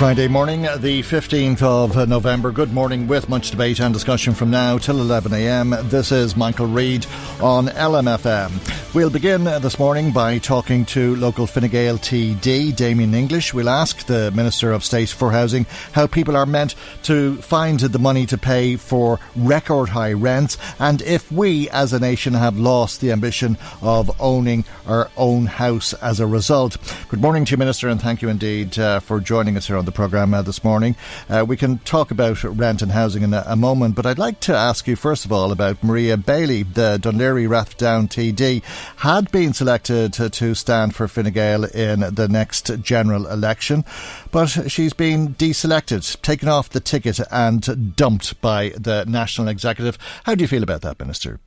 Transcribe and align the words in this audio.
Friday 0.00 0.28
morning, 0.28 0.66
uh, 0.66 0.78
the 0.78 1.02
15th 1.02 1.60
of 1.60 1.94
uh, 1.94 2.06
November. 2.06 2.50
Good 2.50 2.72
morning 2.72 3.06
with 3.06 3.28
much 3.28 3.50
debate 3.50 3.80
and 3.80 3.92
discussion 3.92 4.32
from 4.32 4.50
now 4.50 4.78
till 4.78 4.96
11am. 4.96 5.90
This 5.90 6.10
is 6.10 6.34
Michael 6.34 6.68
Reade 6.68 7.04
on 7.38 7.66
LMFM. 7.66 8.94
We'll 8.94 9.10
begin 9.10 9.46
uh, 9.46 9.60
this 9.60 9.78
morning 9.78 10.10
by 10.10 10.38
talking 10.38 10.84
to 10.86 11.14
local 11.16 11.46
Fine 11.46 11.68
Gael 11.68 11.96
TD, 11.96 12.74
Damien 12.74 13.14
English. 13.14 13.54
We'll 13.54 13.68
ask 13.68 14.04
the 14.06 14.32
Minister 14.32 14.72
of 14.72 14.84
State 14.84 15.10
for 15.10 15.30
Housing 15.30 15.64
how 15.92 16.08
people 16.08 16.34
are 16.34 16.46
meant 16.46 16.74
to 17.04 17.36
find 17.36 17.78
the 17.78 17.98
money 18.00 18.26
to 18.26 18.38
pay 18.38 18.74
for 18.76 19.20
record 19.36 19.90
high 19.90 20.14
rents 20.14 20.58
and 20.80 21.02
if 21.02 21.30
we 21.30 21.68
as 21.70 21.92
a 21.92 22.00
nation 22.00 22.34
have 22.34 22.58
lost 22.58 23.00
the 23.00 23.12
ambition 23.12 23.58
of 23.80 24.10
owning 24.20 24.64
our 24.88 25.08
own 25.16 25.46
house 25.46 25.92
as 25.92 26.18
a 26.18 26.26
result. 26.26 26.76
Good 27.10 27.20
morning 27.20 27.44
to 27.44 27.50
you, 27.52 27.58
Minister, 27.58 27.88
and 27.88 28.00
thank 28.00 28.22
you 28.22 28.28
indeed 28.28 28.76
uh, 28.76 28.98
for 28.98 29.20
joining 29.20 29.56
us 29.56 29.68
here 29.68 29.76
on 29.76 29.84
the 29.84 29.89
the 29.90 29.96
programme 29.96 30.32
uh, 30.32 30.42
this 30.42 30.62
morning. 30.62 30.94
Uh, 31.28 31.44
we 31.46 31.56
can 31.56 31.78
talk 31.78 32.10
about 32.10 32.42
rent 32.44 32.80
and 32.80 32.92
housing 32.92 33.22
in 33.22 33.34
a, 33.34 33.42
a, 33.46 33.56
moment, 33.56 33.96
but 33.96 34.06
I'd 34.06 34.18
like 34.18 34.38
to 34.40 34.54
ask 34.54 34.86
you 34.86 34.94
first 34.94 35.24
of 35.24 35.32
all 35.32 35.50
about 35.50 35.82
Maria 35.82 36.16
Bailey, 36.16 36.62
the 36.62 37.00
Laoghaire 37.02 37.48
Rathdown 37.48 38.08
TD, 38.08 38.62
had 38.98 39.30
been 39.32 39.52
selected 39.52 40.12
to, 40.14 40.30
to 40.30 40.54
stand 40.54 40.94
for 40.94 41.08
Fine 41.08 41.32
Gael 41.32 41.64
in 41.64 42.00
the 42.00 42.28
next 42.30 42.70
general 42.82 43.26
election, 43.26 43.84
but 44.30 44.46
she's 44.46 44.92
been 44.92 45.34
deselected, 45.34 46.20
taken 46.22 46.48
off 46.48 46.70
the 46.70 46.80
ticket, 46.80 47.18
and 47.32 47.96
dumped 47.96 48.40
by 48.40 48.70
the 48.76 49.04
National 49.06 49.48
Executive. 49.48 49.98
How 50.24 50.36
do 50.36 50.42
you 50.42 50.48
feel 50.48 50.62
about 50.62 50.82
that, 50.82 51.00
Minister? 51.00 51.40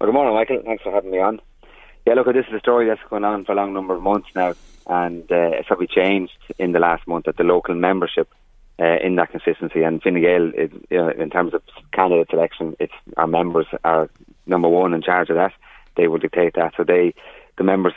Well, 0.00 0.08
good 0.08 0.14
morning, 0.14 0.34
Michael. 0.34 0.62
Thanks 0.64 0.82
for 0.82 0.92
having 0.92 1.10
me 1.10 1.18
on. 1.18 1.40
Yeah, 2.06 2.14
look, 2.14 2.26
this 2.26 2.46
is 2.48 2.54
a 2.54 2.60
story 2.60 2.86
that's 2.86 3.00
going 3.10 3.24
on 3.24 3.44
for 3.44 3.52
a 3.52 3.56
long 3.56 3.74
number 3.74 3.94
of 3.94 4.02
months 4.02 4.28
now 4.34 4.54
and 4.88 5.30
uh, 5.30 5.50
it's 5.52 5.68
probably 5.68 5.86
changed 5.86 6.32
in 6.58 6.72
the 6.72 6.78
last 6.78 7.06
month 7.06 7.26
that 7.26 7.36
the 7.36 7.44
local 7.44 7.74
membership 7.74 8.28
uh, 8.80 8.96
in 9.02 9.16
that 9.16 9.30
consistency 9.30 9.82
and 9.82 10.02
Fine 10.02 10.20
Gael, 10.20 10.48
is, 10.50 10.70
you 10.88 10.98
know, 10.98 11.10
in 11.10 11.30
terms 11.30 11.52
of 11.52 11.62
candidate 11.92 12.28
selection, 12.30 12.76
it's 12.78 12.92
our 13.16 13.26
members 13.26 13.66
are 13.84 14.08
number 14.46 14.68
one 14.68 14.94
in 14.94 15.02
charge 15.02 15.30
of 15.30 15.36
that. 15.36 15.52
They 15.96 16.06
will 16.06 16.18
dictate 16.18 16.54
that. 16.54 16.74
So 16.76 16.84
they, 16.84 17.14
the 17.56 17.64
members, 17.64 17.94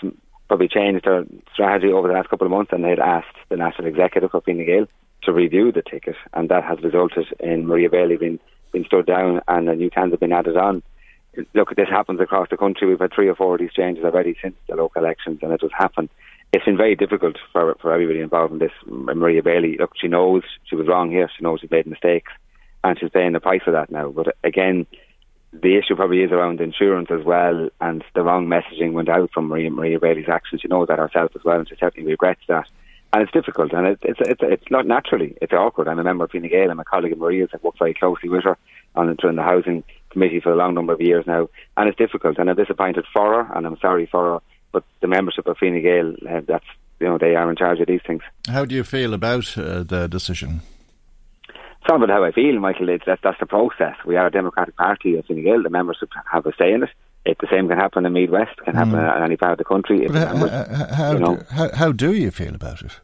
probably 0.48 0.68
changed 0.68 1.06
their 1.06 1.24
strategy 1.54 1.94
over 1.94 2.08
the 2.08 2.14
last 2.14 2.30
couple 2.30 2.48
of 2.48 2.52
months, 2.52 2.72
and 2.74 2.84
they'd 2.84 3.00
asked 3.00 3.38
the 3.50 3.58
national 3.58 3.88
executive 3.88 4.34
of 4.34 4.44
Fine 4.44 4.66
Gael 4.66 4.88
to 5.24 5.32
review 5.32 5.72
the 5.72 5.84
ticket, 5.84 6.16
and 6.34 6.50
that 6.50 6.64
has 6.64 6.82
resulted 6.82 7.28
in 7.40 7.68
Maria 7.68 7.90
Bailey 7.90 8.18
being 8.18 8.40
being 8.72 8.86
stood 8.86 9.06
down 9.06 9.42
and 9.50 9.68
a 9.70 9.76
new 9.76 9.90
candidate 9.90 10.22
being 10.22 10.32
added 10.32 10.56
on. 10.56 10.82
Look, 11.54 11.76
this 11.76 11.90
happens 11.90 12.22
across 12.22 12.50
the 12.50 12.58
country. 12.58 12.88
We've 12.88 13.00
had 13.00 13.14
three 13.14 13.28
or 13.28 13.36
four 13.36 13.56
of 13.56 13.60
these 13.60 13.74
changes 13.74 14.04
already 14.04 14.36
since 14.42 14.56
the 14.68 14.76
local 14.76 15.04
elections, 15.04 15.40
and 15.42 15.52
it 15.52 15.62
has 15.62 15.72
happened 15.78 16.10
it's 16.54 16.66
been 16.66 16.78
very 16.78 16.96
difficult 16.96 17.38
for 17.52 17.76
for 17.82 17.94
everybody 17.94 18.20
involved 18.20 18.54
in 18.54 18.60
this. 18.60 18.72
Maria 18.86 19.42
Bailey, 19.42 19.78
look, 19.80 19.94
she 20.00 20.08
knows 20.08 20.44
she 20.66 20.76
was 20.76 20.88
wrong 20.88 21.10
here. 21.10 21.30
She 21.36 21.44
knows 21.44 21.62
she 21.62 21.68
made 21.72 21.88
mistakes, 21.88 22.32
and 22.84 23.00
she's 23.00 23.10
paying 23.10 23.32
the 23.32 23.40
price 23.40 23.62
for 23.64 23.72
that 23.72 23.92
now. 23.92 24.10
But 24.10 24.36
again, 24.44 24.86
the 25.54 25.78
issue 25.78 25.96
probably 25.96 26.24
is 26.24 26.32
around 26.32 26.60
insurance 26.60 27.10
as 27.10 27.24
well, 27.24 27.70
and 27.80 28.04
the 28.16 28.24
wrong 28.24 28.48
messaging 28.48 28.94
went 28.94 29.10
out 29.10 29.32
from 29.34 29.48
Maria, 29.48 29.72
Maria 29.72 30.00
Bailey's 30.00 30.30
actions. 30.30 30.62
She 30.62 30.68
knows 30.68 30.88
that 30.90 31.00
herself 31.00 31.32
as 31.36 31.44
well, 31.44 31.60
and 31.60 31.70
she 31.70 31.76
certainly 31.80 32.10
regrets 32.10 32.42
that. 32.48 32.68
And 33.14 33.24
it's 33.24 33.34
difficult, 33.34 33.74
and 33.74 33.88
it, 33.88 34.00
it's 34.04 34.20
it's 34.22 34.42
it's 34.42 34.72
not 34.72 34.86
naturally. 34.86 35.38
It's 35.42 35.54
awkward. 35.54 35.88
I'm 35.88 36.00
a 36.00 36.04
member 36.04 36.26
of 36.26 36.32
Fine 36.32 36.50
Gael. 36.50 36.72
I'm 36.72 36.80
a 36.80 36.86
colleague 36.86 37.12
of 37.14 37.20
Maria's. 37.20 37.50
I've 37.54 37.64
worked 37.64 37.80
very 37.80 37.94
closely 37.94 38.30
with 38.30 38.44
her 38.44 38.58
on 38.96 39.08
the 39.08 39.42
housing 39.42 39.84
committee 40.10 40.42
for 40.42 40.52
a 40.52 40.56
long 40.56 40.74
number 40.74 40.92
of 40.92 41.02
years 41.02 41.26
now, 41.26 41.50
and 41.78 41.88
it's 41.88 41.98
difficult. 41.98 42.38
And 42.38 42.50
I'm 42.50 42.56
disappointed 42.58 43.06
for 43.14 43.44
her, 43.44 43.54
and 43.56 43.66
I'm 43.66 43.78
sorry 43.78 44.06
for 44.06 44.34
her 44.34 44.42
but 44.72 44.84
the 45.02 45.08
membership 45.08 45.48
of 45.48 45.58
Fine 45.58 45.82
Gael, 45.82 46.14
uh, 46.30 46.42
that's 46.48 46.66
you 47.00 47.08
know 47.08 47.18
they 47.18 47.36
are 47.36 47.50
in 47.50 47.56
charge 47.56 47.80
of 47.80 47.88
these 47.88 48.02
things. 48.06 48.22
How 48.48 48.66
do 48.66 48.76
you 48.76 48.84
feel 48.84 49.14
about 49.14 49.58
uh, 49.58 49.84
the 49.84 50.08
decision? 50.08 50.62
It's 51.48 51.90
not 51.90 52.04
about 52.04 52.10
how 52.10 52.24
I 52.24 52.32
feel, 52.32 52.60
Michael. 52.60 52.90
It's 52.90 53.06
that, 53.08 53.20
that's 53.24 53.40
the 53.40 53.48
process. 53.48 53.96
We 54.06 54.16
are 54.16 54.28
a 54.28 54.32
democratic 54.32 54.76
party 54.76 55.16
of 55.18 55.26
Fine 55.26 55.44
Gael. 55.44 55.64
The 55.64 55.70
membership 55.70 56.10
have 56.32 56.46
a 56.46 56.52
say 56.58 56.74
in 56.74 56.84
it. 56.84 56.90
If 57.24 57.38
the 57.38 57.48
same 57.52 57.68
can 57.68 57.78
happen 57.78 58.06
in 58.06 58.14
Meath 58.14 58.32
West, 58.32 58.58
can 58.66 58.74
happen 58.74 58.94
mm. 58.94 59.18
in 59.18 59.24
any 59.24 59.38
part 59.38 59.54
of 59.54 59.58
the 59.60 59.64
country. 59.64 60.06
If 60.06 60.12
how, 60.12 60.34
members, 60.34 60.96
how, 60.96 61.12
you 61.12 61.20
know, 61.20 61.36
do, 61.36 61.46
how, 61.50 61.70
how 61.76 61.92
do 61.92 62.14
you 62.14 62.32
feel 62.32 62.56
about 62.56 62.82
it? 62.82 63.00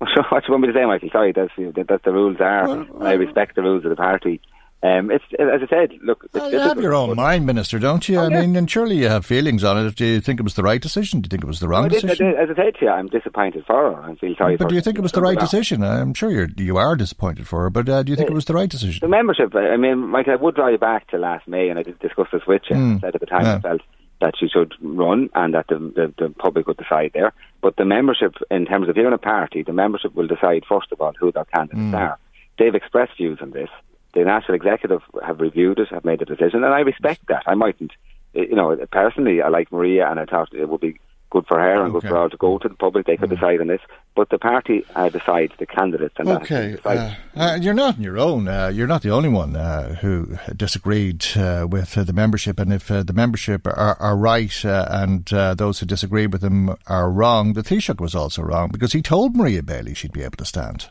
So 0.00 0.22
what 0.28 0.46
you 0.46 0.52
want 0.52 0.62
me 0.62 0.68
to 0.68 0.74
say, 0.74 0.84
Michael? 0.84 1.10
Sorry, 1.10 1.32
that's, 1.32 1.52
that's 1.88 2.04
the 2.04 2.12
rules 2.12 2.36
are. 2.40 2.68
Well, 2.68 3.06
I 3.06 3.14
respect 3.14 3.56
the 3.56 3.62
rules 3.62 3.84
of 3.84 3.90
the 3.90 3.96
party. 3.96 4.40
Um, 4.80 5.10
it's 5.10 5.24
as 5.40 5.60
I 5.62 5.66
said. 5.68 5.98
Look, 6.02 6.26
well, 6.32 6.52
you 6.52 6.60
have 6.60 6.80
your 6.80 6.94
own 6.94 7.16
mind, 7.16 7.46
Minister, 7.46 7.80
don't 7.80 8.08
you? 8.08 8.18
Oh, 8.18 8.26
I 8.26 8.28
yeah. 8.28 8.40
mean, 8.42 8.54
and 8.54 8.70
surely 8.70 8.96
you 8.96 9.08
have 9.08 9.26
feelings 9.26 9.64
on 9.64 9.84
it. 9.84 9.96
Do 9.96 10.04
you 10.04 10.20
think 10.20 10.38
it 10.38 10.44
was 10.44 10.54
the 10.54 10.62
right 10.62 10.80
decision? 10.80 11.20
Do 11.20 11.26
you 11.26 11.30
think 11.30 11.42
it 11.42 11.48
was 11.48 11.58
the 11.58 11.66
wrong 11.66 11.86
I 11.86 11.88
decision? 11.88 12.26
I 12.26 12.30
did, 12.30 12.38
as 12.38 12.56
I 12.56 12.62
said 12.62 12.74
to 12.76 12.84
you, 12.84 12.90
I'm 12.90 13.08
disappointed 13.08 13.66
for 13.66 13.74
her. 13.74 14.02
I 14.02 14.14
feel 14.14 14.36
sorry. 14.36 14.56
But 14.56 14.68
do 14.68 14.76
you 14.76 14.80
think 14.80 14.96
it 14.96 15.00
was 15.00 15.10
the 15.10 15.20
right 15.20 15.38
decision? 15.38 15.82
I'm 15.82 16.14
sure 16.14 16.30
you're 16.30 16.48
you 16.56 16.76
are 16.76 16.94
disappointed 16.94 17.48
for 17.48 17.62
her. 17.62 17.70
But 17.70 17.88
uh, 17.88 18.04
do 18.04 18.10
you 18.12 18.16
think 18.16 18.30
it 18.30 18.34
was 18.34 18.44
the 18.44 18.54
right 18.54 18.70
decision? 18.70 19.00
The 19.00 19.08
membership. 19.08 19.52
I 19.54 19.76
mean, 19.76 19.98
Michael, 19.98 20.34
I 20.34 20.36
would 20.36 20.54
draw 20.54 20.68
you 20.68 20.78
back 20.78 21.08
to 21.08 21.18
last 21.18 21.48
May, 21.48 21.70
and 21.70 21.78
I 21.78 21.82
did 21.82 21.98
discuss 21.98 22.28
this 22.32 22.42
with 22.46 22.62
you. 22.70 22.76
Mm. 22.76 22.98
I 22.98 23.00
said 23.00 23.14
at 23.16 23.20
the 23.20 23.26
time 23.26 23.42
yeah. 23.42 23.56
I 23.56 23.60
felt 23.60 23.80
that 24.20 24.34
she 24.38 24.48
should 24.48 24.74
run 24.80 25.30
and 25.34 25.54
that 25.54 25.66
the, 25.68 25.78
the, 25.78 26.14
the 26.18 26.30
public 26.30 26.66
would 26.66 26.76
decide 26.76 27.12
there. 27.14 27.32
But 27.62 27.76
the 27.76 27.84
membership, 27.84 28.34
in 28.50 28.66
terms 28.66 28.88
of 28.88 28.96
you're 28.96 29.06
in 29.06 29.12
a 29.12 29.18
party, 29.18 29.62
the 29.62 29.72
membership 29.72 30.14
will 30.14 30.26
decide 30.26 30.64
first 30.68 30.92
of 30.92 31.00
all 31.00 31.14
who 31.18 31.32
their 31.32 31.44
candidates 31.46 31.80
mm. 31.80 31.98
are. 31.98 32.18
They've 32.58 32.74
expressed 32.74 33.16
views 33.16 33.38
on 33.40 33.50
this 33.50 33.68
the 34.18 34.24
national 34.24 34.56
executive 34.56 35.02
have 35.24 35.40
reviewed 35.40 35.78
it, 35.78 35.88
have 35.90 36.04
made 36.04 36.20
a 36.22 36.24
decision, 36.24 36.64
and 36.64 36.74
I 36.74 36.80
respect 36.80 37.26
that. 37.28 37.44
I 37.46 37.54
mightn't, 37.54 37.92
you 38.34 38.56
know, 38.56 38.76
personally, 38.90 39.40
I 39.42 39.48
like 39.48 39.70
Maria, 39.70 40.10
and 40.10 40.18
I 40.18 40.24
thought 40.24 40.52
it 40.52 40.68
would 40.68 40.80
be 40.80 40.98
good 41.30 41.46
for 41.46 41.58
her 41.58 41.84
and 41.84 41.94
okay. 41.94 42.00
good 42.00 42.08
for 42.08 42.16
all 42.16 42.30
to 42.30 42.36
go 42.36 42.58
to 42.58 42.68
the 42.68 42.74
public. 42.74 43.06
They 43.06 43.16
could 43.16 43.28
mm. 43.28 43.34
decide 43.34 43.60
on 43.60 43.68
this, 43.68 43.80
but 44.16 44.30
the 44.30 44.38
party 44.38 44.84
uh, 44.96 45.08
decides 45.10 45.52
the 45.58 45.66
candidates. 45.66 46.14
And 46.18 46.28
okay, 46.30 46.76
uh, 46.84 47.14
uh, 47.36 47.58
you're 47.60 47.74
not 47.74 47.96
on 47.96 48.02
your 48.02 48.18
own. 48.18 48.48
Uh, 48.48 48.68
you're 48.68 48.86
not 48.86 49.02
the 49.02 49.10
only 49.10 49.28
one 49.28 49.54
uh, 49.54 49.94
who 49.96 50.36
disagreed 50.56 51.24
uh, 51.36 51.66
with 51.70 51.94
the 51.94 52.12
membership, 52.12 52.58
and 52.58 52.72
if 52.72 52.88
the 52.88 53.12
membership 53.14 53.66
are, 53.66 53.96
are 54.00 54.16
right 54.16 54.64
and 54.64 55.26
those 55.26 55.80
who 55.80 55.86
disagree 55.86 56.26
with 56.26 56.40
them 56.40 56.74
are 56.86 57.10
wrong, 57.10 57.52
the 57.52 57.62
Taoiseach 57.62 58.00
was 58.00 58.14
also 58.14 58.42
wrong 58.42 58.70
because 58.72 58.92
he 58.92 59.02
told 59.02 59.36
Maria 59.36 59.62
Bailey 59.62 59.94
she'd 59.94 60.12
be 60.12 60.22
able 60.22 60.38
to 60.38 60.44
stand. 60.44 60.90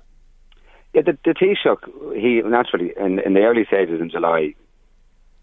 Yeah, 0.97 1.03
the, 1.03 1.17
the 1.25 1.35
Taoiseach, 1.35 2.15
he 2.19 2.41
naturally, 2.41 2.91
in, 2.99 3.19
in 3.19 3.35
the 3.35 3.41
early 3.41 3.65
stages 3.65 4.01
in 4.01 4.09
July, 4.09 4.55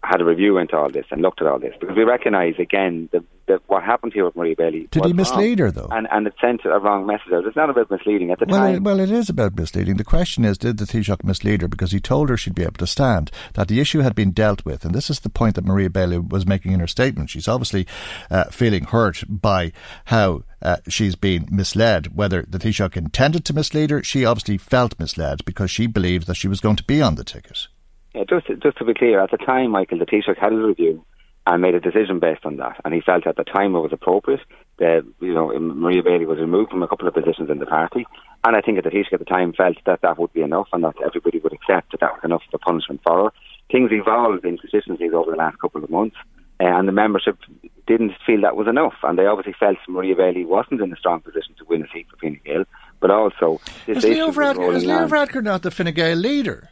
had 0.05 0.21
a 0.21 0.25
review 0.25 0.57
into 0.57 0.75
all 0.75 0.89
this 0.89 1.05
and 1.11 1.21
looked 1.21 1.41
at 1.41 1.47
all 1.47 1.59
this 1.59 1.73
because 1.79 1.95
we 1.95 2.03
recognise 2.03 2.55
again 2.59 3.09
that, 3.11 3.23
that 3.47 3.61
what 3.67 3.83
happened 3.83 4.13
here 4.13 4.25
with 4.25 4.35
Marie 4.35 4.55
Bailey. 4.55 4.87
Did 4.91 5.05
he 5.05 5.13
mislead 5.13 5.59
wrong, 5.59 5.67
her 5.67 5.71
though? 5.71 5.87
And 5.91 6.07
and 6.11 6.27
it 6.27 6.33
sent 6.39 6.61
a 6.65 6.79
wrong 6.79 7.05
message 7.05 7.31
out. 7.33 7.45
It's 7.45 7.55
not 7.55 7.69
about 7.69 7.89
misleading 7.91 8.31
at 8.31 8.39
the 8.39 8.45
well, 8.47 8.59
time. 8.59 8.75
It, 8.75 8.83
well, 8.83 8.99
it 8.99 9.11
is 9.11 9.29
about 9.29 9.55
misleading. 9.55 9.97
The 9.97 10.03
question 10.03 10.45
is, 10.45 10.57
did 10.57 10.77
the 10.77 10.85
Taoiseach 10.85 11.23
mislead 11.23 11.61
her 11.61 11.67
because 11.67 11.91
he 11.91 11.99
told 11.99 12.29
her 12.29 12.37
she'd 12.37 12.55
be 12.55 12.63
able 12.63 12.73
to 12.73 12.87
stand? 12.87 13.31
That 13.53 13.67
the 13.67 13.79
issue 13.79 13.99
had 13.99 14.15
been 14.15 14.31
dealt 14.31 14.65
with, 14.65 14.85
and 14.85 14.93
this 14.93 15.09
is 15.09 15.19
the 15.21 15.29
point 15.29 15.55
that 15.55 15.65
Maria 15.65 15.89
Bailey 15.89 16.19
was 16.19 16.45
making 16.45 16.71
in 16.71 16.79
her 16.79 16.87
statement. 16.87 17.29
She's 17.29 17.47
obviously 17.47 17.87
uh, 18.29 18.45
feeling 18.45 18.85
hurt 18.85 19.23
by 19.27 19.71
how. 20.05 20.43
Uh, 20.61 20.77
she's 20.87 21.15
been 21.15 21.47
misled. 21.51 22.15
Whether 22.15 22.41
the 22.41 22.57
Taoiseach 22.57 22.97
intended 22.97 23.45
to 23.45 23.53
mislead 23.53 23.91
her, 23.91 24.01
she 24.01 24.25
obviously 24.25 24.57
felt 24.57 24.97
misled 24.97 25.45
because 25.45 25.69
she 25.69 25.85
believed 25.85 26.25
that 26.25 26.37
she 26.37 26.47
was 26.47 26.59
going 26.59 26.77
to 26.77 26.83
be 26.83 27.03
on 27.03 27.15
the 27.15 27.23
ticket. 27.23 27.67
Yeah, 28.15 28.23
just 28.23 28.47
just 28.63 28.77
to 28.77 28.85
be 28.85 28.93
clear, 28.93 29.19
at 29.19 29.31
the 29.31 29.37
time, 29.37 29.71
Michael, 29.71 29.99
the 29.99 30.05
Taoiseach 30.05 30.37
had 30.39 30.53
a 30.53 30.55
review 30.55 31.03
and 31.45 31.61
made 31.61 31.75
a 31.75 31.81
decision 31.81 32.19
based 32.19 32.45
on 32.45 32.55
that, 32.57 32.79
and 32.85 32.93
he 32.93 33.01
felt 33.01 33.27
at 33.27 33.35
the 33.35 33.43
time 33.43 33.75
it 33.75 33.81
was 33.81 33.91
appropriate. 33.91 34.39
That 34.79 35.05
you 35.19 35.33
know, 35.33 35.51
Maria 35.59 36.01
Bailey 36.01 36.25
was 36.25 36.39
removed 36.39 36.71
from 36.71 36.81
a 36.81 36.87
couple 36.87 37.09
of 37.09 37.13
positions 37.13 37.49
in 37.49 37.59
the 37.59 37.65
party, 37.65 38.07
and 38.45 38.55
I 38.55 38.61
think 38.61 38.81
the 38.81 38.89
Taoiseach 38.89 39.11
at 39.11 39.19
the 39.19 39.25
time 39.25 39.51
felt 39.51 39.75
that 39.85 39.99
that 40.01 40.17
would 40.17 40.31
be 40.31 40.43
enough, 40.43 40.69
and 40.71 40.85
that 40.85 40.95
everybody 41.05 41.39
would 41.39 41.51
accept 41.51 41.91
that 41.91 41.99
that 41.99 42.13
was 42.13 42.21
enough 42.23 42.43
of 42.47 42.53
a 42.53 42.57
punishment 42.59 43.01
for 43.03 43.25
her. 43.25 43.31
Things 43.69 43.91
evolved 43.91 44.45
in 44.45 44.57
constituencies 44.59 45.11
over 45.13 45.31
the 45.31 45.37
last 45.37 45.59
couple 45.59 45.83
of 45.83 45.89
months, 45.89 46.15
uh, 46.61 46.67
and 46.67 46.87
the 46.87 46.93
membership 46.93 47.37
didn't 47.85 48.13
feel 48.25 48.41
that 48.41 48.55
was 48.55 48.67
enough, 48.69 48.95
and 49.03 49.19
they 49.19 49.25
obviously 49.25 49.55
felt 49.59 49.77
Maria 49.89 50.15
Bailey 50.15 50.45
wasn't 50.45 50.79
in 50.79 50.93
a 50.93 50.95
strong 50.95 51.19
position 51.19 51.53
to 51.57 51.65
win 51.65 51.83
a 51.83 51.87
seat 51.93 52.07
for 52.09 52.15
Fine 52.15 52.39
Gael, 52.45 52.63
but 53.01 53.11
also 53.11 53.59
is 53.87 54.05
Leo, 54.05 54.29
is 54.29 54.85
Leo 54.85 55.05
Varadkar 55.05 55.43
not 55.43 55.63
the 55.63 55.69
Fine 55.69 55.93
Gael 55.93 56.15
leader? 56.15 56.69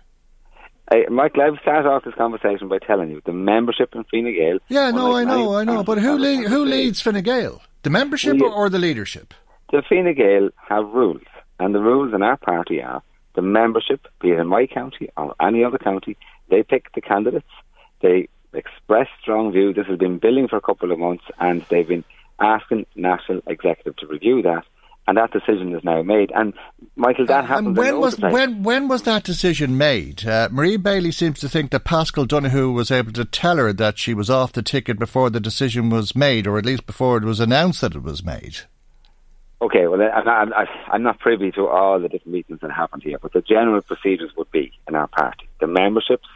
Uh, 0.92 0.98
Michael, 1.10 1.42
I've 1.44 1.60
started 1.62 1.88
off 1.90 2.04
this 2.04 2.14
conversation 2.16 2.68
by 2.68 2.78
telling 2.80 3.10
you 3.10 3.22
the 3.26 3.32
membership 3.32 3.96
in 3.96 4.04
Fine 4.06 4.34
Gael. 4.34 4.60
Yeah, 4.68 4.92
no, 4.92 5.16
I 5.16 5.24
know, 5.24 5.56
I 5.56 5.64
know, 5.64 5.84
but 5.84 5.98
who 5.98 6.18
le- 6.18 6.48
who 6.50 6.66
leads 6.66 7.02
Fine 7.02 7.22
Gael? 7.24 7.62
The 7.84 7.90
membership 7.90 8.40
or, 8.42 8.50
or 8.52 8.70
the 8.70 8.80
leadership? 8.80 9.34
The 9.72 9.82
Fine 9.88 10.14
Gael 10.16 10.50
have 10.70 10.86
rules, 10.90 11.24
and 11.60 11.74
the 11.74 11.80
rules 11.80 12.14
in 12.14 12.22
our 12.22 12.38
party 12.38 12.82
are 12.82 13.02
the 13.36 13.42
membership, 13.42 14.08
be 14.22 14.32
it 14.32 14.40
in 14.40 14.48
my 14.48 14.68
county 14.68 15.10
or 15.18 15.34
any 15.42 15.64
other 15.64 15.78
county, 15.78 16.18
they 16.50 16.62
pick 16.64 16.92
the 16.94 17.02
candidates. 17.02 17.48
They 18.02 18.28
express 18.54 19.08
strong 19.22 19.52
view. 19.52 19.74
This 19.74 19.88
has 19.88 19.98
been 19.98 20.20
billing 20.20 20.48
for 20.48 20.58
a 20.58 20.62
couple 20.62 20.92
of 20.92 21.00
months, 21.00 21.24
and 21.40 21.66
they've 21.70 21.88
been 21.88 22.04
asking 22.40 22.86
national 22.96 23.42
executive 23.48 23.96
to 23.98 24.08
review 24.08 24.42
that 24.44 24.66
and 25.08 25.18
that 25.18 25.32
decision 25.32 25.76
is 25.76 25.84
now 25.84 26.02
made. 26.02 26.32
And 26.34 26.54
Michael, 26.96 27.26
that 27.26 27.46
happened. 27.46 27.68
And 27.68 27.78
when 27.78 28.00
was 28.00 28.20
when 28.20 28.64
when 28.64 28.88
was 28.88 29.04
that 29.04 29.24
decision 29.24 29.78
made? 29.78 30.26
Uh, 30.26 30.50
Marie 30.52 30.78
Bailey 30.78 31.12
seems 31.12 31.40
to 31.42 31.50
think 31.50 31.72
that 31.72 31.84
Paschal 31.84 32.26
Donohoe 32.26 32.72
was 32.72 32.92
able 32.92 33.12
to 33.14 33.26
tell 33.26 33.58
her 33.58 33.74
that 33.74 33.98
she 33.98 34.14
was 34.14 34.30
off 34.30 34.54
the 34.54 34.62
ticket 34.62 34.98
before 34.98 35.30
the 35.30 35.40
decision 35.40 35.90
was 35.90 36.16
made, 36.16 36.48
or 36.48 36.58
at 36.58 36.66
least 36.66 36.86
before 36.86 37.18
it 37.18 37.24
was 37.24 37.40
announced 37.40 37.82
that 37.82 37.96
it 37.96 38.04
was 38.04 38.24
made. 38.24 38.58
Okay, 39.62 39.88
well, 39.88 40.02
I'm 40.02 40.26
not, 40.26 40.68
I'm 40.90 41.04
not 41.04 41.20
privy 41.20 41.50
to 41.52 41.68
all 41.68 42.00
the 42.00 42.10
different 42.10 42.34
meetings 42.34 42.60
that 42.62 42.72
happened 42.72 43.04
here, 43.04 43.18
but 43.22 43.32
the 43.32 43.42
general 43.42 43.82
procedures 43.82 44.32
would 44.36 44.52
be 44.52 44.72
in 44.88 44.96
our 44.96 45.08
party: 45.08 45.48
the 45.60 45.68
memberships 45.68 46.28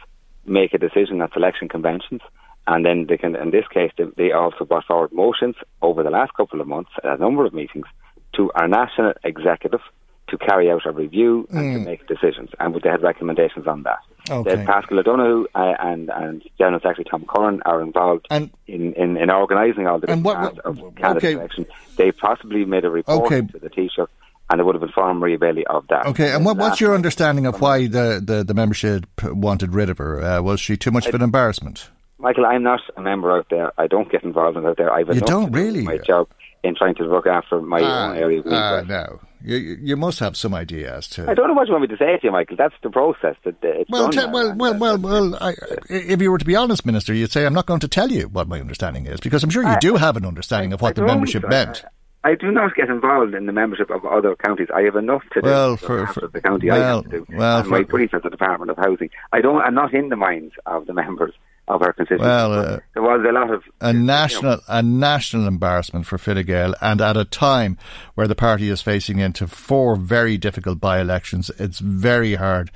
make 0.46 0.72
a 0.74 0.78
decision 0.78 1.20
at 1.22 1.36
election 1.36 1.68
conventions. 1.68 2.22
And 2.66 2.84
then 2.84 3.06
they 3.08 3.16
can, 3.16 3.34
in 3.34 3.50
this 3.50 3.66
case, 3.72 3.90
they, 3.96 4.04
they 4.18 4.32
also 4.32 4.66
brought 4.66 4.84
forward 4.84 5.10
motions 5.10 5.56
over 5.80 6.02
the 6.02 6.10
last 6.10 6.34
couple 6.34 6.60
of 6.60 6.66
months, 6.66 6.90
at 7.02 7.10
a 7.10 7.16
number 7.16 7.46
of 7.46 7.54
meetings, 7.54 7.86
to 8.34 8.50
our 8.54 8.68
national 8.68 9.14
executive 9.24 9.80
to 10.28 10.38
carry 10.38 10.70
out 10.70 10.82
a 10.84 10.92
review 10.92 11.46
and 11.50 11.58
mm. 11.58 11.72
to 11.74 11.78
make 11.80 12.06
decisions, 12.06 12.50
and 12.60 12.74
would 12.74 12.82
they 12.82 12.90
had 12.90 13.02
recommendations 13.02 13.66
on 13.66 13.82
that. 13.84 14.00
Okay. 14.30 14.62
Paschal 14.64 14.98
O'Donoghue 14.98 15.46
uh, 15.54 15.74
and 15.80 16.10
and 16.10 16.42
General 16.58 16.80
Secretary 16.80 17.06
Tom 17.10 17.24
Curran 17.26 17.62
are 17.64 17.80
involved 17.80 18.26
and, 18.30 18.50
in, 18.66 18.92
in, 18.92 19.16
in 19.16 19.30
organising 19.30 19.86
all 19.86 19.98
the 19.98 20.10
and 20.10 20.22
what, 20.22 20.38
what, 20.38 20.58
of 20.58 20.76
candidate 20.96 21.16
okay. 21.16 21.32
selection. 21.32 21.66
They 21.96 22.12
possibly 22.12 22.66
made 22.66 22.84
a 22.84 22.90
report 22.90 23.32
okay. 23.32 23.40
to 23.40 23.58
the 23.58 23.70
Taoiseach 23.70 24.06
and 24.50 24.60
it 24.60 24.64
would 24.64 24.74
have 24.74 24.82
informed 24.82 25.20
Maria 25.20 25.38
Bailey 25.38 25.66
of 25.66 25.86
that. 25.88 26.06
Okay, 26.06 26.32
and 26.32 26.44
what, 26.44 26.56
what's 26.56 26.80
your 26.80 26.94
understanding 26.94 27.46
of 27.46 27.60
why 27.60 27.86
the, 27.86 28.22
the, 28.24 28.42
the 28.44 28.54
membership 28.54 29.06
wanted 29.22 29.74
rid 29.74 29.90
of 29.90 29.98
her? 29.98 30.22
Uh, 30.22 30.42
was 30.42 30.58
she 30.58 30.76
too 30.76 30.90
much 30.90 31.06
of 31.06 31.14
an 31.14 31.22
embarrassment? 31.22 31.90
Michael, 32.18 32.46
I'm 32.46 32.62
not 32.62 32.80
a 32.96 33.02
member 33.02 33.36
out 33.36 33.46
there. 33.50 33.72
I 33.78 33.86
don't 33.86 34.10
get 34.10 34.24
involved 34.24 34.56
in 34.56 34.66
out 34.66 34.76
there. 34.76 34.92
I've 34.92 35.14
you 35.14 35.20
don't 35.20 35.52
really 35.52 35.82
my 35.82 35.98
job 35.98 36.28
in 36.62 36.74
trying 36.74 36.94
to 36.96 37.04
look 37.04 37.26
after 37.26 37.60
my 37.60 37.80
uh, 37.80 38.08
own 38.08 38.16
area. 38.16 38.42
Uh, 38.42 38.82
no, 38.86 39.20
you, 39.42 39.56
you 39.56 39.96
must 39.96 40.18
have 40.18 40.36
some 40.36 40.54
idea 40.54 40.96
as 40.96 41.08
to. 41.08 41.30
I 41.30 41.34
don't 41.34 41.48
know 41.48 41.54
what 41.54 41.68
you 41.68 41.72
want 41.72 41.82
me 41.82 41.88
to 41.88 41.96
say 41.96 42.16
to 42.16 42.20
you, 42.22 42.32
Michael. 42.32 42.56
That's 42.56 42.74
the 42.82 42.90
process. 42.90 43.36
That 43.44 43.56
it's 43.62 43.90
well, 43.90 44.10
te- 44.10 44.26
well, 44.26 44.54
well, 44.56 44.78
well, 44.78 44.98
well, 44.98 45.38
I, 45.40 45.54
if 45.88 46.20
you 46.20 46.30
were 46.30 46.38
to 46.38 46.44
be 46.44 46.56
honest, 46.56 46.84
Minister, 46.84 47.14
you'd 47.14 47.30
say 47.30 47.46
I'm 47.46 47.54
not 47.54 47.66
going 47.66 47.80
to 47.80 47.88
tell 47.88 48.10
you 48.10 48.28
what 48.28 48.48
my 48.48 48.60
understanding 48.60 49.06
is 49.06 49.20
because 49.20 49.44
I'm 49.44 49.50
sure 49.50 49.62
you 49.62 49.68
I, 49.68 49.78
do 49.78 49.96
have 49.96 50.16
an 50.16 50.26
understanding 50.26 50.72
I, 50.72 50.74
of 50.74 50.82
what 50.82 50.96
the 50.96 51.02
membership 51.02 51.48
meant. 51.48 51.84
I 52.24 52.34
do 52.34 52.50
not 52.50 52.74
get 52.74 52.88
involved 52.88 53.34
in 53.34 53.46
the 53.46 53.52
membership 53.52 53.90
of 53.90 54.04
other 54.04 54.34
counties. 54.44 54.66
I 54.74 54.82
have 54.82 54.96
enough 54.96 55.22
to 55.34 55.40
do 55.40 55.46
well, 55.46 55.76
for, 55.76 56.06
for 56.08 56.26
the 56.26 56.40
county 56.40 56.68
well, 56.68 56.82
I 56.82 56.86
have 56.86 57.04
to 57.04 57.10
do. 57.10 57.26
Well, 57.30 57.58
and 57.58 57.66
for, 57.66 57.70
my 57.70 57.82
brief 57.84 58.12
at 58.12 58.24
the 58.24 58.30
Department 58.30 58.70
of 58.72 58.76
Housing. 58.76 59.10
I 59.32 59.40
don't. 59.40 59.60
I'm 59.62 59.74
not 59.74 59.94
in 59.94 60.08
the 60.08 60.16
minds 60.16 60.54
of 60.66 60.86
the 60.86 60.94
members 61.02 61.32
of 61.68 61.82
our 61.82 61.92
constituency. 61.92 62.24
Well, 62.24 62.52
uh, 62.52 62.78
there 62.94 63.02
was 63.02 63.24
a 63.28 63.32
lot 63.32 63.50
of 63.52 63.62
a 63.80 63.92
national 63.92 64.56
know. 64.56 64.60
a 64.68 64.82
national 64.82 65.46
embarrassment 65.46 66.06
for 66.06 66.18
Fine 66.18 66.44
Gael, 66.44 66.74
and 66.80 67.00
at 67.00 67.16
a 67.16 67.24
time 67.24 67.78
where 68.14 68.26
the 68.26 68.34
party 68.34 68.68
is 68.68 68.82
facing 68.82 69.18
into 69.18 69.46
four 69.46 69.96
very 69.96 70.36
difficult 70.38 70.80
by-elections, 70.80 71.50
it's 71.58 71.78
very 71.78 72.34
hard 72.34 72.70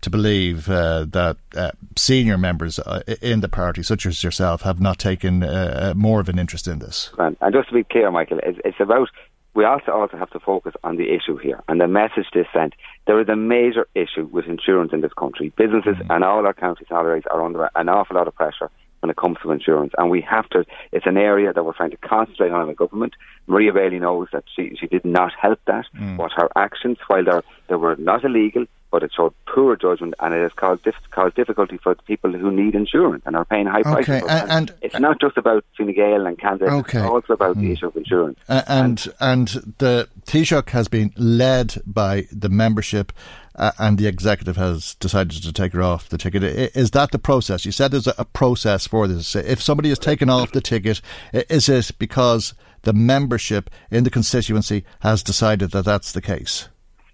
to 0.00 0.10
believe 0.10 0.68
uh, 0.68 1.04
that 1.10 1.36
uh, 1.56 1.72
senior 1.96 2.38
members 2.38 2.78
uh, 2.78 3.02
in 3.20 3.40
the 3.40 3.48
party, 3.48 3.82
such 3.82 4.06
as 4.06 4.22
yourself, 4.22 4.62
have 4.62 4.80
not 4.80 4.98
taken 4.98 5.42
uh, 5.42 5.90
uh, 5.90 5.94
more 5.96 6.20
of 6.20 6.28
an 6.28 6.38
interest 6.38 6.68
in 6.68 6.78
this. 6.78 7.10
And 7.18 7.36
just 7.52 7.68
to 7.68 7.74
be 7.74 7.84
clear, 7.84 8.10
Michael, 8.10 8.38
it's, 8.42 8.58
it's 8.64 8.80
about 8.80 9.08
we 9.58 9.64
also 9.64 9.90
also 9.90 10.16
have 10.16 10.30
to 10.30 10.38
focus 10.38 10.74
on 10.84 10.94
the 10.98 11.12
issue 11.12 11.36
here 11.36 11.60
and 11.66 11.80
the 11.80 11.88
message 11.88 12.26
this 12.32 12.46
sent. 12.52 12.74
There 13.08 13.20
is 13.20 13.28
a 13.28 13.34
major 13.34 13.88
issue 13.96 14.26
with 14.30 14.44
insurance 14.44 14.92
in 14.92 15.00
this 15.00 15.12
country. 15.14 15.52
Businesses 15.56 15.96
mm-hmm. 15.96 16.12
and 16.12 16.22
all 16.22 16.46
our 16.46 16.54
counties 16.54 16.86
salaries 16.88 17.24
are 17.28 17.44
under 17.44 17.68
an 17.74 17.88
awful 17.88 18.14
lot 18.14 18.28
of 18.28 18.36
pressure 18.36 18.70
when 19.00 19.10
it 19.10 19.16
comes 19.16 19.36
to 19.42 19.50
insurance. 19.50 19.92
And 19.98 20.10
we 20.10 20.20
have 20.20 20.48
to, 20.50 20.64
it's 20.92 21.06
an 21.06 21.16
area 21.16 21.52
that 21.52 21.64
we're 21.64 21.72
trying 21.72 21.90
to 21.90 21.96
concentrate 21.96 22.52
on 22.52 22.62
in 22.62 22.68
the 22.68 22.74
government. 22.74 23.14
Maria 23.48 23.72
Bailey 23.72 23.98
knows 23.98 24.28
that 24.32 24.44
she, 24.54 24.76
she 24.78 24.86
did 24.86 25.04
not 25.04 25.32
help 25.42 25.58
that, 25.66 25.86
mm. 25.92 26.16
but 26.16 26.30
her 26.36 26.48
actions, 26.54 26.98
while 27.08 27.24
they 27.24 27.40
they 27.68 27.74
were 27.74 27.96
not 27.96 28.24
illegal, 28.24 28.64
but 28.90 29.02
it 29.02 29.12
showed 29.14 29.34
poor 29.46 29.76
judgment 29.76 30.14
and 30.20 30.34
it 30.34 30.42
has 30.42 30.52
caused, 30.52 30.82
dif- 30.84 31.10
caused 31.10 31.34
difficulty 31.34 31.78
for 31.78 31.94
the 31.94 32.02
people 32.02 32.32
who 32.32 32.50
need 32.50 32.74
insurance 32.74 33.22
and 33.26 33.36
are 33.36 33.44
paying 33.44 33.66
high 33.66 33.80
okay. 33.80 34.20
prices. 34.20 34.28
And, 34.28 34.50
and, 34.50 34.74
it's 34.82 34.98
not 34.98 35.20
just 35.20 35.36
about 35.36 35.64
Fine 35.76 35.94
Gael 35.94 36.26
and 36.26 36.38
Kansas, 36.38 36.68
okay. 36.68 36.98
it's 36.98 37.08
also 37.08 37.32
about 37.34 37.56
mm. 37.56 37.60
the 37.60 37.72
issue 37.72 37.86
of 37.86 37.96
insurance. 37.96 38.38
Uh, 38.48 38.62
and, 38.66 39.06
and, 39.20 39.56
and 39.56 39.74
the 39.78 40.08
Taoiseach 40.26 40.70
has 40.70 40.88
been 40.88 41.12
led 41.16 41.76
by 41.86 42.26
the 42.32 42.48
membership 42.48 43.12
uh, 43.54 43.72
and 43.78 43.98
the 43.98 44.06
executive 44.06 44.56
has 44.56 44.94
decided 44.96 45.42
to 45.42 45.52
take 45.52 45.72
her 45.72 45.82
off 45.82 46.08
the 46.08 46.18
ticket. 46.18 46.44
Is 46.44 46.92
that 46.92 47.10
the 47.10 47.18
process? 47.18 47.64
You 47.64 47.72
said 47.72 47.90
there's 47.90 48.06
a, 48.06 48.14
a 48.16 48.24
process 48.24 48.86
for 48.86 49.08
this. 49.08 49.34
If 49.34 49.60
somebody 49.60 49.90
is 49.90 49.98
taken 49.98 50.30
off 50.30 50.52
the 50.52 50.60
ticket, 50.60 51.00
is 51.32 51.68
it 51.68 51.90
because 51.98 52.54
the 52.82 52.92
membership 52.92 53.68
in 53.90 54.04
the 54.04 54.10
constituency 54.10 54.84
has 55.00 55.22
decided 55.22 55.72
that 55.72 55.84
that's 55.84 56.12
the 56.12 56.22
case? 56.22 56.68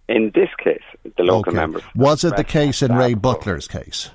In 0.09 0.33
this 0.35 0.51
case, 0.63 0.83
the 1.17 1.23
local 1.23 1.51
okay. 1.51 1.57
members. 1.57 1.83
Was 1.95 2.25
it 2.25 2.37
the 2.37 2.45
case 2.45 2.83
in 2.83 2.95
Ray 2.95 3.15
Butler's 3.15 3.67
case? 3.67 4.11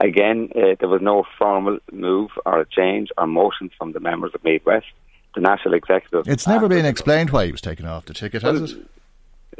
Again, 0.00 0.50
uh, 0.54 0.76
there 0.78 0.88
was 0.88 1.00
no 1.02 1.24
formal 1.38 1.78
move 1.90 2.30
or 2.46 2.60
a 2.60 2.66
change 2.66 3.10
or 3.18 3.26
motion 3.26 3.70
from 3.76 3.92
the 3.92 4.00
members 4.00 4.32
of 4.34 4.44
Meath 4.44 4.64
West. 4.64 4.86
The 5.34 5.40
national 5.40 5.74
executive. 5.74 6.28
It's 6.28 6.46
never 6.46 6.68
been 6.68 6.84
explained 6.84 7.30
why 7.30 7.46
he 7.46 7.52
was 7.52 7.62
taken 7.62 7.86
off 7.86 8.04
the 8.04 8.12
ticket, 8.12 8.42
has 8.42 8.72
it? 8.72 8.86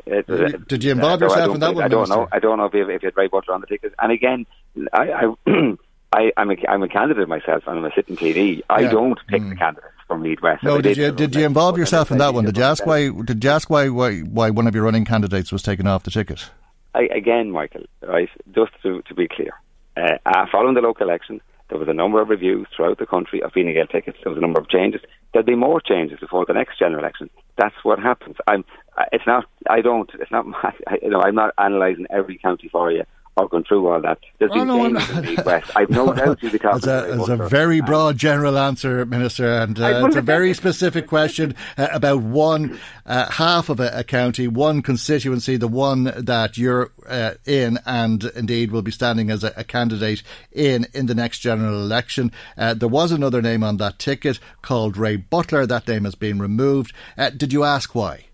It, 0.04 0.28
it, 0.28 0.68
Did 0.68 0.84
you 0.84 0.92
involve 0.92 1.20
yourself 1.20 1.54
in 1.54 1.60
that 1.60 1.74
one? 1.74 1.84
I 1.84 1.88
don't 1.88 2.08
know. 2.08 2.28
I 2.30 2.38
don't 2.40 2.58
know 2.58 2.66
if 2.66 2.74
you, 2.74 2.88
if 2.88 3.02
you 3.02 3.06
had 3.06 3.16
Ray 3.16 3.28
Butler 3.28 3.54
on 3.54 3.62
the 3.62 3.66
ticket. 3.66 3.94
And 3.98 4.12
again, 4.12 4.46
I, 4.92 5.12
I, 5.12 5.34
I 6.12 6.32
am 6.36 6.50
a, 6.50 6.56
I'm 6.68 6.82
a 6.82 6.88
candidate 6.88 7.26
myself, 7.26 7.62
and 7.66 7.78
I'm 7.78 7.84
a 7.84 7.90
sitting 7.94 8.16
TD. 8.16 8.62
I 8.68 8.80
yeah. 8.80 8.90
don't 8.90 9.18
pick 9.28 9.42
mm. 9.42 9.50
the 9.50 9.56
candidates 9.56 9.91
from 10.12 10.36
West. 10.42 10.62
No, 10.62 10.80
did, 10.80 10.96
you 10.96 11.12
did 11.12 11.34
you 11.34 11.44
involve 11.44 11.78
yourself 11.78 12.10
in 12.10 12.18
that 12.18 12.34
one? 12.34 12.44
Did 12.44 12.56
you 12.56 12.62
ask 12.62 12.84
why? 12.86 13.10
Did 13.10 13.42
you 13.42 13.50
ask 13.50 13.70
why, 13.70 13.88
why 13.88 14.20
why 14.20 14.50
one 14.50 14.66
of 14.66 14.74
your 14.74 14.84
running 14.84 15.04
candidates 15.04 15.50
was 15.52 15.62
taken 15.62 15.86
off 15.86 16.02
the 16.02 16.10
ticket? 16.10 16.50
I, 16.94 17.08
again, 17.14 17.50
Michael, 17.50 17.84
right? 18.02 18.28
Just 18.54 18.72
to 18.82 19.02
to 19.02 19.14
be 19.14 19.28
clear, 19.28 19.52
uh, 19.96 20.18
uh, 20.26 20.46
following 20.52 20.74
the 20.74 20.80
local 20.80 21.08
election, 21.08 21.40
there 21.68 21.78
was 21.78 21.88
a 21.88 21.94
number 21.94 22.20
of 22.20 22.28
reviews 22.28 22.66
throughout 22.76 22.98
the 22.98 23.06
country 23.06 23.42
of 23.42 23.52
Fine 23.52 23.72
Gael 23.72 23.86
tickets. 23.86 24.18
There 24.22 24.30
was 24.30 24.38
a 24.38 24.42
number 24.42 24.60
of 24.60 24.68
changes. 24.68 25.00
There'll 25.32 25.46
be 25.46 25.54
more 25.54 25.80
changes 25.80 26.20
before 26.20 26.44
the 26.46 26.52
next 26.52 26.78
general 26.78 27.02
election. 27.02 27.30
That's 27.56 27.74
what 27.82 27.98
happens. 27.98 28.36
I'm. 28.46 28.64
It's 29.12 29.26
not. 29.26 29.46
I 29.70 29.80
don't. 29.80 30.10
It's 30.20 30.30
not. 30.30 30.46
My, 30.46 30.58
I, 30.86 30.98
you 31.02 31.10
know. 31.10 31.22
I'm 31.22 31.34
not 31.34 31.54
analysing 31.56 32.06
every 32.10 32.38
county 32.38 32.68
for 32.68 32.90
you 32.92 33.04
or 33.36 33.48
gone 33.48 33.64
through 33.64 33.88
all 33.88 34.00
that. 34.00 34.18
There's 34.38 34.50
oh, 34.52 34.58
been 34.58 34.68
no, 34.68 34.84
in 34.84 34.94
the 34.94 35.42
West. 35.44 35.70
I've 35.74 35.88
no, 35.88 36.06
no 36.06 36.12
doubt 36.12 36.42
you'll 36.42 36.52
be 36.52 36.58
talking 36.58 36.78
It's 36.78 37.28
a, 37.28 37.32
a 37.32 37.48
very 37.48 37.80
broad 37.80 38.18
general 38.18 38.58
answer, 38.58 39.06
Minister, 39.06 39.54
and 39.54 39.78
uh, 39.80 40.04
it's 40.06 40.16
a 40.16 40.22
very 40.22 40.52
specific 40.52 41.06
question 41.06 41.54
uh, 41.78 41.88
about 41.92 42.22
one 42.22 42.78
uh, 43.06 43.30
half 43.30 43.68
of 43.68 43.80
a, 43.80 43.90
a, 43.94 44.04
county, 44.04 44.48
one 44.48 44.82
constituency, 44.82 45.56
the 45.56 45.68
one 45.68 46.04
that 46.04 46.58
you're 46.58 46.92
uh, 47.08 47.34
in, 47.46 47.78
and 47.86 48.24
indeed 48.36 48.70
will 48.70 48.82
be 48.82 48.90
standing 48.90 49.30
as 49.30 49.42
a, 49.42 49.52
a, 49.56 49.64
candidate 49.64 50.22
in 50.52 50.86
in 50.92 51.06
the 51.06 51.14
next 51.14 51.38
general 51.38 51.80
election. 51.80 52.30
Uh, 52.58 52.74
there 52.74 52.88
was 52.88 53.12
another 53.12 53.40
name 53.40 53.64
on 53.64 53.78
that 53.78 53.98
ticket 53.98 54.38
called 54.60 54.96
Ray 54.96 55.16
Butler. 55.16 55.66
That 55.66 55.88
name 55.88 56.04
has 56.04 56.14
been 56.14 56.38
removed. 56.38 56.92
Uh, 57.16 57.30
did 57.30 57.52
you 57.52 57.64
ask 57.64 57.94
why? 57.94 58.26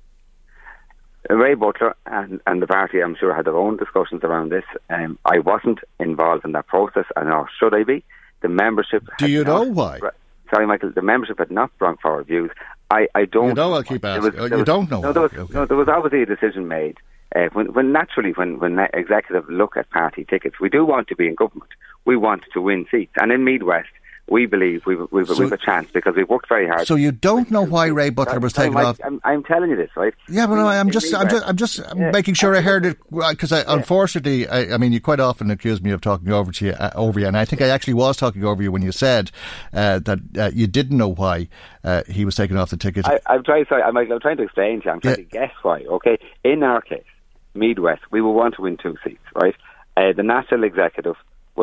Ray 1.28 1.54
Butler 1.54 1.94
and, 2.06 2.40
and 2.46 2.62
the 2.62 2.66
party, 2.66 3.00
I'm 3.00 3.16
sure, 3.16 3.34
had 3.34 3.44
their 3.44 3.56
own 3.56 3.76
discussions 3.76 4.24
around 4.24 4.50
this. 4.50 4.64
Um, 4.88 5.18
I 5.24 5.38
wasn't 5.38 5.80
involved 6.00 6.44
in 6.44 6.52
that 6.52 6.66
process, 6.66 7.04
and 7.16 7.28
nor 7.28 7.48
should 7.58 7.74
I 7.74 7.84
be. 7.84 8.04
The 8.40 8.48
membership. 8.48 9.04
Do 9.18 9.28
you 9.28 9.44
know 9.44 9.64
why? 9.64 9.98
Sorry, 10.50 10.66
Michael. 10.66 10.92
The 10.94 11.02
membership 11.02 11.38
had 11.38 11.50
not 11.50 11.76
brought 11.78 12.00
forward 12.00 12.26
views. 12.26 12.50
I, 12.90 13.08
I 13.14 13.24
don't. 13.24 13.48
You 13.48 13.54
know, 13.54 13.74
I'll 13.74 13.82
keep 13.82 14.04
asking. 14.04 14.40
Was, 14.40 14.50
you 14.50 14.56
was, 14.58 14.64
don't 14.64 14.90
know. 14.90 15.00
No, 15.00 15.12
there 15.12 15.22
was, 15.22 15.32
okay. 15.32 15.52
no, 15.52 15.66
there 15.66 15.76
was 15.76 15.88
obviously 15.88 16.22
a 16.22 16.26
decision 16.26 16.68
made. 16.68 16.96
Uh, 17.34 17.48
when, 17.52 17.72
when 17.74 17.92
naturally, 17.92 18.32
when 18.32 18.58
when 18.58 18.78
executive 18.94 19.48
look 19.50 19.76
at 19.76 19.90
party 19.90 20.24
tickets, 20.24 20.56
we 20.60 20.70
do 20.70 20.84
want 20.84 21.08
to 21.08 21.16
be 21.16 21.26
in 21.26 21.34
government. 21.34 21.70
We 22.04 22.16
want 22.16 22.44
to 22.54 22.62
win 22.62 22.86
seats, 22.90 23.12
and 23.20 23.30
in 23.30 23.44
Meath 23.44 23.62
West, 23.62 23.90
we 24.30 24.46
believe 24.46 24.84
we've, 24.86 25.00
we've, 25.10 25.26
So- 25.26 25.38
we've 25.42 25.52
a 25.52 25.56
chance 25.56 25.90
because 25.90 26.14
we've 26.16 26.28
worked 26.28 26.48
very 26.48 26.66
hard. 26.68 26.86
So 26.86 26.94
you 26.94 27.12
don't 27.12 27.50
know 27.50 27.62
why 27.62 27.86
Ray 27.86 28.10
Butler 28.10 28.40
was 28.40 28.56
I'm, 28.58 28.64
taken 28.64 28.76
I'm, 28.78 28.86
off. 28.86 29.00
I'm, 29.04 29.20
I'm 29.24 29.42
telling 29.44 29.70
you 29.70 29.76
this, 29.76 29.90
right? 29.96 30.14
Yeah, 30.28 30.46
but 30.46 30.56
no, 30.56 30.66
I'm 30.66 30.90
just, 30.90 31.14
I'm 31.14 31.28
just, 31.28 31.46
I'm 31.46 31.56
just 31.56 31.78
Yeah. 31.96 32.10
making 32.10 32.34
sure 32.34 32.54
I 32.54 32.60
heard 32.60 32.84
it 32.86 32.98
because 33.10 33.52
I, 33.52 33.64
unfortunately, 33.66 34.46
I, 34.48 34.74
I 34.74 34.78
mean, 34.78 34.92
you 34.92 35.00
quite 35.00 35.20
often 35.20 35.50
accuse 35.50 35.80
me 35.82 35.90
of 35.90 36.00
talking 36.00 36.30
over 36.30 36.52
to 36.52 36.66
you, 36.66 36.72
uh, 36.72 36.90
over 36.94 37.18
you, 37.20 37.26
and 37.26 37.36
I 37.36 37.44
think 37.44 37.62
I 37.62 37.68
actually 37.68 37.94
was 37.94 38.16
talking 38.16 38.44
over 38.44 38.62
you 38.62 38.70
when 38.70 38.82
you 38.82 38.92
said 38.92 39.30
uh, 39.72 39.98
that 40.00 40.18
uh, 40.38 40.50
you 40.52 40.66
didn't 40.66 40.96
know 40.98 41.08
why 41.08 41.48
uh, 41.84 42.02
he 42.08 42.24
was 42.24 42.34
taken 42.34 42.56
off 42.56 42.70
the 42.70 42.76
ticket. 42.76 43.06
I, 43.06 43.20
I'm 43.26 43.42
trying. 43.44 43.64
Sorry, 43.66 43.82
I'm, 43.82 43.96
I'm 43.96 44.20
trying 44.20 44.36
to 44.36 44.42
explain 44.42 44.80
to 44.80 44.84
you. 44.86 44.90
I'm 44.92 45.00
trying 45.00 45.12
Yeah. 45.12 45.16
to 45.16 45.22
guess 45.22 45.52
why. 45.62 45.80
Okay, 45.82 46.18
in 46.44 46.62
our 46.62 46.80
case, 46.82 47.04
Meath 47.54 47.78
West, 47.78 48.02
we 48.10 48.20
will 48.20 48.34
want 48.34 48.54
to 48.56 48.62
win 48.62 48.76
two 48.76 48.96
seats, 49.04 49.22
right? 49.34 49.54
Uh, 49.96 50.12
the 50.16 50.22
national 50.22 50.64
executive 50.64 51.16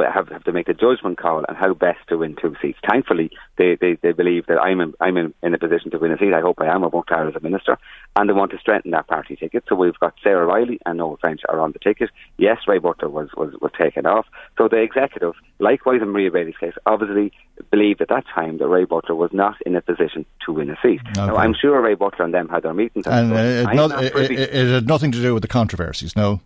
have, 0.03 0.29
have 0.29 0.43
to 0.43 0.51
make 0.51 0.67
the 0.67 0.73
judgment 0.73 1.17
call 1.17 1.43
on 1.47 1.55
how 1.55 1.73
best 1.73 1.99
to 2.09 2.17
win 2.17 2.35
two 2.39 2.55
seats. 2.61 2.79
Thankfully, 2.87 3.31
they, 3.57 3.77
they, 3.79 3.97
they 4.01 4.11
believe 4.11 4.45
that 4.47 4.59
I'm 4.59 4.81
in, 4.81 4.93
I'm 4.99 5.17
in, 5.17 5.33
in 5.41 5.53
a 5.53 5.57
position 5.57 5.91
to 5.91 5.99
win 5.99 6.11
a 6.11 6.17
seat. 6.17 6.33
I 6.33 6.41
hope 6.41 6.59
I 6.59 6.67
am. 6.67 6.83
I 6.83 6.87
worked 6.87 7.09
hard 7.09 7.27
as 7.27 7.35
a 7.35 7.39
minister, 7.39 7.77
and 8.15 8.29
they 8.29 8.33
want 8.33 8.51
to 8.51 8.57
strengthen 8.57 8.91
that 8.91 9.07
party 9.07 9.35
ticket. 9.35 9.63
So 9.67 9.75
we've 9.75 9.99
got 9.99 10.15
Sarah 10.23 10.45
Riley 10.45 10.79
and 10.85 10.97
Noel 10.97 11.17
French 11.21 11.41
are 11.49 11.59
on 11.59 11.71
the 11.71 11.79
ticket. 11.79 12.09
Yes, 12.37 12.57
Ray 12.67 12.79
Butler 12.79 13.09
was, 13.09 13.29
was, 13.37 13.53
was 13.61 13.71
taken 13.77 14.05
off. 14.05 14.25
So 14.57 14.67
the 14.67 14.81
executive, 14.81 15.33
likewise 15.59 16.01
in 16.01 16.09
Maria 16.09 16.31
Bailey's 16.31 16.57
case, 16.57 16.73
obviously 16.85 17.31
believed 17.71 18.01
at 18.01 18.09
that 18.09 18.25
time 18.33 18.57
that 18.57 18.67
Ray 18.67 18.85
Butler 18.85 19.15
was 19.15 19.31
not 19.33 19.55
in 19.65 19.75
a 19.75 19.81
position 19.81 20.25
to 20.45 20.53
win 20.53 20.69
a 20.69 20.77
seat. 20.81 21.01
Now, 21.15 21.35
I'm 21.35 21.53
sure 21.53 21.81
Ray 21.81 21.95
Butler 21.95 22.25
and 22.25 22.33
them 22.33 22.49
had 22.49 22.63
their 22.63 22.73
meetings. 22.73 23.07
and 23.07 23.33
uh, 23.33 23.35
it, 23.35 23.75
not, 23.75 23.89
not 23.91 24.03
it, 24.03 24.15
it, 24.15 24.31
it 24.31 24.73
had 24.73 24.87
nothing 24.87 25.11
to 25.11 25.21
do 25.21 25.33
with 25.33 25.41
the 25.41 25.47
controversies, 25.47 26.15
no. 26.15 26.41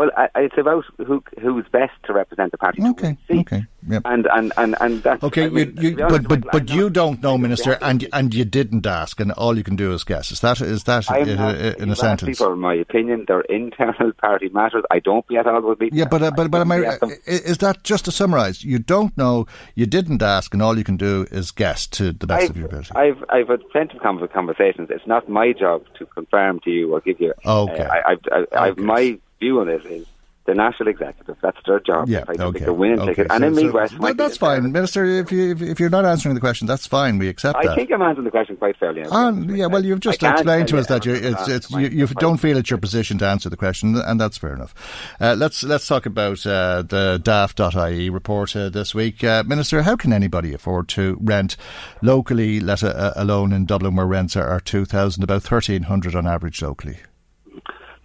Well, 0.00 0.10
I, 0.16 0.28
I- 0.34 0.40
it's 0.40 0.56
about 0.58 0.84
who 1.06 1.22
who's 1.40 1.66
best 1.70 1.92
to 2.04 2.12
represent 2.14 2.52
the 2.52 2.58
party. 2.58 2.82
Okay, 2.82 3.16
win 3.28 3.38
a 3.38 3.40
okay, 3.42 3.64
yep. 3.88 4.02
And 4.06 4.26
and 4.32 4.52
and 4.56 4.74
and 4.80 5.02
that's 5.02 5.22
Okay, 5.22 5.44
I 5.44 5.48
mean, 5.50 5.76
you, 5.78 5.90
you, 5.90 6.02
honest, 6.04 6.26
but 6.28 6.40
but 6.40 6.52
but 6.52 6.70
you 6.70 6.88
don't 6.88 7.22
know, 7.22 7.36
Minister, 7.36 7.78
and 7.82 8.08
and 8.12 8.34
you 8.34 8.44
didn't 8.46 8.86
ask, 8.86 9.20
and 9.20 9.30
all 9.32 9.56
you 9.58 9.62
can 9.62 9.76
do 9.76 9.92
is 9.92 10.02
guess. 10.04 10.32
Is 10.32 10.40
that 10.40 10.60
is 10.62 10.84
that 10.84 11.10
I'm 11.10 11.28
in, 11.28 11.36
not, 11.36 11.54
a, 11.54 11.76
in 11.76 11.82
a 11.84 11.86
you've 11.86 11.90
asked 11.90 11.90
me 11.90 11.94
sentence? 12.34 12.38
for 12.38 12.56
my 12.56 12.74
opinion. 12.74 13.26
They're 13.28 13.42
internal 13.42 14.12
party 14.18 14.48
matters. 14.48 14.84
I 14.90 15.00
don't 15.00 15.26
be 15.28 15.36
at 15.36 15.46
all 15.46 15.60
with 15.60 15.80
me. 15.80 15.90
Yeah, 15.92 16.06
but 16.10 16.22
uh, 16.22 16.30
but 16.30 16.50
but 16.50 16.62
am 16.62 16.72
I, 16.72 16.98
is 17.26 17.58
that 17.58 17.84
just 17.84 18.06
to 18.06 18.10
summarise? 18.10 18.64
You 18.64 18.78
don't 18.78 19.14
know, 19.18 19.46
you 19.74 19.86
didn't 19.86 20.22
ask, 20.22 20.54
and 20.54 20.62
all 20.62 20.78
you 20.78 20.84
can 20.84 20.96
do 20.96 21.26
is 21.30 21.50
guess 21.50 21.86
to 21.88 22.12
the 22.12 22.26
best 22.26 22.44
I've, 22.44 22.50
of 22.50 22.56
your 22.56 22.66
ability. 22.66 22.92
I've 22.94 23.22
I've 23.28 23.48
had 23.48 23.68
plenty 23.70 23.98
of 23.98 24.32
conversations. 24.32 24.88
It's 24.90 25.06
not 25.06 25.28
my 25.28 25.52
job 25.52 25.84
to 25.98 26.06
confirm 26.06 26.60
to 26.60 26.70
you 26.70 26.94
or 26.94 27.00
give 27.00 27.20
you. 27.20 27.34
Okay. 27.44 27.82
Uh, 27.82 27.88
I, 27.92 28.12
I've, 28.12 28.18
I, 28.32 28.56
I've, 28.66 28.72
Okay. 28.72 28.82
my 28.82 29.18
view 29.40 29.60
on 29.60 29.68
it 29.68 29.84
is 29.86 30.06
the 30.50 30.54
national 30.54 30.88
executive. 30.88 31.36
That's 31.42 31.58
their 31.66 31.80
job. 31.80 32.08
Yeah, 32.08 32.24
to 32.24 32.44
okay. 32.44 32.60
pick 32.60 32.68
a 32.68 32.72
winning 32.72 32.98
okay. 33.00 33.10
ticket. 33.10 33.26
And 33.30 33.42
So- 33.42 33.46
in 33.48 33.54
so- 33.54 33.62
Meath 33.62 33.72
West, 33.72 33.92
no, 33.94 33.98
Michael, 34.00 34.16
that's 34.16 34.36
fine, 34.36 34.64
uh, 34.64 34.68
Minister. 34.68 35.04
If 35.04 35.30
you 35.30 35.52
if, 35.52 35.62
if 35.62 35.80
you're 35.80 35.90
not 35.90 36.04
answering 36.04 36.34
the 36.34 36.40
question, 36.40 36.66
that's 36.66 36.86
fine. 36.86 37.18
We 37.18 37.28
accept 37.28 37.58
I 37.58 37.66
that. 37.66 37.76
think 37.76 37.92
I'm 37.92 38.02
answering 38.02 38.24
the 38.24 38.30
question 38.30 38.56
quite 38.56 38.76
fairly. 38.76 39.02
Um, 39.02 39.54
yeah, 39.54 39.66
well, 39.66 39.84
you've 39.84 40.00
just 40.00 40.22
explained 40.22 40.68
to 40.68 40.78
us 40.78 40.86
that 40.88 41.06
you, 41.06 41.14
it's, 41.14 41.48
it's, 41.48 41.70
you, 41.70 41.88
you 41.88 42.06
don't 42.06 42.38
feel 42.38 42.56
it's 42.56 42.70
your 42.70 42.78
position 42.78 43.18
to 43.18 43.26
answer 43.26 43.48
the 43.48 43.56
question, 43.56 43.96
and 43.96 44.20
that's 44.20 44.38
fair 44.38 44.54
enough. 44.54 44.74
Uh, 45.20 45.36
let's 45.38 45.62
let's 45.62 45.86
talk 45.86 46.06
about 46.06 46.44
uh, 46.46 46.82
the 46.82 47.20
daft.ie 47.22 48.10
report 48.10 48.56
uh, 48.56 48.68
this 48.70 48.94
week. 48.94 49.22
Uh, 49.22 49.44
Minister, 49.46 49.82
how 49.82 49.94
can 49.96 50.12
anybody 50.12 50.52
afford 50.54 50.88
to 50.88 51.18
rent 51.20 51.56
locally, 52.02 52.60
let 52.60 52.82
a, 52.82 53.12
alone 53.20 53.52
in 53.52 53.66
Dublin, 53.66 53.94
where 53.94 54.06
rents 54.06 54.36
are, 54.36 54.48
are 54.48 54.60
2,000, 54.60 55.22
about 55.22 55.42
1,300 55.42 56.14
on 56.14 56.26
average 56.26 56.60
locally? 56.62 56.98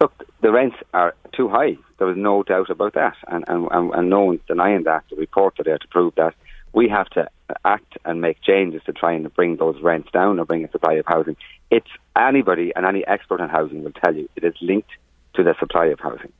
Look, 0.00 0.12
the 0.42 0.52
rents 0.52 0.76
are 0.92 1.14
too 1.36 1.48
high. 1.48 1.76
There 1.98 2.10
is 2.10 2.16
no 2.16 2.42
doubt 2.42 2.70
about 2.70 2.94
that, 2.94 3.16
and 3.28 3.44
and, 3.48 3.68
and, 3.70 3.94
and 3.94 4.10
no 4.10 4.24
one's 4.24 4.40
denying 4.48 4.84
that. 4.84 5.04
The 5.10 5.16
reports 5.16 5.60
are 5.60 5.64
there 5.64 5.78
to 5.78 5.88
prove 5.88 6.14
that. 6.16 6.34
We 6.72 6.88
have 6.88 7.08
to 7.10 7.28
act 7.64 7.96
and 8.04 8.20
make 8.20 8.42
changes 8.42 8.82
to 8.84 8.92
try 8.92 9.12
and 9.12 9.32
bring 9.34 9.56
those 9.56 9.80
rents 9.82 10.10
down 10.12 10.38
or 10.38 10.44
bring 10.44 10.64
a 10.64 10.70
supply 10.70 10.94
of 10.94 11.06
housing. 11.06 11.36
It's 11.70 11.88
anybody 12.16 12.72
and 12.76 12.84
any 12.84 13.06
expert 13.06 13.40
on 13.40 13.48
housing 13.48 13.82
will 13.82 13.92
tell 13.92 14.14
you 14.14 14.28
it 14.36 14.44
is 14.44 14.54
linked 14.60 14.90
to 15.34 15.42
the 15.42 15.54
supply 15.58 15.86
of 15.86 16.00
housing. 16.00 16.32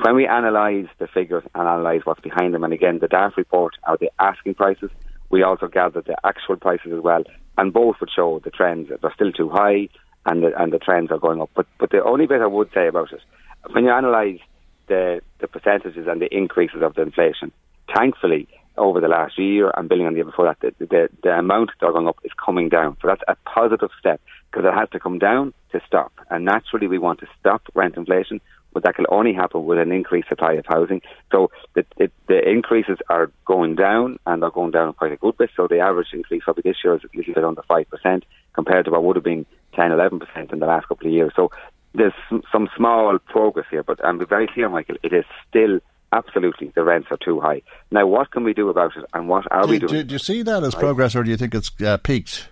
When 0.00 0.16
we 0.16 0.26
analyse 0.26 0.88
the 0.98 1.06
figures 1.06 1.44
and 1.54 1.68
analyse 1.68 2.04
what's 2.04 2.20
behind 2.20 2.54
them, 2.54 2.64
and 2.64 2.72
again, 2.72 2.98
the 2.98 3.08
Daft 3.08 3.36
report 3.36 3.76
are 3.84 3.96
the 3.96 4.10
asking 4.18 4.54
prices. 4.54 4.90
We 5.30 5.42
also 5.42 5.68
gathered 5.68 6.06
the 6.06 6.16
actual 6.24 6.56
prices 6.56 6.92
as 6.92 7.00
well, 7.00 7.22
and 7.56 7.72
both 7.72 7.96
would 8.00 8.10
show 8.10 8.40
the 8.42 8.50
trends. 8.50 8.88
They're 8.88 9.14
still 9.14 9.32
too 9.32 9.48
high, 9.48 9.88
and 10.26 10.42
the, 10.42 10.60
and 10.60 10.72
the 10.72 10.78
trends 10.78 11.12
are 11.12 11.18
going 11.18 11.40
up. 11.40 11.50
But 11.54 11.66
but 11.78 11.90
the 11.90 12.02
only 12.02 12.26
bit 12.26 12.40
I 12.40 12.46
would 12.46 12.70
say 12.74 12.88
about 12.88 13.12
it, 13.12 13.20
when 13.72 13.84
you 13.84 13.92
analyse 13.92 14.40
the 14.86 15.20
the 15.40 15.48
percentages 15.48 16.06
and 16.06 16.20
the 16.20 16.34
increases 16.34 16.82
of 16.82 16.94
the 16.94 17.02
inflation, 17.02 17.52
thankfully 17.94 18.48
over 18.76 19.00
the 19.00 19.08
last 19.08 19.38
year 19.38 19.70
and 19.76 19.88
building 19.88 20.06
on 20.06 20.14
the 20.14 20.18
year 20.18 20.24
before 20.24 20.46
that, 20.46 20.74
the, 20.78 20.86
the, 20.86 21.08
the 21.22 21.30
amount 21.30 21.70
that 21.80 21.86
are 21.86 21.92
going 21.92 22.08
up 22.08 22.18
is 22.24 22.32
coming 22.44 22.68
down. 22.68 22.96
So 23.00 23.08
that's 23.08 23.22
a 23.28 23.36
positive 23.48 23.90
step 23.98 24.20
because 24.50 24.66
it 24.66 24.74
has 24.74 24.88
to 24.90 25.00
come 25.00 25.18
down 25.18 25.54
to 25.72 25.80
stop. 25.86 26.12
And 26.30 26.44
naturally, 26.44 26.88
we 26.88 26.98
want 26.98 27.20
to 27.20 27.26
stop 27.38 27.62
rent 27.74 27.96
inflation, 27.96 28.40
but 28.72 28.82
that 28.82 28.96
can 28.96 29.06
only 29.08 29.32
happen 29.32 29.64
with 29.64 29.78
an 29.78 29.92
increased 29.92 30.28
supply 30.28 30.54
of 30.54 30.66
housing. 30.66 31.02
So 31.30 31.50
the, 31.74 31.86
the, 31.96 32.10
the 32.26 32.48
increases 32.48 32.98
are 33.08 33.30
going 33.44 33.76
down 33.76 34.18
and 34.26 34.42
they're 34.42 34.50
going 34.50 34.72
down 34.72 34.92
quite 34.94 35.12
a 35.12 35.16
good 35.16 35.38
bit. 35.38 35.50
So 35.56 35.68
the 35.68 35.78
average 35.78 36.08
increase 36.12 36.42
probably 36.42 36.62
this 36.64 36.78
year 36.82 36.96
is 36.96 37.02
a 37.04 37.16
little 37.16 37.34
bit 37.34 37.44
under 37.44 37.62
5% 37.62 38.22
compared 38.54 38.86
to 38.86 38.90
what 38.90 39.04
would 39.04 39.16
have 39.16 39.24
been 39.24 39.46
10, 39.74 39.90
11% 39.90 40.52
in 40.52 40.58
the 40.58 40.66
last 40.66 40.88
couple 40.88 41.06
of 41.06 41.12
years. 41.12 41.32
So 41.36 41.50
there's 41.94 42.12
some, 42.50 42.68
small 42.76 43.18
progress 43.18 43.66
here, 43.70 43.82
but 43.82 44.04
I'm 44.04 44.24
very 44.26 44.48
clear, 44.48 44.68
Michael, 44.68 44.96
it 45.02 45.12
is 45.12 45.24
still 45.48 45.80
absolutely 46.12 46.72
the 46.74 46.84
rents 46.84 47.08
are 47.10 47.16
too 47.16 47.40
high. 47.40 47.62
Now, 47.90 48.06
what 48.06 48.30
can 48.30 48.44
we 48.44 48.54
do 48.54 48.68
about 48.68 48.96
it 48.96 49.04
and 49.14 49.28
what 49.28 49.50
are 49.50 49.66
we 49.66 49.78
doing? 49.78 49.92
do, 49.92 50.04
do 50.04 50.12
you 50.14 50.18
see 50.18 50.42
that 50.42 50.62
as 50.62 50.74
progress, 50.74 51.14
or 51.14 51.22
do 51.22 51.30
you 51.30 51.36
think 51.36 51.54
it's 51.54 51.70
uh, 51.82 51.96
peaked? 51.98 52.48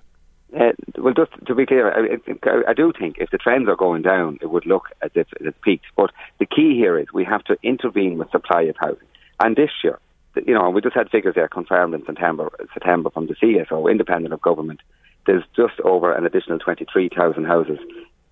Uh, 0.54 0.72
well, 0.98 1.14
just 1.14 1.30
to 1.46 1.54
be 1.54 1.64
clear, 1.64 1.90
I, 1.90 2.18
I, 2.44 2.70
I 2.70 2.74
do 2.74 2.92
think 2.98 3.16
if 3.18 3.30
the 3.30 3.38
trends 3.38 3.68
are 3.68 3.76
going 3.76 4.02
down, 4.02 4.38
it 4.42 4.50
would 4.50 4.66
look 4.66 4.88
as 5.00 5.10
if 5.14 5.26
it's 5.40 5.56
peaked. 5.62 5.86
But 5.96 6.10
the 6.38 6.46
key 6.46 6.76
here 6.76 6.98
is 6.98 7.06
we 7.12 7.24
have 7.24 7.42
to 7.44 7.56
intervene 7.62 8.18
with 8.18 8.30
supply 8.30 8.62
of 8.62 8.76
housing. 8.78 9.08
And 9.40 9.56
this 9.56 9.70
year, 9.82 9.98
you 10.46 10.54
know, 10.54 10.68
we 10.70 10.80
just 10.80 10.94
had 10.94 11.10
figures 11.10 11.34
there 11.34 11.48
confirmed 11.48 11.94
in 11.94 12.04
September, 12.04 12.50
September 12.72 13.10
from 13.10 13.26
the 13.26 13.34
CSO, 13.34 13.90
independent 13.90 14.34
of 14.34 14.42
government. 14.42 14.80
There's 15.26 15.44
just 15.56 15.80
over 15.84 16.12
an 16.12 16.26
additional 16.26 16.58
23,000 16.58 17.44
houses 17.44 17.78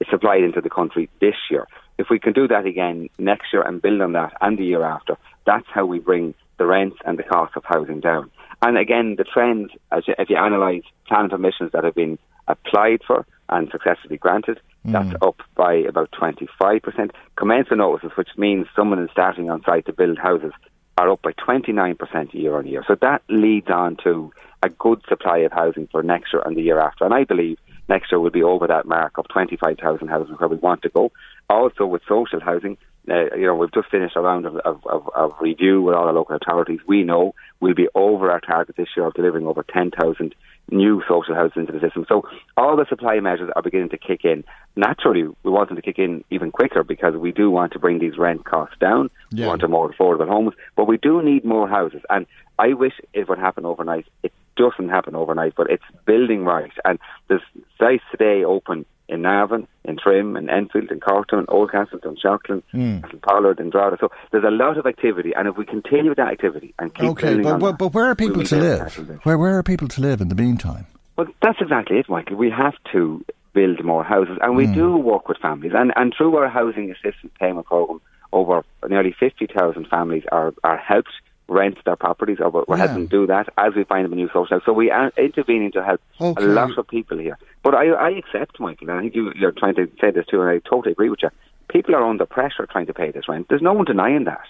supplied 0.09 0.43
into 0.43 0.61
the 0.61 0.71
country 0.71 1.11
this 1.21 1.35
year. 1.51 1.67
If 1.99 2.07
we 2.11 2.19
can 2.19 2.33
do 2.33 2.49
that 2.49 2.65
again 2.65 3.09
next 3.19 3.53
year 3.53 3.63
and 3.63 3.83
build 3.83 4.01
on 4.01 4.13
that 4.13 4.33
and 4.41 4.59
the 4.59 4.65
year 4.65 4.83
after, 4.83 5.19
that's 5.47 5.67
how 5.73 5.85
we 5.85 5.99
bring 5.99 6.35
the 6.59 6.67
rents 6.67 6.97
and 7.05 7.19
the 7.19 7.23
cost 7.23 7.57
of 7.57 7.65
housing 7.65 8.01
down. 8.01 8.31
And 8.63 8.77
again, 8.77 9.17
the 9.17 9.25
trend, 9.25 9.71
as 9.91 10.07
you, 10.07 10.15
if 10.19 10.29
you 10.29 10.37
analyse 10.39 10.85
planning 11.07 11.31
permissions 11.31 11.73
that 11.73 11.85
have 11.85 11.95
been 11.95 12.19
applied 12.49 13.01
for 13.07 13.27
and 13.49 13.71
successfully 13.71 14.19
granted, 14.19 14.61
mm. 14.87 14.93
that's 14.93 15.23
up 15.23 15.41
by 15.57 15.75
about 15.75 16.11
25%. 16.13 17.11
Commencement 17.37 17.79
notices, 17.79 18.13
which 18.17 18.29
means 18.37 18.67
someone 18.77 19.03
is 19.03 19.11
starting 19.11 19.51
on 19.51 19.63
site 19.65 19.87
to 19.87 19.93
build 19.93 20.19
houses, 20.19 20.53
are 20.99 21.11
up 21.11 21.23
by 21.23 21.33
29% 21.33 22.35
year 22.35 22.57
on 22.57 22.67
year. 22.67 22.85
So 22.87 22.95
that 23.01 23.23
leads 23.29 23.71
on 23.71 23.97
to 24.05 24.33
a 24.63 24.69
good 24.69 25.03
supply 25.09 25.39
of 25.39 25.53
housing 25.53 25.89
for 25.91 26.03
next 26.03 26.33
year 26.33 26.43
and 26.45 26.57
the 26.57 26.63
year 26.63 26.79
after. 26.79 27.05
And 27.05 27.15
I 27.15 27.25
believe 27.25 27.59
next 27.91 28.11
year 28.11 28.21
we'll 28.21 28.31
be 28.31 28.43
over 28.43 28.67
that 28.69 28.87
mark 28.87 29.19
of 29.19 29.29
25,000 29.29 30.09
houses 30.09 30.35
where 30.39 30.49
we 30.49 30.57
want 30.57 30.83
to 30.83 30.89
go. 30.89 31.13
Also 31.51 31.85
with 31.85 32.03
social 32.09 32.41
housing, 32.41 32.79
uh, 33.11 33.35
you 33.35 33.47
know, 33.47 33.57
we've 33.57 33.73
just 33.73 33.91
finished 33.91 34.17
a 34.17 34.21
round 34.21 34.47
of, 34.47 34.57
of, 34.59 34.87
of, 34.87 35.11
of 35.15 35.33
review 35.41 35.83
with 35.83 35.95
all 35.95 36.07
the 36.07 36.13
local 36.13 36.37
authorities. 36.37 36.81
We 36.87 37.03
know 37.03 37.35
we'll 37.59 37.75
be 37.75 37.89
over 37.95 38.31
our 38.31 38.41
target 38.41 38.77
this 38.77 38.89
year 38.97 39.07
of 39.07 39.15
delivering 39.15 39.47
over 39.47 39.65
10,000 39.65 40.35
new 40.71 41.03
social 41.09 41.35
houses 41.35 41.57
into 41.57 41.73
the 41.73 41.81
system. 41.81 42.07
So 42.09 42.23
all 42.57 42.77
the 42.77 42.87
supply 42.89 43.19
measures 43.19 43.51
are 43.57 43.63
beginning 43.63 43.89
to 43.91 43.99
kick 43.99 44.25
in. 44.25 44.45
Naturally, 44.77 45.25
we 45.43 45.51
want 45.51 45.69
them 45.69 45.77
to 45.77 45.83
kick 45.83 45.99
in 45.99 46.23
even 46.31 46.53
quicker 46.53 46.85
because 46.85 47.17
we 47.17 47.33
do 47.33 47.51
want 47.51 47.73
to 47.73 47.81
bring 47.81 47.99
these 47.99 48.17
rent 48.17 48.45
costs 48.45 48.77
down. 48.81 49.11
Yeah. 49.31 49.47
We 49.47 49.49
want 49.49 49.69
more 49.69 49.93
affordable 49.93 50.29
homes, 50.29 50.55
but 50.77 50.87
we 50.87 50.97
do 50.97 51.23
need 51.23 51.45
more 51.45 51.69
houses. 51.69 52.03
And 52.09 52.27
I 52.59 52.75
wish 52.75 52.93
it 53.13 53.29
would 53.29 53.39
happen 53.39 53.67
overnight. 53.67 54.07
It 54.23 54.33
doesn't 54.61 54.91
happen 54.91 55.15
overnight, 55.15 55.55
but 55.57 55.71
it's 55.71 55.85
building 56.05 56.45
right. 56.45 56.73
And 56.85 56.99
there's 57.29 57.43
sites 57.79 58.05
today 58.11 58.45
open 58.45 58.85
in 59.09 59.23
Navan, 59.23 59.67
in 59.85 59.97
Trim, 59.97 60.37
in 60.37 60.49
Enfield, 60.49 60.91
in 60.91 61.01
Cortown, 61.01 61.47
Oldcastle, 61.47 62.01
Dunshaughlin, 62.01 62.63
mm. 62.73 63.23
Pollard, 63.23 63.59
and 63.59 63.73
Drogheda. 63.73 63.97
So 64.01 64.11
there's 64.31 64.45
a 64.45 64.51
lot 64.51 64.79
of 64.79 64.87
activity, 64.87 65.33
and 65.37 65.49
if 65.49 65.57
we 65.57 65.65
continue 65.65 66.15
that 66.15 66.29
activity 66.29 66.75
and 66.79 66.95
keep 66.95 67.11
Okay, 67.11 67.29
building 67.29 67.43
but, 67.43 67.53
on 67.55 67.61
but, 67.61 67.79
but 67.79 67.95
where 67.95 68.07
are 68.07 68.15
people 68.15 68.45
to 68.45 68.57
live? 68.57 69.21
Where 69.25 69.39
where 69.39 69.59
are 69.59 69.63
people 69.63 69.89
to 69.89 70.01
live 70.01 70.21
in 70.21 70.29
the 70.29 70.37
meantime? 70.37 70.87
well, 71.17 71.27
that's 71.43 71.59
exactly 71.61 71.99
it, 71.99 72.09
Michael. 72.09 72.37
We 72.37 72.51
have 72.51 72.75
to 72.93 73.25
build 73.53 73.85
more 73.85 74.05
houses, 74.05 74.39
and 74.41 74.57
we 74.57 74.67
do 74.67 74.97
work 74.97 75.29
with 75.29 75.39
families. 75.39 75.73
And, 75.75 75.93
and 75.97 76.15
through 76.17 76.37
our 76.37 76.49
housing 76.49 76.91
assistance 76.91 77.33
payment 77.39 77.67
program, 77.67 78.01
over 78.33 78.65
nearly 78.89 79.15
50,000 79.19 79.89
families 79.89 80.23
are, 80.31 80.55
are 80.63 80.79
helped 80.79 81.11
rent 81.51 81.77
their 81.85 81.97
properties, 81.97 82.39
or 82.41 82.51
we're 82.51 82.65
Yeah. 82.71 82.87
helping 82.87 83.07
do 83.07 83.27
that 83.27 83.49
as 83.59 83.75
we 83.75 83.85
find 83.85 84.05
them 84.05 84.13
a 84.13 84.17
new 84.17 84.29
social 84.29 84.57
house. 84.57 84.63
So 84.65 84.73
we 84.73 84.91
are 84.91 85.13
intervening 85.19 85.73
to 85.73 85.85
help 85.85 86.01
Okay. 86.21 86.43
a 86.43 86.47
lot 86.47 86.79
of 86.79 86.87
people 86.89 87.19
here. 87.19 87.37
But 87.63 87.75
I, 87.75 87.89
I 87.91 88.11
accept, 88.11 88.59
Michael, 88.61 88.89
and 88.89 88.99
I 88.99 89.03
think 89.03 89.15
you, 89.15 89.33
you're 89.35 89.53
trying 89.53 89.75
to 89.75 89.87
say 90.01 90.11
this 90.13 90.27
too, 90.27 90.41
and 90.41 90.49
I 90.49 90.59
totally 90.61 90.93
agree 90.93 91.11
with 91.11 91.23
you. 91.23 91.31
People 91.69 91.95
are 91.95 92.05
under 92.05 92.25
pressure 92.25 92.67
trying 92.67 92.87
to 92.87 92.95
pay 92.95 93.11
this 93.11 93.29
rent. 93.29 93.47
There's 93.49 93.63
no 93.63 93.73
one 93.73 93.85
denying 93.85 94.25
that. 94.25 94.47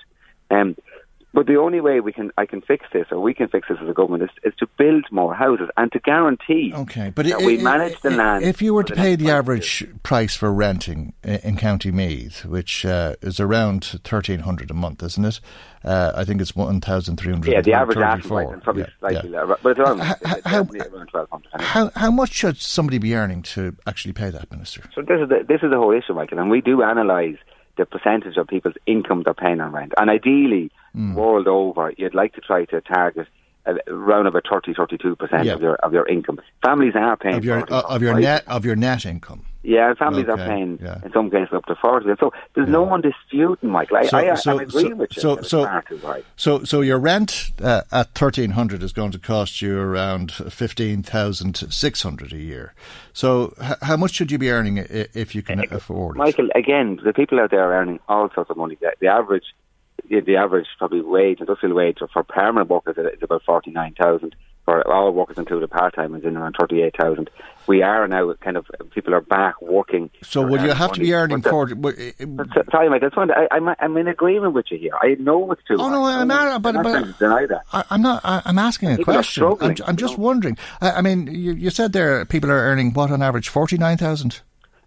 Um, 0.51 0.77
But 1.33 1.47
the 1.47 1.57
only 1.59 1.81
way 1.81 2.01
we 2.01 2.13
can 2.13 2.33
I 2.37 2.45
can 2.45 2.61
fix 2.61 2.87
this, 2.93 3.07
or 3.13 3.21
we 3.21 3.35
can 3.35 3.47
fix 3.47 3.69
this 3.69 3.79
as 3.81 3.89
a 3.89 3.93
government, 3.93 4.25
is, 4.25 4.31
is 4.43 4.53
to 4.59 4.67
build 4.77 5.05
more 5.13 5.33
houses 5.33 5.69
and 5.77 5.91
to 5.93 6.01
guarantee 6.01 6.73
Okay, 6.75 7.13
but 7.15 7.25
that 7.25 7.41
i- 7.41 7.47
we 7.47 7.57
manage 7.59 8.01
the 8.01 8.11
i- 8.11 8.15
land. 8.17 8.45
If 8.45 8.61
you 8.61 8.75
were 8.75 8.83
to 8.83 8.95
the 8.95 9.01
pay 9.01 9.15
the 9.15 9.31
average 9.31 9.83
years. 9.83 9.95
price 10.03 10.35
for 10.35 10.53
renting 10.53 11.13
in 11.23 11.57
County 11.57 11.93
Meath, 11.93 12.45
which 12.45 12.85
uh, 12.85 13.15
is 13.23 13.39
around 13.39 13.85
thirteen 14.03 14.41
hundred 14.41 14.73
a 14.73 14.75
month, 14.75 15.05
isn't 15.05 15.25
it? 15.25 15.41
Uh, 15.85 16.13
I 16.17 16.25
think 16.25 16.41
it's 16.41 16.57
one 16.57 16.81
thousand 16.81 17.17
three 17.19 17.31
hundred. 17.33 17.53
yeah, 17.53 17.61
the 17.61 17.75
average 17.75 17.99
asking 17.99 18.29
price 18.29 18.49
is 18.57 18.63
probably 18.65 18.87
slightly 18.99 19.31
lower, 19.31 19.57
but 19.63 19.71
it's 19.71 19.79
around, 19.81 20.01
H- 20.01 20.17
it's 20.23 20.47
how- 20.47 20.67
around 20.93 21.07
twelve 21.11 21.29
hundred. 21.31 21.49
How 21.61 21.91
how 21.95 22.11
much 22.11 22.33
should 22.33 22.57
somebody 22.57 22.99
be 22.99 23.15
earning 23.15 23.43
to 23.55 23.77
actually 23.87 24.15
pay 24.15 24.31
that, 24.31 24.51
Minister? 24.51 24.83
So 24.97 25.03
this 25.03 25.21
is 25.21 25.29
the, 25.29 25.45
this 25.47 25.63
is 25.63 25.71
the 25.71 25.77
whole 25.79 25.93
issue, 25.93 26.13
Michael, 26.15 26.41
and 26.41 26.51
we 26.51 26.61
do 26.61 26.83
analyse 26.83 27.39
the 27.77 27.87
percentage 27.87 28.37
of 28.37 28.49
people's 28.49 28.75
income 28.87 29.23
they're 29.25 29.33
paying 29.33 29.61
on 29.61 29.71
rent, 29.71 29.93
and 29.97 30.11
ideally, 30.11 30.73
Hmm. 30.95 31.15
world 31.15 31.47
over, 31.49 31.93
you'd 31.97 32.15
like 32.15 32.35
to 32.35 32.41
try 32.41 32.65
to 32.67 32.81
target 32.81 33.29
uh, 33.67 33.75
around 33.89 34.27
about 34.27 34.45
30 34.51 34.75
32 34.75 35.17
percent 35.17 35.45
Yeah. 35.45 35.55
of 35.55 35.61
your 35.61 35.75
of 35.77 35.93
your 35.93 36.09
income. 36.09 36.41
Families 36.65 36.95
are 36.97 37.17
paying 37.17 37.37
Of 37.37 37.45
your 37.45 37.59
40, 37.61 37.73
uh, 37.73 37.81
of 37.83 38.03
your 38.03 38.13
45. 38.13 38.23
net 38.23 38.45
of 38.57 38.65
your 38.65 38.77
net 38.77 39.05
income. 39.07 39.43
Yeah, 39.63 39.93
families 39.93 40.27
are 40.27 40.39
paying 40.39 40.79
yeah. 40.83 41.01
in 41.05 41.13
some 41.13 41.31
cases 41.31 41.53
up 41.53 41.67
to 41.67 41.75
forty. 41.75 42.09
So 42.19 42.33
there's 42.55 42.71
no 42.71 42.83
one 42.83 43.03
disputing, 43.03 43.69
Michael. 43.69 43.99
I, 43.99 44.07
So- 44.07 44.17
I, 44.17 44.35
so- 44.35 44.53
I'm 44.53 44.61
agreeing 44.61 44.89
so- 44.93 44.95
with 44.97 45.15
you. 45.17 45.21
so- 45.21 45.43
so-. 45.43 45.83
So, 46.37 46.65
so 46.65 46.81
your 46.81 46.99
rent 46.99 47.51
uh, 47.63 47.83
at 47.93 48.15
thirteen 48.15 48.53
hundred 48.53 48.83
is 48.83 48.95
going 48.95 49.11
to 49.13 49.19
cost 49.19 49.61
you 49.61 49.79
around 49.79 50.33
fifteen 50.33 51.03
thousand 51.03 51.57
six 51.71 52.03
hundred 52.03 52.33
a 52.33 52.39
year. 52.39 52.73
So, 53.13 53.53
h- 53.63 53.75
how 53.83 53.99
much 53.99 54.13
should 54.15 54.33
you 54.33 54.39
be 54.39 54.51
earning 54.51 54.79
if 54.79 55.35
you 55.35 55.43
can 55.43 55.61
afford 55.71 56.17
it? 56.17 56.19
Michael, 56.21 56.49
again, 56.55 56.99
the 57.05 57.13
people 57.13 57.39
out 57.39 57.51
there 57.51 57.63
are 57.71 57.75
earning 57.83 58.01
all 58.09 58.31
sorts 58.35 58.49
of 58.51 58.57
money. 58.57 58.79
The, 58.81 58.93
the 59.01 59.09
average, 59.09 59.45
the, 60.11 60.21
the 60.21 60.37
average 60.37 60.67
probably 60.79 61.01
wage, 61.01 61.41
industrial 61.41 61.75
wage 61.75 61.99
for 62.13 62.23
permanent 62.25 62.69
workers 62.69 62.97
is 62.99 63.23
about 63.23 63.43
forty 63.45 63.71
nine 63.71 63.95
thousand. 63.95 64.35
For 64.67 64.87
all 64.93 65.11
workers 65.13 65.39
included 65.39 65.71
part 65.71 65.95
time 65.95 66.15
is 66.15 66.23
in 66.23 66.37
around 66.37 66.55
thirty 66.61 66.83
eight 66.83 66.95
thousand. 66.97 67.31
We 67.67 67.83
are 67.83 68.07
now 68.07 68.33
kind 68.35 68.57
of 68.59 68.67
people 68.95 69.15
are 69.15 69.21
back 69.23 69.61
working. 69.63 70.11
So, 70.23 70.41
They're 70.43 70.51
will 70.51 70.65
you 70.65 70.73
have 70.73 70.93
to 70.93 71.01
be 71.01 71.15
earning 71.15 71.39
But 71.39 71.45
the- 71.45 71.51
forty? 71.51 71.75
but, 71.75 71.95
uh, 71.99 72.27
but, 72.27 72.47
so- 72.55 72.63
Sorry, 72.71 72.91
Mike. 72.91 73.01
That's 73.01 73.17
one. 73.17 73.31
I, 73.31 73.49
I'm 73.51 73.69
I'm 73.79 73.97
in 73.97 74.07
agreement 74.07 74.53
with 74.53 74.67
you 74.71 74.79
here. 74.79 74.93
I 75.01 75.17
know 75.19 75.51
it's 75.53 75.63
too. 75.67 75.77
Oh, 75.79 75.89
no, 75.89 76.05
I'm 76.05 76.29
not- 76.29 76.61
but- 76.63 76.77
I'm 76.77 76.83
but- 76.83 76.91
trying 76.91 77.15
deny 77.19 77.47
that. 77.47 77.63
I, 77.73 77.85
I'm 77.91 78.03
not. 78.03 78.21
I, 78.23 78.43
I'm 78.45 78.59
asking 78.59 78.93
a 78.93 78.97
People 78.99 79.15
question. 79.15 79.45
I'm, 79.61 79.77
I'm 79.87 79.97
just 79.97 80.19
know. 80.19 80.25
wondering. 80.25 80.59
I, 80.81 80.91
I 80.93 81.01
mean, 81.01 81.27
you, 81.29 81.53
you 81.53 81.71
said 81.71 81.93
there 81.93 82.25
people 82.27 82.51
are 82.51 82.59
earning 82.59 82.93
what 82.93 83.11
on 83.11 83.23
average 83.23 83.49
forty 83.49 83.79
nine 83.79 83.97
thousand. 83.97 84.41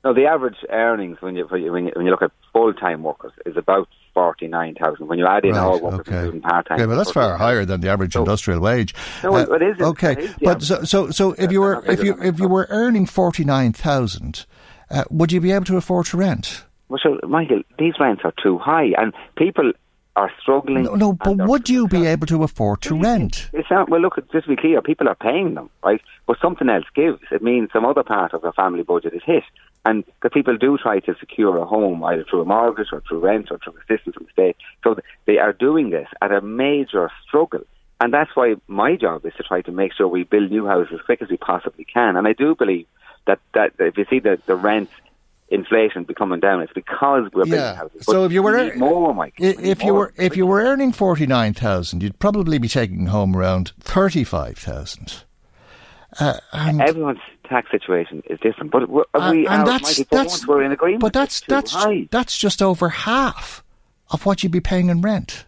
No, 0.03 0.13
the 0.13 0.25
average 0.25 0.58
earnings 0.70 1.18
when 1.22 1.36
you 1.36 1.46
when 1.48 1.62
you, 1.63 1.72
when 1.96 2.06
you 2.06 2.12
look 2.12 2.22
at 2.22 2.32
full 2.53 2.74
time 2.74 3.03
workers 3.03 3.32
is 3.46 3.58
about 3.58 3.88
forty 4.13 4.48
nine 4.48 4.75
thousand. 4.75 5.08
When 5.08 5.20
you 5.20 5.25
add 5.27 5.46
in 5.46 5.55
all 5.55 5.79
workers, 5.82 6.08
including 6.08 6.41
part 6.41 6.67
time. 6.67 6.77
Okay, 6.79 6.86
well, 6.86 6.98
that's 6.98 7.12
far 7.12 7.38
higher 7.38 7.65
than 7.65 7.82
the 7.82 7.89
average 7.89 8.13
So- 8.13 8.20
industrial 8.20 8.60
wage. 8.60 8.93
Uh, 9.24 9.29
No, 9.29 9.38
it 9.38 9.62
isn't. 9.62 9.82
Okay, 9.82 10.12
It 10.13 10.20
is 10.20 10.36
but 10.41 10.62
so, 10.62 10.84
so, 10.84 11.10
so 11.12 11.34
if 11.38 11.51
you 11.51 11.62
were 11.62 11.84
if 11.86 12.03
you 12.03 12.15
if 12.22 12.39
you 12.39 12.48
were 12.48 12.67
earning 12.70 13.05
forty 13.05 13.43
nine 13.43 13.74
thousand, 13.74 14.46
uh, 14.89 15.03
would 15.10 15.32
you 15.32 15.41
be 15.41 15.51
able 15.51 15.65
to 15.65 15.77
afford 15.77 16.05
to 16.08 16.17
rent? 16.17 16.65
Well, 16.89 17.00
so, 17.01 17.20
Michael, 17.27 17.62
these 17.79 17.93
rents 18.00 18.22
are 18.24 18.34
too 18.41 18.60
high, 18.60 18.91
and 18.98 19.13
people 19.36 19.72
are 20.15 20.32
struggling. 20.39 20.84
No, 20.84 20.96
no 20.96 21.13
but 21.13 21.38
would 21.48 21.70
you 21.70 21.88
be 21.88 22.05
able 22.05 22.27
to 22.27 22.43
afford 22.43 22.82
to 22.84 23.00
rent? 23.00 23.50
It's 23.53 23.70
not, 23.70 23.89
well, 23.89 24.01
look, 24.01 24.15
just 24.32 24.46
to 24.46 24.55
be 24.55 24.55
clear, 24.55 24.82
people 24.82 25.08
are 25.10 25.15
paying 25.15 25.55
them, 25.55 25.70
right? 25.84 26.01
But 26.27 26.38
something 26.39 26.70
else 26.70 26.86
gives. 26.93 27.22
It 27.32 27.41
means 27.41 27.70
some 27.74 27.86
other 27.86 28.03
part 28.03 28.34
of 28.34 28.41
the 28.41 28.51
family 28.51 28.84
budget 28.84 29.13
is 29.13 29.24
hit. 29.25 29.43
And 29.86 30.03
the 30.22 30.29
people 30.29 30.55
do 30.58 30.77
try 30.77 31.00
to 31.00 31.15
secure 31.20 31.58
a 31.58 31.65
home 31.65 32.03
either 32.03 32.24
through 32.29 32.41
a 32.41 32.46
mortgage 32.46 32.88
or 32.93 33.01
through 33.01 33.20
rent 33.20 33.51
or 33.51 33.58
through 33.58 33.74
assistance 33.82 34.15
from 34.15 34.25
the 34.25 34.32
state. 34.32 34.55
So 34.84 34.98
they 35.25 35.39
are 35.39 35.51
doing 35.51 35.89
this 35.89 36.08
at 36.22 36.32
a 36.32 36.41
major 36.41 37.12
struggle. 37.27 37.62
And 38.00 38.13
that's 38.13 38.36
why 38.36 38.55
my 38.67 38.96
job 38.96 39.25
is 39.25 39.34
to 39.38 39.43
try 39.43 39.62
to 39.62 39.72
make 39.72 39.93
sure 39.93 40.08
we 40.08 40.24
build 40.24 40.51
new 40.51 40.65
houses 40.65 40.93
as 40.93 41.05
quick 41.05 41.22
as 41.22 41.29
we 41.29 41.38
possibly 41.38 41.86
can. 41.86 42.15
And 42.15 42.27
I 42.27 42.34
do 42.34 42.55
believe 42.55 42.86
that, 43.27 43.39
that 43.53 43.74
if 43.79 43.98
you 43.98 44.05
see 44.10 44.20
the, 44.20 44.39
the 44.46 44.55
rent 44.55 44.89
inflation 45.54 46.04
be 46.04 46.14
coming 46.14 46.40
down, 46.40 46.62
it's 46.62 46.74
because 46.74 47.24
we're 47.34 47.44
building 47.46 47.54
Yeah. 47.54 47.76
houses. 47.76 48.06
So 48.06 48.14
But 48.14 48.26
if 48.26 48.32
you 48.32 48.44
were 48.44 48.72
we 48.72 48.76
more, 48.78 49.14
Mike. 49.14 49.36
If 49.38 49.84
you 49.84 49.94
were 49.94 50.14
if 50.18 50.36
you 50.36 50.46
were 50.46 50.62
earning 50.62 50.92
forty 50.92 51.28
nine 51.28 51.54
thousand, 51.54 52.02
you'd 52.04 52.20
probably 52.20 52.58
be 52.58 52.68
taking 52.68 53.08
home 53.08 53.36
around 53.36 53.72
thirty 53.80 54.24
five 54.24 54.58
thousand. 54.58 55.24
Uh, 56.20 56.38
and 56.52 56.80
Everyone's 56.82 57.18
tax 57.50 57.72
situation 57.72 58.22
is 58.30 58.39
different, 58.39 58.72
but 58.72 58.88
we, 58.89 59.02
Uh, 59.16 59.30
we 59.32 59.48
and 59.48 59.66
that's 59.66 60.00
Michael, 60.00 60.18
that's 60.18 60.48
we're 60.48 60.62
in 60.63 60.72
agreement. 60.72 61.02
But 61.02 61.13
that's 61.13 61.42
that's 61.42 61.74
high. 61.74 62.08
that's 62.12 62.38
just 62.38 62.62
over 62.62 62.89
half 62.89 63.63
of 64.12 64.26
what 64.26 64.44
you'd 64.44 64.52
be 64.52 64.60
paying 64.60 64.89
in 64.89 65.02
rent. 65.02 65.46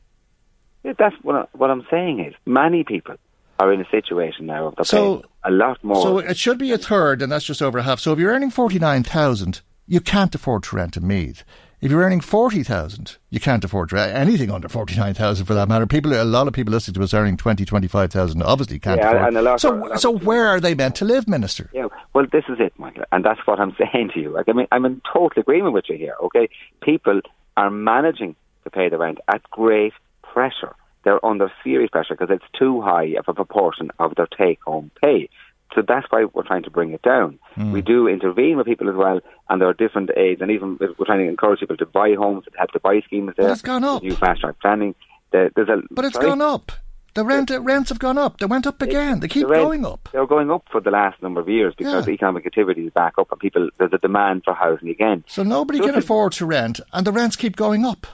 Yeah, 0.83 0.93
that's 0.97 1.15
what, 1.23 1.35
I, 1.35 1.45
what 1.53 1.69
I'm 1.71 1.85
saying 1.91 2.19
is 2.19 2.33
many 2.45 2.83
people 2.83 3.15
are 3.59 3.71
in 3.71 3.79
a 3.81 3.89
situation 3.89 4.45
now 4.47 4.67
of 4.67 4.75
they're 4.75 4.85
So- 4.85 5.15
paying 5.17 5.23
a 5.45 5.51
lot 5.51 5.83
more. 5.83 6.01
So 6.01 6.17
it 6.17 6.37
should 6.37 6.57
be 6.57 6.71
a 6.71 6.77
third, 6.79 7.21
and 7.21 7.31
that's 7.31 7.45
just 7.45 7.61
over 7.61 7.81
half. 7.81 7.99
So 7.99 8.11
if 8.13 8.17
you're 8.19 8.33
earning 8.33 8.49
forty 8.49 8.79
nine 8.79 9.03
thousand, 9.03 9.61
you 9.87 9.99
can't 10.01 10.33
afford 10.35 10.63
to 10.63 10.75
rent 10.75 10.97
a 10.97 11.01
Meath. 11.01 11.43
If 11.81 11.91
you're 11.91 12.01
earning 12.01 12.21
forty 12.21 12.63
thousand, 12.63 13.17
you 13.29 13.39
can't 13.39 13.63
afford 13.63 13.89
to 13.89 13.99
anything 13.99 14.49
under 14.49 14.67
forty 14.67 14.95
nine 14.95 15.13
thousand 15.13 15.45
for 15.45 15.53
that 15.53 15.67
matter. 15.67 15.85
People, 15.85 16.13
a 16.19 16.23
lot 16.23 16.47
of 16.47 16.53
people 16.53 16.71
listening 16.71 16.95
to 16.95 17.03
us 17.03 17.13
earning 17.13 17.37
twenty, 17.37 17.63
twenty 17.65 17.87
five 17.87 18.11
thousand, 18.11 18.41
obviously 18.41 18.79
can't 18.79 18.99
Yeah, 18.99 19.09
afford. 19.11 19.27
and 19.27 19.37
a 19.37 19.41
lot 19.43 19.61
so, 19.61 19.69
are- 19.73 19.79
a 19.79 19.85
lot 19.89 20.01
so 20.01 20.17
where 20.17 20.47
are 20.47 20.59
they 20.59 20.73
meant 20.73 20.95
to 20.95 21.05
live, 21.05 21.27
Minister? 21.27 21.69
yeah, 21.73 21.87
well, 22.13 22.25
this 22.31 22.45
is 22.49 22.57
it, 22.59 22.73
Michael, 22.79 23.03
and 23.11 23.23
that's 23.23 23.45
what 23.45 23.59
I'm 23.59 23.75
saying 23.93 24.11
to 24.15 24.19
you. 24.19 24.29
Like, 24.31 24.49
I 24.49 24.53
mean, 24.53 24.67
I'm 24.71 24.85
in 24.85 25.01
total 25.13 25.39
agreement 25.41 25.73
with 25.73 25.85
you 25.89 25.97
here. 25.97 26.15
Okay, 26.23 26.49
people 26.81 27.21
are 27.57 27.69
managing 27.69 28.35
to 28.63 28.69
pay 28.71 28.89
the 28.89 28.97
rent 28.97 29.19
at 29.27 29.43
great 29.51 29.93
pressure. 30.23 30.75
They're 31.03 31.23
under 31.23 31.51
serious 31.63 31.91
pressure 31.91 32.15
because 32.17 32.33
it's 32.33 32.57
too 32.57 32.81
high 32.81 33.13
of 33.19 33.25
a 33.27 33.33
proportion 33.35 33.91
of 33.99 34.15
their 34.15 34.25
take-home 34.27 34.89
pay. 35.03 35.29
So 35.73 35.81
that's 35.81 36.05
why 36.09 36.25
we're 36.33 36.43
trying 36.43 36.63
to 36.63 36.69
bring 36.69 36.91
it 36.93 37.01
down. 37.01 37.39
Hmm. 37.55 37.71
We 37.71 37.81
do 37.81 38.07
intervene 38.07 38.55
with 38.57 38.65
people 38.65 38.89
as 38.89 38.95
well, 38.95 39.19
and 39.49 39.59
there 39.59 39.67
are 39.67 39.73
different 39.73 40.09
aids, 40.15 40.41
and 40.41 40.51
even 40.51 40.77
we're 40.79 41.05
trying 41.05 41.19
to 41.25 41.27
encourage 41.29 41.59
people 41.59 41.75
to 41.77 41.85
buy 41.85 42.13
homes, 42.15 42.45
to 42.45 42.51
help 42.57 42.71
to 42.71 42.79
buy 42.79 43.01
schemes 43.01 43.33
there. 43.37 43.51
it's 43.51 43.61
gone 43.61 43.83
up. 43.83 44.01
New 44.03 44.15
fast 44.15 44.41
track 44.41 44.55
planning. 44.61 44.95
There- 45.31 45.51
There's 45.55 45.69
a 45.69 45.81
But 45.91 46.05
it's 46.05 46.13
sorry? 46.13 46.27
gone 46.27 46.41
up. 46.41 46.71
The 47.13 47.23
rent 47.25 47.49
rents 47.49 47.89
have 47.89 47.99
gone 47.99 48.17
up. 48.17 48.37
They 48.39 48.45
went 48.45 48.67
up 48.67 48.81
again. 48.81 49.21
They 49.21 49.27
keep 49.29 49.43
The 49.47 49.53
rent- 49.53 49.63
going 49.63 49.85
up. 49.85 50.09
They're 50.11 50.25
going 50.27 50.51
up 50.51 50.65
for 50.69 50.81
the 50.81 50.91
last 50.91 51.21
number 51.23 51.39
of 51.39 51.47
years 51.49 51.73
because 51.77 52.07
Yeah. 52.07 52.13
economic 52.13 52.45
activity 52.45 52.85
is 52.87 52.93
back 52.93 53.13
up 53.17 53.31
and 53.31 53.39
people 53.39 53.69
there's 53.77 53.93
a 53.93 53.97
demand 53.97 54.43
for 54.43 54.53
housing 54.53 54.89
again. 54.89 55.23
So 55.27 55.41
nobody 55.43 55.79
Just 55.79 55.89
can 55.89 55.97
afford 55.97 56.33
to 56.33 56.45
rent, 56.45 56.79
and 56.93 57.07
the 57.07 57.13
rents 57.13 57.35
keep 57.37 57.55
going 57.55 57.85
up. 57.85 58.05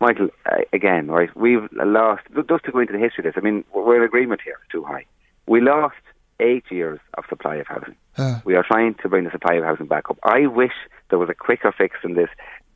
Michael, 0.00 0.28
again, 0.72 1.06
right? 1.08 1.30
We've 1.36 1.68
lost. 1.72 2.22
Just 2.48 2.64
to 2.64 2.72
go 2.72 2.80
into 2.80 2.92
the 2.92 2.98
history 2.98 3.24
of 3.26 3.32
this, 3.32 3.40
I 3.40 3.44
mean, 3.44 3.64
we're 3.72 3.96
in 3.96 4.02
agreement 4.02 4.40
here. 4.44 4.56
It's 4.62 4.72
too 4.72 4.82
high. 4.84 5.06
We 5.46 5.60
lost 5.60 5.94
eight 6.40 6.64
years 6.70 7.00
of 7.14 7.24
supply 7.28 7.56
of 7.56 7.66
housing. 7.66 7.96
Uh. 8.16 8.40
We 8.44 8.54
are 8.54 8.64
trying 8.64 8.94
to 9.02 9.08
bring 9.08 9.24
the 9.24 9.30
supply 9.30 9.54
of 9.54 9.64
housing 9.64 9.86
back 9.86 10.10
up. 10.10 10.18
I 10.22 10.46
wish 10.46 10.72
there 11.10 11.18
was 11.18 11.28
a 11.28 11.34
quicker 11.34 11.72
fix 11.76 11.96
than 12.02 12.14
this. 12.14 12.28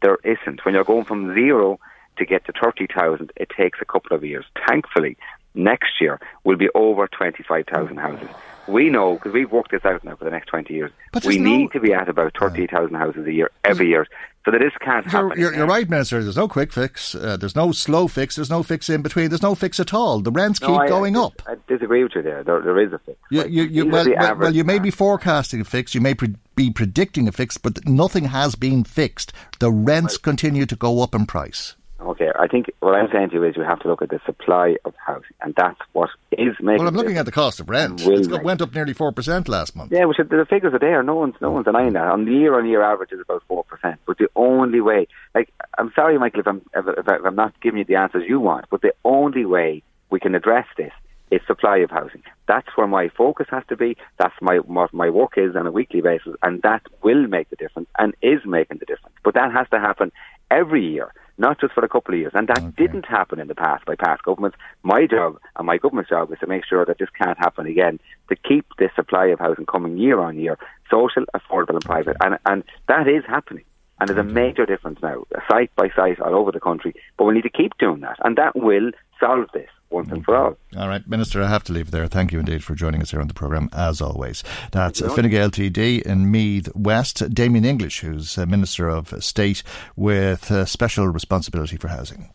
There 0.03 0.19
isn't. 0.25 0.65
When 0.65 0.75
you're 0.75 0.85
going 0.85 1.05
from 1.05 1.35
zero 1.35 1.79
to 2.19 2.25
get 2.25 2.45
to 2.47 2.53
thirty 2.53 2.87
thousand, 2.87 3.33
it 3.37 3.51
takes 3.57 3.79
a 3.81 3.85
couple 3.85 4.17
of 4.17 4.25
years. 4.25 4.45
Thankfully, 4.69 5.17
next 5.55 6.01
year 6.01 6.21
will 6.45 6.57
be 6.57 6.69
over 6.75 7.09
twenty 7.09 7.43
five 7.43 7.67
thousand 7.67 7.99
houses. 7.99 8.29
We 8.69 8.91
know 8.91 9.15
because 9.15 9.33
we've 9.33 9.51
worked 9.51 9.71
this 9.71 9.85
out 9.85 10.05
now 10.05 10.17
for 10.17 10.25
the 10.25 10.31
next 10.31 10.47
twenty 10.47 10.75
years. 10.75 10.91
But 11.13 11.25
we 11.25 11.39
no- 11.39 11.51
need 11.51 11.73
to 11.73 11.81
be 11.81 11.93
at 11.95 12.09
about 12.09 12.37
thirty 12.39 12.67
thousand 12.67 12.97
houses 12.97 13.27
a 13.27 13.33
year 13.33 13.51
every 13.65 13.89
year, 13.89 14.07
so 14.45 14.51
that 14.51 14.59
this 14.59 14.73
can't 14.81 15.07
happen. 15.07 15.31
You're, 15.31 15.39
you're, 15.39 15.55
you're 15.55 15.67
right, 15.67 15.89
Minister. 15.89 16.23
There's 16.23 16.37
no 16.37 16.49
quick 16.49 16.73
fix. 16.73 17.15
Uh, 17.15 17.37
there's 17.39 17.57
no 17.57 17.73
slow 17.73 18.09
fix. 18.09 18.37
There's 18.37 18.51
no 18.51 18.63
fix 18.63 18.91
in 18.91 19.01
between. 19.03 19.31
There's 19.31 19.43
no 19.43 19.55
fix 19.55 19.81
at 19.81 19.95
all. 19.95 20.21
The 20.21 20.31
rents 20.31 20.59
keep 20.59 20.69
I- 20.71 20.87
going 20.87 21.17
I, 21.17 21.21
up. 21.21 21.43
I 21.47 21.57
disagree 21.67 22.03
with 22.03 22.13
you 22.15 22.23
there. 22.23 22.45
There, 22.45 22.61
there 22.61 22.79
is 22.81 22.93
a 22.93 22.99
fix. 22.99 23.19
You, 23.31 23.45
you, 23.47 23.63
you, 23.65 23.87
well, 23.89 24.07
well, 24.07 24.37
well, 24.37 24.55
you 24.55 24.65
may 24.65 24.79
be 24.79 24.91
forecasting 24.91 25.61
a 25.61 25.65
fix. 25.65 25.95
You 25.95 26.01
may 26.01 26.15
pre- 26.15 26.37
be 26.55 26.71
predicting 26.71 27.27
a 27.27 27.33
fix, 27.33 27.57
but 27.57 27.87
nothing 27.87 28.25
has 28.25 28.55
been 28.55 28.85
fixed. 28.85 29.33
The 29.61 29.73
rents 29.73 30.19
continue 30.19 30.67
to 30.67 30.77
go 30.77 31.03
up 31.03 31.15
in 31.15 31.25
price. 31.27 31.75
Okay, 32.01 32.31
I 32.39 32.47
think 32.47 32.67
what 32.79 32.95
I'm 32.95 33.09
saying 33.13 33.31
to 33.31 33.35
you 33.37 33.45
is 33.45 33.57
you 33.57 33.65
have 33.65 33.81
to 33.81 33.89
look 33.89 34.03
at 34.03 34.11
the 34.11 34.21
supply 34.25 34.77
of 34.85 34.95
housing, 35.05 35.35
and 35.43 35.53
that's 35.57 35.81
what 35.93 36.11
is 36.31 36.55
making. 36.61 36.79
Well, 36.79 36.87
I'm 36.89 36.95
looking 36.95 37.19
at 37.19 37.27
the 37.27 37.33
cost 37.33 37.59
of 37.59 37.69
rent. 37.69 38.01
It's 38.01 38.29
got, 38.29 38.37
make- 38.39 38.45
went 38.45 38.63
up 38.63 38.73
nearly 38.73 38.93
four 38.93 39.11
percent 39.11 39.49
last 39.49 39.75
month. 39.75 39.91
Yeah, 39.91 40.05
which 40.05 40.19
the 40.19 40.47
figures 40.49 40.73
are 40.75 40.79
there. 40.79 41.03
No 41.03 41.17
one's 41.17 41.35
no 41.41 41.51
one's 41.51 41.65
denying 41.65 41.95
that. 41.95 42.07
On 42.07 42.25
the 42.25 42.31
year-on-year 42.33 42.83
average 42.83 43.11
is 43.13 43.21
about 43.21 43.43
four 43.49 43.65
percent. 43.65 43.99
But 44.07 44.19
the 44.19 44.29
only 44.37 44.81
way, 44.81 45.09
like, 45.35 45.53
I'm 45.77 45.93
sorry, 45.95 46.19
Michael, 46.19 46.41
if 46.41 46.47
I'm 46.47 46.63
if, 46.75 46.85
if 46.87 47.09
I'm 47.09 47.35
not 47.35 47.61
giving 47.61 47.79
you 47.79 47.85
the 47.85 47.97
answers 47.97 48.25
you 48.29 48.39
want, 48.39 48.67
but 48.71 48.81
the 48.81 48.95
only 49.05 49.45
way 49.45 49.83
we 50.11 50.21
can 50.21 50.37
address 50.37 50.67
this 50.77 50.93
is 51.31 51.41
supply 51.47 51.79
of 51.79 51.91
housing. 51.91 52.23
That's 52.47 52.69
where 52.77 52.87
my 52.87 53.09
focus 53.09 53.49
has 53.51 53.65
to 53.69 53.77
be. 53.77 53.97
That's 54.19 54.35
my 54.41 54.59
what 54.59 54.95
my 54.95 55.11
work 55.11 55.33
is 55.37 55.57
on 55.57 55.67
a 55.67 55.73
weekly 55.73 56.01
basis, 56.01 56.37
and 56.43 56.63
that 56.63 56.83
will 57.03 57.27
make 57.27 57.51
the 57.51 57.57
difference 57.57 57.89
and 57.99 58.15
is 58.23 58.41
making 58.47 58.79
the 58.79 58.87
difference. 58.87 59.17
But 59.25 59.35
that 59.35 59.53
has 59.53 59.69
to 59.71 59.81
happen 59.81 60.13
every 60.51 60.87
year, 60.87 61.13
not 61.39 61.61
just 61.61 61.73
for 61.73 61.85
a 61.85 61.89
couple 61.89 62.15
of 62.15 62.21
years. 62.21 62.33
And 62.35 62.49
that 62.49 62.77
didn't 62.77 63.07
happen 63.07 63.41
in 63.41 63.49
the 63.49 63.55
past 63.55 63.85
by 63.85 63.95
past 63.95 64.23
governments. 64.23 64.59
My 64.83 65.07
job 65.07 65.39
and 65.57 65.67
my 65.67 65.79
government's 65.79 66.11
job 66.11 66.33
is 66.33 66.39
to 66.41 66.47
make 66.47 66.65
sure 66.65 66.85
that 66.85 66.99
this 66.99 67.09
can't 67.11 67.39
happen 67.39 67.67
again. 67.67 67.99
To 68.29 68.37
keep 68.37 68.67
this 68.79 68.91
supply 68.95 69.27
of 69.27 69.39
housing 69.39 69.67
coming 69.67 69.97
year 69.97 70.21
on 70.21 70.39
year, 70.39 70.59
social, 70.91 71.25
affordable, 71.35 71.75
and 71.75 71.85
private, 71.85 72.17
and 72.23 72.39
and 72.47 72.65
that 72.89 73.09
is 73.09 73.25
happening. 73.27 73.65
And 74.01 74.09
there's 74.09 74.19
a 74.19 74.23
major 74.23 74.65
difference 74.65 75.01
now, 75.03 75.25
site 75.51 75.75
by 75.75 75.89
site 75.97 76.21
all 76.21 76.37
over 76.37 76.53
the 76.53 76.61
country. 76.61 76.95
But 77.17 77.25
we 77.25 77.35
need 77.35 77.43
to 77.43 77.51
keep 77.51 77.77
doing 77.79 78.01
that, 78.01 78.17
and 78.25 78.37
that 78.37 78.55
will 78.55 78.93
solve 79.19 79.47
this 79.53 79.71
once 79.91 80.11
and 80.11 80.25
for 80.25 80.37
all. 80.37 80.57
All 80.77 80.89
right, 80.89 81.07
Minister, 81.09 81.43
I 81.43 81.49
have 81.49 81.65
to 81.65 81.73
leave 81.73 81.91
there. 81.91 82.07
Thank 82.07 82.33
you 82.33 82.39
indeed 82.39 82.65
for 82.65 82.75
joining 82.75 83.03
us 83.03 83.11
here 83.11 83.21
on 83.21 83.29
the 83.29 83.35
programme, 83.35 83.69
as 83.73 84.01
always. 84.01 84.45
That's 84.73 85.01
Fine 85.01 85.31
Gael 85.31 85.51
TD 85.51 86.03
in 86.03 86.31
Meath 86.31 86.69
West, 86.75 87.35
Damien 87.35 87.65
English, 87.65 88.01
who's 88.01 88.37
Minister 88.37 88.89
of 88.89 89.15
State 89.23 89.63
with 89.97 90.51
uh, 90.51 90.65
special 90.65 91.09
responsibility 91.09 91.77
for 91.77 91.89
housing. 91.89 92.31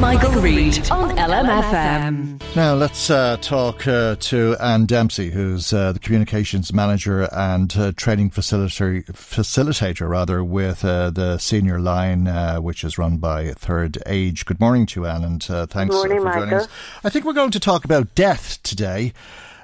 Michael, 0.00 0.40
Reade 0.40 0.90
on 0.92 1.10
LMFM. 1.16 2.40
Now 2.54 2.74
let's 2.74 3.10
uh, 3.10 3.36
talk 3.40 3.86
uh, 3.88 4.14
to 4.20 4.56
Anne 4.60 4.86
Dempsey, 4.86 5.30
who's 5.30 5.72
uh, 5.72 5.90
the 5.90 5.98
communications 5.98 6.72
manager 6.72 7.28
and 7.32 7.74
uh, 7.76 7.92
training 7.96 8.30
facilitator, 8.30 9.04
facilitator 9.06 10.08
rather, 10.08 10.44
with 10.44 10.84
uh, 10.84 11.10
the 11.10 11.38
senior 11.38 11.80
line, 11.80 12.28
uh, 12.28 12.58
which 12.58 12.84
is 12.84 12.96
run 12.96 13.16
by 13.18 13.50
Third 13.52 13.98
Age. 14.06 14.46
Good 14.46 14.60
morning 14.60 14.86
to 14.86 15.00
you, 15.00 15.06
Anne, 15.06 15.24
and 15.24 15.42
thanks 15.42 15.94
morning, 15.94 16.18
for 16.18 16.24
Michael. 16.24 16.40
joining 16.42 16.54
us. 16.54 16.68
I 17.02 17.10
think 17.10 17.24
we're 17.24 17.32
going 17.32 17.50
to 17.50 17.60
talk 17.60 17.84
about 17.84 18.14
death 18.14 18.62
today. 18.62 19.12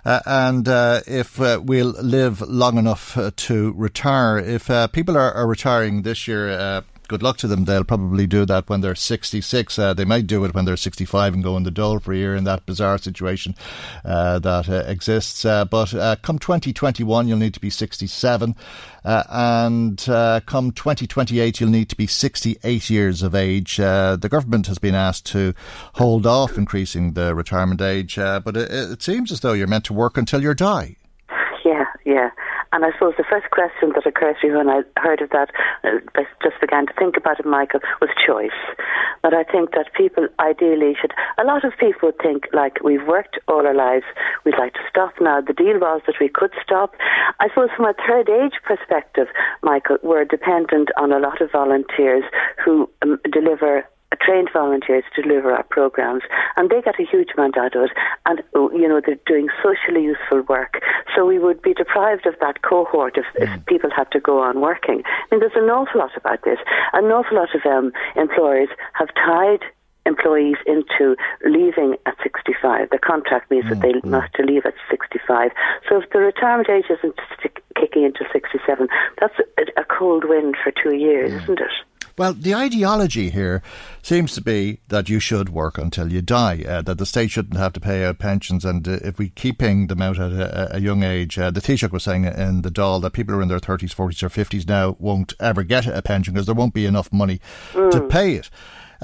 Uh, 0.05 0.21
and 0.27 0.69
uh, 0.69 1.01
if 1.07 1.41
uh, 1.41 1.61
we'll 1.63 1.95
live 2.03 2.43
long 2.43 2.77
enough 2.77 3.17
to 3.37 3.73
retire, 3.73 4.39
if 4.39 4.67
people 4.93 5.17
are, 5.17 5.33
are, 5.33 5.47
retiring 5.47 6.03
this 6.03 6.29
year, 6.29 6.83
good 7.09 7.23
luck 7.23 7.37
to 7.39 7.47
them. 7.47 7.65
They'll 7.65 7.85
probably 7.85 8.27
do 8.27 8.45
that 8.47 8.69
when 8.69 8.81
they're 8.81 8.95
66. 8.95 9.79
Uh, 9.79 9.95
they 9.95 10.05
might 10.05 10.27
do 10.27 10.45
it 10.45 10.55
when 10.55 10.65
they're 10.65 10.77
65 10.77 11.35
and 11.35 11.43
go 11.43 11.57
in 11.57 11.63
the 11.63 11.71
dole 11.71 11.99
for 11.99 12.13
a 12.13 12.17
year 12.17 12.35
in 12.35 12.45
that 12.45 12.67
bizarre 12.67 12.99
situation 12.99 13.55
uh, 14.05 14.39
that 14.41 14.69
uh, 14.69 14.85
exists. 14.87 15.45
Uh, 15.45 15.65
but 15.65 15.95
uh, 15.95 16.17
come 16.23 16.39
2021, 16.39 17.29
you'll 17.29 17.39
need 17.39 17.55
to 17.55 17.61
be 17.61 17.71
67. 17.71 18.55
Uh, 19.05 19.23
and 19.29 19.99
come 20.47 20.73
2028, 20.73 21.61
you'll 21.61 21.71
need 21.71 21.89
to 21.89 21.97
be 21.97 22.07
68 22.07 22.91
years 22.91 23.23
of 23.23 23.35
age. 23.35 23.77
the 23.77 24.29
government 24.31 24.67
has 24.67 24.79
been 24.79 24.95
asked 24.95 25.27
to 25.27 25.55
hold 25.95 26.27
off 26.27 26.57
increasing 26.57 27.13
the 27.13 27.35
retirement 27.35 27.81
age, 27.81 28.17
but 28.17 28.57
it, 28.57 28.71
it 28.71 29.03
seems 29.03 29.31
as 29.31 29.41
though 29.41 29.53
you're 29.53 29.67
meant 29.67 29.85
to 29.85 29.93
work 29.93 30.17
until 30.17 30.43
you 30.43 30.55
die. 30.55 30.97
Yeah, 31.65 31.85
yeah. 32.05 32.31
And 32.75 32.85
I 32.85 32.91
suppose 32.91 33.15
the 33.17 33.31
first 33.31 33.49
question 33.53 33.93
that 33.95 34.05
occurred 34.05 34.35
to 34.41 34.49
me 34.49 34.57
when 34.57 34.69
I 34.69 34.83
heard 34.99 35.23
of 35.23 35.31
that, 35.31 35.51
uh, 35.85 36.03
I 36.17 36.27
just 36.43 36.61
began 36.61 36.87
to 36.87 36.93
think 36.99 37.17
about 37.17 37.39
it, 37.39 37.47
Michael, 37.47 37.79
was 38.01 38.11
choice. 38.27 38.51
But 39.23 39.33
I 39.33 39.45
think 39.45 39.71
that 39.79 39.95
people 39.95 40.27
ideally 40.41 40.97
should, 41.01 41.13
a 41.39 41.45
lot 41.45 41.65
of 41.65 41.73
people 41.79 42.11
think 42.21 42.49
like 42.53 42.83
we've 42.83 43.07
worked 43.07 43.39
all 43.47 43.65
our 43.65 43.75
lives, 43.75 44.07
we'd 44.45 44.59
like 44.59 44.75
to 44.75 44.83
stop 44.91 45.15
now. 45.21 45.41
The 45.41 45.53
deal 45.53 45.79
was 45.79 46.03
that 46.09 46.17
we 46.21 46.29
could 46.29 46.51
stop. 46.61 46.97
I 47.39 47.47
suppose 47.49 47.71
from 47.77 47.87
a 47.87 47.95
third 47.95 48.29
age 48.29 48.59
perspective, 48.65 49.29
Michael, 49.63 49.99
we're 50.03 50.25
dependent 50.25 50.89
on 50.99 51.13
a 51.13 51.21
lot 51.21 51.41
of 51.41 51.53
volunteers 51.53 52.25
who 52.65 52.91
um, 53.03 53.21
deliver 53.31 53.87
trained 54.17 54.51
volunteers 54.53 55.05
to 55.15 55.23
deliver 55.23 55.53
our 55.53 55.65
programs, 55.65 56.23
and 56.57 56.71
they 56.71 56.83
get 56.83 57.01
a 57.01 57.05
huge 57.05 57.31
amount 57.37 57.57
out 57.57 57.75
of 57.75 57.85
it. 57.85 57.91
And 58.27 58.43
oh, 58.55 58.71
you 58.73 58.89
know 58.89 59.01
they're 59.05 59.17
doing 59.27 59.49
socially 59.63 60.05
useful 60.05 60.43
work, 60.43 60.81
so 61.15 61.25
we 61.27 61.39
would 61.39 61.63
be 61.63 61.75
deprived 61.75 62.27
of 62.27 62.35
that 62.41 62.63
cohort 62.63 63.17
if, 63.17 63.27
mm. 63.39 63.43
if 63.43 63.67
people 63.67 63.91
had 63.95 64.11
to 64.13 64.21
go 64.21 64.41
on 64.41 64.61
working. 64.61 65.03
I 65.05 65.27
mean, 65.31 65.41
there's 65.41 65.53
an 65.57 65.71
awful 65.71 66.01
lot 66.01 66.17
about 66.17 66.45
this. 66.45 66.59
An 66.93 67.05
awful 67.07 67.37
lot 67.37 67.55
of 67.55 67.65
um, 67.67 67.93
employers 68.17 68.69
have 68.95 69.09
tied 69.15 69.61
employees 70.07 70.57
into 70.67 71.17
leaving 71.47 71.97
at 72.07 72.15
65. 72.23 72.91
The 72.91 72.99
contract 72.99 73.51
means 73.51 73.65
mm-hmm. 73.65 73.81
that 73.81 73.81
they 73.81 73.93
mm. 74.01 74.21
have 74.21 74.31
to 74.33 74.43
leave 74.43 74.67
at 74.67 74.75
65. 74.91 75.51
So 75.89 76.03
if 76.03 76.11
the 76.11 76.19
retirement 76.19 76.69
age 76.69 76.85
isn't 76.91 77.19
kicking 77.75 78.05
into 78.05 78.25
67, 78.33 78.89
that's 79.21 79.35
a, 79.59 79.81
a 79.81 79.85
cold 79.85 80.25
wind 80.29 80.57
for 80.63 80.73
two 80.73 80.95
years, 80.95 81.33
mm. 81.33 81.43
isn't 81.43 81.61
it? 81.61 81.73
Well, 82.17 82.33
the 82.33 82.55
ideology 82.55 83.31
here 83.31 83.61
seems 84.03 84.35
to 84.35 84.41
be 84.41 84.79
that 84.89 85.09
you 85.09 85.19
should 85.19 85.49
work 85.49 85.79
until 85.79 86.13
you 86.13 86.23
die, 86.23 86.65
uh, 86.67 86.83
that 86.83 86.99
the 86.99 87.07
state 87.07 87.33
shouldn't 87.33 87.57
have 87.59 87.73
to 87.73 87.81
pay 87.81 88.05
out 88.05 88.21
pensions, 88.21 88.65
and 88.65 88.87
uh, 88.87 88.99
if 89.03 89.19
we 89.19 89.31
keep 89.31 89.59
paying 89.59 89.89
them 89.89 90.01
out 90.01 90.21
at 90.21 90.33
a, 90.33 90.77
a 90.77 90.81
young 90.81 91.03
age, 91.03 91.39
uh, 91.39 91.51
the 91.51 91.61
Taoiseach 91.61 91.91
was 91.91 92.05
saying 92.05 92.25
in 92.25 92.63
the 92.63 92.71
Dáil 92.71 93.03
that 93.03 93.15
people 93.15 93.35
who 93.35 93.41
are 93.41 93.43
in 93.43 93.49
their 93.49 93.59
30s, 93.59 93.95
40s, 93.95 94.23
or 94.23 94.29
50s 94.29 94.69
now 94.69 94.97
won't 95.01 95.35
ever 95.41 95.65
get 95.65 95.87
a 95.87 96.03
pension 96.03 96.35
because 96.35 96.47
there 96.47 96.55
won't 96.55 96.75
be 96.75 96.87
enough 96.87 97.13
money 97.13 97.41
mm. 97.73 97.91
to 97.91 98.01
pay 98.03 98.35
it. 98.35 98.49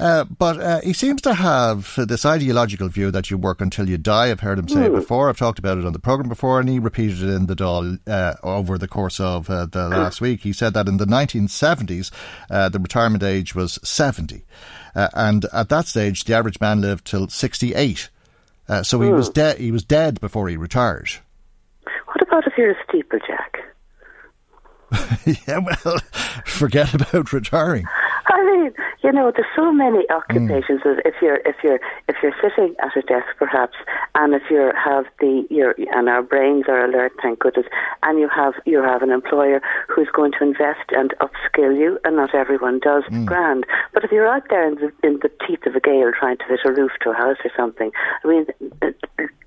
Uh, 0.01 0.23
but 0.23 0.59
uh, 0.59 0.81
he 0.81 0.93
seems 0.93 1.21
to 1.21 1.35
have 1.35 1.93
this 2.07 2.25
ideological 2.25 2.87
view 2.87 3.11
that 3.11 3.29
you 3.29 3.37
work 3.37 3.61
until 3.61 3.87
you 3.87 3.99
die. 3.99 4.31
I've 4.31 4.39
heard 4.39 4.57
him 4.57 4.67
say 4.67 4.79
mm. 4.79 4.85
it 4.85 4.89
hmm. 4.89 4.95
before. 4.95 5.29
I've 5.29 5.37
talked 5.37 5.59
about 5.59 5.77
it 5.77 5.85
on 5.85 5.93
the 5.93 5.99
programme 5.99 6.27
before, 6.27 6.59
and 6.59 6.67
he 6.67 6.79
repeated 6.79 7.21
it 7.21 7.29
in 7.29 7.45
the 7.45 7.55
Dáil 7.55 7.99
uh, 8.07 8.33
over 8.41 8.79
the 8.79 8.87
course 8.87 9.19
of 9.19 9.47
uh, 9.47 9.67
the 9.67 9.85
hmm. 9.85 9.93
last 9.93 10.19
week. 10.19 10.41
He 10.41 10.53
said 10.53 10.73
that 10.73 10.87
in 10.87 10.97
the 10.97 11.05
1970s, 11.05 12.09
uh, 12.49 12.69
the 12.69 12.79
retirement 12.79 13.21
age 13.21 13.53
was 13.53 13.77
70. 13.83 14.43
and 14.95 15.45
at 15.53 15.69
that 15.69 15.85
stage, 15.85 16.23
the 16.23 16.33
average 16.33 16.59
man 16.59 16.81
lived 16.81 17.05
till 17.05 17.27
68. 17.27 18.09
so 18.81 18.97
mm. 18.99 19.05
he 19.05 19.11
was 19.11 19.27
hmm. 19.27 19.33
dead. 19.33 19.57
He 19.59 19.71
was 19.71 19.83
dead 19.83 20.19
before 20.19 20.49
he 20.49 20.57
retired. 20.57 21.11
What 22.05 22.23
about 22.23 22.47
if 22.47 22.57
you're 22.57 22.71
a 22.71 22.85
steeplejack? 22.85 23.50
yeah, 25.47 25.59
well, 25.59 25.97
forget 26.45 26.93
about 26.93 27.31
retiring. 27.31 27.85
I 28.27 28.43
mean, 28.45 28.71
you 29.03 29.11
know, 29.11 29.31
there's 29.35 29.47
so 29.55 29.71
many 29.71 30.09
occupations. 30.09 30.81
Mm. 30.81 31.01
If 31.05 31.15
you're 31.21 31.39
if 31.45 31.55
you're 31.63 31.79
if 32.07 32.17
you're 32.21 32.35
sitting 32.41 32.75
at 32.81 32.95
a 32.95 33.01
desk, 33.01 33.27
perhaps, 33.37 33.75
and 34.15 34.33
if 34.33 34.43
you 34.49 34.71
have 34.83 35.05
the 35.19 35.45
your 35.49 35.75
and 35.93 36.07
our 36.07 36.21
brains 36.21 36.65
are 36.67 36.85
alert, 36.85 37.13
thank 37.21 37.39
goodness, 37.39 37.65
and 38.03 38.19
you 38.19 38.29
have 38.29 38.53
you 38.65 38.81
have 38.81 39.01
an 39.01 39.11
employer 39.11 39.61
who's 39.87 40.09
going 40.13 40.31
to 40.33 40.43
invest 40.43 40.91
and 40.91 41.13
upskill 41.19 41.77
you, 41.77 41.99
and 42.03 42.15
not 42.15 42.35
everyone 42.35 42.79
does. 42.79 43.03
Mm. 43.05 43.25
Grand, 43.25 43.65
but 43.93 44.03
if 44.03 44.11
you're 44.11 44.27
out 44.27 44.43
there 44.49 44.67
in 44.67 44.75
the, 44.75 44.91
in 45.03 45.19
the 45.21 45.31
teeth 45.47 45.65
of 45.65 45.75
a 45.75 45.79
gale 45.79 46.11
trying 46.17 46.37
to 46.37 46.45
fit 46.47 46.59
a 46.65 46.71
roof 46.71 46.91
to 47.01 47.11
a 47.11 47.13
house 47.13 47.37
or 47.43 47.51
something, 47.55 47.91
I 48.23 48.27
mean, 48.27 48.45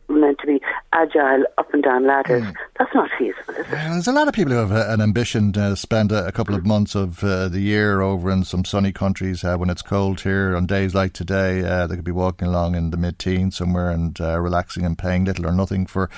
meant 0.08 0.38
to 0.40 0.46
be 0.46 0.60
agile 0.92 1.44
up 1.58 1.72
and 1.72 1.82
down 1.82 2.06
ladders. 2.06 2.42
Mm. 2.42 2.54
That's 2.78 2.94
not 2.94 3.10
feasible, 3.18 3.54
is 3.54 3.66
it? 3.66 3.70
there's 3.70 4.06
a 4.06 4.12
lot 4.12 4.28
of 4.28 4.34
people 4.34 4.52
who 4.52 4.58
have 4.58 4.70
an 4.70 5.00
ambition 5.00 5.52
to 5.52 5.76
spend 5.76 6.12
a, 6.12 6.32
couple 6.32 6.54
of 6.54 6.66
months 6.66 6.94
of 6.94 7.22
uh, 7.22 7.48
the 7.48 7.60
year 7.60 8.00
over 8.00 8.30
in 8.30 8.44
some 8.44 8.64
sunny 8.64 8.92
countries 8.92 9.44
uh, 9.44 9.56
when 9.56 9.70
it's 9.70 9.82
cold 9.82 10.22
here. 10.22 10.56
On 10.56 10.66
days 10.66 10.94
like 10.94 11.12
today, 11.12 11.62
uh, 11.62 11.86
they 11.86 11.96
could 11.96 12.04
be 12.04 12.10
walking 12.10 12.48
along 12.48 12.74
in 12.74 12.90
the 12.90 12.96
mid-teens 12.96 13.56
somewhere 13.56 13.90
and 13.90 14.20
uh, 14.20 14.40
relaxing 14.40 14.84
and 14.84 14.98
paying 14.98 15.24
little 15.24 15.46
or 15.46 15.52
nothing 15.52 15.86
for 15.86 16.10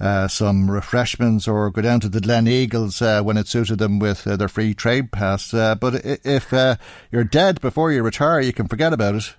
uh, 0.00 0.26
some 0.28 0.70
refreshments, 0.70 1.46
or 1.46 1.70
go 1.70 1.82
down 1.82 2.00
to 2.00 2.08
the 2.08 2.20
Glen 2.20 2.48
Eagles 2.48 3.02
uh, 3.02 3.22
when 3.22 3.36
it 3.36 3.46
suited 3.46 3.78
them 3.78 3.98
with 3.98 4.24
their 4.24 4.48
free 4.48 4.74
trade 4.74 5.12
pass. 5.12 5.50
but 5.52 6.00
if 6.04 6.52
you're 7.10 7.24
dead 7.24 7.60
before 7.60 7.92
you 7.92 8.02
retire, 8.02 8.40
you 8.40 8.52
can 8.52 8.68
forget 8.68 8.92
about 8.92 9.14
it. 9.14 9.34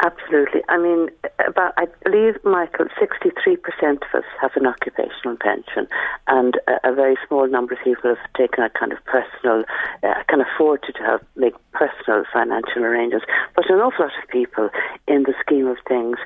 Absolutely. 0.00 0.62
I 0.68 0.78
mean, 0.78 1.10
about 1.46 1.74
I 1.76 1.86
believe, 2.02 2.34
Michael, 2.44 2.86
63% 3.00 4.02
of 4.02 4.14
us 4.14 4.24
have 4.40 4.50
an 4.56 4.66
occupational 4.66 5.36
pension, 5.40 5.86
and 6.26 6.58
a, 6.66 6.90
a 6.90 6.94
very 6.94 7.16
small 7.28 7.46
number 7.46 7.74
of 7.74 7.80
people 7.84 8.10
have 8.10 8.32
taken 8.36 8.64
a 8.64 8.70
kind 8.70 8.92
of 8.92 8.98
personal, 9.04 9.64
uh, 10.02 10.14
can 10.28 10.40
afford 10.40 10.82
to 10.82 11.02
have 11.04 11.20
make 11.36 11.54
personal 11.72 12.24
financial 12.32 12.82
arrangements. 12.82 13.26
But 13.54 13.70
an 13.70 13.76
awful 13.76 14.06
lot 14.06 14.12
of 14.20 14.28
people, 14.28 14.70
in 15.06 15.22
the 15.22 15.34
scheme 15.40 15.68
of 15.68 15.76
things, 15.86 16.18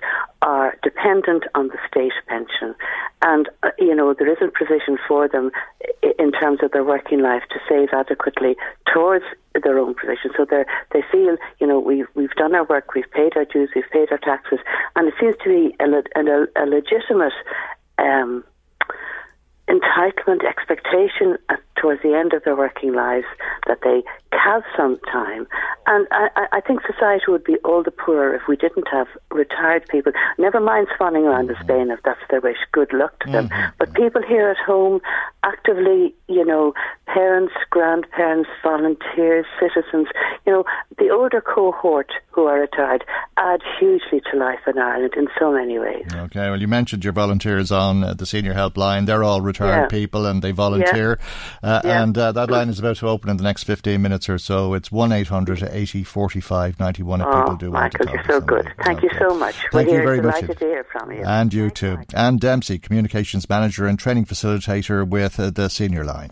are 0.46 0.76
dependent 0.82 1.42
on 1.56 1.68
the 1.68 1.78
state 1.90 2.12
pension, 2.28 2.74
and 3.22 3.48
uh, 3.64 3.70
you 3.78 3.94
know 3.94 4.14
there 4.14 4.32
isn't 4.32 4.54
provision 4.54 4.96
for 5.06 5.28
them 5.28 5.50
in 6.20 6.30
terms 6.30 6.60
of 6.62 6.70
their 6.70 6.84
working 6.84 7.20
life 7.20 7.42
to 7.50 7.58
save 7.68 7.88
adequately 7.92 8.56
towards 8.92 9.24
their 9.62 9.78
own 9.78 9.92
provision. 9.94 10.30
So 10.36 10.46
they 10.48 10.64
they 10.92 11.02
feel, 11.10 11.36
you 11.60 11.66
know, 11.66 11.80
we've 11.80 12.06
we've 12.14 12.34
done 12.36 12.54
our 12.54 12.64
work, 12.64 12.94
we've 12.94 13.10
paid 13.10 13.36
our 13.36 13.44
dues, 13.44 13.70
we've 13.74 13.90
paid 13.92 14.12
our 14.12 14.18
taxes, 14.18 14.60
and 14.94 15.08
it 15.08 15.14
seems 15.20 15.34
to 15.42 15.48
be 15.48 15.74
a, 15.80 15.86
a, 16.18 16.46
a 16.62 16.64
legitimate 16.64 17.34
um, 17.98 18.44
entitlement, 19.68 20.44
expectation 20.44 21.38
at, 21.48 21.60
towards 21.76 22.02
the 22.02 22.14
end 22.14 22.32
of 22.32 22.42
their 22.44 22.56
working 22.56 22.94
lives 22.94 23.26
that 23.66 23.78
they 23.82 24.02
have 24.32 24.62
some 24.76 24.98
time. 25.12 25.46
And 25.86 26.06
I, 26.10 26.46
I 26.52 26.60
think 26.60 26.80
society 26.82 27.24
would 27.28 27.44
be 27.44 27.56
all 27.64 27.82
the 27.82 27.90
poorer 27.90 28.34
if 28.34 28.42
we 28.48 28.56
didn't 28.56 28.88
have 28.90 29.06
retired 29.30 29.86
people. 29.88 30.12
Never 30.38 30.60
mind 30.60 30.88
swanning 30.98 31.24
around 31.24 31.48
mm-hmm. 31.48 31.62
Spain 31.62 31.90
if 31.90 32.00
that's 32.04 32.20
their 32.30 32.40
wish. 32.40 32.56
Good 32.72 32.92
luck 32.92 33.18
to 33.20 33.30
them. 33.30 33.48
Mm-hmm. 33.48 33.70
But 33.78 33.94
people 33.94 34.22
here 34.22 34.48
at 34.48 34.56
home, 34.64 35.00
actively, 35.44 36.14
you 36.28 36.44
know, 36.44 36.72
parents, 37.06 37.54
grandparents, 37.70 38.48
volunteers, 38.62 39.46
citizens, 39.60 40.08
you 40.46 40.52
know, 40.52 40.64
the 40.98 41.10
older 41.10 41.40
cohort 41.40 42.10
who 42.30 42.46
are 42.46 42.60
retired 42.60 43.04
add 43.36 43.60
hugely 43.78 44.20
to 44.30 44.38
life 44.38 44.60
in 44.66 44.78
Ireland 44.78 45.14
in 45.16 45.28
so 45.38 45.52
many 45.52 45.78
ways. 45.78 46.06
Okay, 46.12 46.50
well, 46.50 46.60
you 46.60 46.68
mentioned 46.68 47.04
your 47.04 47.12
volunteers 47.12 47.70
on 47.70 48.02
uh, 48.02 48.14
the 48.14 48.26
senior 48.26 48.54
helpline. 48.54 49.06
They're 49.06 49.24
all 49.24 49.40
retired 49.40 49.55
yeah. 49.64 49.86
people 49.86 50.26
and 50.26 50.42
they 50.42 50.50
volunteer. 50.50 51.18
Yeah. 51.62 51.68
Uh, 51.68 51.80
yeah. 51.84 52.02
And 52.02 52.18
uh, 52.18 52.32
that 52.32 52.50
line 52.50 52.68
is 52.68 52.78
about 52.78 52.96
to 52.96 53.08
open 53.08 53.30
in 53.30 53.36
the 53.36 53.42
next 53.42 53.64
15 53.64 54.00
minutes 54.00 54.28
or 54.28 54.38
so. 54.38 54.74
It's 54.74 54.90
1 54.92 55.12
800 55.12 55.62
80 55.62 56.04
45 56.04 56.80
91 56.80 57.20
if 57.20 57.26
oh, 57.26 57.32
people 57.32 57.56
do 57.56 57.70
Michael, 57.70 58.06
want 58.06 58.10
to 58.10 58.12
you're 58.12 58.40
so 58.40 58.40
good. 58.40 58.72
Thank 58.84 58.98
okay. 58.98 59.08
you 59.10 59.18
so 59.18 59.34
much. 59.36 59.54
Thank 59.72 59.88
We're 59.88 59.98
you 59.98 60.02
very 60.02 60.22
much. 60.22 60.46
to 60.46 60.54
hear 60.58 60.84
from 60.84 61.12
you. 61.12 61.22
And 61.24 61.52
you 61.52 61.70
too. 61.70 61.96
Michael. 61.96 62.18
Anne 62.18 62.36
Dempsey, 62.38 62.78
Communications 62.78 63.48
Manager 63.48 63.86
and 63.86 63.98
Training 63.98 64.26
Facilitator 64.26 65.08
with 65.08 65.38
uh, 65.38 65.50
the 65.50 65.68
Senior 65.68 66.04
Line. 66.04 66.30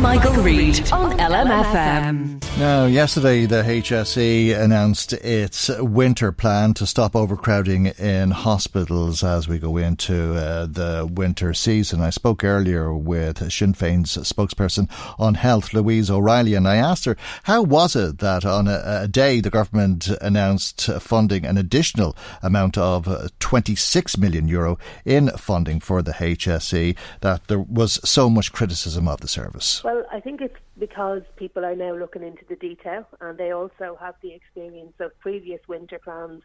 Michael, 0.00 0.42
Reade 0.42 0.92
on 0.92 1.18
LMFM. 1.18 2.38
Now, 2.58 2.86
yesterday 2.86 3.46
the 3.46 3.62
HSE 3.62 4.58
announced 4.58 5.12
its 5.12 5.68
winter 5.78 6.32
plan 6.32 6.74
to 6.74 6.86
stop 6.86 7.14
overcrowding 7.14 7.86
in 7.86 8.32
hospitals 8.32 9.22
as 9.22 9.48
we 9.48 9.58
go 9.60 9.76
into 9.76 10.34
uh, 10.34 10.66
the 10.66 11.08
winter 11.08 11.54
season. 11.54 12.00
I 12.00 12.10
spoke 12.10 12.42
earlier 12.42 12.92
with 12.92 13.52
Sinn 13.52 13.74
Féin's 13.74 14.16
spokesperson 14.16 14.90
on 15.20 15.34
health, 15.34 15.72
Louise 15.72 16.10
O'Reilly, 16.10 16.54
and 16.54 16.66
I 16.66 16.76
asked 16.76 17.04
her 17.04 17.16
how 17.44 17.62
was 17.62 17.94
it 17.94 18.18
that 18.18 18.44
on 18.44 18.66
a, 18.66 19.00
a 19.02 19.08
day 19.08 19.40
the 19.40 19.50
government 19.50 20.08
announced 20.20 20.86
funding 21.00 21.44
an 21.44 21.56
additional 21.58 22.16
amount 22.42 22.76
of 22.76 23.06
uh, 23.06 23.28
26 23.38 24.18
million 24.18 24.48
euro 24.48 24.78
in 25.04 25.28
funding 25.30 25.78
for 25.78 26.02
the 26.02 26.12
HSE 26.12 26.96
that 27.20 27.46
there 27.46 27.60
was 27.60 28.00
so 28.04 28.28
much 28.28 28.52
criticism 28.52 29.06
of 29.06 29.20
the 29.20 29.28
service. 29.28 29.82
Well, 29.88 30.04
I 30.12 30.20
think 30.20 30.42
it's 30.42 30.60
because 30.78 31.22
people 31.36 31.64
are 31.64 31.74
now 31.74 31.94
looking 31.94 32.22
into 32.22 32.44
the 32.46 32.56
detail, 32.56 33.06
and 33.22 33.38
they 33.38 33.52
also 33.52 33.96
have 33.98 34.16
the 34.20 34.34
experience 34.34 34.92
of 35.00 35.18
previous 35.18 35.60
winter 35.66 35.98
plans 35.98 36.42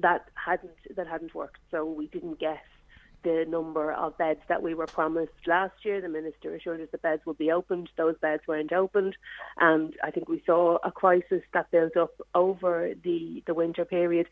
that 0.00 0.26
hadn't 0.34 0.76
that 0.94 1.06
hadn't 1.06 1.34
worked. 1.34 1.56
So 1.70 1.86
we 1.86 2.08
didn't 2.08 2.38
get 2.38 2.62
the 3.24 3.46
number 3.48 3.94
of 3.94 4.18
beds 4.18 4.40
that 4.50 4.62
we 4.62 4.74
were 4.74 4.84
promised 4.84 5.32
last 5.46 5.72
year. 5.86 6.02
The 6.02 6.10
minister 6.10 6.54
assured 6.54 6.82
us 6.82 6.88
the 6.92 6.98
beds 6.98 7.22
would 7.24 7.38
be 7.38 7.50
opened. 7.50 7.88
Those 7.96 8.18
beds 8.20 8.42
weren't 8.46 8.74
opened, 8.74 9.16
and 9.56 9.94
I 10.04 10.10
think 10.10 10.28
we 10.28 10.42
saw 10.44 10.76
a 10.84 10.92
crisis 10.92 11.40
that 11.54 11.70
built 11.70 11.96
up 11.96 12.20
over 12.34 12.92
the 13.02 13.42
the 13.46 13.54
winter 13.54 13.86
period. 13.86 14.26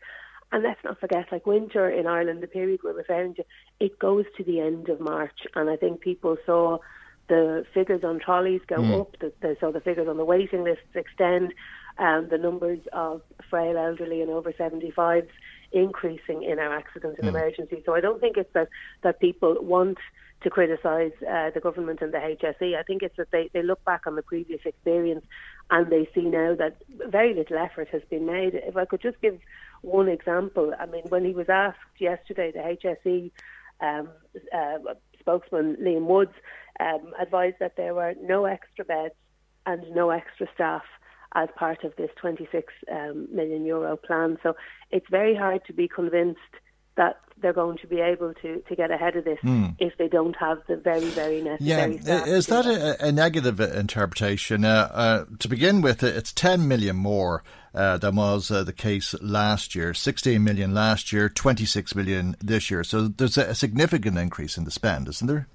And 0.51 0.61
let's 0.61 0.83
not 0.83 0.99
forget, 0.99 1.31
like 1.31 1.47
winter 1.47 1.89
in 1.89 2.05
Ireland, 2.05 2.43
the 2.43 2.47
period 2.47 2.81
we're 2.83 2.93
referring 2.93 3.33
to, 3.35 3.45
it 3.79 3.97
goes 3.97 4.25
to 4.37 4.43
the 4.43 4.59
end 4.59 4.87
of 4.89 4.99
March, 4.99 5.47
and 5.55 5.67
I 5.67 5.77
think 5.77 6.01
people 6.01 6.37
saw 6.45 6.77
the 7.31 7.65
figures 7.73 8.03
on 8.03 8.19
trolleys 8.19 8.59
go 8.67 8.75
mm. 8.75 8.99
up, 8.99 9.17
the, 9.21 9.31
the, 9.41 9.55
so 9.61 9.71
the 9.71 9.79
figures 9.79 10.09
on 10.09 10.17
the 10.17 10.25
waiting 10.25 10.65
lists 10.65 10.83
extend, 10.93 11.53
and 11.97 12.29
the 12.29 12.37
numbers 12.37 12.79
of 12.91 13.21
frail 13.49 13.77
elderly 13.77 14.21
and 14.21 14.29
over 14.29 14.51
75s 14.51 15.29
increasing 15.71 16.43
in 16.43 16.59
our 16.59 16.75
accident 16.75 17.17
and 17.19 17.27
mm. 17.27 17.29
emergency. 17.29 17.81
So 17.85 17.95
I 17.95 18.01
don't 18.01 18.19
think 18.19 18.35
it's 18.35 18.51
that, 18.53 18.67
that 19.03 19.21
people 19.21 19.55
want 19.61 19.97
to 20.43 20.49
criticise 20.49 21.13
uh, 21.21 21.51
the 21.51 21.61
government 21.61 22.01
and 22.01 22.13
the 22.13 22.17
HSE. 22.17 22.77
I 22.77 22.83
think 22.83 23.01
it's 23.01 23.15
that 23.15 23.31
they, 23.31 23.49
they 23.53 23.63
look 23.63 23.83
back 23.85 24.05
on 24.07 24.17
the 24.17 24.23
previous 24.23 24.59
experience 24.65 25.25
and 25.69 25.89
they 25.89 26.09
see 26.13 26.23
now 26.23 26.53
that 26.55 26.75
very 27.07 27.33
little 27.33 27.57
effort 27.57 27.87
has 27.93 28.01
been 28.09 28.25
made. 28.25 28.55
If 28.55 28.75
I 28.75 28.83
could 28.83 29.01
just 29.01 29.21
give 29.21 29.39
one 29.83 30.09
example, 30.09 30.73
I 30.77 30.85
mean, 30.85 31.03
when 31.07 31.23
he 31.23 31.31
was 31.31 31.47
asked 31.47 31.77
yesterday, 31.97 32.51
the 32.51 32.77
HSE 32.83 33.31
um, 33.79 34.09
uh, 34.53 34.93
spokesman 35.21 35.77
Liam 35.81 36.05
Woods 36.05 36.33
um, 36.79 37.13
advised 37.19 37.57
that 37.59 37.77
there 37.77 37.93
were 37.93 38.13
no 38.21 38.45
extra 38.45 38.83
beds 38.83 39.15
and 39.65 39.83
no 39.95 40.09
extra 40.09 40.47
staff 40.53 40.83
as 41.33 41.47
part 41.55 41.83
of 41.83 41.95
this 41.95 42.09
26 42.19 42.73
um, 42.91 43.27
million 43.31 43.65
euro 43.65 43.95
plan. 43.95 44.37
So 44.43 44.53
it's 44.91 45.05
very 45.09 45.35
hard 45.35 45.61
to 45.67 45.73
be 45.73 45.87
convinced 45.87 46.39
that 46.97 47.17
they're 47.41 47.53
going 47.53 47.77
to 47.79 47.87
be 47.87 47.99
able 47.99 48.33
to, 48.41 48.61
to 48.67 48.75
get 48.75 48.91
ahead 48.91 49.15
of 49.15 49.25
this 49.25 49.39
mm. 49.43 49.75
if 49.79 49.97
they 49.97 50.07
don't 50.07 50.35
have 50.37 50.59
the 50.67 50.77
very, 50.77 51.09
very 51.09 51.41
necessary 51.41 51.99
Yeah, 52.03 52.25
is 52.25 52.47
that 52.47 52.65
a, 52.65 53.07
a, 53.07 53.11
negative 53.11 53.59
interpretation? 53.59 54.65
Uh, 54.65 54.89
uh, 54.93 55.25
to 55.39 55.47
begin 55.47 55.81
with, 55.81 56.03
it's 56.03 56.31
10 56.33 56.67
million 56.67 56.95
more 56.95 57.43
uh, 57.73 57.97
than 57.97 58.15
was 58.15 58.51
uh, 58.51 58.63
the 58.63 58.73
case 58.73 59.15
last 59.21 59.75
year. 59.75 59.93
16 59.93 60.43
million 60.43 60.73
last 60.73 61.11
year, 61.11 61.29
26 61.29 61.95
million 61.95 62.35
this 62.39 62.69
year. 62.69 62.83
So 62.83 63.07
there's 63.07 63.37
a, 63.37 63.55
significant 63.55 64.17
increase 64.17 64.57
in 64.57 64.63
the 64.63 64.71
spend, 64.71 65.07
isn't 65.07 65.27
there? 65.27 65.47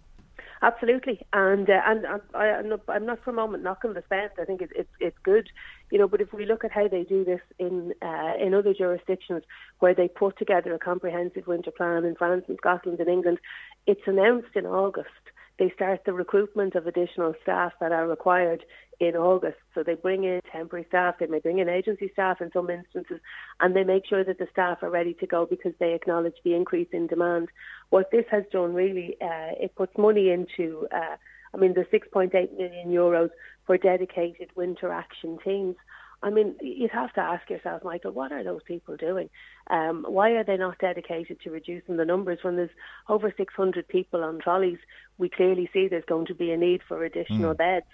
Absolutely, 0.63 1.21
and 1.33 1.69
uh, 1.69 1.81
and, 1.85 2.05
and 2.07 2.21
I, 2.35 2.47
am 2.47 2.71
not, 2.71 2.81
I'm 2.89 3.05
not 3.05 3.23
for 3.23 3.31
a 3.31 3.35
moment 3.35 3.63
knocking 3.63 3.93
the 3.93 4.03
spend. 4.03 4.31
I 4.41 4.45
think 4.45 4.63
it's 4.63 4.73
it's 4.75 4.89
it's 5.01 5.19
good, 5.23 5.51
you 5.91 5.99
know. 5.99 6.09
But 6.09 6.21
if 6.21 6.33
we 6.33 6.47
look 6.47 6.65
at 6.65 6.73
how 6.73 6.89
they 6.89 7.05
do 7.05 7.25
this 7.25 7.41
in 7.59 7.95
uh, 8.03 8.33
in 8.41 8.55
other 8.55 8.75
jurisdictions 8.75 9.43
where 9.79 9.95
they 9.95 10.09
put 10.09 10.39
together 10.39 10.75
a 10.75 10.79
comprehensive 10.79 11.47
winter 11.47 11.71
plan 11.71 12.05
in 12.05 12.15
France 12.15 12.45
and 12.49 12.59
Scotland 12.59 13.01
and 13.01 13.09
England, 13.09 13.39
it's 13.87 14.07
announced 14.07 14.55
in 14.55 14.67
August 14.67 15.11
they 15.59 15.73
start 15.75 16.03
the 16.05 16.13
recruitment 16.13 16.75
of 16.75 16.87
additional 16.87 17.35
staff 17.43 17.73
that 17.81 17.93
are 17.93 18.07
required 18.07 18.65
in 19.01 19.17
August. 19.17 19.57
So 19.75 19.83
they 19.83 19.95
bring 19.95 20.25
in 20.25 20.41
temporary 20.53 20.85
staff, 20.89 21.17
they 21.19 21.27
may 21.27 21.39
bring 21.39 21.59
in 21.59 21.69
agency 21.69 22.11
staff 22.13 22.41
in 22.41 22.51
some 22.53 22.69
instances, 22.69 23.21
and 23.61 23.75
they 23.75 23.85
make 23.85 24.07
sure 24.07 24.25
that 24.25 24.39
the 24.39 24.49
staff 24.51 24.83
are 24.83 24.91
ready 24.91 25.15
to 25.15 25.27
go 25.27 25.47
because 25.47 25.73
they 25.79 25.95
acknowledge 25.95 26.37
the 26.45 26.55
increase 26.55 26.89
in 26.93 27.07
demand. 27.07 27.49
What 27.91 28.11
this 28.11 28.25
has 28.31 28.45
done 28.53 28.75
really, 28.75 29.17
uh, 29.21 29.57
it 29.59 29.75
puts 29.75 29.97
money 29.97 30.31
into, 30.31 30.89
uh, 30.93 31.17
I 31.55 31.57
mean, 31.57 31.75
the 31.75 31.87
6.8 31.93 32.33
million 32.57 32.89
euros 32.89 33.31
for 33.67 33.77
dedicated 33.77 34.51
winter 34.55 34.93
action 34.93 35.39
teams. 35.45 35.77
I 36.23 36.31
mean, 36.31 36.55
you'd 36.61 36.91
have 36.93 37.13
to 37.15 37.21
ask 37.21 37.49
yourself, 37.51 37.85
Michael, 37.85 38.13
what 38.13 38.33
are 38.33 38.43
those 38.43 38.63
people 38.63 38.97
doing? 38.97 39.29
Um, 39.69 40.05
why 40.09 40.31
are 40.31 40.45
they 40.45 40.57
not 40.57 40.79
dedicated 40.79 41.41
to 41.43 41.51
reducing 41.51 41.99
the 41.99 42.05
numbers 42.05 42.39
when 42.43 42.57
there's 42.57 42.71
over 43.09 43.33
600 43.37 43.87
people 43.87 44.25
on 44.25 44.39
trolleys? 44.39 44.79
We 45.19 45.29
clearly 45.29 45.69
see 45.73 45.89
there's 45.89 46.05
going 46.07 46.27
to 46.27 46.35
be 46.35 46.53
a 46.53 46.57
need 46.57 46.81
for 46.89 47.05
additional 47.05 47.55
mm. 47.55 47.59
beds, 47.59 47.87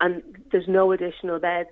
and 0.00 0.22
there's 0.50 0.68
no 0.68 0.90
additional 0.92 1.38
beds. 1.38 1.70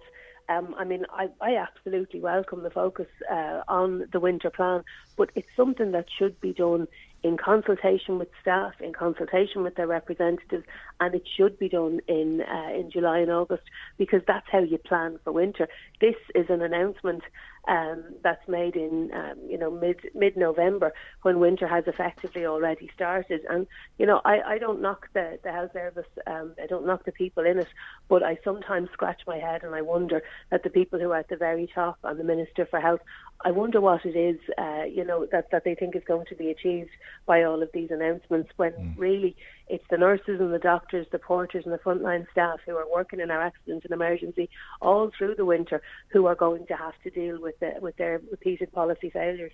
Um, 0.48 0.74
I 0.78 0.84
mean, 0.84 1.04
I, 1.10 1.28
I 1.40 1.56
absolutely 1.56 2.20
welcome 2.20 2.62
the 2.62 2.70
focus 2.70 3.08
uh, 3.30 3.62
on 3.68 4.08
the 4.12 4.20
winter 4.20 4.50
plan, 4.50 4.84
but 5.16 5.30
it's 5.34 5.48
something 5.56 5.92
that 5.92 6.06
should 6.16 6.40
be 6.40 6.54
done 6.54 6.88
in 7.22 7.36
consultation 7.36 8.18
with 8.18 8.28
staff, 8.40 8.74
in 8.80 8.92
consultation 8.92 9.62
with 9.62 9.74
their 9.74 9.86
representatives, 9.86 10.64
and 11.00 11.14
it 11.14 11.26
should 11.36 11.58
be 11.58 11.68
done 11.68 12.00
in 12.06 12.42
uh, 12.42 12.70
in 12.72 12.90
July 12.90 13.18
and 13.18 13.30
August 13.30 13.64
because 13.96 14.22
that's 14.26 14.46
how 14.50 14.60
you 14.60 14.78
plan 14.78 15.18
for 15.24 15.32
winter. 15.32 15.68
This 16.00 16.14
is 16.34 16.46
an 16.48 16.62
announcement 16.62 17.22
um, 17.66 18.04
that's 18.22 18.46
made 18.48 18.76
in 18.76 19.10
um, 19.12 19.38
you 19.48 19.58
know 19.58 19.70
mid 19.70 19.98
mid 20.14 20.36
November 20.36 20.92
when 21.22 21.40
winter 21.40 21.66
has 21.66 21.84
effectively 21.86 22.46
already 22.46 22.88
started. 22.94 23.40
And 23.50 23.66
you 23.98 24.06
know 24.06 24.20
I, 24.24 24.40
I 24.40 24.58
don't 24.58 24.80
knock 24.80 25.08
the 25.12 25.38
the 25.42 25.50
health 25.50 25.72
service, 25.72 26.06
um, 26.26 26.52
I 26.62 26.66
don't 26.66 26.86
knock 26.86 27.04
the 27.04 27.12
people 27.12 27.44
in 27.44 27.58
it, 27.58 27.68
but 28.08 28.22
I 28.22 28.38
sometimes 28.44 28.90
scratch 28.92 29.22
my 29.26 29.38
head 29.38 29.64
and 29.64 29.74
I 29.74 29.82
wonder 29.82 30.22
that 30.50 30.62
the 30.62 30.70
people 30.70 31.00
who 31.00 31.10
are 31.10 31.18
at 31.18 31.28
the 31.28 31.36
very 31.36 31.68
top 31.74 31.98
and 32.04 32.18
the 32.18 32.24
Minister 32.24 32.64
for 32.64 32.80
Health 32.80 33.00
I 33.44 33.52
wonder 33.52 33.80
what 33.80 34.04
it 34.04 34.16
is, 34.16 34.40
uh, 34.58 34.84
you 34.84 35.04
know, 35.04 35.26
that, 35.30 35.50
that 35.52 35.62
they 35.64 35.76
think 35.76 35.94
is 35.94 36.02
going 36.06 36.26
to 36.26 36.34
be 36.34 36.50
achieved 36.50 36.90
by 37.24 37.44
all 37.44 37.62
of 37.62 37.70
these 37.72 37.90
announcements 37.90 38.50
when 38.56 38.72
mm. 38.72 38.94
really 38.98 39.36
it's 39.68 39.84
the 39.90 39.96
nurses 39.96 40.40
and 40.40 40.52
the 40.52 40.58
doctors, 40.58 41.06
the 41.12 41.20
porters 41.20 41.64
and 41.64 41.72
the 41.72 41.78
frontline 41.78 42.26
staff 42.32 42.58
who 42.66 42.76
are 42.76 42.90
working 42.90 43.20
in 43.20 43.30
our 43.30 43.40
accident 43.40 43.84
and 43.84 43.92
emergency 43.92 44.50
all 44.80 45.10
through 45.16 45.36
the 45.36 45.44
winter 45.44 45.80
who 46.08 46.26
are 46.26 46.34
going 46.34 46.66
to 46.66 46.74
have 46.74 46.94
to 47.04 47.10
deal 47.10 47.40
with, 47.40 47.58
the, 47.60 47.74
with 47.80 47.96
their 47.96 48.20
repeated 48.30 48.72
policy 48.72 49.10
failures. 49.10 49.52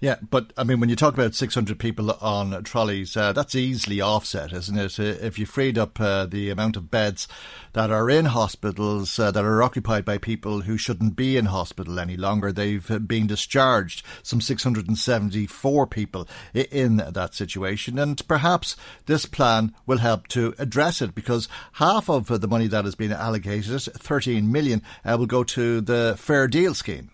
Yeah, 0.00 0.16
but 0.30 0.52
I 0.56 0.64
mean, 0.64 0.80
when 0.80 0.88
you 0.88 0.96
talk 0.96 1.14
about 1.14 1.34
600 1.34 1.78
people 1.78 2.10
on 2.20 2.62
trolleys, 2.64 3.16
uh, 3.16 3.32
that's 3.32 3.54
easily 3.54 4.00
offset, 4.00 4.52
isn't 4.52 4.76
it? 4.76 5.00
Uh, 5.00 5.02
if 5.24 5.38
you 5.38 5.46
freed 5.46 5.78
up 5.78 6.00
uh, 6.00 6.26
the 6.26 6.50
amount 6.50 6.76
of 6.76 6.90
beds 6.90 7.26
that 7.72 7.90
are 7.90 8.08
in 8.08 8.26
hospitals 8.26 9.18
uh, 9.18 9.30
that 9.30 9.44
are 9.44 9.62
occupied 9.62 10.04
by 10.04 10.18
people 10.18 10.62
who 10.62 10.76
shouldn't 10.76 11.16
be 11.16 11.36
in 11.36 11.46
hospital 11.46 11.98
any 11.98 12.16
longer, 12.16 12.52
they've 12.52 12.90
uh, 12.90 12.98
been 12.98 13.26
discharged. 13.26 14.04
Some 14.22 14.40
674 14.40 15.86
people 15.86 16.28
in 16.54 16.98
that 16.98 17.34
situation, 17.34 17.98
and 17.98 18.26
perhaps 18.28 18.76
this 19.06 19.26
plan 19.26 19.74
will 19.86 19.98
help 19.98 20.28
to 20.28 20.54
address 20.58 21.02
it 21.02 21.14
because 21.14 21.48
half 21.74 22.08
of 22.08 22.28
the 22.40 22.48
money 22.48 22.66
that 22.68 22.84
has 22.84 22.94
been 22.94 23.12
allocated, 23.12 23.80
13 23.80 24.50
million, 24.50 24.82
uh, 25.04 25.16
will 25.18 25.26
go 25.26 25.42
to 25.42 25.80
the 25.80 26.14
Fair 26.18 26.46
Deal 26.46 26.74
scheme. 26.74 27.10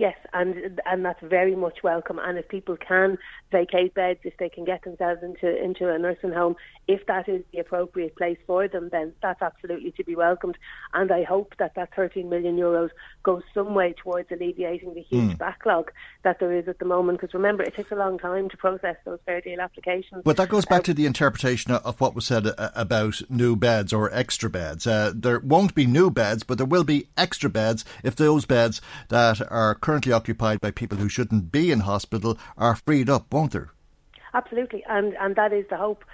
Yes, 0.00 0.16
and 0.32 0.80
and 0.86 1.04
that's 1.04 1.20
very 1.20 1.54
much 1.54 1.82
welcome. 1.82 2.18
And 2.18 2.38
if 2.38 2.48
people 2.48 2.74
can 2.78 3.18
vacate 3.52 3.92
beds, 3.92 4.20
if 4.24 4.34
they 4.38 4.48
can 4.48 4.64
get 4.64 4.82
themselves 4.82 5.22
into 5.22 5.62
into 5.62 5.92
a 5.92 5.98
nursing 5.98 6.32
home, 6.32 6.56
if 6.88 7.04
that 7.04 7.28
is 7.28 7.42
the 7.52 7.58
appropriate 7.58 8.16
place 8.16 8.38
for 8.46 8.66
them, 8.66 8.88
then 8.90 9.12
that's 9.20 9.42
absolutely 9.42 9.92
to 9.98 10.04
be 10.04 10.16
welcomed. 10.16 10.56
And 10.94 11.12
I 11.12 11.22
hope 11.22 11.52
that 11.58 11.74
that 11.74 11.94
13 11.94 12.30
million 12.30 12.56
euros 12.56 12.88
goes 13.24 13.42
some 13.52 13.74
way 13.74 13.92
towards 13.92 14.32
alleviating 14.32 14.94
the 14.94 15.02
huge 15.02 15.34
mm. 15.34 15.38
backlog 15.38 15.90
that 16.22 16.40
there 16.40 16.56
is 16.56 16.66
at 16.66 16.78
the 16.78 16.86
moment. 16.86 17.20
Because 17.20 17.34
remember, 17.34 17.62
it 17.62 17.76
takes 17.76 17.92
a 17.92 17.94
long 17.94 18.18
time 18.18 18.48
to 18.48 18.56
process 18.56 18.96
those 19.04 19.18
fair 19.26 19.42
deal 19.42 19.60
applications. 19.60 20.22
But 20.24 20.38
that 20.38 20.48
goes 20.48 20.64
back 20.64 20.78
um, 20.78 20.84
to 20.84 20.94
the 20.94 21.04
interpretation 21.04 21.72
of 21.72 22.00
what 22.00 22.14
was 22.14 22.24
said 22.24 22.46
uh, 22.46 22.70
about 22.74 23.20
new 23.28 23.54
beds 23.54 23.92
or 23.92 24.10
extra 24.14 24.48
beds. 24.48 24.86
Uh, 24.86 25.12
there 25.14 25.40
won't 25.40 25.74
be 25.74 25.84
new 25.84 26.10
beds, 26.10 26.42
but 26.42 26.56
there 26.56 26.66
will 26.66 26.84
be 26.84 27.08
extra 27.18 27.50
beds 27.50 27.84
if 28.02 28.16
those 28.16 28.46
beds 28.46 28.80
that 29.10 29.42
are 29.52 29.74
currently 29.90 30.12
occupied 30.12 30.60
by 30.60 30.70
people 30.70 30.98
who 30.98 31.08
shouldn't 31.08 31.50
be 31.50 31.72
in 31.72 31.80
hospital 31.80 32.38
are 32.56 32.76
freed 32.76 33.10
up, 33.10 33.34
won't 33.34 33.50
there? 33.50 33.70
Absolutely, 34.32 34.84
and 34.88 35.14
and 35.14 35.34
that 35.34 35.52
is 35.52 35.64
the 35.68 35.76
hope. 35.76 36.04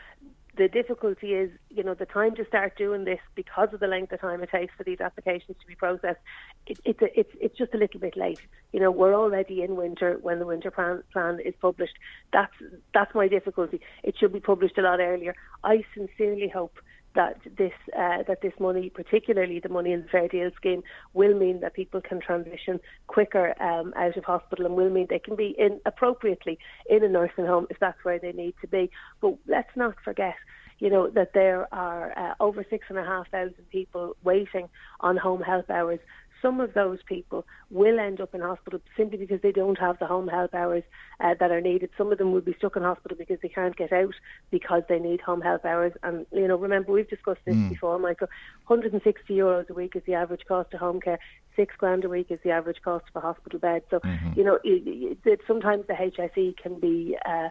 The 0.56 0.66
difficulty 0.66 1.34
is, 1.34 1.50
you 1.68 1.82
know, 1.84 1.92
the 1.92 2.06
time 2.06 2.34
to 2.36 2.46
start 2.46 2.78
doing 2.78 3.04
this 3.04 3.18
because 3.34 3.68
of 3.74 3.80
the 3.80 3.86
length 3.86 4.12
of 4.12 4.22
time 4.22 4.42
it 4.42 4.48
takes 4.48 4.72
for 4.74 4.84
these 4.84 5.02
applications 5.02 5.58
to 5.60 5.66
be 5.66 5.74
processed. 5.74 6.20
It, 6.66 6.80
it's 6.86 7.02
a, 7.02 7.20
it's 7.20 7.34
it's 7.38 7.58
just 7.58 7.74
a 7.74 7.76
little 7.76 8.00
bit 8.00 8.16
late. 8.16 8.40
You 8.72 8.80
know, 8.80 8.90
we're 8.90 9.14
already 9.14 9.60
in 9.62 9.76
winter 9.76 10.16
when 10.22 10.38
the 10.38 10.46
winter 10.46 10.70
plan, 10.70 11.02
plan 11.12 11.38
is 11.44 11.52
published. 11.60 11.98
That's 12.32 12.54
that's 12.94 13.14
my 13.14 13.28
difficulty. 13.28 13.82
It 14.02 14.14
should 14.18 14.32
be 14.32 14.40
published 14.40 14.78
a 14.78 14.82
lot 14.88 15.00
earlier. 15.00 15.34
I 15.62 15.84
sincerely 15.94 16.48
hope 16.48 16.78
that 17.16 17.38
this 17.58 17.72
uh, 17.98 18.22
that 18.28 18.40
this 18.42 18.52
money, 18.60 18.90
particularly 18.90 19.58
the 19.60 19.68
money 19.68 19.92
in 19.92 20.02
the 20.02 20.08
Fair 20.08 20.28
Deal 20.28 20.50
scheme, 20.56 20.82
will 21.12 21.36
mean 21.36 21.60
that 21.60 21.74
people 21.74 22.00
can 22.00 22.20
transition 22.20 22.78
quicker 23.08 23.60
um, 23.60 23.92
out 23.96 24.16
of 24.16 24.24
hospital 24.24 24.66
and 24.66 24.76
will 24.76 24.90
mean 24.90 25.06
they 25.10 25.18
can 25.18 25.36
be 25.36 25.54
in 25.58 25.80
appropriately 25.84 26.58
in 26.88 27.02
a 27.02 27.08
nursing 27.08 27.46
home 27.46 27.66
if 27.70 27.78
that's 27.80 28.02
where 28.04 28.18
they 28.18 28.32
need 28.32 28.54
to 28.60 28.68
be. 28.68 28.90
But 29.20 29.34
let's 29.46 29.74
not 29.76 29.96
forget 30.04 30.36
you 30.78 30.90
know, 30.90 31.08
that 31.08 31.32
there 31.32 31.72
are 31.72 32.16
uh, 32.18 32.34
over 32.38 32.64
six 32.68 32.86
and 32.88 32.98
a 32.98 33.04
half 33.04 33.30
thousand 33.30 33.68
people 33.70 34.16
waiting 34.22 34.68
on 35.00 35.16
home 35.16 35.40
help 35.40 35.70
hours 35.70 36.00
some 36.42 36.60
of 36.60 36.74
those 36.74 36.98
people 37.06 37.44
will 37.70 37.98
end 37.98 38.20
up 38.20 38.34
in 38.34 38.40
hospital 38.40 38.80
simply 38.96 39.18
because 39.18 39.40
they 39.42 39.52
don't 39.52 39.78
have 39.78 39.98
the 39.98 40.06
home 40.06 40.28
help 40.28 40.54
hours 40.54 40.82
uh, 41.20 41.34
that 41.40 41.50
are 41.50 41.60
needed. 41.60 41.90
Some 41.96 42.12
of 42.12 42.18
them 42.18 42.32
will 42.32 42.40
be 42.40 42.54
stuck 42.58 42.76
in 42.76 42.82
hospital 42.82 43.16
because 43.18 43.38
they 43.42 43.48
can't 43.48 43.76
get 43.76 43.92
out 43.92 44.14
because 44.50 44.82
they 44.88 44.98
need 44.98 45.20
home 45.20 45.40
help 45.40 45.64
hours. 45.64 45.92
And, 46.02 46.26
you 46.32 46.46
know, 46.46 46.56
remember, 46.56 46.92
we've 46.92 47.08
discussed 47.08 47.40
this 47.44 47.54
mm. 47.54 47.68
before, 47.68 47.98
Michael. 47.98 48.28
160 48.66 49.34
euros 49.34 49.68
a 49.68 49.74
week 49.74 49.96
is 49.96 50.02
the 50.06 50.14
average 50.14 50.42
cost 50.46 50.72
of 50.74 50.80
home 50.80 51.00
care. 51.00 51.18
Six 51.56 51.74
grand 51.78 52.04
a 52.04 52.08
week 52.08 52.26
is 52.30 52.38
the 52.44 52.50
average 52.50 52.82
cost 52.84 53.06
of 53.14 53.22
a 53.22 53.26
hospital 53.26 53.58
bed. 53.58 53.82
So, 53.90 54.00
mm-hmm. 54.00 54.38
you 54.38 54.44
know, 54.44 54.58
it, 54.62 55.18
it, 55.24 55.40
sometimes 55.46 55.86
the 55.86 55.94
HSE 55.94 56.56
can 56.56 56.78
be. 56.78 57.16
Uh, 57.24 57.48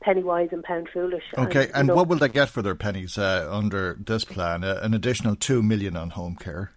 penny 0.00 0.22
wise 0.22 0.50
and 0.52 0.62
pound 0.62 0.88
foolish. 0.94 1.24
Okay, 1.36 1.64
and, 1.74 1.90
and 1.90 1.94
what 1.96 2.06
will 2.06 2.18
they 2.18 2.28
get 2.28 2.48
for 2.48 2.62
their 2.62 2.76
pennies 2.76 3.18
uh, 3.18 3.48
under 3.50 3.98
this 3.98 4.24
plan? 4.24 4.62
Uh, 4.62 4.78
an 4.80 4.94
additional 4.94 5.34
two 5.34 5.60
million 5.60 5.96
on 5.96 6.10
home 6.10 6.36
care 6.36 6.70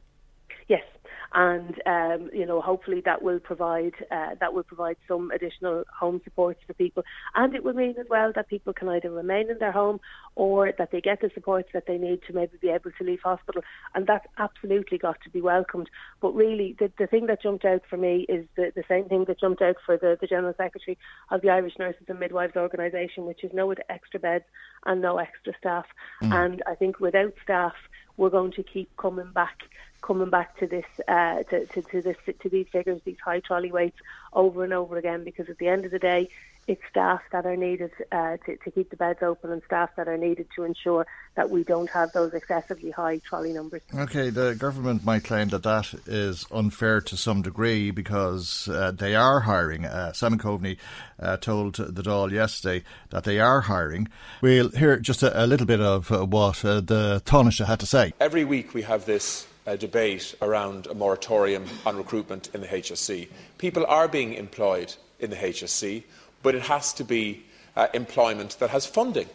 and 1.33 1.81
um, 1.85 2.29
you 2.33 2.45
know 2.45 2.61
hopefully 2.61 3.01
that 3.05 3.21
will 3.21 3.39
provide 3.39 3.93
uh, 4.11 4.35
that 4.39 4.53
will 4.53 4.63
provide 4.63 4.97
some 5.07 5.31
additional 5.31 5.83
home 5.97 6.21
supports 6.23 6.59
for 6.67 6.73
people, 6.73 7.03
and 7.35 7.55
it 7.55 7.63
will 7.63 7.73
mean 7.73 7.95
as 7.99 8.05
well 8.09 8.31
that 8.35 8.49
people 8.49 8.73
can 8.73 8.89
either 8.89 9.09
remain 9.09 9.49
in 9.49 9.57
their 9.59 9.71
home 9.71 9.99
or 10.35 10.73
that 10.77 10.91
they 10.91 11.01
get 11.01 11.21
the 11.21 11.29
supports 11.33 11.69
that 11.73 11.85
they 11.87 11.97
need 11.97 12.19
to 12.27 12.33
maybe 12.33 12.57
be 12.61 12.69
able 12.69 12.91
to 12.97 13.03
leave 13.03 13.19
hospital, 13.23 13.61
and 13.95 14.07
that's 14.07 14.25
absolutely 14.37 14.97
got 14.97 15.17
to 15.23 15.29
be 15.29 15.41
welcomed. 15.41 15.89
But 16.21 16.35
really, 16.35 16.75
the, 16.79 16.91
the 16.97 17.07
thing 17.07 17.27
that 17.27 17.41
jumped 17.41 17.65
out 17.65 17.81
for 17.89 17.97
me 17.97 18.25
is 18.27 18.45
the, 18.55 18.71
the 18.75 18.83
same 18.87 19.07
thing 19.07 19.25
that 19.27 19.39
jumped 19.39 19.61
out 19.61 19.77
for 19.85 19.97
the, 19.97 20.17
the 20.19 20.27
general 20.27 20.53
secretary 20.57 20.97
of 21.29 21.41
the 21.41 21.49
Irish 21.49 21.73
Nurses 21.79 22.03
and 22.07 22.19
Midwives 22.19 22.55
organisation, 22.55 23.25
which 23.25 23.43
is 23.43 23.51
no 23.53 23.73
extra 23.89 24.19
beds 24.19 24.45
and 24.85 25.01
no 25.01 25.17
extra 25.17 25.53
staff. 25.57 25.85
Mm. 26.21 26.45
And 26.45 26.63
I 26.67 26.75
think 26.75 26.99
without 26.99 27.33
staff, 27.43 27.73
we're 28.17 28.29
going 28.29 28.51
to 28.53 28.63
keep 28.63 28.95
coming 28.97 29.31
back 29.33 29.57
coming 30.01 30.29
back 30.29 30.57
to 30.57 30.67
this 30.67 30.85
uh, 31.07 31.43
to, 31.43 31.65
to, 31.67 31.81
to 31.81 32.01
this 32.01 32.17
to 32.39 32.49
these 32.49 32.67
figures, 32.71 33.01
these 33.05 33.19
high 33.23 33.39
trolley 33.39 33.71
weights 33.71 33.99
over 34.33 34.63
and 34.63 34.73
over 34.73 34.97
again. 34.97 35.23
Because 35.23 35.49
at 35.49 35.57
the 35.57 35.67
end 35.67 35.85
of 35.85 35.91
the 35.91 35.99
day, 35.99 36.29
it's 36.67 36.81
staff 36.89 37.21
that 37.31 37.45
are 37.45 37.57
needed 37.57 37.91
uh, 38.11 38.37
to, 38.45 38.55
to 38.57 38.71
keep 38.71 38.89
the 38.89 38.95
beds 38.95 39.21
open 39.21 39.51
and 39.51 39.61
staff 39.63 39.89
that 39.97 40.07
are 40.07 40.17
needed 40.17 40.47
to 40.55 40.63
ensure 40.63 41.07
that 41.35 41.49
we 41.49 41.63
don't 41.63 41.89
have 41.89 42.11
those 42.11 42.33
excessively 42.33 42.91
high 42.91 43.17
trolley 43.19 43.51
numbers. 43.51 43.81
Okay, 43.93 44.29
the 44.29 44.55
government 44.55 45.03
might 45.03 45.23
claim 45.23 45.49
that 45.49 45.63
that 45.63 45.93
is 46.05 46.45
unfair 46.51 47.01
to 47.01 47.17
some 47.17 47.41
degree 47.41 47.91
because 47.91 48.67
uh, 48.69 48.91
they 48.91 49.15
are 49.15 49.41
hiring. 49.41 49.85
Uh, 49.85 50.13
Simon 50.13 50.39
Coveney 50.39 50.77
uh, 51.19 51.37
told 51.37 51.75
the 51.75 52.01
Dáil 52.03 52.31
yesterday 52.31 52.83
that 53.09 53.23
they 53.23 53.39
are 53.39 53.61
hiring. 53.61 54.07
We'll 54.41 54.69
hear 54.69 54.97
just 54.97 55.23
a, 55.23 55.43
a 55.43 55.47
little 55.47 55.67
bit 55.67 55.81
of 55.81 56.11
uh, 56.11 56.25
what 56.25 56.63
uh, 56.63 56.81
the 56.81 57.21
Taoiseach 57.25 57.65
had 57.65 57.79
to 57.79 57.85
say. 57.85 58.13
Every 58.19 58.45
week 58.45 58.73
we 58.73 58.83
have 58.83 59.05
this 59.05 59.47
uh, 59.67 59.75
debate 59.75 60.35
around 60.41 60.87
a 60.87 60.93
moratorium 60.93 61.65
on 61.85 61.97
recruitment 61.97 62.49
in 62.53 62.61
the 62.61 62.67
HSE. 62.67 63.27
People 63.57 63.85
are 63.85 64.07
being 64.07 64.33
employed 64.33 64.95
in 65.19 65.29
the 65.29 65.35
HSE, 65.35 66.03
but 66.43 66.55
it 66.55 66.63
has 66.63 66.93
to 66.93 67.03
be 67.03 67.43
uh, 67.75 67.87
employment 67.93 68.57
that 68.59 68.71
has 68.71 68.85
funding. 68.85 69.29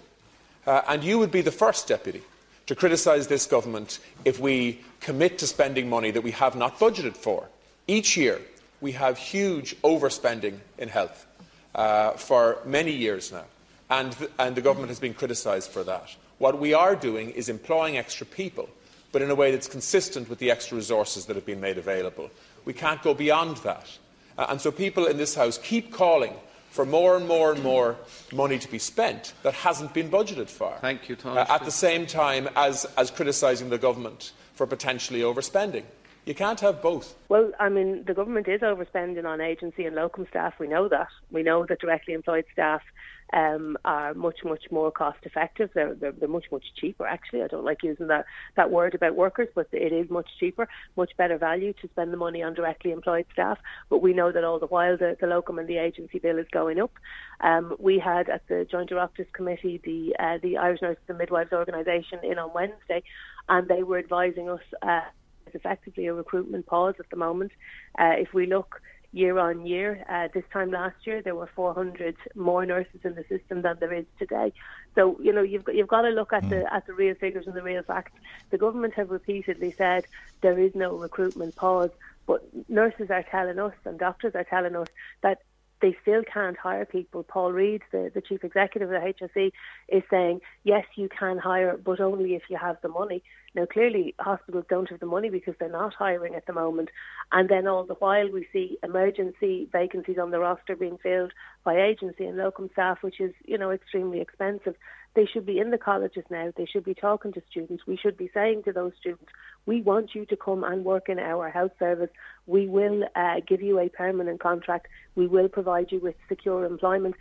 Uh, 0.67 0.83
and 0.89 1.05
you 1.05 1.19
would 1.19 1.31
be 1.31 1.43
the 1.43 1.53
first 1.53 1.87
deputy 1.87 2.23
to 2.67 2.75
criticise 2.75 3.29
this 3.29 3.47
government 3.47 4.01
if 4.25 4.41
we 4.41 4.81
commit 5.01 5.39
to 5.39 5.47
spending 5.47 5.89
money 5.89 6.11
that 6.11 6.23
we 6.23 6.33
have 6.33 6.57
not 6.57 6.79
budgeted 6.79 7.17
for. 7.17 7.49
Each 7.87 8.17
year, 8.17 8.41
we 8.81 8.93
have 8.93 9.17
huge 9.17 9.81
overspending 9.83 10.59
in 10.77 10.89
health 10.89 11.27
uh, 11.75 12.13
for 12.13 12.59
many 12.65 12.91
years 12.91 13.31
now, 13.31 13.45
and, 13.89 14.13
th- 14.13 14.31
and 14.39 14.57
the 14.57 14.61
government 14.61 14.89
has 14.89 14.99
been 14.99 15.15
criticised 15.15 15.71
for 15.71 15.85
that. 15.85 16.15
What 16.39 16.59
we 16.59 16.75
are 16.75 16.97
doing 16.97 17.31
is 17.31 17.49
employing 17.49 17.97
extra 17.97 18.27
people 18.27 18.69
but 19.17 19.23
in 19.23 19.31
a 19.31 19.35
way 19.35 19.51
that's 19.51 19.67
consistent 19.67 20.29
with 20.29 20.39
the 20.41 20.51
extra 20.51 20.77
resources 20.77 21.25
that 21.25 21.37
have 21.37 21.47
been 21.47 21.59
made 21.59 21.79
available. 21.79 22.29
We 22.67 22.75
can't 22.75 23.01
go 23.01 23.15
beyond 23.15 23.57
that. 23.69 23.89
Uh, 24.37 24.45
and 24.51 24.61
so 24.61 24.71
people 24.71 25.07
in 25.07 25.17
this 25.17 25.35
House 25.35 25.57
keep 25.57 25.91
calling 25.91 26.35
for 26.69 26.85
more 26.85 27.17
and 27.17 27.27
more 27.27 27.51
and 27.51 27.63
more 27.63 27.97
money 28.31 28.59
to 28.59 28.71
be 28.71 28.79
spent 28.79 29.33
that 29.43 29.55
hasn't 29.55 29.95
been 29.95 30.11
budgeted 30.11 30.51
for. 30.51 30.77
Thank 30.83 31.09
you, 31.09 31.17
Thomas. 31.17 31.49
Uh, 31.49 31.55
at 31.55 31.65
the 31.65 31.71
same 31.71 32.07
time 32.07 32.47
as, 32.57 32.85
as 32.99 33.11
criticising 33.11 33.71
the 33.71 33.79
government 33.79 34.33
for 34.53 34.67
potentially 34.67 35.21
overspending. 35.21 35.85
You 36.27 36.35
can't 36.35 36.61
have 36.61 36.83
both. 36.83 37.15
Well, 37.31 37.53
I 37.59 37.71
mean, 37.71 38.05
the 38.05 38.13
government 38.13 38.49
is 38.49 38.61
overspending 38.61 39.25
on 39.25 39.41
agency 39.41 39.87
and 39.87 39.97
locum 39.97 40.27
staff. 40.29 40.53
We 40.61 40.69
know 40.69 40.89
that. 40.89 41.09
We 41.31 41.43
know 41.43 41.65
that 41.65 41.81
directly 41.81 42.13
employed 42.13 42.45
staff 42.53 42.83
um, 43.33 43.77
are 43.85 44.15
much, 44.15 44.39
much 44.45 44.65
more 44.71 44.91
cost 44.91 45.19
effective. 45.23 45.71
They're, 45.75 45.95
they're, 45.95 46.13
they're, 46.13 46.29
much, 46.29 46.47
much 46.53 46.65
cheaper, 46.81 47.07
actually. 47.07 47.43
I 47.43 47.49
don't 47.49 47.65
like 47.65 47.83
using 47.83 48.07
that, 48.09 48.25
that 48.57 48.71
word 48.71 48.95
about 48.95 49.17
workers, 49.17 49.49
but 49.55 49.69
it 49.73 49.93
is 49.93 50.09
much 50.11 50.29
cheaper, 50.39 50.69
much 50.97 51.11
better 51.17 51.39
value 51.39 51.73
to 51.81 51.89
spend 51.89 52.13
the 52.13 52.17
money 52.17 52.43
on 52.43 52.55
directly 52.55 52.93
employed 52.93 53.27
staff. 53.33 53.59
But 53.91 54.03
we 54.03 54.13
know 54.13 54.33
that 54.33 54.45
all 54.45 54.59
the 54.59 54.67
while 54.67 54.97
the, 54.97 55.17
the 55.21 55.27
locum 55.27 55.59
and 55.59 55.69
the 55.69 55.79
agency 55.79 56.19
bill 56.19 56.39
is 56.39 56.47
going 56.53 56.81
up. 56.81 56.93
Um, 57.41 57.75
we 57.79 57.99
had 57.99 58.29
at 58.29 58.47
the 58.49 58.67
Joint 58.71 58.91
Oireachtas 58.91 59.33
Committee 59.33 59.81
the, 59.85 60.15
uh, 60.19 60.39
the 60.43 60.57
Irish 60.59 60.83
Nurses 60.83 61.03
and 61.09 61.19
Midwives 61.19 61.53
Organisation 61.53 62.21
in 62.23 62.39
on 62.39 62.53
Wednesday, 62.55 63.03
and 63.49 63.69
they 63.69 63.83
were 63.83 63.99
advising 63.99 64.49
us. 64.49 64.61
Uh, 64.83 65.01
it's 65.47 65.55
effectively 65.55 66.07
a 66.07 66.15
recruitment 66.15 66.67
pause 66.67 66.95
at 66.99 67.09
the 67.11 67.17
moment. 67.17 67.53
Uh, 67.99 68.15
if 68.17 68.35
we 68.35 68.47
look 68.47 68.81
year 69.17 69.39
on 69.39 69.67
year. 69.67 70.05
Uh, 70.09 70.29
this 70.35 70.45
time 70.53 70.71
last 70.71 71.07
year, 71.07 71.23
there 71.23 71.35
were 71.35 71.49
400 71.55 72.17
more 72.35 72.67
nurses 72.67 73.01
in 73.03 73.15
the 73.15 73.25
system 73.29 73.63
than 73.63 73.77
there 73.81 73.93
is 73.93 74.05
today. 74.19 74.53
So 74.95 75.19
you 75.21 75.33
know 75.33 75.43
you've 75.43 75.65
got, 75.65 75.75
you've 75.75 75.89
got 75.89 76.03
to 76.03 76.11
look 76.11 76.33
at 76.33 76.45
mm. 76.45 76.51
the 76.51 76.75
at 76.75 76.87
the 76.87 76.93
real 76.93 77.15
figures 77.15 77.47
and 77.47 77.57
the 77.57 77.63
real 77.63 77.83
facts. 77.83 78.13
The 78.51 78.59
government 78.59 78.95
have 78.95 79.11
repeatedly 79.11 79.73
said 79.73 80.05
there 80.43 80.59
is 80.59 80.75
no 80.75 80.97
recruitment 80.97 81.57
pause, 81.57 81.91
but 82.27 82.47
nurses 82.69 83.11
are 83.11 83.23
telling 83.23 83.59
us 83.59 83.75
and 83.87 83.99
doctors 83.99 84.35
are 84.35 84.45
telling 84.45 84.77
us 84.77 84.89
that 85.23 85.39
they 85.83 85.97
still 86.03 86.23
can't 86.33 86.57
hire 86.57 86.85
people. 86.85 87.23
Paul 87.23 87.53
Reid, 87.53 87.83
the, 87.93 88.11
the 88.15 88.21
chief 88.21 88.45
executive 88.45 88.91
of 88.91 89.03
the 89.03 89.13
HSE, 89.13 89.53
is 89.89 90.03
saying, 90.11 90.41
yes, 90.65 90.85
you 90.95 91.09
can 91.09 91.39
hire, 91.39 91.77
but 91.77 92.01
only 92.01 92.35
if 92.35 92.43
you 92.49 92.57
have 92.57 92.79
the 92.83 92.89
money. 92.89 93.23
Now, 93.55 93.67
clearly, 93.67 94.15
hospitals 94.19 94.65
don't 94.69 94.91
have 94.91 95.01
the 95.01 95.07
money 95.07 95.31
because 95.31 95.55
they're 95.59 95.69
not 95.71 95.95
hiring 95.95 96.35
at 96.35 96.47
the 96.47 96.53
moment. 96.53 96.91
And 97.33 97.49
then 97.49 97.67
all 97.67 97.85
the 97.85 97.95
while, 97.95 98.31
we 98.31 98.47
see 98.53 98.79
emergency 98.83 99.69
vacancies 99.73 100.19
on 100.19 100.31
the 100.31 100.39
roster 100.39 100.77
being 100.77 100.99
filled 100.99 101.33
by 101.65 101.81
agency 101.81 102.27
and 102.27 102.37
locum 102.37 102.69
staff, 102.73 102.99
which 103.03 103.21
is, 103.21 103.33
you 103.45 103.59
know, 103.59 103.71
extremely 103.71 104.21
expensive. 104.21 104.77
They 105.17 105.25
should 105.25 105.47
be 105.47 105.59
in 105.59 105.71
the 105.71 105.79
colleges 105.79 106.25
now. 106.31 106.53
They 106.55 106.67
should 106.67 106.85
be 106.85 106.93
talking 106.93 107.33
to 107.33 107.43
students. 107.51 107.85
We 107.87 107.97
should 107.97 108.19
be 108.19 108.31
saying 108.35 108.65
to 108.65 108.73
those 108.73 108.93
students, 109.01 109.33
we 109.65 109.81
want 109.81 110.15
you 110.15 110.27
to 110.27 110.37
come 110.37 110.63
and 110.63 110.85
work 110.85 111.09
in 111.09 111.19
our 111.19 111.49
health 111.49 111.73
service. 111.79 112.11
We 112.47 112.69
will 112.69 113.05
uh, 113.17 113.37
give 113.49 113.63
you 113.63 113.79
a 113.81 113.89
permanent 113.89 114.41
contract. 114.41 114.89
We 115.15 115.27
will 115.27 115.49
provide 115.49 115.91
you 115.91 116.01
with 116.01 116.17
secure 116.29 116.67
employment. 116.67 117.15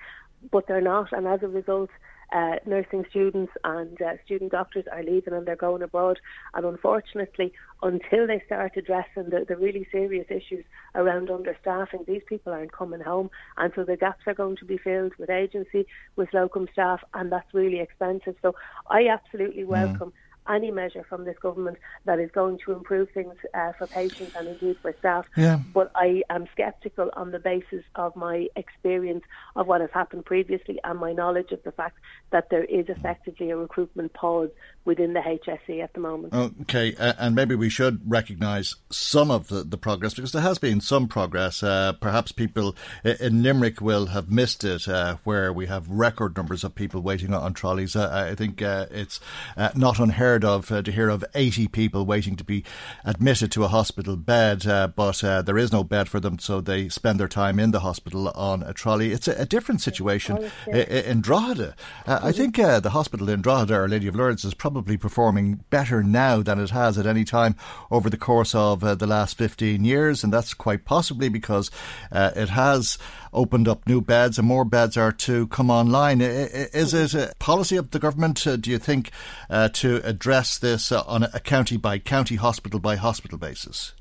But 0.51 0.67
they're 0.67 0.81
not. 0.81 1.13
And 1.13 1.25
as 1.25 1.41
a 1.41 1.47
result, 1.47 1.89
uh, 2.35 2.57
nursing 2.65 3.05
students 3.09 3.53
and 3.63 4.01
uh, 4.01 4.13
student 4.25 4.51
doctors 4.51 4.83
are 4.91 5.01
leaving 5.01 5.33
and 5.33 5.45
they're 5.45 5.55
going 5.55 5.81
abroad. 5.81 6.19
And 6.53 6.65
unfortunately, 6.65 7.53
until 7.81 8.27
they 8.27 8.43
start 8.45 8.73
addressing 8.75 9.29
the, 9.29 9.45
the 9.47 9.55
really 9.55 9.87
serious 9.89 10.25
issues 10.29 10.65
around 10.95 11.29
understaffing, 11.29 12.05
these 12.05 12.23
people 12.27 12.51
aren't 12.51 12.73
coming 12.73 12.99
home. 12.99 13.29
And 13.57 13.71
so 13.73 13.85
the 13.85 13.95
gaps 13.95 14.23
are 14.27 14.33
going 14.33 14.57
to 14.57 14.65
be 14.65 14.77
filled 14.77 15.13
with 15.17 15.29
agency, 15.29 15.87
with 16.17 16.33
locum 16.33 16.67
staff, 16.73 16.99
and 17.13 17.31
that's 17.31 17.53
really 17.53 17.79
expensive. 17.79 18.35
So 18.41 18.53
I 18.89 19.07
absolutely 19.07 19.63
mm. 19.63 19.67
welcome. 19.67 20.09
Mm 20.09 20.24
any 20.49 20.71
measure 20.71 21.05
from 21.07 21.25
this 21.25 21.37
government 21.39 21.77
that 22.05 22.19
is 22.19 22.29
going 22.31 22.59
to 22.65 22.71
improve 22.71 23.09
things 23.11 23.33
uh, 23.53 23.71
for 23.77 23.87
patients 23.87 24.33
and 24.37 24.47
indeed 24.47 24.77
for 24.81 24.93
staff. 24.99 25.27
Yeah. 25.35 25.59
But 25.73 25.91
I 25.95 26.23
am 26.29 26.47
sceptical 26.55 27.09
on 27.13 27.31
the 27.31 27.39
basis 27.39 27.83
of 27.95 28.15
my 28.15 28.47
experience 28.55 29.23
of 29.55 29.67
what 29.67 29.81
has 29.81 29.89
happened 29.93 30.25
previously 30.25 30.79
and 30.83 30.99
my 30.99 31.13
knowledge 31.13 31.51
of 31.51 31.63
the 31.63 31.71
fact 31.71 31.97
that 32.31 32.49
there 32.49 32.65
is 32.65 32.85
effectively 32.89 33.49
a 33.51 33.57
recruitment 33.57 34.13
pause 34.13 34.49
within 34.85 35.13
the 35.13 35.19
HSE 35.19 35.83
at 35.83 35.93
the 35.93 35.99
moment. 35.99 36.33
Okay, 36.61 36.95
uh, 36.95 37.13
and 37.17 37.35
maybe 37.35 37.55
we 37.55 37.69
should 37.69 37.99
recognise 38.05 38.75
some 38.91 39.31
of 39.31 39.47
the, 39.47 39.63
the 39.63 39.77
progress 39.77 40.13
because 40.13 40.31
there 40.31 40.43
has 40.43 40.59
been 40.59 40.79
some 40.79 41.07
progress. 41.07 41.63
Uh, 41.63 41.93
perhaps 41.93 42.31
people 42.31 42.75
in 43.03 43.41
Limerick 43.41 43.81
will 43.81 44.07
have 44.07 44.31
missed 44.31 44.63
it, 44.63 44.87
uh, 44.87 45.17
where 45.23 45.51
we 45.51 45.65
have 45.65 45.89
record 45.89 46.37
numbers 46.37 46.63
of 46.63 46.75
people 46.75 47.01
waiting 47.01 47.33
on, 47.33 47.53
trolleys. 47.55 47.95
Uh, 47.95 48.29
I 48.31 48.35
think 48.35 48.61
uh, 48.61 48.85
it's 48.91 49.19
uh, 49.57 49.69
not 49.75 49.99
unheard 49.99 50.45
of 50.45 50.67
to 50.67 50.91
hear 50.91 51.09
of 51.09 51.25
80 51.33 51.67
people 51.69 52.05
waiting 52.05 52.35
to 52.35 52.43
be 52.43 52.63
admitted 53.03 53.51
to 53.53 53.63
a 53.63 53.67
hospital 53.67 54.15
bed, 54.15 54.63
but 54.95 55.17
there 55.19 55.57
is 55.57 55.71
no 55.71 55.83
bed 55.83 56.07
for 56.07 56.19
them, 56.19 56.37
so 56.37 56.61
they 56.61 56.89
spend 56.89 57.19
their 57.19 57.27
time 57.27 57.59
in 57.59 57.71
the 57.71 57.79
hospital 57.79 58.29
on 58.29 58.61
a 58.61 58.73
trolley. 58.73 59.11
It's 59.11 59.27
a, 59.27 59.41
a 59.41 59.45
different 59.45 59.81
situation 59.81 60.37
oh, 60.39 60.71
in 60.77 61.21
Drogheda. 61.21 61.75
I 62.05 62.31
think 62.31 62.57
the 62.57 62.89
hospital 62.91 63.29
in 63.29 63.41
Drogheda, 63.41 63.73
Our 63.73 63.87
Lady 63.87 64.07
of 64.07 64.15
Lourdes, 64.15 64.45
is 64.45 64.53
probably 64.53 64.74
probably 64.75 64.97
performing 64.97 65.63
better 65.69 66.03
now 66.03 66.41
than 66.41 66.59
it 66.59 66.69
has 66.69 66.97
at 66.97 67.05
any 67.05 67.23
time 67.23 67.55
over 67.89 68.09
the 68.09 68.17
course 68.17 68.53
of 68.53 68.83
uh, 68.83 68.93
the 68.93 69.07
last 69.07 69.37
15 69.37 69.85
years, 69.85 70.21
and 70.21 70.33
that's 70.33 70.53
quite 70.53 70.83
possibly 70.83 71.29
because 71.29 71.71
uh, 72.11 72.31
it 72.35 72.49
has 72.49 72.97
opened 73.31 73.69
up 73.69 73.87
new 73.87 74.01
beds 74.01 74.37
and 74.37 74.45
more 74.45 74.65
beds 74.65 74.97
are 74.97 75.13
to 75.13 75.47
come 75.47 75.71
online. 75.71 76.19
Is 76.19 76.93
it 76.93 77.13
a 77.13 77.33
policy 77.39 77.77
of 77.77 77.91
the 77.91 77.99
government, 77.99 78.45
uh, 78.45 78.57
do 78.57 78.69
you 78.69 78.77
think, 78.77 79.11
uh, 79.49 79.69
to 79.69 80.01
address 80.03 80.57
this 80.57 80.91
uh, 80.91 81.03
on 81.07 81.23
a 81.23 81.39
county 81.39 81.77
by 81.77 81.97
county, 81.97 82.35
hospital 82.35 82.81
by 82.81 82.97
hospital 82.97 83.37
basis? 83.37 83.93